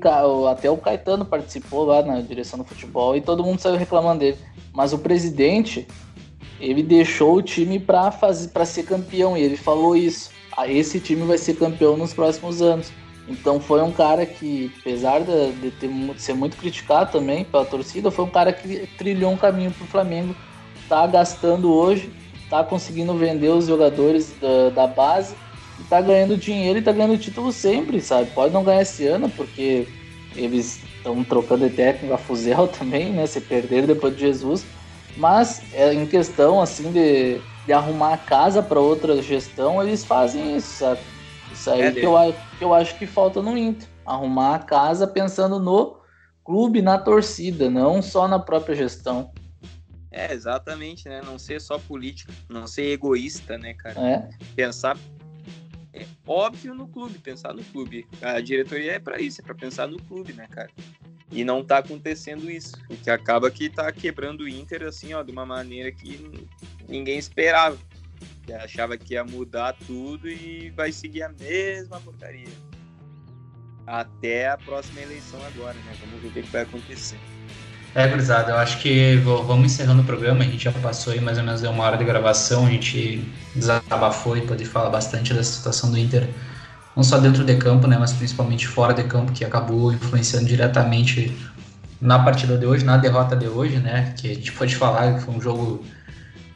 até 0.49 0.69
o 0.69 0.75
Caetano 0.75 1.23
participou 1.23 1.85
lá 1.85 2.01
na 2.01 2.19
direção 2.19 2.59
do 2.59 2.65
futebol 2.65 3.15
e 3.15 3.21
todo 3.21 3.43
mundo 3.43 3.59
saiu 3.59 3.77
reclamando 3.77 4.19
dele. 4.19 4.37
Mas 4.73 4.91
o 4.91 4.97
presidente 4.97 5.87
ele 6.59 6.83
deixou 6.83 7.35
o 7.35 7.41
time 7.41 7.79
para 7.79 8.11
fazer 8.11 8.49
para 8.49 8.65
ser 8.65 8.83
campeão 8.83 9.37
e 9.37 9.41
ele 9.41 9.57
falou 9.57 9.95
isso. 9.95 10.31
Ah, 10.55 10.67
esse 10.67 10.99
time 10.99 11.25
vai 11.25 11.37
ser 11.37 11.55
campeão 11.55 11.95
nos 11.95 12.13
próximos 12.13 12.61
anos. 12.61 12.91
Então 13.27 13.59
foi 13.59 13.81
um 13.81 13.91
cara 13.91 14.25
que, 14.25 14.71
apesar 14.79 15.21
de, 15.21 15.51
de, 15.53 15.71
ter, 15.71 15.87
de 15.87 16.21
ser 16.21 16.33
muito 16.33 16.57
criticado 16.57 17.11
também 17.11 17.45
pela 17.45 17.63
torcida, 17.63 18.09
foi 18.09 18.25
um 18.25 18.29
cara 18.29 18.51
que 18.51 18.87
trilhou 18.97 19.31
um 19.31 19.37
caminho 19.37 19.71
para 19.71 19.83
o 19.85 19.87
Flamengo. 19.87 20.35
Tá 20.89 21.05
gastando 21.05 21.71
hoje, 21.71 22.11
tá 22.49 22.63
conseguindo 22.63 23.13
vender 23.13 23.49
os 23.49 23.67
jogadores 23.67 24.33
da, 24.41 24.69
da 24.69 24.87
base 24.87 25.35
e 25.79 25.83
tá 25.83 26.01
ganhando 26.01 26.35
dinheiro 26.35 26.79
e 26.79 26.81
tá 26.81 26.91
ganhando 26.91 27.17
título 27.17 27.51
sempre, 27.51 28.01
sabe? 28.01 28.31
Pode 28.31 28.51
não 28.51 28.63
ganhar 28.63 28.81
esse 28.81 29.05
ano, 29.05 29.29
porque 29.29 29.87
eles 30.35 30.81
estão 30.97 31.23
trocando 31.23 31.69
de 31.69 31.75
técnico 31.75 32.13
a 32.13 32.17
fuzel 32.17 32.67
também, 32.79 33.11
né? 33.11 33.27
Se 33.27 33.39
perderam 33.39 33.87
depois 33.87 34.15
de 34.15 34.21
Jesus. 34.21 34.65
Mas 35.17 35.61
é, 35.73 35.93
em 35.93 36.05
questão 36.05 36.61
assim 36.61 36.91
de, 36.91 37.39
de 37.65 37.73
arrumar 37.73 38.13
a 38.13 38.17
casa 38.17 38.63
para 38.63 38.79
outra 38.79 39.21
gestão, 39.21 39.81
eles 39.81 40.03
fazem 40.03 40.55
isso, 40.55 40.79
sabe? 40.79 41.01
Isso 41.51 41.69
aí 41.71 41.81
é 41.81 41.91
que, 41.91 42.05
eu, 42.05 42.13
que 42.57 42.63
eu 42.63 42.73
acho 42.73 42.97
que 42.97 43.05
falta 43.05 43.41
no 43.41 43.57
Inter. 43.57 43.87
Arrumar 44.05 44.55
a 44.55 44.59
casa 44.59 45.05
pensando 45.05 45.59
no 45.59 45.99
clube, 46.43 46.81
na 46.81 46.97
torcida, 46.97 47.69
não 47.69 48.01
só 48.01 48.27
na 48.27 48.39
própria 48.39 48.75
gestão. 48.75 49.31
É, 50.11 50.33
exatamente, 50.33 51.07
né? 51.07 51.21
Não 51.23 51.37
ser 51.37 51.61
só 51.61 51.77
político, 51.77 52.31
não 52.49 52.65
ser 52.65 52.91
egoísta, 52.91 53.57
né, 53.57 53.73
cara? 53.73 53.99
É. 53.99 54.29
Pensar 54.55 54.97
é 55.93 56.05
óbvio 56.25 56.73
no 56.73 56.87
clube, 56.87 57.17
pensar 57.19 57.53
no 57.53 57.63
clube. 57.65 58.07
A 58.21 58.39
diretoria 58.39 58.93
é 58.93 58.99
para 58.99 59.19
isso, 59.19 59.41
é 59.41 59.43
para 59.43 59.55
pensar 59.55 59.87
no 59.87 60.01
clube, 60.03 60.33
né, 60.33 60.47
cara? 60.49 60.69
E 61.31 61.43
não 61.43 61.63
tá 61.63 61.77
acontecendo 61.77 62.49
isso. 62.49 62.75
O 62.89 62.95
que 62.95 63.09
acaba 63.09 63.51
que 63.51 63.69
tá 63.69 63.91
quebrando 63.91 64.41
o 64.41 64.49
Inter, 64.49 64.83
assim, 64.83 65.13
ó, 65.13 65.21
de 65.21 65.31
uma 65.31 65.45
maneira 65.45 65.91
que 65.91 66.47
ninguém 66.87 67.19
esperava. 67.19 67.77
Achava 68.63 68.97
que 68.97 69.13
ia 69.13 69.23
mudar 69.23 69.75
tudo 69.85 70.27
e 70.27 70.71
vai 70.71 70.91
seguir 70.91 71.21
a 71.21 71.29
mesma 71.29 71.99
porcaria. 71.99 72.47
Até 73.85 74.49
a 74.49 74.57
próxima 74.57 75.01
eleição 75.01 75.39
agora, 75.45 75.75
né? 75.75 75.93
Vamos 76.01 76.21
ver 76.21 76.39
o 76.39 76.43
que, 76.43 76.49
vai 76.49 76.63
acontecer. 76.63 77.17
É, 77.93 78.07
gurizada, 78.07 78.51
eu 78.51 78.57
acho 78.57 78.79
que 78.79 79.15
vamos 79.17 79.71
encerrando 79.71 80.01
o 80.01 80.05
programa. 80.05 80.41
A 80.41 80.47
gente 80.47 80.63
já 80.63 80.71
passou 80.71 81.13
aí 81.13 81.21
mais 81.21 81.37
ou 81.37 81.43
menos 81.43 81.61
uma 81.61 81.83
hora 81.83 81.97
de 81.97 82.03
gravação. 82.03 82.65
A 82.65 82.69
gente 82.71 83.23
desabafou 83.55 84.35
e 84.35 84.41
pôde 84.41 84.65
falar 84.65 84.89
bastante 84.89 85.33
da 85.33 85.43
situação 85.43 85.91
do 85.91 85.97
Inter 85.97 86.27
não 86.99 87.03
só 87.05 87.17
dentro 87.17 87.45
de 87.45 87.55
campo, 87.55 87.87
né, 87.87 87.95
mas 87.97 88.11
principalmente 88.11 88.67
fora 88.67 88.93
de 88.93 89.03
campo, 89.05 89.31
que 89.31 89.45
acabou 89.45 89.93
influenciando 89.93 90.45
diretamente 90.45 91.33
na 92.01 92.19
partida 92.19 92.57
de 92.57 92.65
hoje, 92.65 92.83
na 92.83 92.97
derrota 92.97 93.37
de 93.37 93.47
hoje, 93.47 93.77
né, 93.77 94.13
que 94.17 94.29
a 94.29 94.33
gente 94.33 94.51
pode 94.51 94.75
falar 94.75 95.13
que 95.13 95.21
foi 95.21 95.33
um 95.33 95.39
jogo 95.39 95.81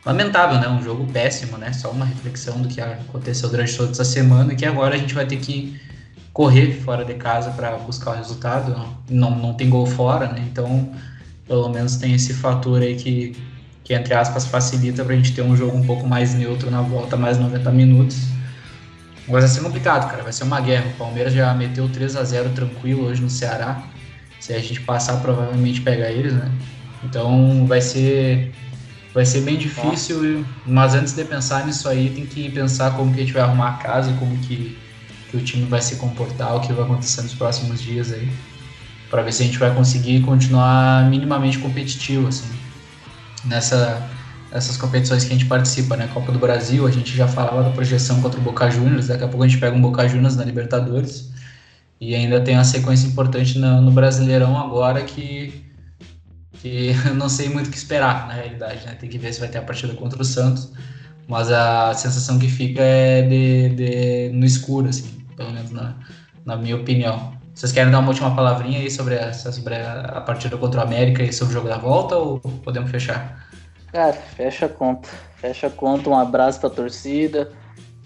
lamentável, 0.05 0.59
né, 0.59 0.67
um 0.67 0.83
jogo 0.83 1.07
péssimo, 1.13 1.57
né, 1.57 1.71
só 1.71 1.91
uma 1.91 2.03
reflexão 2.03 2.61
do 2.61 2.67
que 2.67 2.81
aconteceu 2.81 3.47
durante 3.47 3.77
toda 3.77 3.91
essa 3.91 4.03
semana 4.03 4.51
e 4.51 4.57
que 4.57 4.65
agora 4.65 4.95
a 4.95 4.97
gente 4.97 5.13
vai 5.13 5.25
ter 5.25 5.37
que 5.37 5.79
correr 6.33 6.73
fora 6.83 7.05
de 7.05 7.13
casa 7.13 7.49
para 7.51 7.77
buscar 7.77 8.11
o 8.11 8.15
resultado, 8.15 8.75
não, 9.09 9.31
não 9.31 9.53
tem 9.53 9.69
gol 9.69 9.85
fora, 9.85 10.27
né, 10.27 10.45
então 10.51 10.91
pelo 11.47 11.69
menos 11.69 11.95
tem 11.95 12.13
esse 12.13 12.33
fator 12.33 12.81
aí 12.81 12.95
que, 12.95 13.33
que 13.81 13.93
entre 13.93 14.13
aspas, 14.13 14.45
facilita 14.45 15.05
para 15.05 15.13
a 15.13 15.15
gente 15.15 15.33
ter 15.33 15.41
um 15.41 15.55
jogo 15.55 15.77
um 15.77 15.85
pouco 15.85 16.05
mais 16.05 16.33
neutro 16.33 16.69
na 16.69 16.81
volta, 16.81 17.15
mais 17.15 17.37
90 17.37 17.71
minutos, 17.71 18.32
mas 19.27 19.43
vai 19.43 19.47
ser 19.47 19.61
complicado, 19.61 20.09
cara. 20.09 20.23
Vai 20.23 20.33
ser 20.33 20.43
uma 20.43 20.59
guerra. 20.59 20.87
O 20.87 20.97
Palmeiras 20.97 21.33
já 21.33 21.53
meteu 21.53 21.87
3 21.89 22.15
a 22.15 22.23
0 22.23 22.49
tranquilo 22.49 23.05
hoje 23.05 23.21
no 23.21 23.29
Ceará. 23.29 23.83
Se 24.39 24.53
a 24.53 24.59
gente 24.59 24.81
passar, 24.81 25.17
provavelmente 25.17 25.81
pega 25.81 26.09
eles, 26.09 26.33
né? 26.33 26.51
Então 27.03 27.65
vai 27.65 27.81
ser 27.81 28.51
vai 29.13 29.25
ser 29.25 29.41
bem 29.41 29.57
difícil, 29.57 30.43
mas 30.65 30.95
antes 30.95 31.13
de 31.13 31.23
pensar 31.23 31.67
nisso 31.67 31.87
aí, 31.87 32.09
tem 32.09 32.25
que 32.25 32.49
pensar 32.49 32.91
como 32.95 33.13
que 33.13 33.19
a 33.19 33.23
gente 33.23 33.33
vai 33.33 33.43
arrumar 33.43 33.69
a 33.69 33.73
casa 33.73 34.11
como 34.13 34.35
que, 34.39 34.75
que 35.29 35.37
o 35.37 35.41
time 35.41 35.65
vai 35.65 35.81
se 35.83 35.97
comportar, 35.97 36.55
o 36.55 36.61
que 36.61 36.73
vai 36.73 36.83
acontecer 36.83 37.21
nos 37.21 37.35
próximos 37.35 37.79
dias 37.79 38.11
aí, 38.11 38.27
para 39.11 39.21
ver 39.21 39.31
se 39.31 39.43
a 39.43 39.45
gente 39.45 39.59
vai 39.59 39.71
conseguir 39.71 40.21
continuar 40.21 41.07
minimamente 41.11 41.59
competitivo 41.59 42.27
assim. 42.27 42.49
Nessa 43.45 44.09
essas 44.53 44.77
competições 44.77 45.25
que 45.25 45.33
a 45.33 45.35
gente 45.35 45.47
participa, 45.47 45.97
né? 45.97 46.07
Copa 46.13 46.31
do 46.31 46.37
Brasil, 46.37 46.85
a 46.85 46.91
gente 46.91 47.15
já 47.15 47.27
falava 47.27 47.63
da 47.63 47.71
projeção 47.71 48.21
contra 48.21 48.39
o 48.39 48.43
Boca 48.43 48.69
Juniors, 48.69 49.07
daqui 49.07 49.23
a 49.23 49.27
pouco 49.27 49.43
a 49.43 49.47
gente 49.47 49.59
pega 49.59 49.75
um 49.75 49.81
Boca 49.81 50.07
Juniors 50.07 50.35
na 50.35 50.45
Libertadores. 50.45 51.31
E 51.99 52.13
ainda 52.13 52.39
tem 52.39 52.55
uma 52.55 52.63
sequência 52.63 53.07
importante 53.07 53.57
no, 53.57 53.81
no 53.81 53.91
Brasileirão 53.91 54.55
agora 54.57 55.01
que, 55.01 55.65
que 56.61 56.91
eu 57.07 57.15
não 57.15 57.29
sei 57.29 57.49
muito 57.49 57.67
o 57.67 57.71
que 57.71 57.77
esperar, 57.77 58.27
na 58.27 58.33
realidade, 58.33 58.85
né? 58.85 58.93
Tem 58.93 59.09
que 59.09 59.17
ver 59.17 59.33
se 59.33 59.39
vai 59.39 59.49
ter 59.49 59.57
a 59.57 59.63
partida 59.63 59.93
contra 59.95 60.21
o 60.21 60.25
Santos. 60.25 60.71
Mas 61.27 61.51
a 61.51 61.93
sensação 61.95 62.37
que 62.37 62.47
fica 62.47 62.81
é 62.81 63.23
de, 63.23 63.69
de 63.69 64.29
no 64.33 64.45
escuro, 64.45 64.89
assim, 64.89 65.25
pelo 65.35 65.51
menos 65.51 65.71
na, 65.71 65.95
na 66.45 66.55
minha 66.57 66.75
opinião. 66.75 67.33
Vocês 67.55 67.71
querem 67.71 67.91
dar 67.91 67.99
uma 67.99 68.09
última 68.09 68.35
palavrinha 68.35 68.79
aí 68.79 68.91
sobre, 68.91 69.15
essa, 69.15 69.51
sobre 69.51 69.75
a 69.75 70.21
partida 70.21 70.57
contra 70.57 70.81
o 70.81 70.83
América 70.83 71.23
e 71.23 71.33
sobre 71.33 71.53
o 71.53 71.55
jogo 71.55 71.69
da 71.69 71.77
volta 71.77 72.15
ou 72.17 72.39
podemos 72.39 72.91
fechar? 72.91 73.47
Cara, 73.93 74.13
fecha 74.13 74.65
a 74.65 74.69
conta. 74.69 75.07
Fecha 75.35 75.67
a 75.67 75.69
conta, 75.69 76.09
um 76.09 76.17
abraço 76.17 76.59
pra 76.59 76.67
torcida, 76.67 77.51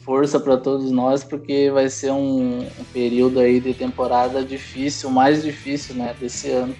força 0.04 0.38
para 0.38 0.58
todos 0.58 0.92
nós, 0.92 1.24
porque 1.24 1.72
vai 1.72 1.88
ser 1.88 2.12
um, 2.12 2.60
um, 2.60 2.84
período 2.92 3.40
aí 3.40 3.62
de 3.62 3.74
temporada 3.74 4.44
difícil, 4.44 5.10
mais 5.10 5.42
difícil, 5.42 5.96
né, 5.96 6.14
desse 6.20 6.52
ano. 6.52 6.76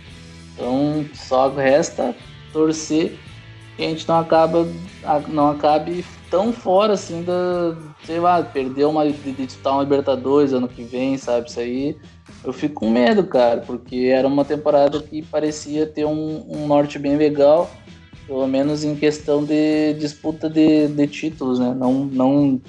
Então, 0.54 1.06
só 1.14 1.48
resta 1.48 2.14
torcer 2.52 3.18
que 3.78 3.86
a 3.86 3.88
gente 3.88 4.06
não 4.10 4.20
acaba 4.20 4.68
não 5.30 5.52
acabe 5.52 6.04
tão 6.30 6.52
fora 6.52 6.94
assim 6.94 7.24
da, 7.24 7.78
sei 8.04 8.20
lá, 8.20 8.44
perder 8.44 8.88
uma 8.88 9.10
de 9.10 9.32
disputar 9.32 9.72
uma 9.72 9.84
Libertadores 9.84 10.52
ano 10.52 10.68
que 10.68 10.84
vem, 10.84 11.18
sabe? 11.18 11.48
Isso 11.48 11.62
aí 11.62 11.98
eu 12.44 12.52
fico 12.52 12.82
com 12.82 12.90
medo, 12.90 13.26
cara, 13.26 13.62
porque 13.62 14.12
era 14.12 14.28
uma 14.28 14.44
temporada 14.44 15.02
que 15.02 15.22
parecia 15.22 15.86
ter 15.86 16.04
um, 16.04 16.46
um 16.50 16.68
norte 16.68 17.00
bem 17.00 17.16
legal 17.16 17.70
pelo 18.28 18.46
menos 18.46 18.84
em 18.84 18.96
questão 18.96 19.44
de 19.44 19.94
disputa 19.94 20.50
de, 20.50 20.88
de 20.90 21.08
títulos, 21.08 21.60
né? 21.60 21.74
Não, 21.74 22.06
não 22.06 22.62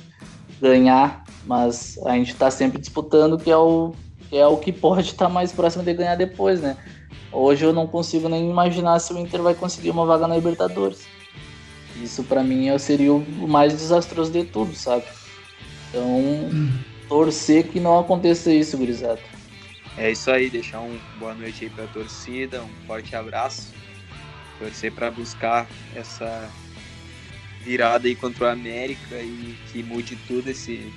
ganhar, 0.60 1.24
mas 1.44 1.98
a 2.06 2.14
gente 2.14 2.32
está 2.32 2.50
sempre 2.50 2.78
disputando, 2.78 3.36
que 3.36 3.50
é 3.50 3.56
o 3.56 3.92
que, 4.30 4.36
é 4.36 4.46
o 4.46 4.56
que 4.56 4.72
pode 4.72 5.08
estar 5.08 5.26
tá 5.26 5.30
mais 5.30 5.52
próximo 5.52 5.82
de 5.82 5.92
ganhar 5.92 6.14
depois, 6.14 6.60
né? 6.60 6.76
Hoje 7.32 7.64
eu 7.64 7.72
não 7.72 7.86
consigo 7.86 8.28
nem 8.28 8.48
imaginar 8.48 8.98
se 9.00 9.12
o 9.12 9.18
Inter 9.18 9.42
vai 9.42 9.54
conseguir 9.54 9.90
uma 9.90 10.06
vaga 10.06 10.28
na 10.28 10.36
Libertadores. 10.36 11.06
Isso 12.02 12.22
para 12.22 12.44
mim 12.44 12.76
seria 12.78 13.12
o 13.12 13.48
mais 13.48 13.72
desastroso 13.72 14.30
de 14.30 14.44
tudo, 14.44 14.74
sabe? 14.74 15.04
Então, 15.88 16.48
torcer 17.08 17.66
que 17.68 17.80
não 17.80 17.98
aconteça 17.98 18.52
isso, 18.52 18.78
gurizada. 18.78 19.20
É 19.96 20.12
isso 20.12 20.30
aí, 20.30 20.48
deixar 20.48 20.80
um 20.80 20.96
boa 21.18 21.34
noite 21.34 21.64
aí 21.64 21.70
para 21.70 21.84
a 21.84 21.88
torcida, 21.88 22.62
um 22.62 22.86
forte 22.86 23.16
abraço. 23.16 23.72
Torcer 24.58 24.92
para 24.92 25.10
buscar 25.10 25.66
essa 25.94 26.50
virada 27.64 28.08
aí 28.08 28.14
contra 28.14 28.46
o 28.46 28.48
América 28.48 29.16
e 29.16 29.56
que 29.70 29.82
mude 29.82 30.16
tudo 30.26 30.48
esse, 30.48 30.92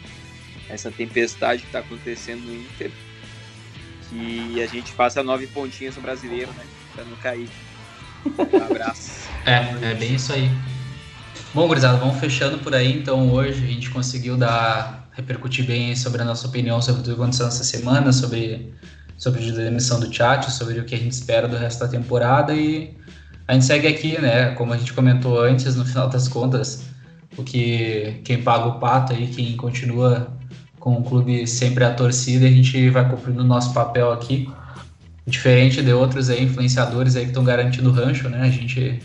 essa 0.70 0.92
tempestade 0.92 1.62
que 1.62 1.68
está 1.68 1.80
acontecendo 1.80 2.42
no 2.42 2.56
Inter. 2.56 2.92
Que 4.10 4.62
a 4.62 4.68
gente 4.68 4.92
faça 4.92 5.24
nove 5.24 5.48
pontinhas 5.48 5.96
no 5.96 6.02
brasileiro, 6.02 6.52
né? 6.54 6.66
Para 6.94 7.06
não 7.06 7.16
cair. 7.18 7.50
Um 8.26 8.64
abraço. 8.64 9.30
é, 9.46 9.92
é 9.92 9.96
bem 9.96 10.16
isso 10.16 10.34
aí. 10.34 10.50
Bom, 11.54 11.68
gurizada, 11.68 11.98
vamos 11.98 12.18
fechando 12.18 12.60
por 12.60 12.74
aí. 12.74 12.94
Então, 12.94 13.30
hoje 13.32 13.64
a 13.64 13.68
gente 13.68 13.90
conseguiu 13.90 14.38
dar, 14.38 15.10
repercutir 15.12 15.66
bem 15.66 15.96
sobre 15.96 16.22
a 16.22 16.26
nossa 16.26 16.48
opinião 16.48 16.82
sobre 16.82 17.04
tudo 17.04 17.16
que 17.16 17.22
aconteceu 17.22 17.46
nessa 17.46 17.66
semana, 17.66 18.14
sobre, 18.14 18.74
sobre 19.18 19.50
a 19.50 19.54
demissão 19.54 20.00
do 20.00 20.14
chat, 20.14 20.50
sobre 20.50 20.80
o 20.80 20.86
que 20.86 20.96
a 20.96 20.98
gente 20.98 21.12
espera 21.12 21.50
do 21.50 21.58
resto 21.58 21.82
da 21.82 21.90
temporada. 21.90 22.54
E 22.54 22.96
a 23.48 23.54
gente 23.54 23.66
segue 23.66 23.88
aqui, 23.88 24.20
né? 24.20 24.52
Como 24.52 24.74
a 24.74 24.78
gente 24.78 24.94
comentou 24.94 25.42
antes, 25.42 25.76
no 25.76 25.86
final 25.86 26.08
das 26.08 26.28
contas, 26.28 26.86
o 27.38 27.44
que 27.44 28.22
quem 28.24 28.42
paga 28.42 28.66
o 28.66 28.80
pato 28.80 29.14
aí, 29.14 29.28
quem 29.28 29.56
continua 29.56 30.32
com 30.80 30.96
o 30.96 31.04
clube 31.04 31.46
sempre 31.48 31.84
a 31.84 31.94
torcida, 31.94 32.46
a 32.46 32.50
gente 32.50 32.90
vai 32.90 33.08
cumprindo 33.08 33.42
o 33.42 33.46
nosso 33.46 33.74
papel 33.74 34.12
aqui. 34.12 34.50
Diferente 35.26 35.82
de 35.82 35.94
outros 35.94 36.30
aí, 36.30 36.44
influenciadores 36.44 37.16
aí 37.16 37.24
que 37.24 37.30
estão 37.30 37.44
garantindo 37.44 37.90
o 37.90 37.94
rancho, 37.94 38.28
né? 38.28 38.42
A 38.42 38.50
gente. 38.50 39.02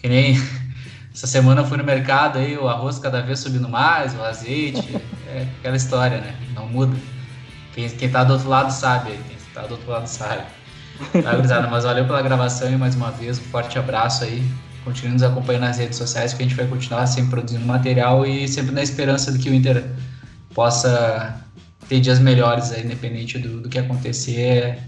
Que 0.00 0.08
nem 0.08 0.40
essa 1.12 1.26
semana 1.26 1.62
eu 1.62 1.66
fui 1.66 1.76
no 1.76 1.84
mercado 1.84 2.38
aí, 2.38 2.56
o 2.56 2.68
arroz 2.68 2.98
cada 2.98 3.20
vez 3.20 3.40
subindo 3.40 3.68
mais, 3.68 4.14
o 4.14 4.22
azeite, 4.22 4.96
é 5.28 5.46
aquela 5.58 5.76
história, 5.76 6.18
né? 6.18 6.36
Não 6.54 6.68
muda. 6.68 6.96
Quem, 7.74 7.88
quem 7.88 8.08
tá 8.08 8.22
do 8.22 8.34
outro 8.34 8.48
lado 8.48 8.70
sabe, 8.70 9.10
quem 9.10 9.36
tá 9.52 9.62
do 9.62 9.72
outro 9.72 9.90
lado 9.90 10.06
sabe. 10.06 10.44
Tá, 11.22 11.68
mas 11.70 11.84
valeu 11.84 12.04
pela 12.06 12.22
gravação 12.22 12.70
e 12.70 12.76
mais 12.76 12.94
uma 12.94 13.10
vez, 13.10 13.38
um 13.38 13.42
forte 13.42 13.78
abraço 13.78 14.24
aí. 14.24 14.42
Continue 14.84 15.12
nos 15.12 15.22
acompanhando 15.22 15.62
nas 15.62 15.78
redes 15.78 15.96
sociais 15.96 16.34
que 16.34 16.42
a 16.42 16.46
gente 16.46 16.56
vai 16.56 16.66
continuar 16.66 17.06
sempre 17.06 17.30
produzindo 17.30 17.64
material 17.64 18.26
e 18.26 18.46
sempre 18.46 18.72
na 18.72 18.82
esperança 18.82 19.32
de 19.32 19.38
que 19.38 19.48
o 19.48 19.54
Inter 19.54 19.84
possa 20.52 21.40
ter 21.88 22.00
dias 22.00 22.18
melhores 22.18 22.70
aí, 22.72 22.84
independente 22.84 23.38
do, 23.38 23.60
do 23.60 23.68
que 23.68 23.78
acontecer. 23.78 24.78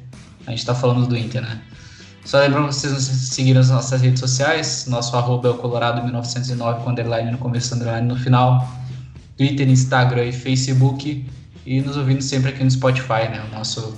A 0.47 0.51
gente 0.51 0.65
tá 0.65 0.75
falando 0.75 1.07
do 1.07 1.17
Inter, 1.17 1.43
né? 1.43 1.61
Só 2.27 2.41
lembrando 2.41 2.67
vocês 2.67 2.93
nos 2.93 3.05
seguirem 3.05 3.55
nas 3.55 3.71
nossas 3.71 4.01
redes 4.03 4.19
sociais. 4.19 4.87
Nosso 4.89 5.17
arroba 5.17 5.49
é 5.49 5.51
o 5.53 5.59
Colorado1909 5.59 6.83
com 6.83 6.91
underline 6.91 7.31
no 7.31 7.39
começo, 7.39 7.75
underline 7.75 8.07
no 8.07 8.17
final. 8.17 8.69
Twitter, 9.37 9.69
Instagram 9.69 10.25
e 10.25 10.33
Facebook. 10.33 11.25
E 11.65 11.81
nos 11.81 11.97
ouvindo 11.97 12.23
sempre 12.23 12.51
aqui 12.51 12.65
no 12.65 12.71
Spotify, 12.71 13.29
né? 13.31 13.45
O 13.49 13.57
nosso, 13.57 13.97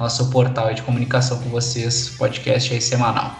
nosso 0.00 0.30
portal 0.30 0.72
de 0.72 0.80
comunicação 0.80 1.38
com 1.40 1.50
vocês, 1.50 2.08
podcast 2.16 2.72
aí 2.72 2.80
semanal. 2.80 3.36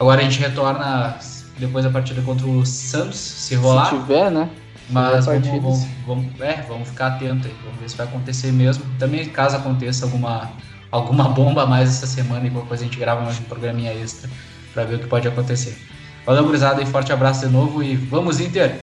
Agora 0.00 0.22
a 0.22 0.24
gente 0.24 0.40
retorna 0.40 1.18
depois 1.58 1.84
da 1.84 1.90
partida 1.90 2.22
contra 2.22 2.46
o 2.46 2.64
Santos, 2.64 3.18
se 3.18 3.54
rolar. 3.54 3.90
Se 3.90 3.98
tiver, 3.98 4.30
né? 4.30 4.48
Mas 4.88 5.26
vamos, 5.26 5.46
vamos, 5.46 5.86
vamos, 6.06 6.40
é, 6.40 6.64
vamos 6.66 6.88
ficar 6.88 7.08
atento 7.08 7.46
aí, 7.46 7.54
vamos 7.62 7.78
ver 7.78 7.90
se 7.90 7.96
vai 7.96 8.06
acontecer 8.06 8.50
mesmo. 8.50 8.84
Também 8.98 9.26
caso 9.26 9.56
aconteça 9.56 10.06
alguma 10.06 10.50
alguma 10.90 11.24
bomba 11.24 11.64
a 11.64 11.66
mais 11.66 11.90
essa 11.90 12.06
semana 12.06 12.46
e 12.46 12.50
coisa 12.50 12.84
a 12.84 12.86
gente 12.86 12.98
grava 12.98 13.22
mais 13.22 13.38
um 13.38 13.44
programinha 13.44 13.92
extra 13.92 14.30
para 14.72 14.84
ver 14.84 14.96
o 14.96 14.98
que 14.98 15.06
pode 15.06 15.28
acontecer. 15.28 15.76
Valeu, 16.24 16.44
gurizada, 16.44 16.82
e 16.82 16.86
forte 16.86 17.12
abraço 17.12 17.46
de 17.46 17.52
novo 17.52 17.82
e 17.82 17.96
vamos 17.96 18.40
Inter! 18.40 18.81